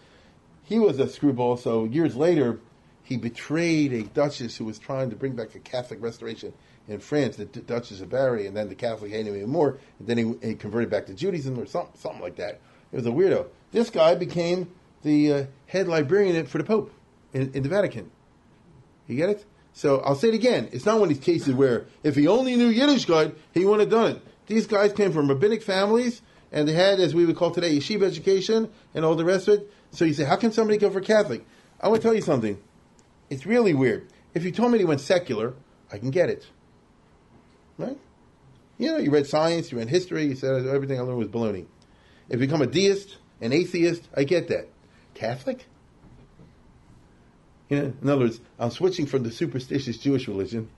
He 0.70 0.78
was 0.78 1.00
a 1.00 1.10
screwball, 1.10 1.58
so 1.58 1.86
years 1.86 2.16
later, 2.16 2.60
he 3.02 3.18
betrayed 3.18 3.92
a 3.92 4.04
duchess 4.04 4.56
who 4.56 4.66
was 4.66 4.78
trying 4.78 5.10
to 5.10 5.16
bring 5.16 5.34
back 5.36 5.56
a 5.56 5.60
Catholic 5.60 6.00
restoration 6.00 6.54
in 6.88 7.00
France, 7.00 7.38
the 7.38 7.46
Duchess 7.46 8.02
of 8.02 8.10
Berry, 8.12 8.46
and 8.46 8.56
then 8.56 8.70
the 8.70 8.76
Catholic 8.76 9.12
hated 9.12 9.30
him 9.30 9.38
even 9.38 9.50
more, 9.50 9.80
and 9.98 10.08
then 10.08 10.20
he, 10.20 10.48
he, 10.48 10.54
converted 10.54 10.92
back 10.92 11.08
to 11.08 11.16
Judaism 11.16 11.60
or 11.60 11.66
something, 11.66 12.00
something 12.00 12.22
like 12.22 12.36
that. 12.36 12.62
It 12.92 12.98
was 12.98 13.08
a 13.08 13.10
weirdo. 13.10 13.48
This 13.72 13.90
guy 13.90 14.14
became 14.14 14.70
the 15.02 15.34
uh, 15.34 15.46
head 15.66 15.88
librarian 15.88 16.46
for 16.46 16.60
the 16.60 16.64
Pope 16.64 16.94
in, 17.34 17.52
in 17.54 17.64
the 17.64 17.70
Vatican. 17.70 18.12
You 19.08 19.16
get 19.16 19.30
it? 19.30 19.46
So 19.74 20.02
I'll 20.02 20.14
say 20.14 20.28
it 20.28 20.36
again. 20.36 20.70
It's 20.72 20.86
not 20.86 21.00
one 21.00 21.10
of 21.10 21.16
these 21.16 21.26
cases 21.26 21.56
where 21.56 21.88
if 22.04 22.16
he 22.16 22.28
only 22.28 22.56
knew 22.56 22.72
Yiddishkeit, 22.72 23.34
he 23.56 23.66
wouldn't 23.66 23.92
have 23.92 24.00
done 24.00 24.18
it. 24.18 24.22
These 24.46 24.68
guys 24.68 24.94
came 24.94 25.14
from 25.14 25.30
rabbinic 25.30 25.64
families, 25.64 26.22
and 26.52 26.68
they 26.68 26.74
had, 26.74 27.00
as 27.00 27.16
we 27.16 27.26
would 27.26 27.38
call 27.38 27.50
today, 27.50 27.76
yeshiva 27.76 28.04
education 28.04 28.70
and 28.94 29.04
all 29.04 29.16
the 29.16 29.26
rest 29.26 29.48
of 29.48 29.62
it. 29.62 29.74
So 29.92 30.06
you 30.06 30.14
say, 30.14 30.24
how 30.24 30.36
can 30.36 30.52
somebody 30.52 30.78
go 30.78 30.90
for 30.90 31.02
Catholic? 31.02 31.46
I 31.82 31.88
want 31.88 32.02
to 32.02 32.08
tell 32.08 32.16
you 32.16 32.22
something. 32.22 32.62
It's 33.30 33.46
really 33.46 33.74
weird. 33.74 34.08
If 34.34 34.44
you 34.44 34.52
told 34.52 34.72
me 34.72 34.80
he 34.80 34.86
went 34.86 35.02
secular, 35.02 35.54
I 35.92 35.98
can 35.98 36.12
get 36.12 36.30
it. 36.30 36.48
Right? 37.78 37.98
You 38.78 38.92
know, 38.92 38.98
you 38.98 39.12
read 39.12 39.28
science, 39.28 39.72
you 39.72 39.78
read 39.78 39.90
history, 39.90 40.26
you 40.26 40.36
said 40.36 40.66
everything 40.68 41.00
I 41.00 41.02
learned 41.02 41.18
was 41.18 41.28
baloney. 41.28 41.66
If 42.30 42.40
you 42.40 42.48
become 42.48 42.62
a 42.62 42.68
deist, 42.68 43.18
an 43.42 43.54
atheist, 43.54 44.08
I 44.16 44.24
get 44.24 44.48
that. 44.50 44.68
Catholic? 45.16 45.66
You 47.70 47.78
know, 47.78 47.94
in 48.02 48.10
other 48.10 48.22
words, 48.22 48.40
I'm 48.58 48.72
switching 48.72 49.06
from 49.06 49.24
the 49.24 49.32
superstitious 49.32 49.98
Jewish 49.98 50.28
religion 50.28 50.70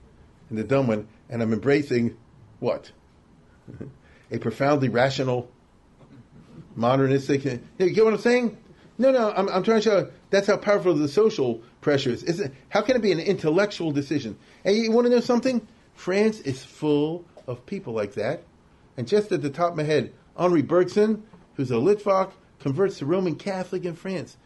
and 0.48 0.58
the 0.58 0.64
dumb 0.64 0.86
one, 0.86 1.08
and 1.28 1.42
I'm 1.42 1.52
embracing 1.52 2.16
what? 2.60 2.92
a 4.30 4.38
profoundly 4.38 4.88
rational, 4.88 5.48
modernistic. 6.74 7.44
You, 7.44 7.90
get 7.90 8.04
what 8.04 8.14
I'm 8.14 8.20
saying? 8.20 8.58
No, 9.02 9.10
no, 9.10 9.32
I'm, 9.32 9.48
I'm 9.48 9.64
trying 9.64 9.80
to 9.80 9.82
show 9.82 10.10
that's 10.30 10.46
how 10.46 10.56
powerful 10.56 10.94
the 10.94 11.08
social 11.08 11.60
pressure 11.80 12.10
is. 12.10 12.22
Isn't, 12.22 12.54
how 12.68 12.82
can 12.82 12.94
it 12.94 13.02
be 13.02 13.10
an 13.10 13.18
intellectual 13.18 13.90
decision? 13.90 14.38
And 14.64 14.76
you 14.76 14.92
want 14.92 15.06
to 15.06 15.10
know 15.10 15.18
something? 15.18 15.66
France 15.94 16.38
is 16.38 16.62
full 16.62 17.24
of 17.48 17.66
people 17.66 17.94
like 17.94 18.14
that. 18.14 18.44
And 18.96 19.08
just 19.08 19.32
at 19.32 19.42
the 19.42 19.50
top 19.50 19.72
of 19.72 19.76
my 19.76 19.82
head, 19.82 20.12
Henri 20.36 20.62
Bergson, 20.62 21.24
who's 21.56 21.72
a 21.72 21.74
Litvak, 21.74 22.30
converts 22.60 22.98
to 22.98 23.06
Roman 23.06 23.34
Catholic 23.34 23.84
in 23.84 23.96
France 23.96 24.36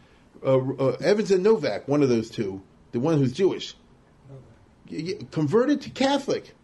uh, 0.43 0.57
uh, 0.57 0.97
Evans 1.01 1.29
and 1.29 1.43
Novak, 1.43 1.87
one 1.87 2.01
of 2.01 2.09
those 2.09 2.31
two, 2.31 2.63
the 2.93 2.99
one 2.99 3.19
who's 3.19 3.33
Jewish, 3.33 3.75
converted 5.29 5.81
to 5.81 5.91
Catholic 5.91 6.55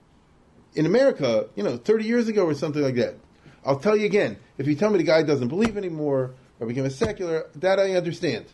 in 0.74 0.88
America, 0.88 1.48
you 1.56 1.62
know, 1.62 1.78
30 1.78 2.06
years 2.06 2.28
ago 2.28 2.46
or 2.46 2.56
something 2.56 2.82
like 2.82 2.96
that. 2.96 3.18
I'll 3.64 3.80
tell 3.80 3.96
you 3.96 4.08
again, 4.08 4.38
if 4.58 4.66
you 4.66 4.74
tell 4.74 4.90
me 4.90 4.98
the 4.98 5.04
guy 5.04 5.22
doesn't 5.22 5.50
believe 5.50 5.78
anymore 5.78 6.34
or 6.64 6.68
became 6.68 6.86
a 6.86 6.90
secular, 6.90 7.46
that 7.56 7.78
I 7.78 7.96
understand. 7.96 8.46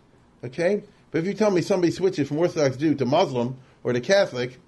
Okay? 0.43 0.83
But 1.11 1.19
if 1.19 1.25
you 1.25 1.33
tell 1.33 1.51
me 1.51 1.61
somebody 1.61 1.91
switches 1.91 2.27
from 2.27 2.39
Orthodox 2.39 2.75
Jew 2.75 2.95
to 2.95 3.05
Muslim 3.05 3.57
or 3.83 3.93
to 3.93 4.01
Catholic, 4.01 4.59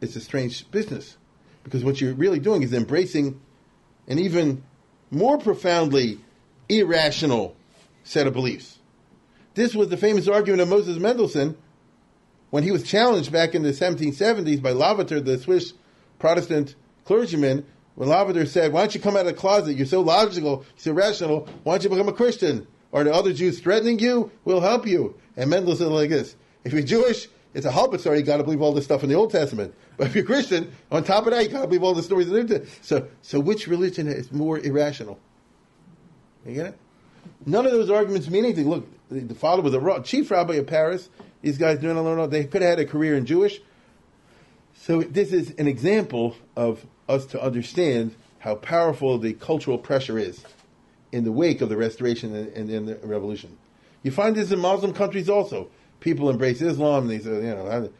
it's 0.00 0.16
a 0.16 0.20
strange 0.20 0.70
business 0.70 1.16
because 1.62 1.84
what 1.84 2.00
you're 2.00 2.14
really 2.14 2.38
doing 2.38 2.62
is 2.62 2.72
embracing 2.72 3.40
an 4.08 4.18
even 4.18 4.64
more 5.10 5.38
profoundly 5.38 6.18
irrational 6.68 7.56
set 8.04 8.26
of 8.26 8.32
beliefs. 8.32 8.78
This 9.54 9.74
was 9.74 9.88
the 9.88 9.96
famous 9.96 10.26
argument 10.26 10.62
of 10.62 10.68
Moses 10.68 10.98
Mendelssohn 10.98 11.56
when 12.50 12.62
he 12.62 12.70
was 12.70 12.82
challenged 12.82 13.32
back 13.32 13.54
in 13.54 13.62
the 13.62 13.70
1770s 13.70 14.62
by 14.62 14.72
Lavater, 14.72 15.20
the 15.20 15.38
Swiss 15.38 15.74
Protestant 16.18 16.74
clergyman, 17.04 17.66
when 17.94 18.08
Lavater 18.08 18.46
said, 18.46 18.72
Why 18.72 18.80
don't 18.80 18.94
you 18.94 19.00
come 19.00 19.16
out 19.16 19.20
of 19.20 19.26
the 19.26 19.34
closet? 19.34 19.76
You're 19.76 19.86
so 19.86 20.00
logical, 20.00 20.64
you're 20.76 20.78
so 20.78 20.92
rational. 20.92 21.48
Why 21.62 21.74
don't 21.74 21.84
you 21.84 21.90
become 21.90 22.08
a 22.08 22.12
Christian? 22.12 22.66
Are 22.92 23.04
the 23.04 23.12
other 23.12 23.32
Jews 23.32 23.60
threatening 23.60 23.98
you? 23.98 24.30
We'll 24.44 24.60
help 24.60 24.86
you. 24.86 25.16
And 25.36 25.50
Mendel 25.50 25.76
said 25.76 25.88
like 25.88 26.10
this 26.10 26.36
If 26.64 26.72
you're 26.72 26.82
Jewish, 26.82 27.28
it's 27.54 27.66
a 27.66 27.70
halbitzer, 27.70 28.16
you 28.16 28.22
got 28.22 28.38
to 28.38 28.44
believe 28.44 28.62
all 28.62 28.72
this 28.72 28.84
stuff 28.84 29.02
in 29.02 29.08
the 29.08 29.14
Old 29.14 29.30
Testament. 29.30 29.74
But 29.96 30.08
if 30.08 30.14
you're 30.16 30.24
Christian, 30.24 30.72
on 30.90 31.04
top 31.04 31.26
of 31.26 31.32
that, 31.32 31.44
you 31.44 31.48
got 31.50 31.62
to 31.62 31.66
believe 31.68 31.84
all 31.84 31.94
the 31.94 32.02
stories 32.02 32.26
in 32.26 32.34
the 32.34 32.42
New 32.42 32.48
Testament. 32.48 32.78
So, 32.82 33.08
so 33.22 33.38
which 33.38 33.68
religion 33.68 34.08
is 34.08 34.32
more 34.32 34.58
irrational? 34.58 35.20
You 36.44 36.54
get 36.54 36.66
it? 36.66 36.78
None 37.46 37.64
of 37.64 37.72
those 37.72 37.90
arguments 37.90 38.28
mean 38.28 38.44
anything. 38.44 38.68
Look, 38.68 38.86
the, 39.08 39.20
the 39.20 39.34
father 39.34 39.62
was 39.62 39.72
a 39.72 40.02
chief 40.02 40.30
rabbi 40.30 40.54
of 40.54 40.66
Paris. 40.66 41.08
These 41.42 41.58
guys 41.58 41.78
doing 41.78 41.96
all 41.96 42.26
they 42.26 42.44
could 42.44 42.62
have 42.62 42.70
had 42.70 42.78
a 42.80 42.86
career 42.86 43.16
in 43.16 43.24
Jewish. 43.24 43.60
So 44.74 45.02
this 45.02 45.32
is 45.32 45.54
an 45.58 45.68
example 45.68 46.36
of 46.56 46.84
us 47.08 47.26
to 47.26 47.42
understand 47.42 48.14
how 48.38 48.54
powerful 48.56 49.18
the 49.18 49.32
cultural 49.32 49.78
pressure 49.78 50.18
is 50.18 50.44
in 51.12 51.24
the 51.24 51.32
wake 51.32 51.60
of 51.60 51.68
the 51.68 51.76
Restoration 51.76 52.34
and, 52.34 52.70
and, 52.70 52.88
the 52.88 52.96
Revolution. 53.06 53.56
You 54.02 54.10
find 54.10 54.36
this 54.36 54.50
in 54.50 54.58
Muslim 54.58 54.92
countries 54.92 55.28
also. 55.28 55.68
People 56.00 56.28
embrace 56.28 56.60
Islam. 56.60 57.08
They 57.08 57.20
say, 57.20 57.30
you 57.30 57.54
know, 57.54 57.90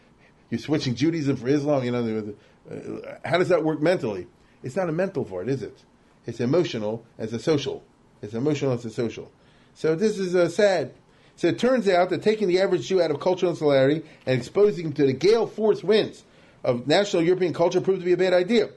you're 0.51 0.59
switching 0.59 0.95
Judaism 0.95 1.37
for 1.37 1.49
Islam. 1.49 1.85
You 1.85 1.93
know, 1.93 2.35
uh, 2.71 3.17
how 3.25 3.39
does 3.39 3.49
that 3.49 3.65
work 3.65 3.81
mentally? 3.81 4.27
It's 4.63 4.77
not 4.77 4.89
a 4.89 4.93
mental 4.93 5.25
for 5.25 5.45
is 5.45 5.63
it? 5.63 5.83
It's 6.27 6.41
emotional 6.41 7.05
as 7.19 7.33
a 7.33 7.39
social. 7.39 7.85
It's 8.23 8.35
emotional 8.35 8.73
as 8.73 8.85
a 8.85 8.91
social. 8.91 9.31
So 9.75 9.95
this 9.95 10.19
is 10.19 10.35
uh, 10.35 10.49
sad. 10.49 10.93
So 11.37 11.49
it 11.49 11.59
turns 11.59 11.89
out 11.89 12.11
that 12.11 12.23
taking 12.23 12.49
the 12.49 12.61
average 12.61 12.87
Jew 12.87 13.03
out 13.03 13.11
of 13.11 13.21
cultural 13.21 13.51
insularity 13.51 14.03
and 14.27 14.39
exposing 14.39 14.87
him 14.87 14.93
to 14.95 15.07
the 15.07 15.13
gale 15.13 15.47
force 15.47 15.83
winds 15.83 16.25
of 16.63 16.87
national 16.87 17.23
European 17.23 17.53
culture 17.53 17.81
proved 17.81 18.01
to 18.01 18.05
be 18.05 18.13
a 18.13 18.17
bad 18.17 18.33
idea. 18.33 18.71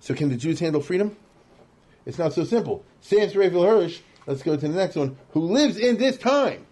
So 0.00 0.14
can 0.14 0.28
the 0.28 0.36
Jews 0.36 0.60
handle 0.60 0.80
freedom? 0.80 1.16
It's 2.06 2.18
not 2.18 2.32
so 2.32 2.44
simple. 2.44 2.84
Samson 3.00 3.38
Raphael 3.38 3.64
Hirsch, 3.64 4.00
let's 4.26 4.42
go 4.42 4.56
to 4.56 4.68
the 4.68 4.68
next 4.68 4.96
one, 4.96 5.18
who 5.32 5.40
lives 5.40 5.76
in 5.76 5.98
this 5.98 6.16
time. 6.16 6.66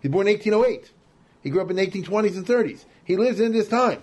He's 0.00 0.10
born 0.10 0.28
in 0.28 0.34
1808. 0.34 0.92
He 1.42 1.50
grew 1.50 1.62
up 1.62 1.70
in 1.70 1.76
the 1.76 1.86
1820s 1.86 2.36
and 2.36 2.46
30s. 2.46 2.84
He 3.04 3.16
lives 3.16 3.40
in 3.40 3.52
this 3.52 3.68
time. 3.68 4.02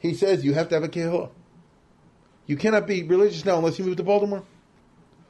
He 0.00 0.14
says 0.14 0.44
you 0.44 0.54
have 0.54 0.68
to 0.68 0.74
have 0.74 0.84
a 0.84 0.88
kehillah. 0.88 1.30
You 2.46 2.56
cannot 2.56 2.86
be 2.86 3.02
religious 3.02 3.44
now 3.44 3.58
unless 3.58 3.78
you 3.78 3.84
move 3.84 3.96
to 3.98 4.02
Baltimore 4.02 4.42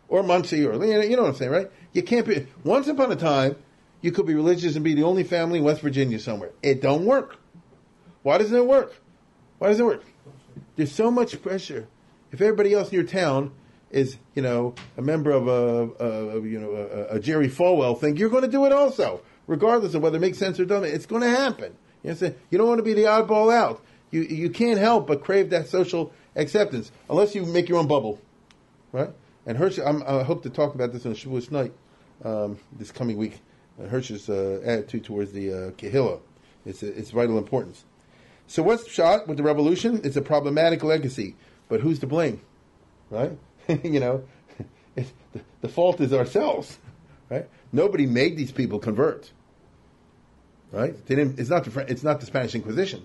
or 0.08 0.22
Monsey 0.22 0.64
or 0.64 0.72
you 0.84 1.16
know 1.16 1.22
what 1.22 1.28
I'm 1.28 1.34
saying, 1.34 1.50
right? 1.50 1.70
You 1.92 2.02
can't 2.02 2.26
be. 2.26 2.46
Once 2.64 2.88
upon 2.88 3.12
a 3.12 3.16
time, 3.16 3.56
you 4.00 4.12
could 4.12 4.26
be 4.26 4.34
religious 4.34 4.76
and 4.76 4.84
be 4.84 4.94
the 4.94 5.02
only 5.02 5.24
family 5.24 5.58
in 5.58 5.64
West 5.64 5.82
Virginia 5.82 6.18
somewhere. 6.18 6.52
It 6.62 6.80
don't 6.80 7.04
work. 7.04 7.36
Why 8.22 8.38
doesn't 8.38 8.56
it 8.56 8.66
work? 8.66 8.94
Why 9.58 9.68
doesn't 9.68 9.84
it 9.84 9.88
work? 9.88 10.04
There's 10.76 10.92
so 10.92 11.10
much 11.10 11.40
pressure. 11.42 11.86
If 12.32 12.40
everybody 12.40 12.74
else 12.74 12.88
in 12.90 12.94
your 12.94 13.04
town 13.04 13.52
is, 13.90 14.18
you 14.34 14.42
know, 14.42 14.74
a 14.96 15.02
member 15.02 15.30
of 15.30 15.48
a, 15.48 16.04
a 16.04 16.40
you 16.42 16.60
know, 16.60 16.72
a, 16.72 17.16
a, 17.16 17.20
Jerry 17.20 17.48
Falwell 17.48 17.98
thing, 17.98 18.16
you're 18.16 18.28
going 18.28 18.44
to 18.44 18.50
do 18.50 18.66
it 18.66 18.72
also, 18.72 19.22
regardless 19.46 19.94
of 19.94 20.02
whether 20.02 20.18
it 20.18 20.20
makes 20.20 20.38
sense 20.38 20.60
or 20.60 20.64
doesn't. 20.64 20.92
It's 20.92 21.06
going 21.06 21.22
to 21.22 21.30
happen. 21.30 21.74
You 22.02 22.14
know, 22.14 22.34
you 22.50 22.58
don't 22.58 22.68
want 22.68 22.78
to 22.78 22.84
be 22.84 22.92
the 22.94 23.04
oddball 23.04 23.52
out. 23.52 23.82
You 24.10 24.22
you 24.22 24.50
can't 24.50 24.78
help 24.78 25.06
but 25.06 25.22
crave 25.22 25.50
that 25.50 25.68
social 25.68 26.12
acceptance, 26.36 26.92
unless 27.10 27.34
you 27.34 27.44
make 27.44 27.68
your 27.68 27.78
own 27.78 27.86
bubble, 27.86 28.20
right? 28.92 29.10
And 29.46 29.56
Hirsch, 29.56 29.78
I'm, 29.78 30.02
i 30.02 30.22
hope 30.22 30.42
to 30.42 30.50
talk 30.50 30.74
about 30.74 30.92
this 30.92 31.06
on 31.06 31.12
Shavuos 31.14 31.50
night 31.50 31.72
um, 32.24 32.58
this 32.78 32.92
coming 32.92 33.16
week. 33.16 33.40
Uh, 33.80 33.86
Hirsch's 33.86 34.28
uh, 34.28 34.60
attitude 34.64 35.04
towards 35.04 35.32
the 35.32 35.68
uh. 35.68 36.18
It's, 36.66 36.82
it's 36.82 37.10
vital 37.10 37.38
importance. 37.38 37.84
So 38.48 38.62
what's 38.62 38.90
shot 38.90 39.28
with 39.28 39.36
the 39.36 39.42
revolution? 39.42 40.00
It's 40.04 40.16
a 40.16 40.22
problematic 40.22 40.82
legacy, 40.82 41.36
but 41.68 41.80
who's 41.80 41.98
to 42.00 42.06
blame, 42.06 42.40
right? 43.10 43.38
you 43.84 44.00
know, 44.00 44.24
the, 44.94 45.04
the 45.60 45.68
fault 45.68 46.00
is 46.00 46.14
ourselves, 46.14 46.78
right? 47.28 47.46
Nobody 47.72 48.06
made 48.06 48.38
these 48.38 48.50
people 48.50 48.78
convert, 48.78 49.30
right? 50.72 50.94
it's 51.08 51.50
not 51.50 51.64
the 51.64 51.84
it's 51.90 52.02
not 52.02 52.20
the 52.20 52.26
Spanish 52.26 52.54
Inquisition. 52.54 53.04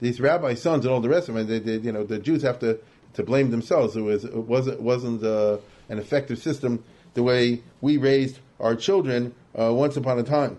These 0.00 0.20
rabbi 0.20 0.54
sons 0.54 0.84
and 0.84 0.92
all 0.92 1.00
the 1.00 1.08
rest 1.08 1.28
of 1.28 1.36
them, 1.36 1.46
they, 1.46 1.60
they, 1.60 1.76
you 1.78 1.92
know, 1.92 2.04
the 2.04 2.18
Jews 2.18 2.42
have 2.42 2.58
to, 2.58 2.80
to 3.14 3.22
blame 3.22 3.52
themselves. 3.52 3.96
It 3.96 4.00
was 4.00 4.24
it 4.24 4.34
wasn't 4.34 4.82
wasn't 4.82 5.22
uh, 5.22 5.58
an 5.88 6.00
effective 6.00 6.40
system 6.40 6.82
the 7.14 7.22
way 7.22 7.62
we 7.80 7.98
raised 7.98 8.40
our 8.58 8.74
children 8.74 9.32
uh, 9.58 9.72
once 9.72 9.96
upon 9.96 10.18
a 10.18 10.24
time. 10.24 10.58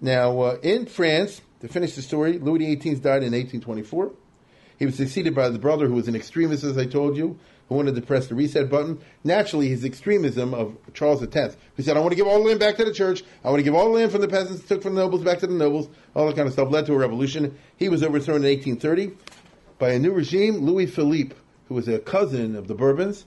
Now, 0.00 0.40
uh, 0.40 0.58
in 0.62 0.86
France, 0.86 1.42
to 1.60 1.68
finish 1.68 1.94
the 1.94 2.02
story, 2.02 2.38
Louis 2.38 2.76
XVIII 2.76 2.94
died 2.96 3.22
in 3.22 3.32
1824. 3.32 4.12
He 4.78 4.86
was 4.86 4.94
succeeded 4.94 5.34
by 5.34 5.48
his 5.48 5.58
brother, 5.58 5.86
who 5.86 5.94
was 5.94 6.08
an 6.08 6.16
extremist, 6.16 6.64
as 6.64 6.78
I 6.78 6.86
told 6.86 7.16
you, 7.16 7.38
who 7.68 7.74
wanted 7.74 7.94
to 7.94 8.00
press 8.00 8.28
the 8.28 8.34
reset 8.34 8.70
button. 8.70 8.98
Naturally, 9.22 9.68
his 9.68 9.84
extremism 9.84 10.54
of 10.54 10.74
Charles 10.94 11.22
X, 11.22 11.56
who 11.76 11.82
said, 11.82 11.98
I 11.98 12.00
want 12.00 12.12
to 12.12 12.16
give 12.16 12.26
all 12.26 12.38
the 12.38 12.48
land 12.48 12.60
back 12.60 12.76
to 12.76 12.84
the 12.84 12.92
church, 12.92 13.22
I 13.44 13.50
want 13.50 13.60
to 13.60 13.62
give 13.62 13.74
all 13.74 13.84
the 13.84 13.98
land 13.98 14.10
from 14.10 14.22
the 14.22 14.28
peasants, 14.28 14.66
took 14.66 14.82
from 14.82 14.94
the 14.94 15.02
nobles 15.02 15.22
back 15.22 15.38
to 15.40 15.46
the 15.46 15.52
nobles, 15.52 15.90
all 16.14 16.26
that 16.26 16.36
kind 16.36 16.46
of 16.46 16.54
stuff, 16.54 16.70
led 16.70 16.86
to 16.86 16.94
a 16.94 16.98
revolution. 16.98 17.58
He 17.76 17.90
was 17.90 18.02
overthrown 18.02 18.44
in 18.44 18.50
1830 18.50 19.12
by 19.78 19.90
a 19.90 19.98
new 19.98 20.12
regime, 20.12 20.58
Louis 20.58 20.86
Philippe, 20.86 21.36
who 21.68 21.74
was 21.74 21.86
a 21.86 21.98
cousin 21.98 22.56
of 22.56 22.66
the 22.66 22.74
Bourbons, 22.74 23.26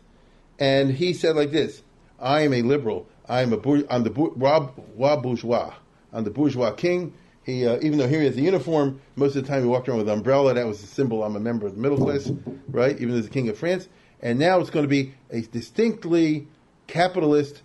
and 0.59 0.91
he 0.91 1.13
said 1.13 1.35
like 1.35 1.51
this, 1.51 1.83
I 2.19 2.41
am 2.41 2.53
a 2.53 2.63
liberal, 2.63 3.07
I 3.29 3.41
am 3.41 3.53
a 3.53 3.85
I'm 3.89 4.03
the 4.03 4.09
bourgeois 4.09 5.15
bourgeois, 5.17 5.73
I'm 6.11 6.23
the 6.23 6.31
bourgeois 6.31 6.71
king, 6.71 7.13
he, 7.43 7.67
uh, 7.67 7.77
even 7.81 7.97
though 7.97 8.07
here 8.07 8.19
he 8.19 8.25
has 8.25 8.37
a 8.37 8.41
uniform, 8.41 9.01
most 9.15 9.35
of 9.35 9.43
the 9.43 9.49
time 9.49 9.61
he 9.61 9.67
walked 9.67 9.89
around 9.89 9.99
with 9.99 10.07
an 10.07 10.17
umbrella. 10.17 10.53
That 10.53 10.65
was 10.65 10.81
a 10.81 10.87
symbol. 10.87 11.23
I'm 11.23 11.35
a 11.35 11.39
member 11.39 11.67
of 11.67 11.75
the 11.75 11.81
middle 11.81 11.97
class, 11.97 12.31
right? 12.69 12.97
Even 12.99 13.15
as 13.15 13.25
the 13.25 13.31
king 13.31 13.49
of 13.49 13.57
France. 13.57 13.89
And 14.21 14.39
now 14.39 14.59
it's 14.59 14.69
going 14.69 14.85
to 14.85 14.89
be 14.89 15.13
a 15.29 15.41
distinctly 15.41 16.47
capitalist, 16.87 17.61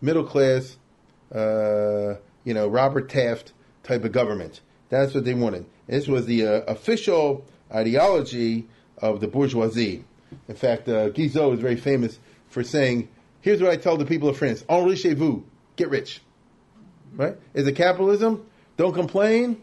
middle 0.00 0.24
class, 0.24 0.78
uh, 1.34 2.14
you 2.44 2.54
know, 2.54 2.68
Robert 2.68 3.10
Taft 3.10 3.52
type 3.82 4.04
of 4.04 4.12
government. 4.12 4.62
That's 4.88 5.14
what 5.14 5.24
they 5.24 5.34
wanted. 5.34 5.66
This 5.86 6.08
was 6.08 6.24
the 6.24 6.46
uh, 6.46 6.50
official 6.62 7.44
ideology 7.72 8.66
of 8.96 9.20
the 9.20 9.28
bourgeoisie. 9.28 10.04
In 10.48 10.56
fact, 10.56 10.88
uh, 10.88 11.10
Guizot 11.10 11.54
is 11.54 11.60
very 11.60 11.76
famous 11.76 12.18
for 12.48 12.64
saying, 12.64 13.08
"Here's 13.42 13.60
what 13.60 13.70
I 13.70 13.76
tell 13.76 13.98
the 13.98 14.06
people 14.06 14.30
of 14.30 14.38
France: 14.38 14.64
Enrichez-vous, 14.68 15.44
get 15.76 15.90
rich." 15.90 16.22
Right? 17.14 17.36
Is 17.52 17.66
it 17.66 17.72
capitalism? 17.72 18.47
Don't 18.78 18.94
complain. 18.94 19.62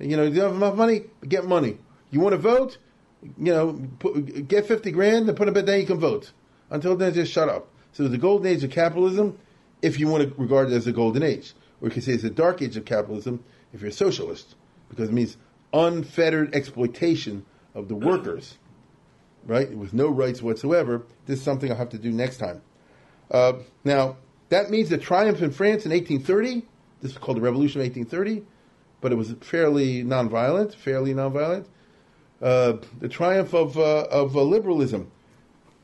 You 0.00 0.16
know, 0.16 0.24
you 0.24 0.34
don't 0.34 0.54
have 0.54 0.56
enough 0.56 0.74
money, 0.74 1.02
get 1.28 1.46
money. 1.46 1.78
You 2.10 2.18
want 2.18 2.32
to 2.32 2.38
vote? 2.38 2.78
You 3.22 3.52
know, 3.52 3.88
put, 4.00 4.48
get 4.48 4.66
50 4.66 4.90
grand 4.90 5.28
and 5.28 5.36
put 5.36 5.48
a 5.48 5.52
bit, 5.52 5.66
then 5.66 5.80
you 5.80 5.86
can 5.86 6.00
vote. 6.00 6.32
Until 6.70 6.96
then, 6.96 7.14
just 7.14 7.30
shut 7.30 7.48
up. 7.48 7.68
So 7.92 8.08
the 8.08 8.18
golden 8.18 8.48
age 8.48 8.64
of 8.64 8.70
capitalism, 8.70 9.38
if 9.82 10.00
you 10.00 10.08
want 10.08 10.24
to 10.24 10.42
regard 10.42 10.72
it 10.72 10.74
as 10.74 10.86
a 10.86 10.92
golden 10.92 11.22
age. 11.22 11.52
Or 11.80 11.88
you 11.88 11.92
can 11.92 12.02
say 12.02 12.12
it's 12.12 12.24
a 12.24 12.30
dark 12.30 12.62
age 12.62 12.76
of 12.76 12.84
capitalism 12.84 13.44
if 13.72 13.82
you're 13.82 13.90
a 13.90 13.92
socialist, 13.92 14.56
because 14.88 15.10
it 15.10 15.12
means 15.12 15.36
unfettered 15.72 16.54
exploitation 16.54 17.44
of 17.74 17.88
the 17.88 17.94
workers, 17.94 18.56
right? 19.44 19.70
With 19.76 19.92
no 19.92 20.08
rights 20.08 20.42
whatsoever. 20.42 21.02
This 21.26 21.38
is 21.38 21.44
something 21.44 21.70
I'll 21.70 21.76
have 21.76 21.90
to 21.90 21.98
do 21.98 22.10
next 22.10 22.38
time. 22.38 22.62
Uh, 23.30 23.54
now, 23.84 24.16
that 24.48 24.70
means 24.70 24.88
the 24.88 24.98
triumph 24.98 25.42
in 25.42 25.50
France 25.50 25.84
in 25.84 25.92
1830. 25.92 26.66
This 27.02 27.12
is 27.12 27.18
called 27.18 27.36
the 27.36 27.42
Revolution 27.42 27.80
of 27.80 27.86
1830 27.86 28.46
but 29.04 29.12
it 29.12 29.16
was 29.16 29.34
fairly 29.42 30.02
nonviolent, 30.02 30.74
fairly 30.74 31.12
nonviolent. 31.12 31.66
Uh, 32.40 32.78
the 33.00 33.08
triumph 33.10 33.52
of 33.52 33.76
uh, 33.76 34.06
of 34.10 34.34
uh, 34.34 34.40
liberalism. 34.40 35.10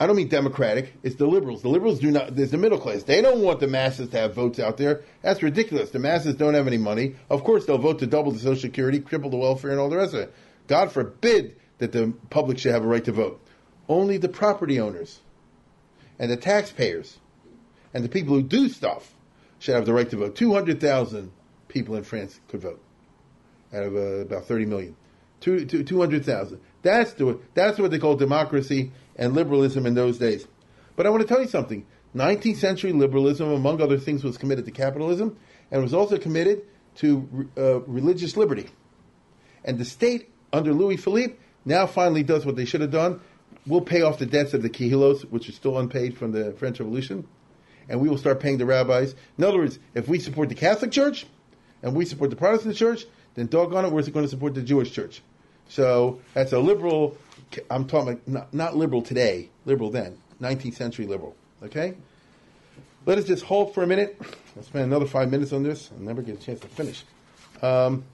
I 0.01 0.07
don't 0.07 0.17
mean 0.17 0.29
democratic. 0.29 0.95
It's 1.03 1.17
the 1.17 1.27
liberals. 1.27 1.61
The 1.61 1.69
liberals 1.69 1.99
do 1.99 2.11
not. 2.11 2.35
There's 2.35 2.51
the 2.51 2.57
middle 2.57 2.79
class. 2.79 3.03
They 3.03 3.21
don't 3.21 3.43
want 3.43 3.61
the 3.61 3.67
masses 3.67 4.09
to 4.09 4.17
have 4.17 4.35
votes 4.35 4.59
out 4.59 4.79
there. 4.79 5.03
That's 5.21 5.43
ridiculous. 5.43 5.91
The 5.91 5.99
masses 5.99 6.35
don't 6.37 6.55
have 6.55 6.67
any 6.67 6.79
money. 6.79 7.17
Of 7.29 7.45
course, 7.45 7.67
they'll 7.67 7.77
vote 7.77 7.99
to 7.99 8.07
double 8.07 8.33
the 8.33 8.39
Social 8.39 8.57
Security, 8.57 9.01
triple 9.01 9.29
the 9.29 9.37
welfare, 9.37 9.71
and 9.71 9.79
all 9.79 9.91
the 9.91 9.99
rest 9.99 10.15
of 10.15 10.21
it. 10.21 10.35
God 10.67 10.91
forbid 10.91 11.57
that 11.77 11.93
the 11.93 12.15
public 12.31 12.57
should 12.57 12.73
have 12.73 12.85
a 12.85 12.89
right 12.89 13.05
to 13.05 13.13
vote. 13.13 13.39
Only 13.87 14.17
the 14.17 14.31
property 14.31 14.81
owners 14.81 15.21
and 16.19 16.31
the 16.31 16.39
taxpayers 16.39 17.19
and 17.93 18.03
the 18.03 18.09
people 18.09 18.35
who 18.35 18.43
do 18.43 18.71
stuff 18.71 19.15
should 19.59 19.75
have 19.75 19.85
the 19.85 19.93
right 19.93 20.09
to 20.09 20.17
vote. 20.17 20.37
Two 20.37 20.55
hundred 20.55 20.81
thousand 20.81 21.33
people 21.69 21.97
in 21.97 22.03
France 22.03 22.41
could 22.49 22.63
vote 22.63 22.81
out 23.73 23.83
of 23.83 23.95
uh, 23.95 23.99
about 23.99 24.47
30 24.47 24.67
million. 24.67 24.97
Two, 25.41 25.65
two, 25.65 25.83
200,000. 25.83 26.61
That's, 26.83 27.13
the, 27.15 27.39
that's 27.55 27.79
what 27.79 27.91
they 27.91 27.99
call 27.99 28.17
democracy 28.17 28.93
and 29.17 29.35
liberalism 29.35 29.87
in 29.87 29.95
those 29.95 30.19
days. 30.19 30.47
But 30.97 31.07
I 31.07 31.11
want 31.11 31.23
to 31.23 31.29
tell 31.29 31.41
you 31.41 31.49
something. 31.49 31.87
19th 32.15 32.57
century 32.57 32.93
liberalism, 32.93 33.51
among 33.51 33.81
other 33.81 33.99
things, 33.99 34.25
was 34.25 34.37
committed 34.37 34.65
to 34.65 34.71
capitalism 34.71 35.39
and 35.71 35.83
was 35.83 35.95
also 35.95 36.19
committed 36.19 36.63
to 36.97 37.49
uh, 37.57 37.81
religious 37.83 38.37
liberty. 38.37 38.69
And 39.65 39.79
the 39.79 39.85
state, 39.85 40.31
under 40.53 40.73
Louis 40.73 40.97
Philippe, 40.97 41.37
now 41.65 41.87
finally 41.87 42.23
does 42.23 42.45
what 42.45 42.57
they 42.57 42.65
should 42.65 42.81
have 42.81 42.91
done. 42.91 43.21
We'll 43.67 43.83
pay 43.83 44.03
off 44.03 44.19
the 44.19 44.27
debts 44.27 44.55
of 44.55 44.63
the 44.63 44.71
Kehilos, 44.71 45.23
which 45.31 45.49
are 45.49 45.53
still 45.53 45.79
unpaid 45.79 46.17
from 46.17 46.33
the 46.33 46.53
French 46.53 46.81
Revolution, 46.81 47.27
and 47.89 48.01
we 48.01 48.09
will 48.09 48.19
start 48.19 48.41
paying 48.41 48.59
the 48.59 48.67
rabbis. 48.67 49.15
In 49.37 49.45
other 49.45 49.59
words, 49.59 49.79
if 49.95 50.09
we 50.09 50.19
support 50.19 50.49
the 50.49 50.55
Catholic 50.55 50.91
Church 50.91 51.27
and 51.83 51.95
we 51.95 52.05
support 52.05 52.31
the 52.31 52.37
Protestant 52.37 52.77
Church, 52.77 53.05
then 53.35 53.47
doggone 53.47 53.85
it, 53.85 53.93
we're 53.93 54.03
going 54.03 54.25
to 54.25 54.29
support 54.29 54.55
the 54.55 54.63
Jewish 54.63 54.93
Church. 54.93 55.23
So 55.69 56.21
that's 56.35 56.53
a 56.53 56.59
liberal. 56.59 57.17
I'm 57.71 57.87
talking 57.87 58.21
not, 58.27 58.53
not 58.53 58.77
liberal 58.77 59.03
today, 59.03 59.51
liberal 59.65 59.91
then, 59.91 60.19
19th 60.41 60.75
century 60.75 61.07
liberal. 61.07 61.37
Okay. 61.63 61.95
Let 63.07 63.19
us 63.19 63.25
just 63.25 63.45
hold 63.45 63.73
for 63.75 63.83
a 63.83 63.87
minute. 63.87 64.21
I'll 64.57 64.63
spend 64.63 64.85
another 64.85 65.07
five 65.07 65.31
minutes 65.31 65.53
on 65.53 65.63
this. 65.63 65.91
I'll 65.93 66.05
never 66.05 66.23
get 66.23 66.37
a 66.37 66.43
chance 66.43 66.61
to 66.61 66.69
finish. 66.69 67.05
Um, 67.63 68.05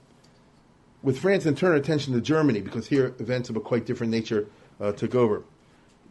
with 1.03 1.19
France 1.19 1.45
and 1.45 1.57
turn 1.57 1.71
our 1.71 1.77
attention 1.77 2.13
to 2.13 2.21
Germany 2.21 2.61
because 2.61 2.87
here 2.87 3.13
events 3.19 3.49
of 3.49 3.55
a 3.55 3.59
quite 3.59 3.85
different 3.85 4.11
nature 4.11 4.47
uh, 4.79 4.91
took 4.91 5.15
over. 5.15 5.43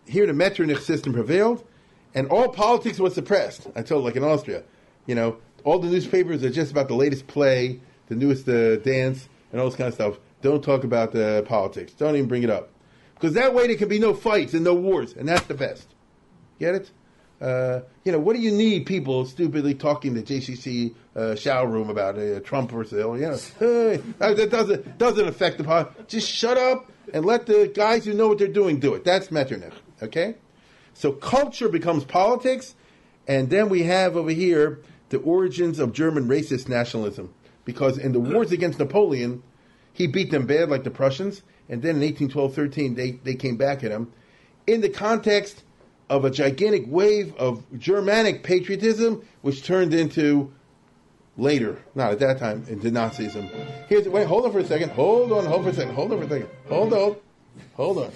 Here 0.07 0.27
the 0.27 0.33
Metternich 0.33 0.81
system 0.81 1.13
prevailed, 1.13 1.67
and 2.15 2.29
all 2.29 2.49
politics 2.49 2.99
was 2.99 3.15
suppressed. 3.15 3.67
I 3.75 3.83
told, 3.83 4.05
like 4.05 4.17
in 4.17 4.25
Austria, 4.25 4.63
you 5.07 5.15
know, 5.15 5.39
all 5.65 5.79
the 5.79 5.89
newspapers 5.89 6.45
are 6.45 6.51
just 6.51 6.71
about 6.71 6.89
the 6.89 6.95
latest 6.95 7.27
play, 7.27 7.81
the 8.07 8.15
newest 8.15 8.49
uh, 8.49 8.77
dance, 8.77 9.29
and 9.53 9.61
all 9.61 9.69
this 9.69 9.77
kind 9.77 9.89
of 9.89 9.95
stuff. 9.95 10.19
Don't 10.43 10.63
talk 10.63 10.85
about 10.85 11.13
the 11.13 11.45
politics. 11.47 11.93
Don't 11.93 12.15
even 12.15 12.29
bring 12.29 12.43
it 12.43 12.51
up, 12.51 12.71
because 13.15 13.35
that 13.35 13.55
way 13.55 13.67
there 13.67 13.77
can 13.77 13.89
be 13.89 13.99
no 13.99 14.15
fights 14.15 14.55
and 14.55 14.65
no 14.65 14.75
wars, 14.75 15.13
and 15.13 15.29
that's 15.29 15.47
the 15.47 15.55
best. 15.55 15.89
Get 16.59 16.75
it? 16.75 16.91
Uh, 17.41 17.81
you 18.05 18.13
know, 18.13 18.19
what 18.19 18.35
do 18.35 18.41
you 18.41 18.51
need 18.51 18.87
people 18.87 19.27
stupidly 19.27 19.75
talking 19.75 20.15
to 20.15 20.23
JCC 20.23 20.95
uh, 21.15 21.35
shower 21.35 21.67
room 21.67 21.91
about 21.91 22.19
uh, 22.19 22.41
Trump 22.41 22.71
versus 22.71 22.99
Hillary? 22.99 23.21
You 23.21 23.29
know, 23.29 23.97
that 24.19 24.49
doesn't 24.51 24.99
doesn't 24.99 25.29
affect 25.29 25.59
the 25.59 25.65
pot. 25.65 26.09
Just 26.09 26.31
shut 26.31 26.57
up 26.57 26.91
and 27.13 27.25
let 27.27 27.47
the 27.47 27.71
guys 27.75 28.07
who 28.07 28.15
know 28.15 28.29
what 28.29 28.39
they're 28.39 28.49
doing 28.49 28.81
do 28.81 28.95
it. 28.95 29.05
That's 29.05 29.31
Metternich. 29.31 29.75
Okay, 30.03 30.37
so 30.95 31.13
culture 31.13 31.69
becomes 31.69 32.05
politics, 32.05 32.75
and 33.29 33.51
then 33.51 33.69
we 33.69 33.83
have 33.83 34.17
over 34.17 34.31
here 34.31 34.81
the 35.11 35.19
origins 35.19 35.79
of 35.79 35.93
German 35.93 36.29
racist 36.29 36.69
nationalism. 36.69 37.35
Because 37.67 37.99
in 37.99 38.13
the 38.13 38.21
wars 38.21 38.53
against 38.53 38.79
Napoleon, 38.79 39.43
he 39.93 40.07
beat 40.07 40.31
them 40.31 40.47
bad 40.47 40.71
like 40.71 40.85
the 40.85 40.91
Prussians, 40.91 41.43
and 41.69 41.83
then 41.83 42.03
in 42.03 42.15
1812-13 42.15 42.97
they 42.97 43.11
they 43.11 43.35
came 43.35 43.57
back 43.57 43.85
at 43.85 43.91
him 43.91 44.11
in 44.67 44.81
the 44.81 44.89
context 44.89 45.63
of 46.09 46.25
a 46.25 46.31
gigantic 46.31 46.85
wave 46.87 47.35
of 47.37 47.65
Germanic 47.79 48.43
patriotism, 48.43 49.27
which 49.43 49.65
turned 49.65 49.93
into 49.93 50.53
later, 51.37 51.79
not 51.95 52.13
at 52.13 52.19
that 52.21 52.39
time, 52.39 52.65
into 52.69 52.91
Nazism. 52.91 53.51
Here's 53.89 54.09
wait, 54.09 54.27
hold 54.27 54.45
on 54.45 54.53
for 54.53 54.61
a 54.61 54.65
second. 54.65 54.91
Hold 54.91 55.33
on, 55.33 55.45
hold 55.47 55.65
for 55.65 55.71
a 55.71 55.75
second. 55.75 55.95
Hold 55.95 56.13
on 56.13 56.19
for 56.19 56.25
a 56.25 56.29
second. 56.29 56.49
Hold 56.69 56.93
on, 56.93 57.17
hold 57.75 57.99
on. 57.99 58.13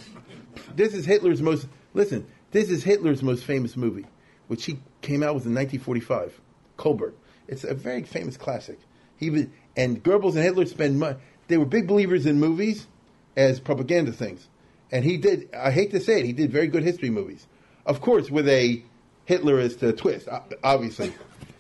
This 0.75 0.95
is 0.95 1.05
Hitler's 1.05 1.43
most. 1.43 1.67
Listen, 1.95 2.27
this 2.53 2.71
is 2.71 2.85
Hitler's 2.85 3.23
most 3.23 3.45
famous 3.45 3.77
movie, 3.77 4.07
which 4.49 4.65
he 4.65 4.79
came 5.03 5.23
out 5.23 5.35
with 5.35 5.47
in 5.47 5.55
1945. 5.55 6.41
Kolberg. 6.79 7.13
It's 7.49 7.65
a 7.65 7.75
very 7.75 8.05
famous 8.05 8.37
classic. 8.37 8.79
He 9.21 9.47
and 9.77 10.03
Goebbels 10.03 10.35
and 10.35 10.43
Hitler 10.43 10.67
spend 10.67 10.99
money. 10.99 11.17
They 11.47 11.59
were 11.59 11.67
big 11.67 11.87
believers 11.87 12.27
in 12.27 12.41
movies 12.41 12.89
as 13.37 13.61
propaganda 13.61 14.11
things, 14.11 14.49
and 14.91 15.05
he 15.05 15.17
did. 15.17 15.49
I 15.55 15.71
hate 15.71 15.93
to 15.93 16.01
say 16.01 16.19
it, 16.19 16.27
he 16.27 16.33
did 16.33 16.51
very 16.51 16.67
good 16.67 16.83
history 16.83 17.11
movies 17.11 17.47
of 17.87 18.01
course, 18.01 18.31
with 18.31 18.49
a 18.49 18.83
Hitlerist 19.29 19.87
uh, 19.87 19.93
twist, 19.93 20.29
obviously. 20.63 21.13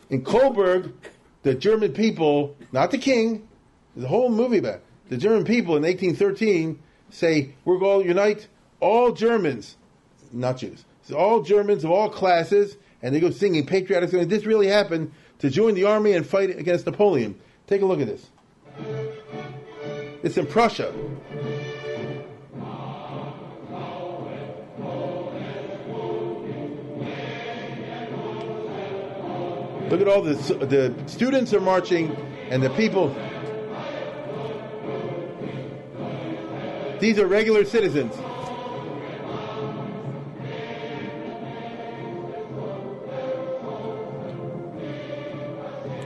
In 0.08 0.22
Kolberg, 0.22 0.92
the 1.42 1.54
German 1.54 1.92
people, 1.92 2.56
not 2.72 2.90
the 2.90 2.98
king, 2.98 3.48
the 3.96 4.08
whole 4.08 4.30
movie 4.30 4.58
about 4.58 4.80
the 5.08 5.16
German 5.16 5.44
people 5.44 5.76
in 5.76 5.82
1813 5.82 6.80
say, 7.10 7.54
we're 7.64 7.78
going 7.78 8.02
to 8.02 8.08
unite 8.08 8.46
all 8.78 9.12
Germans, 9.12 9.76
not 10.32 10.58
Jews, 10.58 10.84
so 11.02 11.16
all 11.16 11.42
Germans 11.42 11.82
of 11.84 11.90
all 11.90 12.08
classes, 12.08 12.76
and 13.02 13.14
they 13.14 13.20
go 13.20 13.30
singing 13.30 13.66
patriotic 13.66 14.10
songs. 14.10 14.28
This 14.28 14.46
really 14.46 14.68
happened 14.68 15.12
to 15.40 15.50
join 15.50 15.74
the 15.74 15.84
army 15.84 16.12
and 16.12 16.24
fight 16.24 16.50
against 16.50 16.86
Napoleon. 16.86 17.40
Take 17.70 17.82
a 17.82 17.86
look 17.86 18.00
at 18.00 18.08
this. 18.08 18.26
It's 20.24 20.36
in 20.36 20.44
Prussia. 20.44 20.92
Look 29.88 30.00
at 30.00 30.08
all 30.08 30.22
the 30.22 30.34
the 30.66 30.92
students 31.06 31.54
are 31.54 31.60
marching, 31.60 32.10
and 32.50 32.60
the 32.60 32.70
people. 32.70 33.14
These 36.98 37.20
are 37.20 37.26
regular 37.28 37.64
citizens. 37.64 38.16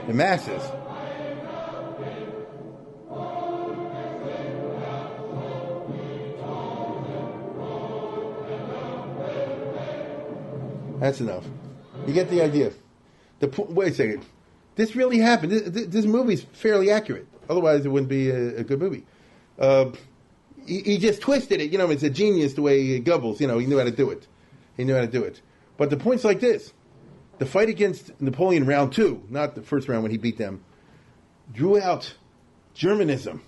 The 0.05 0.13
masses. 0.13 0.61
That's 11.05 11.21
enough. 11.21 11.45
You 12.07 12.13
get 12.15 12.31
the 12.31 12.41
idea. 12.41 12.71
The 13.37 13.47
wait 13.69 13.91
a 13.91 13.93
second, 13.93 14.25
this 14.73 14.95
really 14.95 15.19
happened. 15.19 15.51
This, 15.51 15.85
this 15.85 16.05
movie's 16.05 16.41
fairly 16.41 16.89
accurate. 16.89 17.27
Otherwise, 17.47 17.85
it 17.85 17.89
wouldn't 17.89 18.09
be 18.09 18.31
a, 18.31 18.57
a 18.57 18.63
good 18.63 18.79
movie. 18.79 19.05
Uh, 19.59 19.91
he, 20.65 20.81
he, 20.81 20.97
just 20.97 21.21
twisted 21.21 21.61
it. 21.61 21.71
You 21.71 21.77
know, 21.77 21.91
it's 21.91 22.01
a 22.01 22.09
genius 22.09 22.53
the 22.53 22.63
way 22.63 22.81
he 22.81 22.99
Goebbels. 23.01 23.39
You 23.39 23.45
know, 23.45 23.59
he 23.59 23.67
knew 23.67 23.77
how 23.77 23.83
to 23.83 23.91
do 23.91 24.09
it. 24.09 24.25
He 24.77 24.83
knew 24.83 24.95
how 24.95 25.01
to 25.01 25.07
do 25.07 25.23
it. 25.23 25.41
But 25.77 25.91
the 25.91 25.97
point's 25.97 26.23
like 26.23 26.39
this: 26.39 26.73
the 27.37 27.45
fight 27.45 27.69
against 27.69 28.19
Napoleon, 28.19 28.65
round 28.65 28.91
two, 28.91 29.21
not 29.29 29.53
the 29.53 29.61
first 29.61 29.87
round 29.87 30.01
when 30.01 30.11
he 30.11 30.17
beat 30.17 30.39
them, 30.39 30.63
drew 31.53 31.79
out 31.79 32.15
Germanism. 32.73 33.43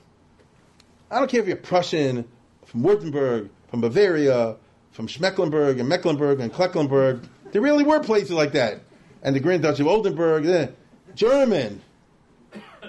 I 1.10 1.18
don't 1.18 1.32
care 1.32 1.42
if 1.42 1.48
you're 1.48 1.58
Prussian, 1.58 2.26
from 2.68 2.84
Württemberg, 2.84 3.50
from 3.68 3.82
Bavaria, 3.82 4.58
from 4.98 5.06
Schmecklenburg 5.06 5.80
and 5.80 5.88
Mecklenburg 5.88 6.40
and 6.40 6.52
Klecklenburg. 6.52 7.24
There 7.52 7.62
really 7.62 7.84
were 7.84 8.00
places 8.00 8.32
like 8.32 8.52
that 8.54 8.82
and 9.22 9.36
the 9.36 9.40
Grand 9.40 9.62
Duchy 9.62 9.82
of 9.82 9.88
Oldenburg, 9.88 10.44
the 10.44 10.72
German, 11.16 11.82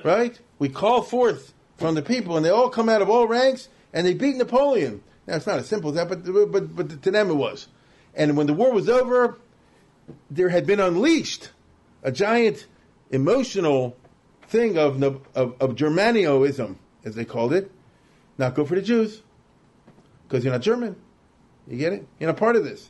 right? 0.05 0.39
We 0.59 0.69
call 0.69 1.03
forth 1.03 1.55
from 1.77 1.95
the 1.95 2.03
people, 2.03 2.37
and 2.37 2.45
they 2.45 2.51
all 2.51 2.71
come 2.71 2.89
out 2.89 3.03
of 3.03 3.09
all 3.09 3.27
ranks, 3.27 3.69
and 3.93 4.07
they 4.07 4.15
beat 4.15 4.37
Napoleon. 4.37 5.03
Now 5.27 5.37
it's 5.37 5.47
not 5.47 5.59
as 5.59 5.67
simple 5.67 5.91
as 5.91 5.97
that, 5.97 6.09
but 6.09 6.25
but 6.53 6.77
but 6.77 7.03
to 7.03 7.11
them 7.11 7.31
it 7.31 7.35
was. 7.35 7.69
And 8.15 8.37
when 8.37 8.47
the 8.47 8.55
war 8.55 8.73
was 8.73 8.89
over, 8.89 9.39
there 10.31 10.49
had 10.49 10.67
been 10.67 10.81
unleashed 10.81 11.51
a 12.03 12.11
giant 12.11 12.67
emotional 13.11 13.97
thing 14.49 14.79
of 14.79 15.03
of, 15.03 15.25
of 15.35 15.75
Germanioism, 15.75 16.77
as 17.05 17.15
they 17.15 17.25
called 17.25 17.53
it. 17.53 17.71
Not 18.39 18.55
good 18.55 18.69
for 18.69 18.75
the 18.75 18.83
Jews, 18.83 19.23
because 20.27 20.45
you're 20.45 20.53
not 20.53 20.63
German. 20.63 20.97
You 21.67 21.77
get 21.77 21.93
it? 21.93 22.07
You're 22.19 22.29
not 22.29 22.37
part 22.37 22.57
of 22.57 22.65
this. 22.65 22.89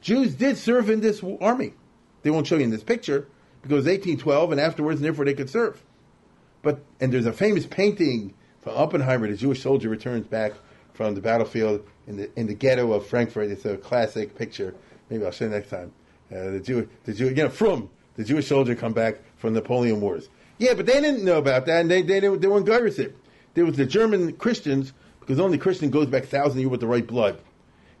Jews 0.00 0.34
did 0.34 0.56
serve 0.56 0.88
in 0.90 1.00
this 1.00 1.22
army. 1.40 1.74
They 2.22 2.30
won't 2.30 2.46
show 2.46 2.56
you 2.56 2.64
in 2.64 2.70
this 2.70 2.82
picture 2.82 3.28
because 3.62 3.84
1812 3.84 4.52
and 4.52 4.60
afterwards, 4.60 5.00
and 5.00 5.04
therefore 5.04 5.24
they 5.24 5.34
could 5.34 5.50
serve. 5.50 5.82
But 6.62 6.82
and 7.00 7.12
there's 7.12 7.26
a 7.26 7.32
famous 7.32 7.66
painting 7.66 8.34
from 8.60 8.76
Oppenheimer. 8.76 9.28
The 9.28 9.36
Jewish 9.36 9.62
soldier 9.62 9.88
returns 9.88 10.26
back 10.26 10.52
from 10.92 11.14
the 11.14 11.20
battlefield 11.20 11.86
in 12.06 12.16
the 12.16 12.30
in 12.38 12.46
the 12.46 12.54
ghetto 12.54 12.92
of 12.92 13.06
Frankfurt. 13.06 13.50
It's 13.50 13.64
a 13.64 13.76
classic 13.76 14.36
picture. 14.36 14.74
Maybe 15.08 15.24
I'll 15.24 15.30
show 15.30 15.46
you 15.46 15.50
next 15.50 15.70
time. 15.70 15.92
Uh, 16.30 16.50
the 16.50 16.60
Jew, 16.60 16.88
the 17.04 17.12
Jew, 17.12 17.30
know, 17.32 17.48
from 17.48 17.90
the 18.16 18.24
Jewish 18.24 18.46
soldier 18.46 18.74
come 18.74 18.92
back 18.92 19.16
from 19.36 19.54
Napoleon 19.54 20.00
Wars. 20.00 20.28
Yeah, 20.58 20.74
but 20.74 20.86
they 20.86 21.00
didn't 21.00 21.24
know 21.24 21.38
about 21.38 21.66
that, 21.66 21.80
and 21.80 21.90
they 21.90 22.02
they, 22.02 22.20
they 22.20 22.28
weren't 22.28 22.66
gyrus 22.66 22.98
it. 22.98 23.16
There 23.54 23.64
was 23.64 23.76
the 23.76 23.86
German 23.86 24.34
Christians 24.34 24.92
because 25.18 25.40
only 25.40 25.58
Christian 25.58 25.90
goes 25.90 26.06
back 26.06 26.24
a 26.24 26.26
thousand 26.26 26.60
years 26.60 26.70
with 26.70 26.80
the 26.80 26.86
right 26.86 27.06
blood, 27.06 27.40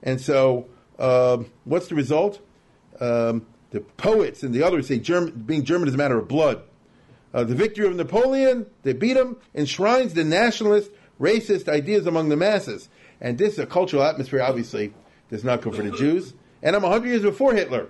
and 0.02 0.20
so 0.20 0.68
uh, 1.00 1.42
what's 1.64 1.88
the 1.88 1.94
result? 1.94 2.40
Um, 3.00 3.46
the 3.70 3.80
poets 3.80 4.42
and 4.42 4.54
the 4.54 4.62
others 4.62 4.86
say 4.86 4.98
German, 4.98 5.30
being 5.30 5.64
German 5.64 5.88
is 5.88 5.94
a 5.94 5.98
matter 5.98 6.18
of 6.18 6.28
blood. 6.28 6.62
Uh, 7.32 7.44
the 7.44 7.54
victory 7.54 7.86
of 7.86 7.94
Napoleon, 7.94 8.66
they 8.82 8.92
beat 8.92 9.16
him, 9.16 9.36
enshrines 9.54 10.14
the 10.14 10.24
nationalist, 10.24 10.90
racist 11.20 11.68
ideas 11.68 12.06
among 12.06 12.28
the 12.28 12.36
masses. 12.36 12.88
And 13.20 13.38
this 13.38 13.54
is 13.54 13.58
a 13.60 13.66
cultural 13.66 14.02
atmosphere, 14.02 14.42
obviously, 14.42 14.92
does 15.30 15.44
not 15.44 15.62
go 15.62 15.70
for 15.70 15.82
the 15.82 15.92
Jews. 15.92 16.34
And 16.62 16.74
I'm 16.74 16.82
100 16.82 17.08
years 17.08 17.22
before 17.22 17.54
Hitler. 17.54 17.88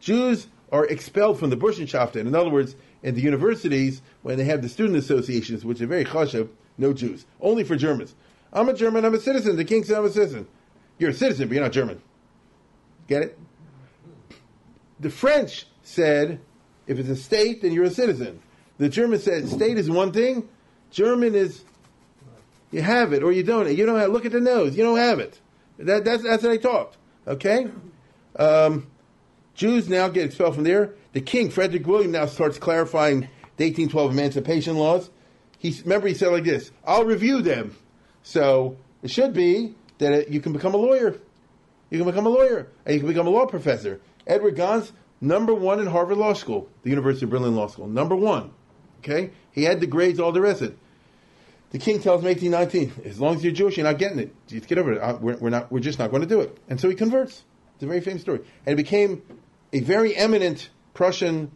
Jews 0.00 0.46
are 0.72 0.86
expelled 0.86 1.38
from 1.38 1.50
the 1.50 1.56
Burschenschaften. 1.56 2.20
In 2.20 2.34
other 2.34 2.50
words, 2.50 2.74
in 3.02 3.14
the 3.14 3.20
universities, 3.20 4.00
when 4.22 4.38
they 4.38 4.44
have 4.44 4.62
the 4.62 4.68
student 4.68 4.96
associations, 4.96 5.64
which 5.64 5.80
are 5.80 5.86
very 5.86 6.04
chashuv, 6.04 6.48
no 6.78 6.92
Jews. 6.92 7.26
Only 7.40 7.64
for 7.64 7.76
Germans. 7.76 8.14
I'm 8.52 8.68
a 8.68 8.74
German, 8.74 9.04
I'm 9.04 9.14
a 9.14 9.20
citizen. 9.20 9.56
The 9.56 9.64
king 9.64 9.84
said 9.84 9.98
I'm 9.98 10.06
a 10.06 10.10
citizen. 10.10 10.46
You're 10.98 11.10
a 11.10 11.14
citizen, 11.14 11.48
but 11.48 11.54
you're 11.54 11.64
not 11.64 11.72
German. 11.72 12.00
Get 13.08 13.22
it? 13.22 13.38
The 15.00 15.10
French 15.10 15.66
said, 15.82 16.40
if 16.86 16.98
it's 16.98 17.08
a 17.08 17.16
state, 17.16 17.62
then 17.62 17.72
you're 17.72 17.84
a 17.84 17.90
citizen. 17.90 18.40
The 18.78 18.88
German 18.88 19.18
said, 19.18 19.48
state 19.48 19.78
is 19.78 19.90
one 19.90 20.12
thing, 20.12 20.48
German 20.90 21.34
is 21.34 21.64
You 22.70 22.82
have 22.82 23.12
it 23.12 23.22
or 23.22 23.32
you 23.32 23.42
don't. 23.42 23.74
You 23.74 23.86
don't 23.86 23.98
have. 23.98 24.10
Look 24.10 24.26
at 24.26 24.32
the 24.32 24.40
nose. 24.40 24.76
You 24.76 24.84
don't 24.84 24.98
have 24.98 25.20
it. 25.20 25.40
That, 25.78 26.04
that's 26.04 26.22
that's 26.22 26.42
how 26.42 26.48
they 26.48 26.58
talked. 26.58 26.96
Okay. 27.26 27.68
Um, 28.36 28.86
Jews 29.54 29.88
now 29.88 30.08
get 30.08 30.26
expelled 30.26 30.54
from 30.54 30.64
there. 30.64 30.94
The 31.12 31.20
king 31.20 31.50
Frederick 31.50 31.86
William 31.86 32.12
now 32.12 32.26
starts 32.26 32.58
clarifying 32.58 33.20
the 33.56 33.64
1812 33.64 34.12
emancipation 34.12 34.76
laws. 34.76 35.10
He 35.58 35.74
remember 35.82 36.08
he 36.08 36.14
said 36.14 36.30
like 36.30 36.44
this: 36.44 36.70
"I'll 36.86 37.04
review 37.04 37.42
them." 37.42 37.76
So 38.22 38.76
it 39.02 39.10
should 39.10 39.32
be 39.32 39.74
that 39.98 40.30
you 40.30 40.40
can 40.40 40.52
become 40.52 40.74
a 40.74 40.78
lawyer. 40.78 41.16
You 41.90 41.98
can 41.98 42.06
become 42.06 42.26
a 42.26 42.30
lawyer 42.30 42.68
and 42.84 42.94
you 42.94 43.00
can 43.00 43.08
become 43.08 43.26
a 43.26 43.30
law 43.30 43.46
professor. 43.46 44.00
Edward 44.26 44.56
Gans, 44.56 44.92
number 45.20 45.54
one 45.54 45.80
in 45.80 45.86
Harvard 45.86 46.18
Law 46.18 46.34
School, 46.34 46.68
the 46.82 46.90
University 46.90 47.24
of 47.24 47.30
Berlin 47.30 47.56
Law 47.56 47.66
School, 47.66 47.86
number 47.86 48.14
one. 48.14 48.52
Okay, 49.00 49.30
he 49.52 49.64
had 49.64 49.80
the 49.80 49.86
grades, 49.86 50.18
all 50.18 50.32
the 50.32 50.40
rest 50.40 50.60
of 50.60 50.72
it. 50.72 50.78
The 51.70 51.78
king 51.78 52.00
tells 52.00 52.22
him 52.22 52.26
1819, 52.26 53.08
as 53.08 53.20
long 53.20 53.36
as 53.36 53.44
you're 53.44 53.52
Jewish, 53.52 53.76
you're 53.76 53.84
not 53.84 53.98
getting 53.98 54.18
it. 54.18 54.34
Just 54.46 54.66
get 54.66 54.78
over 54.78 54.94
it. 54.94 55.20
We're, 55.20 55.36
we're, 55.36 55.50
not. 55.50 55.70
We're 55.70 55.80
just 55.80 55.98
not 55.98 56.10
going 56.10 56.22
to 56.22 56.28
do 56.28 56.40
it. 56.40 56.56
And 56.68 56.80
so 56.80 56.88
he 56.88 56.94
converts. 56.94 57.44
It's 57.74 57.82
a 57.84 57.86
very 57.86 58.00
famous 58.00 58.22
story, 58.22 58.40
and 58.66 58.76
he 58.76 58.82
became 58.82 59.22
a 59.72 59.80
very 59.80 60.16
eminent 60.16 60.70
Prussian 60.94 61.52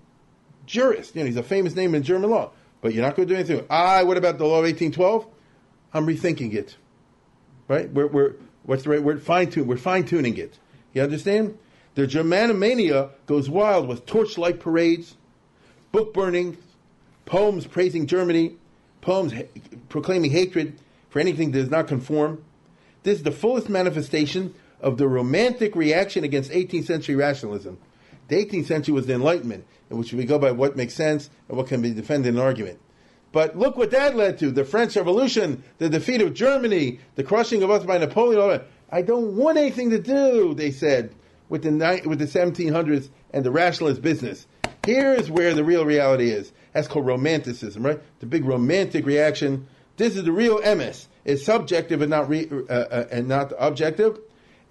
jurist. 0.66 1.16
You 1.16 1.22
know, 1.22 1.26
he's 1.26 1.36
a 1.36 1.42
famous 1.42 1.74
name 1.74 1.94
in 1.94 2.02
German 2.02 2.30
law. 2.30 2.52
But 2.80 2.94
you're 2.94 3.04
not 3.04 3.16
going 3.16 3.28
to 3.28 3.34
do 3.34 3.38
anything. 3.38 3.66
Ah, 3.70 4.02
what 4.04 4.16
about 4.16 4.38
the 4.38 4.44
law 4.44 4.58
of 4.58 4.64
1812? 4.64 5.26
I'm 5.94 6.06
rethinking 6.06 6.52
it. 6.52 6.76
Right? 7.68 7.90
We're, 7.90 8.08
we're 8.08 8.34
what's 8.64 8.84
the 8.84 8.90
right 8.90 9.02
word? 9.02 9.22
Fine 9.22 9.50
tune. 9.50 9.66
We're 9.66 9.76
fine 9.76 10.04
tuning 10.04 10.36
it. 10.36 10.58
You 10.92 11.02
understand? 11.02 11.58
The 11.94 12.06
Germanomania 12.06 13.10
goes 13.26 13.50
wild 13.50 13.86
with 13.86 14.06
torchlight 14.06 14.60
parades, 14.60 15.16
book 15.90 16.14
burning, 16.14 16.56
poems 17.26 17.66
praising 17.66 18.06
Germany, 18.06 18.56
poems 19.00 19.32
ha- 19.32 19.48
proclaiming 19.88 20.30
hatred 20.30 20.78
for 21.10 21.20
anything 21.20 21.50
that 21.52 21.58
does 21.58 21.70
not 21.70 21.88
conform. 21.88 22.42
This 23.02 23.18
is 23.18 23.24
the 23.24 23.32
fullest 23.32 23.68
manifestation 23.68 24.54
of 24.80 24.96
the 24.96 25.06
romantic 25.06 25.76
reaction 25.76 26.24
against 26.24 26.50
18th 26.50 26.86
century 26.86 27.14
rationalism. 27.14 27.78
The 28.28 28.44
18th 28.44 28.66
century 28.66 28.94
was 28.94 29.06
the 29.06 29.14
Enlightenment, 29.14 29.66
in 29.90 29.98
which 29.98 30.12
we 30.12 30.24
go 30.24 30.38
by 30.38 30.52
what 30.52 30.76
makes 30.76 30.94
sense 30.94 31.28
and 31.48 31.56
what 31.58 31.66
can 31.66 31.82
be 31.82 31.92
defended 31.92 32.28
in 32.30 32.36
an 32.36 32.42
argument. 32.42 32.80
But 33.32 33.58
look 33.58 33.76
what 33.76 33.90
that 33.90 34.14
led 34.14 34.38
to 34.38 34.50
the 34.50 34.64
French 34.64 34.94
Revolution, 34.94 35.64
the 35.78 35.88
defeat 35.88 36.20
of 36.20 36.34
Germany, 36.34 37.00
the 37.16 37.24
crushing 37.24 37.62
of 37.62 37.70
us 37.70 37.84
by 37.84 37.98
Napoleon. 37.98 38.60
I 38.90 39.02
don't 39.02 39.36
want 39.36 39.56
anything 39.56 39.90
to 39.90 39.98
do, 39.98 40.54
they 40.54 40.70
said, 40.70 41.14
with 41.48 41.62
the, 41.62 42.02
with 42.04 42.18
the 42.18 42.26
1700s 42.26 43.08
and 43.32 43.44
the 43.44 43.50
rationalist 43.50 44.02
business. 44.02 44.46
Here's 44.84 45.30
where 45.30 45.54
the 45.54 45.64
real 45.64 45.86
reality 45.86 46.30
is. 46.30 46.52
That's 46.72 46.88
called 46.88 47.06
romanticism, 47.06 47.84
right? 47.84 48.00
The 48.20 48.26
big 48.26 48.44
romantic 48.44 49.06
reaction. 49.06 49.66
This 49.96 50.16
is 50.16 50.24
the 50.24 50.32
real 50.32 50.60
MS. 50.60 51.08
It's 51.24 51.44
subjective 51.44 52.02
and 52.02 52.10
not 52.10 52.28
re, 52.28 52.48
uh, 52.50 52.72
uh, 52.72 53.06
and 53.10 53.28
not 53.28 53.52
objective, 53.58 54.18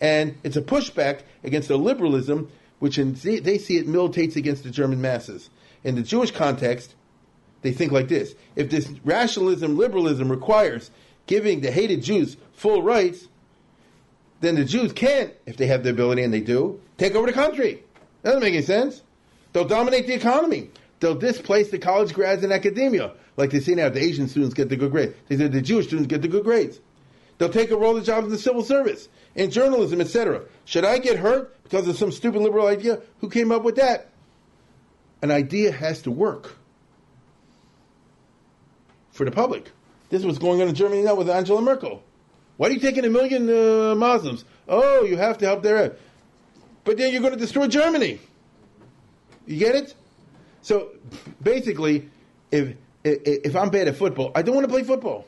and 0.01 0.35
it's 0.43 0.57
a 0.57 0.61
pushback 0.61 1.21
against 1.43 1.67
the 1.67 1.77
liberalism 1.77 2.51
which 2.79 2.97
in, 2.97 3.13
they 3.13 3.57
see 3.59 3.77
it 3.77 3.87
militates 3.87 4.35
against 4.35 4.63
the 4.63 4.71
German 4.71 4.99
masses. 4.99 5.49
In 5.83 5.95
the 5.95 6.01
Jewish 6.01 6.31
context, 6.31 6.95
they 7.61 7.71
think 7.71 7.91
like 7.91 8.07
this: 8.07 8.35
If 8.55 8.69
this 8.69 8.89
rationalism, 9.03 9.77
liberalism 9.77 10.29
requires 10.29 10.91
giving 11.27 11.61
the 11.61 11.71
hated 11.71 12.03
Jews 12.03 12.37
full 12.53 12.81
rights, 12.81 13.27
then 14.41 14.55
the 14.55 14.65
Jews 14.65 14.91
can't, 14.91 15.33
if 15.45 15.57
they 15.57 15.67
have 15.67 15.83
the 15.83 15.91
ability 15.91 16.23
and 16.23 16.33
they 16.33 16.41
do, 16.41 16.81
take 16.97 17.15
over 17.15 17.27
the 17.27 17.33
country. 17.33 17.83
That 18.23 18.31
doesn't 18.31 18.43
make 18.43 18.55
any 18.55 18.63
sense. 18.63 19.01
They'll 19.53 19.67
dominate 19.67 20.07
the 20.07 20.13
economy. 20.13 20.69
They'll 20.99 21.15
displace 21.15 21.69
the 21.71 21.79
college 21.79 22.13
grads 22.13 22.43
in 22.43 22.51
academia, 22.51 23.13
like 23.37 23.51
they 23.51 23.59
say 23.59 23.73
now. 23.73 23.89
The 23.89 24.01
Asian 24.01 24.27
students 24.27 24.53
get 24.53 24.69
the 24.69 24.75
good 24.75 24.91
grades. 24.91 25.15
They 25.27 25.37
said 25.37 25.51
the 25.51 25.61
Jewish 25.61 25.87
students 25.87 26.07
get 26.07 26.21
the 26.21 26.27
good 26.27 26.43
grades. 26.43 26.79
They'll 27.37 27.49
take 27.49 27.71
over 27.71 27.83
all 27.83 27.95
the 27.95 28.01
jobs 28.01 28.25
in 28.25 28.31
the 28.31 28.37
civil 28.37 28.63
service, 28.63 29.09
in 29.35 29.49
journalism, 29.49 29.99
etc. 29.99 30.43
Should 30.65 30.85
I 30.85 30.99
get 30.99 31.17
hurt 31.17 31.55
because 31.63 31.87
of 31.87 31.97
some 31.97 32.11
stupid 32.11 32.41
liberal 32.41 32.67
idea? 32.67 33.01
Who 33.19 33.29
came 33.29 33.51
up 33.51 33.63
with 33.63 33.77
that? 33.77 34.09
An 35.23 35.31
idea 35.31 35.71
has 35.71 36.03
to 36.03 36.11
work 36.11 36.55
for 39.11 39.25
the 39.25 39.31
public. 39.31 39.71
This 40.09 40.19
is 40.21 40.25
what's 40.25 40.39
going 40.39 40.61
on 40.61 40.67
in 40.67 40.75
Germany 40.75 41.03
now 41.03 41.15
with 41.15 41.29
Angela 41.29 41.61
Merkel. 41.61 42.03
Why 42.57 42.67
are 42.67 42.71
you 42.71 42.79
taking 42.79 43.05
a 43.05 43.09
million 43.09 43.49
uh, 43.49 43.95
Muslims? 43.95 44.45
Oh, 44.67 45.03
you 45.03 45.17
have 45.17 45.37
to 45.39 45.45
help 45.45 45.63
their. 45.63 45.95
But 46.83 46.97
then 46.97 47.11
you're 47.11 47.21
going 47.21 47.33
to 47.33 47.39
destroy 47.39 47.67
Germany. 47.67 48.19
You 49.47 49.57
get 49.57 49.75
it? 49.75 49.95
So 50.61 50.89
basically, 51.41 52.09
if, 52.51 52.75
if 53.03 53.55
I'm 53.55 53.69
bad 53.69 53.87
at 53.87 53.95
football, 53.95 54.31
I 54.35 54.41
don't 54.41 54.55
want 54.55 54.67
to 54.67 54.71
play 54.71 54.83
football. 54.83 55.25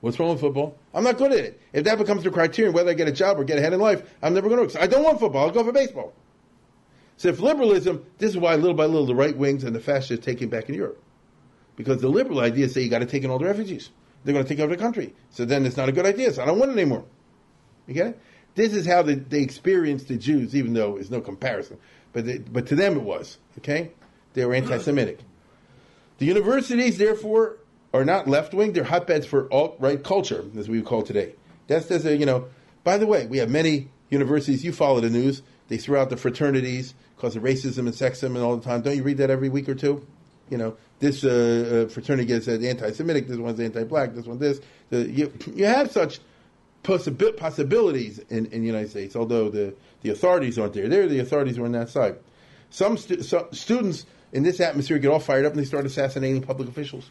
What's 0.00 0.18
wrong 0.18 0.30
with 0.30 0.40
football? 0.40 0.76
I'm 0.92 1.04
not 1.04 1.16
good 1.16 1.30
at 1.30 1.38
it. 1.38 1.60
If 1.72 1.84
that 1.84 1.98
becomes 1.98 2.24
the 2.24 2.30
criterion 2.30 2.74
whether 2.74 2.90
I 2.90 2.94
get 2.94 3.06
a 3.06 3.12
job 3.12 3.38
or 3.38 3.44
get 3.44 3.58
ahead 3.58 3.72
in 3.72 3.78
life, 3.78 4.02
I'm 4.20 4.34
never 4.34 4.48
going 4.48 4.68
to. 4.68 4.82
I 4.82 4.88
don't 4.88 5.04
want 5.04 5.20
football. 5.20 5.46
I'll 5.46 5.52
go 5.52 5.62
for 5.62 5.70
baseball. 5.70 6.12
So 7.16 7.28
if 7.28 7.38
liberalism, 7.38 8.04
this 8.18 8.30
is 8.30 8.36
why 8.36 8.56
little 8.56 8.74
by 8.74 8.86
little 8.86 9.06
the 9.06 9.14
right 9.14 9.36
wings 9.36 9.62
and 9.62 9.76
the 9.76 9.80
fascists 9.80 10.24
taking 10.24 10.48
back 10.48 10.68
in 10.68 10.74
Europe, 10.74 11.00
because 11.76 12.00
the 12.00 12.08
liberal 12.08 12.40
ideas 12.40 12.74
say 12.74 12.82
you 12.82 12.90
got 12.90 13.00
to 13.00 13.06
take 13.06 13.24
in 13.24 13.30
all 13.30 13.38
the 13.38 13.44
refugees. 13.44 13.90
They're 14.24 14.34
going 14.34 14.44
to 14.44 14.48
take 14.48 14.62
over 14.62 14.74
the 14.74 14.80
country. 14.80 15.14
So 15.30 15.44
then 15.44 15.66
it's 15.66 15.76
not 15.76 15.88
a 15.88 15.92
good 15.92 16.06
idea. 16.06 16.32
So 16.32 16.42
I 16.42 16.46
don't 16.46 16.58
want 16.58 16.70
it 16.70 16.78
anymore. 16.78 17.04
You 17.86 17.94
get 17.94 18.06
it? 18.08 18.20
This 18.54 18.74
is 18.74 18.86
how 18.86 19.02
they, 19.02 19.14
they 19.14 19.40
experienced 19.40 20.08
the 20.08 20.16
Jews, 20.16 20.54
even 20.54 20.74
though 20.74 20.96
it's 20.96 21.10
no 21.10 21.20
comparison. 21.20 21.78
But 22.12 22.26
they, 22.26 22.38
but 22.38 22.66
to 22.68 22.74
them 22.74 22.96
it 22.96 23.02
was 23.02 23.38
okay. 23.58 23.92
They 24.34 24.44
were 24.44 24.54
anti-Semitic. 24.54 25.18
The 26.18 26.26
universities, 26.26 26.98
therefore, 26.98 27.56
are 27.92 28.04
not 28.04 28.28
left 28.28 28.54
wing; 28.54 28.72
they're 28.72 28.84
hotbeds 28.84 29.26
for 29.26 29.52
alt 29.52 29.76
right 29.78 30.02
culture, 30.02 30.44
as 30.56 30.68
we 30.68 30.78
would 30.78 30.86
call 30.86 31.02
today. 31.02 31.34
That's 31.66 31.90
as 31.90 32.04
a 32.04 32.16
you 32.16 32.26
know. 32.26 32.46
By 32.84 32.98
the 32.98 33.06
way, 33.06 33.26
we 33.26 33.38
have 33.38 33.50
many 33.50 33.88
universities. 34.10 34.64
You 34.64 34.72
follow 34.72 35.00
the 35.00 35.10
news; 35.10 35.42
they 35.68 35.78
throw 35.78 36.00
out 36.00 36.10
the 36.10 36.16
fraternities 36.16 36.94
because 37.16 37.36
of 37.36 37.42
racism 37.42 37.78
and 37.80 37.88
sexism 37.88 38.26
and 38.26 38.38
all 38.38 38.56
the 38.56 38.62
time. 38.62 38.82
Don't 38.82 38.96
you 38.96 39.02
read 39.02 39.18
that 39.18 39.30
every 39.30 39.48
week 39.48 39.68
or 39.68 39.74
two? 39.74 40.06
You 40.50 40.58
know, 40.58 40.76
this 40.98 41.24
uh, 41.24 41.86
uh, 41.86 41.92
fraternity 41.92 42.26
gets 42.26 42.46
anti-Semitic. 42.48 43.28
This 43.28 43.38
one's 43.38 43.60
anti-black. 43.60 44.14
This 44.14 44.26
one 44.26 44.38
this. 44.38 44.60
You 44.90 45.32
you 45.54 45.64
have 45.64 45.90
such 45.90 46.20
possibi- 46.82 47.36
possibilities 47.36 48.18
in, 48.18 48.46
in 48.46 48.60
the 48.60 48.66
United 48.66 48.90
States, 48.90 49.16
although 49.16 49.48
the, 49.48 49.74
the 50.02 50.10
authorities 50.10 50.58
aren't 50.58 50.74
there. 50.74 50.88
There, 50.88 51.08
the 51.08 51.20
authorities 51.20 51.58
are 51.58 51.64
on 51.64 51.72
that 51.72 51.88
side. 51.88 52.16
Some, 52.70 52.96
stu- 52.96 53.22
some 53.22 53.46
students 53.52 54.06
in 54.32 54.42
this 54.42 54.60
atmosphere 54.60 54.98
get 54.98 55.08
all 55.08 55.20
fired 55.20 55.44
up 55.44 55.52
and 55.52 55.60
they 55.60 55.66
start 55.66 55.86
assassinating 55.86 56.42
public 56.42 56.68
officials. 56.68 57.10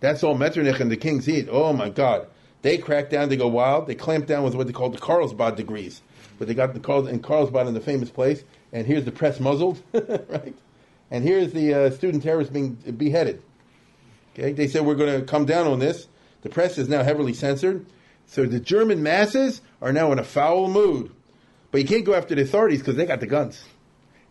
That's 0.00 0.22
all 0.22 0.34
Metternich 0.34 0.80
and 0.80 0.90
the 0.90 0.96
king 0.96 1.20
see. 1.20 1.48
Oh 1.48 1.72
my 1.72 1.88
God. 1.88 2.26
They 2.62 2.78
crack 2.78 3.10
down, 3.10 3.28
they 3.28 3.36
go 3.36 3.48
wild, 3.48 3.86
they 3.86 3.94
clamp 3.94 4.26
down 4.26 4.42
with 4.42 4.54
what 4.54 4.66
they 4.66 4.72
call 4.72 4.88
the 4.88 4.98
Carlsbad 4.98 5.56
decrees. 5.56 6.00
But 6.38 6.48
they 6.48 6.54
got 6.54 6.72
the 6.72 6.80
Carl 6.80 7.06
in 7.06 7.20
Carlsbad 7.20 7.66
in 7.66 7.74
the 7.74 7.80
famous 7.80 8.10
place, 8.10 8.42
and 8.72 8.86
here's 8.86 9.04
the 9.04 9.12
press 9.12 9.38
muzzled, 9.38 9.82
right? 9.92 10.54
And 11.14 11.22
here's 11.22 11.52
the 11.52 11.74
uh, 11.74 11.90
student 11.92 12.24
terrorists 12.24 12.52
being 12.52 12.70
beheaded. 12.74 13.40
Okay, 14.32 14.50
they 14.50 14.66
said 14.66 14.84
we're 14.84 14.96
going 14.96 15.20
to 15.20 15.24
come 15.24 15.44
down 15.44 15.68
on 15.68 15.78
this. 15.78 16.08
The 16.42 16.48
press 16.48 16.76
is 16.76 16.88
now 16.88 17.04
heavily 17.04 17.34
censored, 17.34 17.86
so 18.26 18.46
the 18.46 18.58
German 18.58 19.00
masses 19.04 19.60
are 19.80 19.92
now 19.92 20.10
in 20.10 20.18
a 20.18 20.24
foul 20.24 20.68
mood. 20.68 21.12
But 21.70 21.82
you 21.82 21.86
can't 21.86 22.04
go 22.04 22.14
after 22.14 22.34
the 22.34 22.42
authorities 22.42 22.80
because 22.80 22.96
they 22.96 23.06
got 23.06 23.20
the 23.20 23.28
guns. 23.28 23.64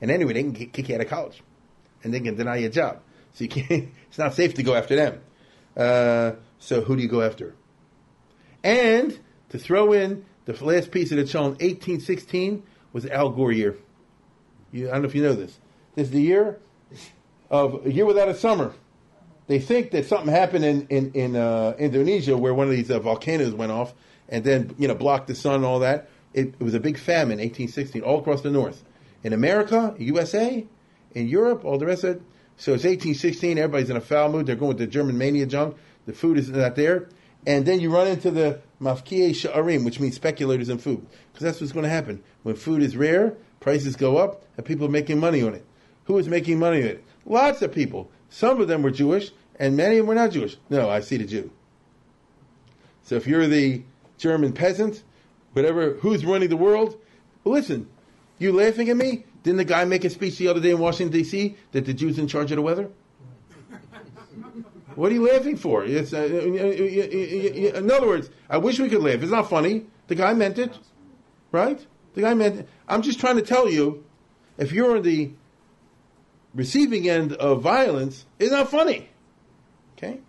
And 0.01 0.11
anyway, 0.11 0.33
they 0.33 0.43
can 0.43 0.53
kick 0.53 0.89
you 0.89 0.95
out 0.95 0.99
of 0.99 1.07
college, 1.07 1.41
and 2.03 2.13
they 2.13 2.19
can 2.19 2.35
deny 2.35 2.57
you 2.57 2.67
a 2.67 2.69
job. 2.69 2.99
So 3.35 3.45
you 3.45 3.49
can't. 3.49 3.89
It's 4.09 4.17
not 4.17 4.33
safe 4.33 4.55
to 4.55 4.63
go 4.63 4.75
after 4.75 4.97
them. 4.97 5.21
Uh, 5.77 6.33
so 6.59 6.81
who 6.81 6.97
do 6.97 7.01
you 7.01 7.07
go 7.07 7.21
after? 7.21 7.55
And 8.61 9.17
to 9.51 9.57
throw 9.57 9.93
in 9.93 10.25
the 10.43 10.65
last 10.65 10.91
piece 10.91 11.13
of 11.13 11.17
the 11.17 11.37
in 11.37 11.43
1816 11.43 12.61
was 12.91 13.05
Al 13.05 13.29
Gore 13.29 13.53
year. 13.53 13.77
You, 14.73 14.89
I 14.89 14.91
don't 14.91 15.03
know 15.03 15.07
if 15.07 15.15
you 15.15 15.23
know 15.23 15.33
this. 15.33 15.57
This 15.95 16.07
is 16.07 16.11
the 16.11 16.21
year 16.21 16.59
of 17.53 17.85
a 17.85 17.91
year 17.91 18.05
without 18.05 18.27
a 18.27 18.33
summer. 18.33 18.73
They 19.45 19.59
think 19.59 19.91
that 19.91 20.05
something 20.07 20.33
happened 20.33 20.65
in 20.65 20.87
in, 20.87 21.11
in 21.13 21.35
uh, 21.35 21.75
Indonesia 21.77 22.35
where 22.35 22.53
one 22.53 22.67
of 22.67 22.73
these 22.73 22.89
uh, 22.89 22.99
volcanoes 22.99 23.53
went 23.53 23.71
off 23.71 23.93
and 24.27 24.43
then 24.43 24.73
you 24.79 24.87
know 24.87 24.95
blocked 24.95 25.27
the 25.27 25.35
sun 25.35 25.55
and 25.55 25.65
all 25.65 25.79
that. 25.79 26.09
It, 26.33 26.55
it 26.59 26.63
was 26.63 26.73
a 26.73 26.79
big 26.79 26.97
famine, 26.97 27.37
1816, 27.37 28.01
all 28.01 28.19
across 28.19 28.41
the 28.41 28.49
north. 28.49 28.83
In 29.23 29.33
America, 29.33 29.95
USA, 29.99 30.65
in 31.13 31.27
Europe, 31.27 31.63
all 31.63 31.77
the 31.77 31.85
rest 31.85 32.03
of 32.03 32.17
it. 32.17 32.21
So 32.57 32.73
it's 32.73 32.85
1816. 32.85 33.59
Everybody's 33.59 33.91
in 33.91 33.97
a 33.97 34.01
foul 34.01 34.29
mood. 34.29 34.47
They're 34.47 34.55
going 34.55 34.69
with 34.69 34.79
the 34.79 34.87
German 34.87 35.19
mania 35.19 35.45
junk. 35.45 35.77
The 36.07 36.13
food 36.13 36.39
is 36.39 36.49
not 36.49 36.75
there. 36.75 37.07
And 37.45 37.67
then 37.67 37.79
you 37.79 37.91
run 37.91 38.07
into 38.07 38.31
the 38.31 38.61
mafkiye 38.81 39.29
sha'arim, 39.29 39.85
which 39.85 39.99
means 39.99 40.15
speculators 40.15 40.69
in 40.69 40.79
food. 40.79 41.05
Because 41.31 41.43
that's 41.43 41.61
what's 41.61 41.73
going 41.73 41.83
to 41.83 41.89
happen. 41.89 42.23
When 42.41 42.55
food 42.55 42.81
is 42.81 42.97
rare, 42.97 43.35
prices 43.59 43.95
go 43.95 44.17
up, 44.17 44.43
and 44.57 44.65
people 44.65 44.87
are 44.87 44.91
making 44.91 45.19
money 45.19 45.43
on 45.43 45.53
it. 45.53 45.65
Who 46.05 46.17
is 46.17 46.27
making 46.27 46.57
money 46.57 46.81
on 46.81 46.87
it? 46.89 47.03
Lots 47.25 47.61
of 47.61 47.71
people. 47.71 48.09
Some 48.29 48.59
of 48.59 48.67
them 48.67 48.81
were 48.81 48.91
Jewish, 48.91 49.31
and 49.59 49.77
many 49.77 49.97
of 49.97 49.99
them 49.99 50.07
were 50.07 50.15
not 50.15 50.31
Jewish. 50.31 50.57
No, 50.69 50.89
I 50.89 50.99
see 50.99 51.17
the 51.17 51.25
Jew. 51.25 51.51
So 53.03 53.15
if 53.15 53.27
you're 53.27 53.47
the 53.47 53.83
German 54.17 54.53
peasant, 54.53 55.03
whatever, 55.53 55.93
who's 55.95 56.25
running 56.25 56.49
the 56.49 56.57
world? 56.57 56.97
Well, 57.43 57.53
listen, 57.53 57.87
you 58.39 58.51
laughing 58.53 58.89
at 58.89 58.97
me? 58.97 59.25
Didn't 59.43 59.57
the 59.57 59.65
guy 59.65 59.85
make 59.85 60.05
a 60.05 60.09
speech 60.09 60.37
the 60.37 60.47
other 60.47 60.61
day 60.61 60.71
in 60.71 60.79
Washington, 60.79 61.11
D.C., 61.11 61.55
that 61.73 61.85
the 61.85 61.93
Jews 61.93 62.17
in 62.17 62.27
charge 62.27 62.51
of 62.51 62.55
the 62.55 62.61
weather? 62.61 62.89
What 64.95 65.11
are 65.11 65.15
you 65.15 65.27
laughing 65.27 65.57
for? 65.57 65.83
It's, 65.83 66.13
uh, 66.13 66.23
in 66.23 67.91
other 67.91 68.07
words, 68.07 68.29
I 68.49 68.57
wish 68.57 68.79
we 68.79 68.89
could 68.89 69.01
laugh. 69.01 69.21
It's 69.21 69.31
not 69.31 69.49
funny. 69.49 69.85
The 70.07 70.15
guy 70.15 70.33
meant 70.33 70.59
it, 70.59 70.77
right? 71.51 71.85
The 72.13 72.21
guy 72.21 72.33
meant 72.35 72.59
it. 72.59 72.69
I'm 72.87 73.01
just 73.01 73.19
trying 73.19 73.37
to 73.37 73.41
tell 73.41 73.69
you, 73.69 74.03
if 74.57 74.71
you're 74.71 74.95
on 74.95 75.01
the 75.01 75.31
receiving 76.53 77.09
end 77.09 77.33
of 77.33 77.61
violence, 77.61 78.25
is 78.39 78.51
not 78.51 78.69
funny. 78.69 79.09
Okay? 79.97 80.19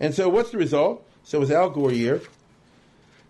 And 0.00 0.14
so 0.14 0.28
what's 0.28 0.50
the 0.50 0.58
result? 0.58 1.06
So 1.22 1.42
it's 1.42 1.50
Al 1.50 1.70
Gore 1.70 1.92
year. 1.92 2.20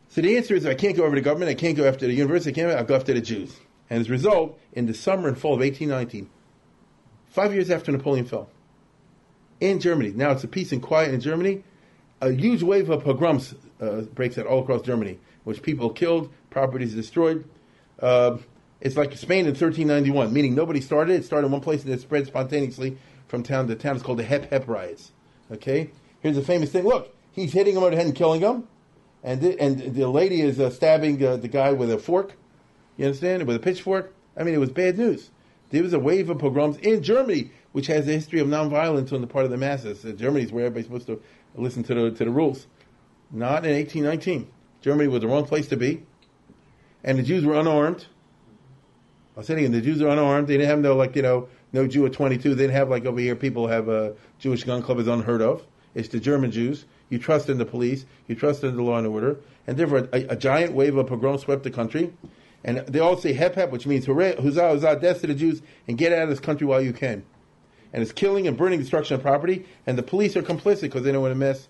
So 0.08 0.20
the 0.20 0.36
answer 0.36 0.54
is 0.54 0.64
I 0.64 0.74
can't 0.74 0.96
go 0.96 1.04
over 1.04 1.16
the 1.16 1.20
government, 1.20 1.50
I 1.50 1.54
can't 1.54 1.76
go 1.76 1.86
after 1.86 2.06
the 2.06 2.14
university, 2.14 2.50
I 2.50 2.54
can't, 2.54 2.78
I'll 2.78 2.84
go 2.84 2.94
after 2.94 3.14
the 3.14 3.20
Jews. 3.20 3.56
And 3.90 4.00
as 4.00 4.08
a 4.08 4.12
result, 4.12 4.58
in 4.72 4.86
the 4.86 4.94
summer 4.94 5.28
and 5.28 5.38
fall 5.38 5.54
of 5.54 5.60
1819, 5.60 6.30
five 7.26 7.52
years 7.52 7.70
after 7.70 7.90
Napoleon 7.90 8.24
fell, 8.24 8.48
in 9.60 9.80
Germany, 9.80 10.12
now 10.14 10.30
it's 10.30 10.44
a 10.44 10.48
peace 10.48 10.72
and 10.72 10.82
quiet 10.82 11.12
in 11.12 11.20
Germany, 11.20 11.64
a 12.20 12.30
huge 12.30 12.62
wave 12.62 12.90
of 12.90 13.04
pogroms 13.04 13.54
uh, 13.80 14.02
breaks 14.02 14.38
out 14.38 14.46
all 14.46 14.62
across 14.62 14.82
Germany, 14.82 15.18
which 15.44 15.62
people 15.62 15.90
killed, 15.90 16.32
properties 16.50 16.94
destroyed. 16.94 17.44
Uh, 18.00 18.38
it's 18.84 18.98
like 18.98 19.16
Spain 19.16 19.40
in 19.40 19.54
1391, 19.54 20.32
meaning 20.32 20.54
nobody 20.54 20.80
started 20.80 21.14
it. 21.14 21.24
Started 21.24 21.46
in 21.46 21.52
one 21.52 21.62
place 21.62 21.84
and 21.84 21.92
it 21.92 22.02
spread 22.02 22.26
spontaneously 22.26 22.98
from 23.26 23.42
town 23.42 23.66
to 23.66 23.74
town. 23.74 23.96
It's 23.96 24.04
called 24.04 24.18
the 24.18 24.24
Hep 24.24 24.50
Hep 24.50 24.68
riots. 24.68 25.10
Okay? 25.50 25.90
Here's 26.20 26.36
a 26.36 26.42
famous 26.42 26.70
thing. 26.70 26.84
Look, 26.84 27.16
he's 27.32 27.54
hitting 27.54 27.76
him 27.76 27.82
over 27.82 27.90
the 27.90 27.96
head 27.96 28.06
and 28.06 28.14
killing 28.14 28.42
him. 28.42 28.68
And 29.22 29.40
the, 29.40 29.58
and 29.58 29.94
the 29.94 30.06
lady 30.06 30.42
is 30.42 30.60
uh, 30.60 30.68
stabbing 30.68 31.24
uh, 31.24 31.38
the 31.38 31.48
guy 31.48 31.72
with 31.72 31.90
a 31.90 31.96
fork. 31.96 32.34
You 32.98 33.06
understand? 33.06 33.46
With 33.46 33.56
a 33.56 33.58
pitchfork. 33.58 34.14
I 34.36 34.42
mean, 34.42 34.54
it 34.54 34.58
was 34.58 34.70
bad 34.70 34.98
news. 34.98 35.30
There 35.70 35.82
was 35.82 35.94
a 35.94 35.98
wave 35.98 36.28
of 36.28 36.38
pogroms 36.38 36.76
in 36.76 37.02
Germany, 37.02 37.50
which 37.72 37.86
has 37.86 38.06
a 38.06 38.12
history 38.12 38.40
of 38.40 38.48
nonviolence 38.48 39.14
on 39.14 39.22
the 39.22 39.26
part 39.26 39.46
of 39.46 39.50
the 39.50 39.56
masses. 39.56 40.04
Uh, 40.04 40.12
Germany 40.12 40.44
is 40.44 40.52
where 40.52 40.66
everybody's 40.66 40.86
supposed 40.86 41.06
to 41.06 41.22
listen 41.56 41.82
to 41.84 41.94
the, 41.94 42.10
to 42.10 42.24
the 42.26 42.30
rules. 42.30 42.66
Not 43.30 43.64
in 43.64 43.72
1819. 43.72 44.46
Germany 44.82 45.08
was 45.08 45.22
the 45.22 45.28
wrong 45.28 45.46
place 45.46 45.68
to 45.68 45.76
be. 45.78 46.02
And 47.02 47.18
the 47.18 47.22
Jews 47.22 47.46
were 47.46 47.54
unarmed. 47.54 48.06
Saying, 49.42 49.72
the 49.72 49.80
Jews 49.80 50.00
are 50.00 50.08
unarmed. 50.08 50.46
They 50.46 50.56
didn't 50.56 50.70
have 50.70 50.78
no, 50.78 50.94
like, 50.94 51.16
you 51.16 51.22
know, 51.22 51.48
no 51.72 51.88
Jew 51.88 52.06
at 52.06 52.12
22. 52.12 52.54
They 52.54 52.62
didn't 52.64 52.76
have, 52.76 52.88
like, 52.88 53.04
over 53.04 53.18
here, 53.18 53.34
people 53.34 53.66
have 53.66 53.88
a 53.88 54.14
Jewish 54.38 54.62
gun 54.62 54.82
club 54.82 55.00
is 55.00 55.08
unheard 55.08 55.42
of. 55.42 55.66
It's 55.94 56.08
the 56.08 56.20
German 56.20 56.52
Jews. 56.52 56.84
You 57.10 57.18
trust 57.18 57.48
in 57.48 57.58
the 57.58 57.64
police. 57.64 58.06
You 58.28 58.36
trust 58.36 58.62
in 58.62 58.76
the 58.76 58.82
law 58.82 58.98
and 58.98 59.06
order. 59.06 59.38
And 59.66 59.76
therefore, 59.76 60.08
a, 60.12 60.26
a 60.28 60.36
giant 60.36 60.72
wave 60.72 60.96
of 60.96 61.08
pogrom 61.08 61.38
swept 61.38 61.64
the 61.64 61.70
country. 61.70 62.12
And 62.62 62.78
they 62.86 63.00
all 63.00 63.16
say 63.16 63.32
hep 63.32 63.56
hep, 63.56 63.70
which 63.70 63.86
means 63.86 64.06
hooray, 64.06 64.36
huzzah, 64.36 64.68
huzzah, 64.68 64.98
death 65.00 65.20
to 65.20 65.26
the 65.26 65.34
Jews, 65.34 65.62
and 65.86 65.98
get 65.98 66.12
out 66.12 66.22
of 66.22 66.28
this 66.30 66.40
country 66.40 66.66
while 66.66 66.80
you 66.80 66.92
can. 66.92 67.24
And 67.92 68.02
it's 68.02 68.12
killing 68.12 68.48
and 68.48 68.56
burning, 68.56 68.80
destruction 68.80 69.16
of 69.16 69.22
property, 69.22 69.66
and 69.86 69.98
the 69.98 70.02
police 70.02 70.36
are 70.36 70.42
complicit 70.42 70.82
because 70.82 71.02
they 71.02 71.12
don't 71.12 71.22
want 71.22 71.32
to 71.32 71.38
mess. 71.38 71.68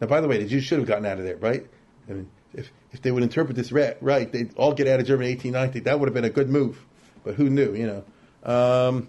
Now, 0.00 0.06
by 0.06 0.20
the 0.20 0.28
way, 0.28 0.38
the 0.38 0.48
Jews 0.48 0.64
should 0.64 0.78
have 0.78 0.88
gotten 0.88 1.06
out 1.06 1.18
of 1.18 1.24
there, 1.24 1.36
right? 1.36 1.66
I 2.08 2.12
mean, 2.12 2.30
if, 2.54 2.70
if 2.92 3.02
they 3.02 3.10
would 3.10 3.22
interpret 3.22 3.56
this 3.56 3.72
right, 3.72 4.32
they'd 4.32 4.54
all 4.56 4.72
get 4.72 4.88
out 4.88 5.00
of 5.00 5.06
Germany 5.06 5.30
in 5.30 5.36
1890. 5.36 5.80
That 5.80 6.00
would 6.00 6.08
have 6.08 6.14
been 6.14 6.24
a 6.24 6.30
good 6.30 6.48
move. 6.48 6.84
But 7.24 7.34
who 7.34 7.50
knew, 7.50 7.74
you 7.74 7.86
know? 7.86 8.04
Um, 8.50 9.08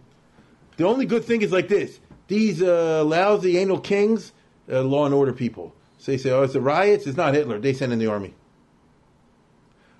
the 0.77 0.85
only 0.85 1.05
good 1.05 1.25
thing 1.25 1.41
is 1.41 1.51
like 1.51 1.67
this 1.67 1.99
these 2.27 2.61
uh, 2.61 3.03
lousy 3.03 3.57
anal 3.57 3.79
kings, 3.79 4.31
uh, 4.71 4.81
law 4.81 5.05
and 5.05 5.13
order 5.13 5.33
people. 5.33 5.73
So 5.97 6.11
they 6.11 6.17
say, 6.17 6.31
oh, 6.31 6.43
it's 6.43 6.53
the 6.53 6.61
riots. 6.61 7.05
It's 7.07 7.17
not 7.17 7.33
Hitler. 7.33 7.59
They 7.59 7.73
send 7.73 7.91
in 7.91 7.99
the 7.99 8.07
army. 8.07 8.33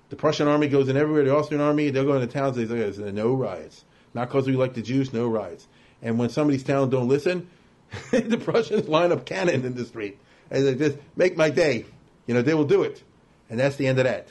The 0.08 0.16
Prussian 0.16 0.48
army 0.48 0.68
goes 0.68 0.88
in 0.88 0.96
everywhere. 0.96 1.24
The 1.24 1.36
Austrian 1.36 1.60
army, 1.60 1.90
they'll 1.90 2.04
go 2.04 2.14
into 2.14 2.26
towns. 2.26 2.56
They 2.56 2.66
say, 2.66 3.12
no 3.12 3.34
riots. 3.34 3.84
Not 4.14 4.28
because 4.28 4.46
we 4.46 4.54
like 4.54 4.74
the 4.74 4.82
Jews, 4.82 5.12
no 5.12 5.28
riots. 5.28 5.68
And 6.02 6.18
when 6.18 6.30
somebody's 6.30 6.62
town 6.62 6.88
don't 6.88 7.08
listen, 7.08 7.48
the 8.10 8.38
Prussians 8.38 8.88
line 8.88 9.12
up 9.12 9.26
cannon 9.26 9.64
in 9.64 9.74
the 9.74 9.84
street. 9.84 10.18
And 10.50 10.66
they 10.66 10.74
just 10.74 10.98
make 11.16 11.36
my 11.36 11.50
day. 11.50 11.84
You 12.26 12.34
know, 12.34 12.42
they 12.42 12.54
will 12.54 12.64
do 12.64 12.82
it. 12.82 13.02
And 13.50 13.58
that's 13.58 13.76
the 13.76 13.86
end 13.86 13.98
of 13.98 14.04
that. 14.04 14.28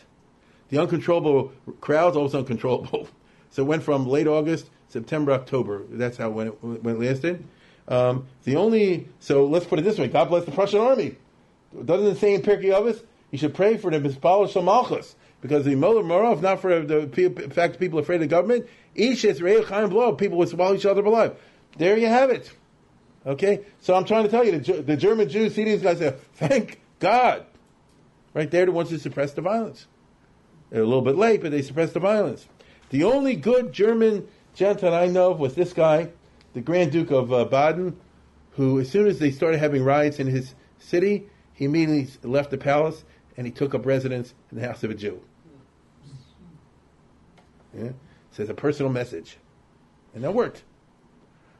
The 0.69 0.79
uncontrollable 0.79 1.51
crowds 1.81 2.17
also 2.17 2.39
uncontrollable. 2.39 3.07
So 3.51 3.63
it 3.63 3.65
went 3.65 3.81
from 3.81 4.05
late 4.05 4.27
August, 4.27 4.69
September, 4.89 5.31
October. 5.31 5.81
That's 5.89 6.17
how 6.17 6.29
when 6.29 6.49
it, 6.49 6.63
when 6.63 6.97
it 6.97 6.99
lasted. 6.99 7.43
Um, 7.87 8.27
the 8.43 8.57
only 8.57 9.07
so 9.19 9.47
let's 9.47 9.65
put 9.65 9.79
it 9.79 9.81
this 9.81 9.97
way: 9.97 10.07
God 10.07 10.29
bless 10.29 10.45
the 10.45 10.51
Prussian 10.51 10.81
army. 10.81 11.15
Doesn't 11.83 12.05
it 12.05 12.19
say 12.19 12.35
in 12.35 12.43
Pirkei 12.43 12.65
Avos 12.65 13.03
you 13.31 13.39
should 13.39 13.55
pray 13.55 13.77
for 13.77 13.89
the 13.89 13.99
Mispalish 13.99 14.63
Malchus 14.63 15.15
because 15.41 15.65
the 15.65 15.75
Molar 15.75 16.03
Morov, 16.03 16.41
not 16.41 16.61
for 16.61 16.79
the 16.81 17.49
fact 17.51 17.79
people 17.79 17.97
afraid 17.97 18.21
of 18.21 18.29
government, 18.29 18.67
each 18.95 19.25
is 19.25 19.39
Chaim 19.39 19.89
blow. 19.89 20.13
People 20.13 20.37
will 20.37 20.45
swallow 20.45 20.75
each 20.75 20.85
other 20.85 21.03
alive. 21.03 21.35
There 21.77 21.97
you 21.97 22.07
have 22.07 22.29
it. 22.29 22.51
Okay, 23.25 23.65
so 23.81 23.95
I'm 23.95 24.05
trying 24.05 24.23
to 24.25 24.29
tell 24.29 24.45
you, 24.45 24.59
the, 24.59 24.81
the 24.81 24.95
German 24.95 25.27
Jews 25.27 25.55
see 25.55 25.63
these 25.63 25.81
guys 25.81 25.97
say, 25.97 26.15
"Thank 26.35 26.79
God." 26.99 27.45
Right 28.33 28.49
there, 28.49 28.65
the 28.65 28.71
ones 28.71 28.89
who 28.89 28.97
suppress 28.97 29.33
the 29.33 29.41
violence. 29.41 29.87
They're 30.69 30.83
a 30.83 30.85
little 30.85 31.01
bit 31.01 31.15
late, 31.15 31.41
but 31.41 31.51
they 31.51 31.61
suppress 31.61 31.93
the 31.93 31.99
violence. 31.99 32.47
The 32.89 33.03
only 33.03 33.35
good 33.35 33.71
German 33.73 34.27
gentleman 34.53 34.93
I 34.93 35.07
know 35.07 35.31
of 35.31 35.39
was 35.39 35.55
this 35.55 35.73
guy, 35.73 36.09
the 36.53 36.61
Grand 36.61 36.91
Duke 36.91 37.11
of 37.11 37.31
uh, 37.33 37.45
Baden, 37.45 37.99
who, 38.51 38.79
as 38.79 38.89
soon 38.89 39.07
as 39.07 39.19
they 39.19 39.31
started 39.31 39.59
having 39.59 39.83
riots 39.83 40.19
in 40.19 40.27
his 40.27 40.53
city, 40.77 41.27
he 41.53 41.65
immediately 41.65 42.07
left 42.23 42.51
the 42.51 42.57
palace 42.57 43.03
and 43.37 43.47
he 43.47 43.51
took 43.51 43.73
up 43.73 43.85
residence 43.85 44.33
in 44.51 44.59
the 44.59 44.67
house 44.67 44.83
of 44.83 44.91
a 44.91 44.95
Jew. 44.95 45.21
Yeah? 47.73 47.91
Says 48.31 48.49
a 48.49 48.53
personal 48.53 48.91
message. 48.91 49.37
And 50.13 50.23
that 50.23 50.33
worked. 50.33 50.63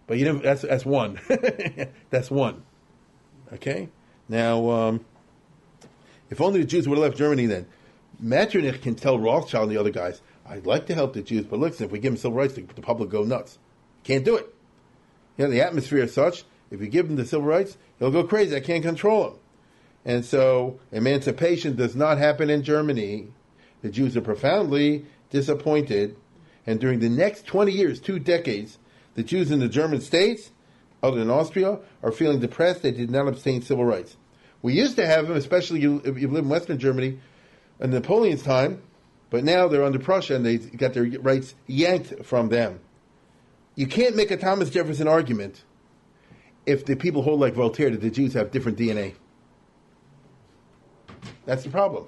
But 0.07 0.17
you 0.17 0.25
know, 0.25 0.39
that's, 0.39 0.63
that's 0.63 0.85
one. 0.85 1.19
that's 2.09 2.31
one. 2.31 2.63
Okay? 3.53 3.89
Now, 4.27 4.69
um, 4.69 5.05
if 6.29 6.41
only 6.41 6.61
the 6.61 6.67
Jews 6.67 6.87
would 6.87 6.97
have 6.97 7.03
left 7.03 7.17
Germany 7.17 7.45
then. 7.45 7.65
Metternich 8.19 8.81
can 8.81 8.95
tell 8.95 9.19
Rothschild 9.19 9.69
and 9.69 9.71
the 9.71 9.79
other 9.79 9.91
guys, 9.91 10.21
I'd 10.45 10.65
like 10.65 10.87
to 10.87 10.95
help 10.95 11.13
the 11.13 11.21
Jews, 11.21 11.45
but 11.45 11.59
listen, 11.59 11.85
if 11.85 11.91
we 11.91 11.99
give 11.99 12.13
them 12.13 12.17
civil 12.17 12.37
rights, 12.37 12.55
the 12.55 12.63
public 12.81 13.09
go 13.09 13.23
nuts. 13.23 13.59
Can't 14.03 14.25
do 14.25 14.35
it. 14.35 14.53
You 15.37 15.45
know, 15.45 15.51
the 15.51 15.61
atmosphere 15.61 16.03
is 16.03 16.13
such, 16.13 16.43
if 16.71 16.81
you 16.81 16.87
give 16.87 17.07
them 17.07 17.15
the 17.15 17.25
civil 17.25 17.45
rights, 17.45 17.77
they'll 17.97 18.11
go 18.11 18.23
crazy. 18.23 18.55
I 18.55 18.59
can't 18.59 18.83
control 18.83 19.23
them. 19.23 19.39
And 20.05 20.25
so, 20.25 20.79
emancipation 20.91 21.75
does 21.75 21.95
not 21.95 22.17
happen 22.17 22.49
in 22.49 22.63
Germany. 22.63 23.27
The 23.81 23.89
Jews 23.89 24.17
are 24.17 24.21
profoundly 24.21 25.05
disappointed. 25.29 26.15
And 26.65 26.79
during 26.79 26.99
the 26.99 27.09
next 27.09 27.45
20 27.45 27.71
years, 27.71 27.99
two 27.99 28.19
decades, 28.19 28.79
the 29.15 29.23
Jews 29.23 29.51
in 29.51 29.59
the 29.59 29.67
German 29.67 30.01
states, 30.01 30.51
other 31.01 31.19
than 31.19 31.29
Austria, 31.29 31.79
are 32.03 32.11
feeling 32.11 32.39
depressed. 32.39 32.81
They 32.81 32.91
did 32.91 33.09
not 33.09 33.27
obtain 33.27 33.61
civil 33.61 33.85
rights. 33.85 34.17
We 34.61 34.73
used 34.73 34.97
to 34.97 35.05
have 35.05 35.27
them, 35.27 35.37
especially 35.37 35.83
if 35.83 36.19
you 36.19 36.27
live 36.27 36.43
in 36.43 36.49
Western 36.49 36.77
Germany, 36.77 37.19
in 37.79 37.91
Napoleon's 37.91 38.43
time, 38.43 38.81
but 39.29 39.43
now 39.43 39.67
they're 39.67 39.83
under 39.83 39.99
Prussia 39.99 40.35
and 40.35 40.45
they 40.45 40.57
got 40.57 40.93
their 40.93 41.05
rights 41.21 41.55
yanked 41.67 42.25
from 42.25 42.49
them. 42.49 42.79
You 43.75 43.87
can't 43.87 44.15
make 44.15 44.31
a 44.31 44.37
Thomas 44.37 44.69
Jefferson 44.69 45.07
argument 45.07 45.63
if 46.65 46.85
the 46.85 46.95
people 46.95 47.21
hold 47.21 47.39
like 47.39 47.53
Voltaire 47.53 47.89
that 47.89 48.01
the 48.01 48.09
Jews 48.09 48.33
have 48.33 48.51
different 48.51 48.77
DNA. 48.77 49.13
That's 51.45 51.63
the 51.63 51.69
problem. 51.69 52.07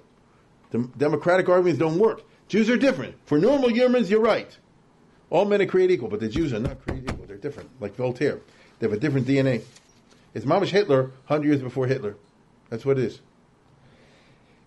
The 0.71 0.89
democratic 0.97 1.47
arguments 1.47 1.79
don't 1.79 1.97
work. 1.97 2.23
Jews 2.47 2.69
are 2.69 2.77
different. 2.77 3.15
For 3.25 3.37
normal 3.37 3.71
humans, 3.71 4.09
you're 4.09 4.21
right. 4.21 4.57
All 5.29 5.45
men 5.45 5.61
are 5.61 5.65
created 5.65 5.93
equal, 5.93 6.09
but 6.09 6.19
the 6.19 6.27
Jews 6.27 6.51
are 6.51 6.59
not 6.59 6.81
created 6.85 7.09
equal. 7.11 7.25
They're 7.25 7.37
different, 7.37 7.69
like 7.79 7.95
Voltaire. 7.95 8.41
They 8.79 8.87
have 8.87 8.93
a 8.93 8.99
different 8.99 9.25
DNA. 9.25 9.63
It's 10.33 10.45
Mamish 10.45 10.69
Hitler, 10.69 11.03
100 11.27 11.45
years 11.45 11.61
before 11.61 11.87
Hitler. 11.87 12.17
That's 12.71 12.83
what 12.83 12.97
it 12.97 13.03
is. 13.03 13.21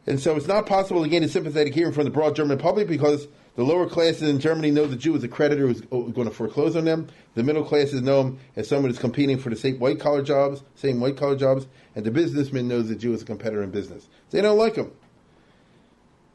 And 0.06 0.20
so 0.20 0.36
it's 0.36 0.46
not 0.46 0.66
possible 0.66 1.02
to 1.02 1.08
gain 1.08 1.24
a 1.24 1.28
sympathetic 1.28 1.74
hearing 1.74 1.92
from 1.92 2.04
the 2.04 2.10
broad 2.10 2.36
German 2.36 2.58
public 2.58 2.86
because 2.86 3.26
the 3.56 3.64
lower 3.64 3.88
classes 3.88 4.28
in 4.28 4.38
Germany 4.38 4.70
know 4.70 4.86
the 4.86 4.96
Jew 4.96 5.16
is 5.16 5.24
a 5.24 5.28
creditor 5.28 5.66
who's 5.66 5.82
oh, 5.90 6.08
going 6.08 6.28
to 6.28 6.34
foreclose 6.34 6.76
on 6.76 6.84
them. 6.84 7.08
The 7.34 7.42
middle 7.42 7.64
classes 7.64 8.02
know 8.02 8.20
him 8.20 8.38
as 8.54 8.68
someone 8.68 8.90
who's 8.90 8.98
competing 8.98 9.38
for 9.38 9.48
the 9.48 9.56
same 9.56 9.78
white 9.78 9.98
collar 9.98 10.22
jobs, 10.22 10.62
same 10.74 11.00
white 11.00 11.16
collar 11.16 11.36
jobs, 11.36 11.66
and 11.96 12.04
the 12.04 12.10
businessman 12.10 12.68
knows 12.68 12.88
the 12.88 12.94
Jew 12.94 13.14
is 13.14 13.22
a 13.22 13.24
competitor 13.24 13.62
in 13.62 13.70
business. 13.70 14.06
They 14.30 14.42
don't 14.42 14.58
like 14.58 14.76
him. 14.76 14.92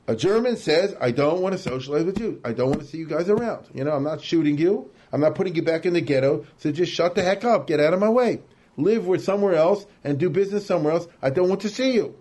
A 0.07 0.15
German 0.15 0.57
says, 0.57 0.95
I 0.99 1.11
don't 1.11 1.39
want 1.39 1.53
to 1.53 1.59
socialize 1.59 2.03
with 2.03 2.19
you. 2.19 2.41
I 2.43 2.51
don't 2.51 2.69
want 2.69 2.81
to 2.81 2.87
see 2.87 2.97
you 2.97 3.05
guys 3.05 3.29
around. 3.29 3.67
You 3.75 3.83
know, 3.83 3.91
I'm 3.91 4.03
not 4.03 4.21
shooting 4.21 4.57
you. 4.57 4.89
I'm 5.13 5.21
not 5.21 5.35
putting 5.35 5.53
you 5.53 5.61
back 5.61 5.85
in 5.85 5.93
the 5.93 6.01
ghetto. 6.01 6.47
So 6.57 6.71
just 6.71 6.91
shut 6.91 7.13
the 7.13 7.21
heck 7.21 7.45
up. 7.45 7.67
Get 7.67 7.79
out 7.79 7.93
of 7.93 7.99
my 7.99 8.09
way. 8.09 8.41
Live 8.79 9.05
with 9.05 9.23
somewhere 9.23 9.55
else 9.55 9.85
and 10.03 10.17
do 10.17 10.29
business 10.29 10.65
somewhere 10.65 10.93
else. 10.93 11.07
I 11.21 11.29
don't 11.29 11.49
want 11.49 11.61
to 11.61 11.69
see 11.69 11.91
you. 11.91 12.15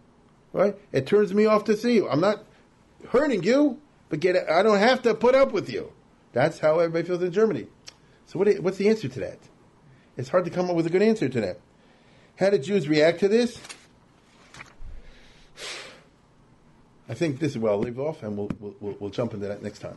Right? 0.52 0.76
It 0.92 1.06
turns 1.06 1.32
me 1.32 1.46
off 1.46 1.64
to 1.64 1.76
see 1.76 1.94
you. 1.94 2.08
I'm 2.08 2.20
not 2.20 2.44
hurting 3.10 3.44
you, 3.44 3.80
but 4.08 4.20
get 4.20 4.36
I 4.50 4.62
don't 4.62 4.78
have 4.78 5.02
to 5.02 5.14
put 5.14 5.34
up 5.34 5.52
with 5.52 5.70
you. 5.70 5.92
That's 6.32 6.58
how 6.58 6.80
everybody 6.80 7.06
feels 7.06 7.22
in 7.22 7.32
Germany. 7.32 7.66
So 8.26 8.38
what, 8.38 8.48
what's 8.60 8.76
the 8.76 8.88
answer 8.88 9.08
to 9.08 9.20
that? 9.20 9.38
It's 10.16 10.28
hard 10.28 10.44
to 10.46 10.50
come 10.50 10.68
up 10.68 10.76
with 10.76 10.86
a 10.86 10.90
good 10.90 11.02
answer 11.02 11.28
to 11.28 11.40
that. 11.40 11.60
How 12.36 12.50
did 12.50 12.64
Jews 12.64 12.88
react 12.88 13.20
to 13.20 13.28
this? 13.28 13.58
I 17.08 17.14
think 17.14 17.38
this 17.38 17.52
is 17.52 17.58
where 17.58 17.72
I'll 17.72 17.78
leave 17.78 17.98
off, 17.98 18.22
and 18.22 18.36
we'll, 18.36 18.50
we'll, 18.60 18.96
we'll 19.00 19.10
jump 19.10 19.32
into 19.32 19.46
that 19.46 19.62
next 19.62 19.78
time. 19.78 19.96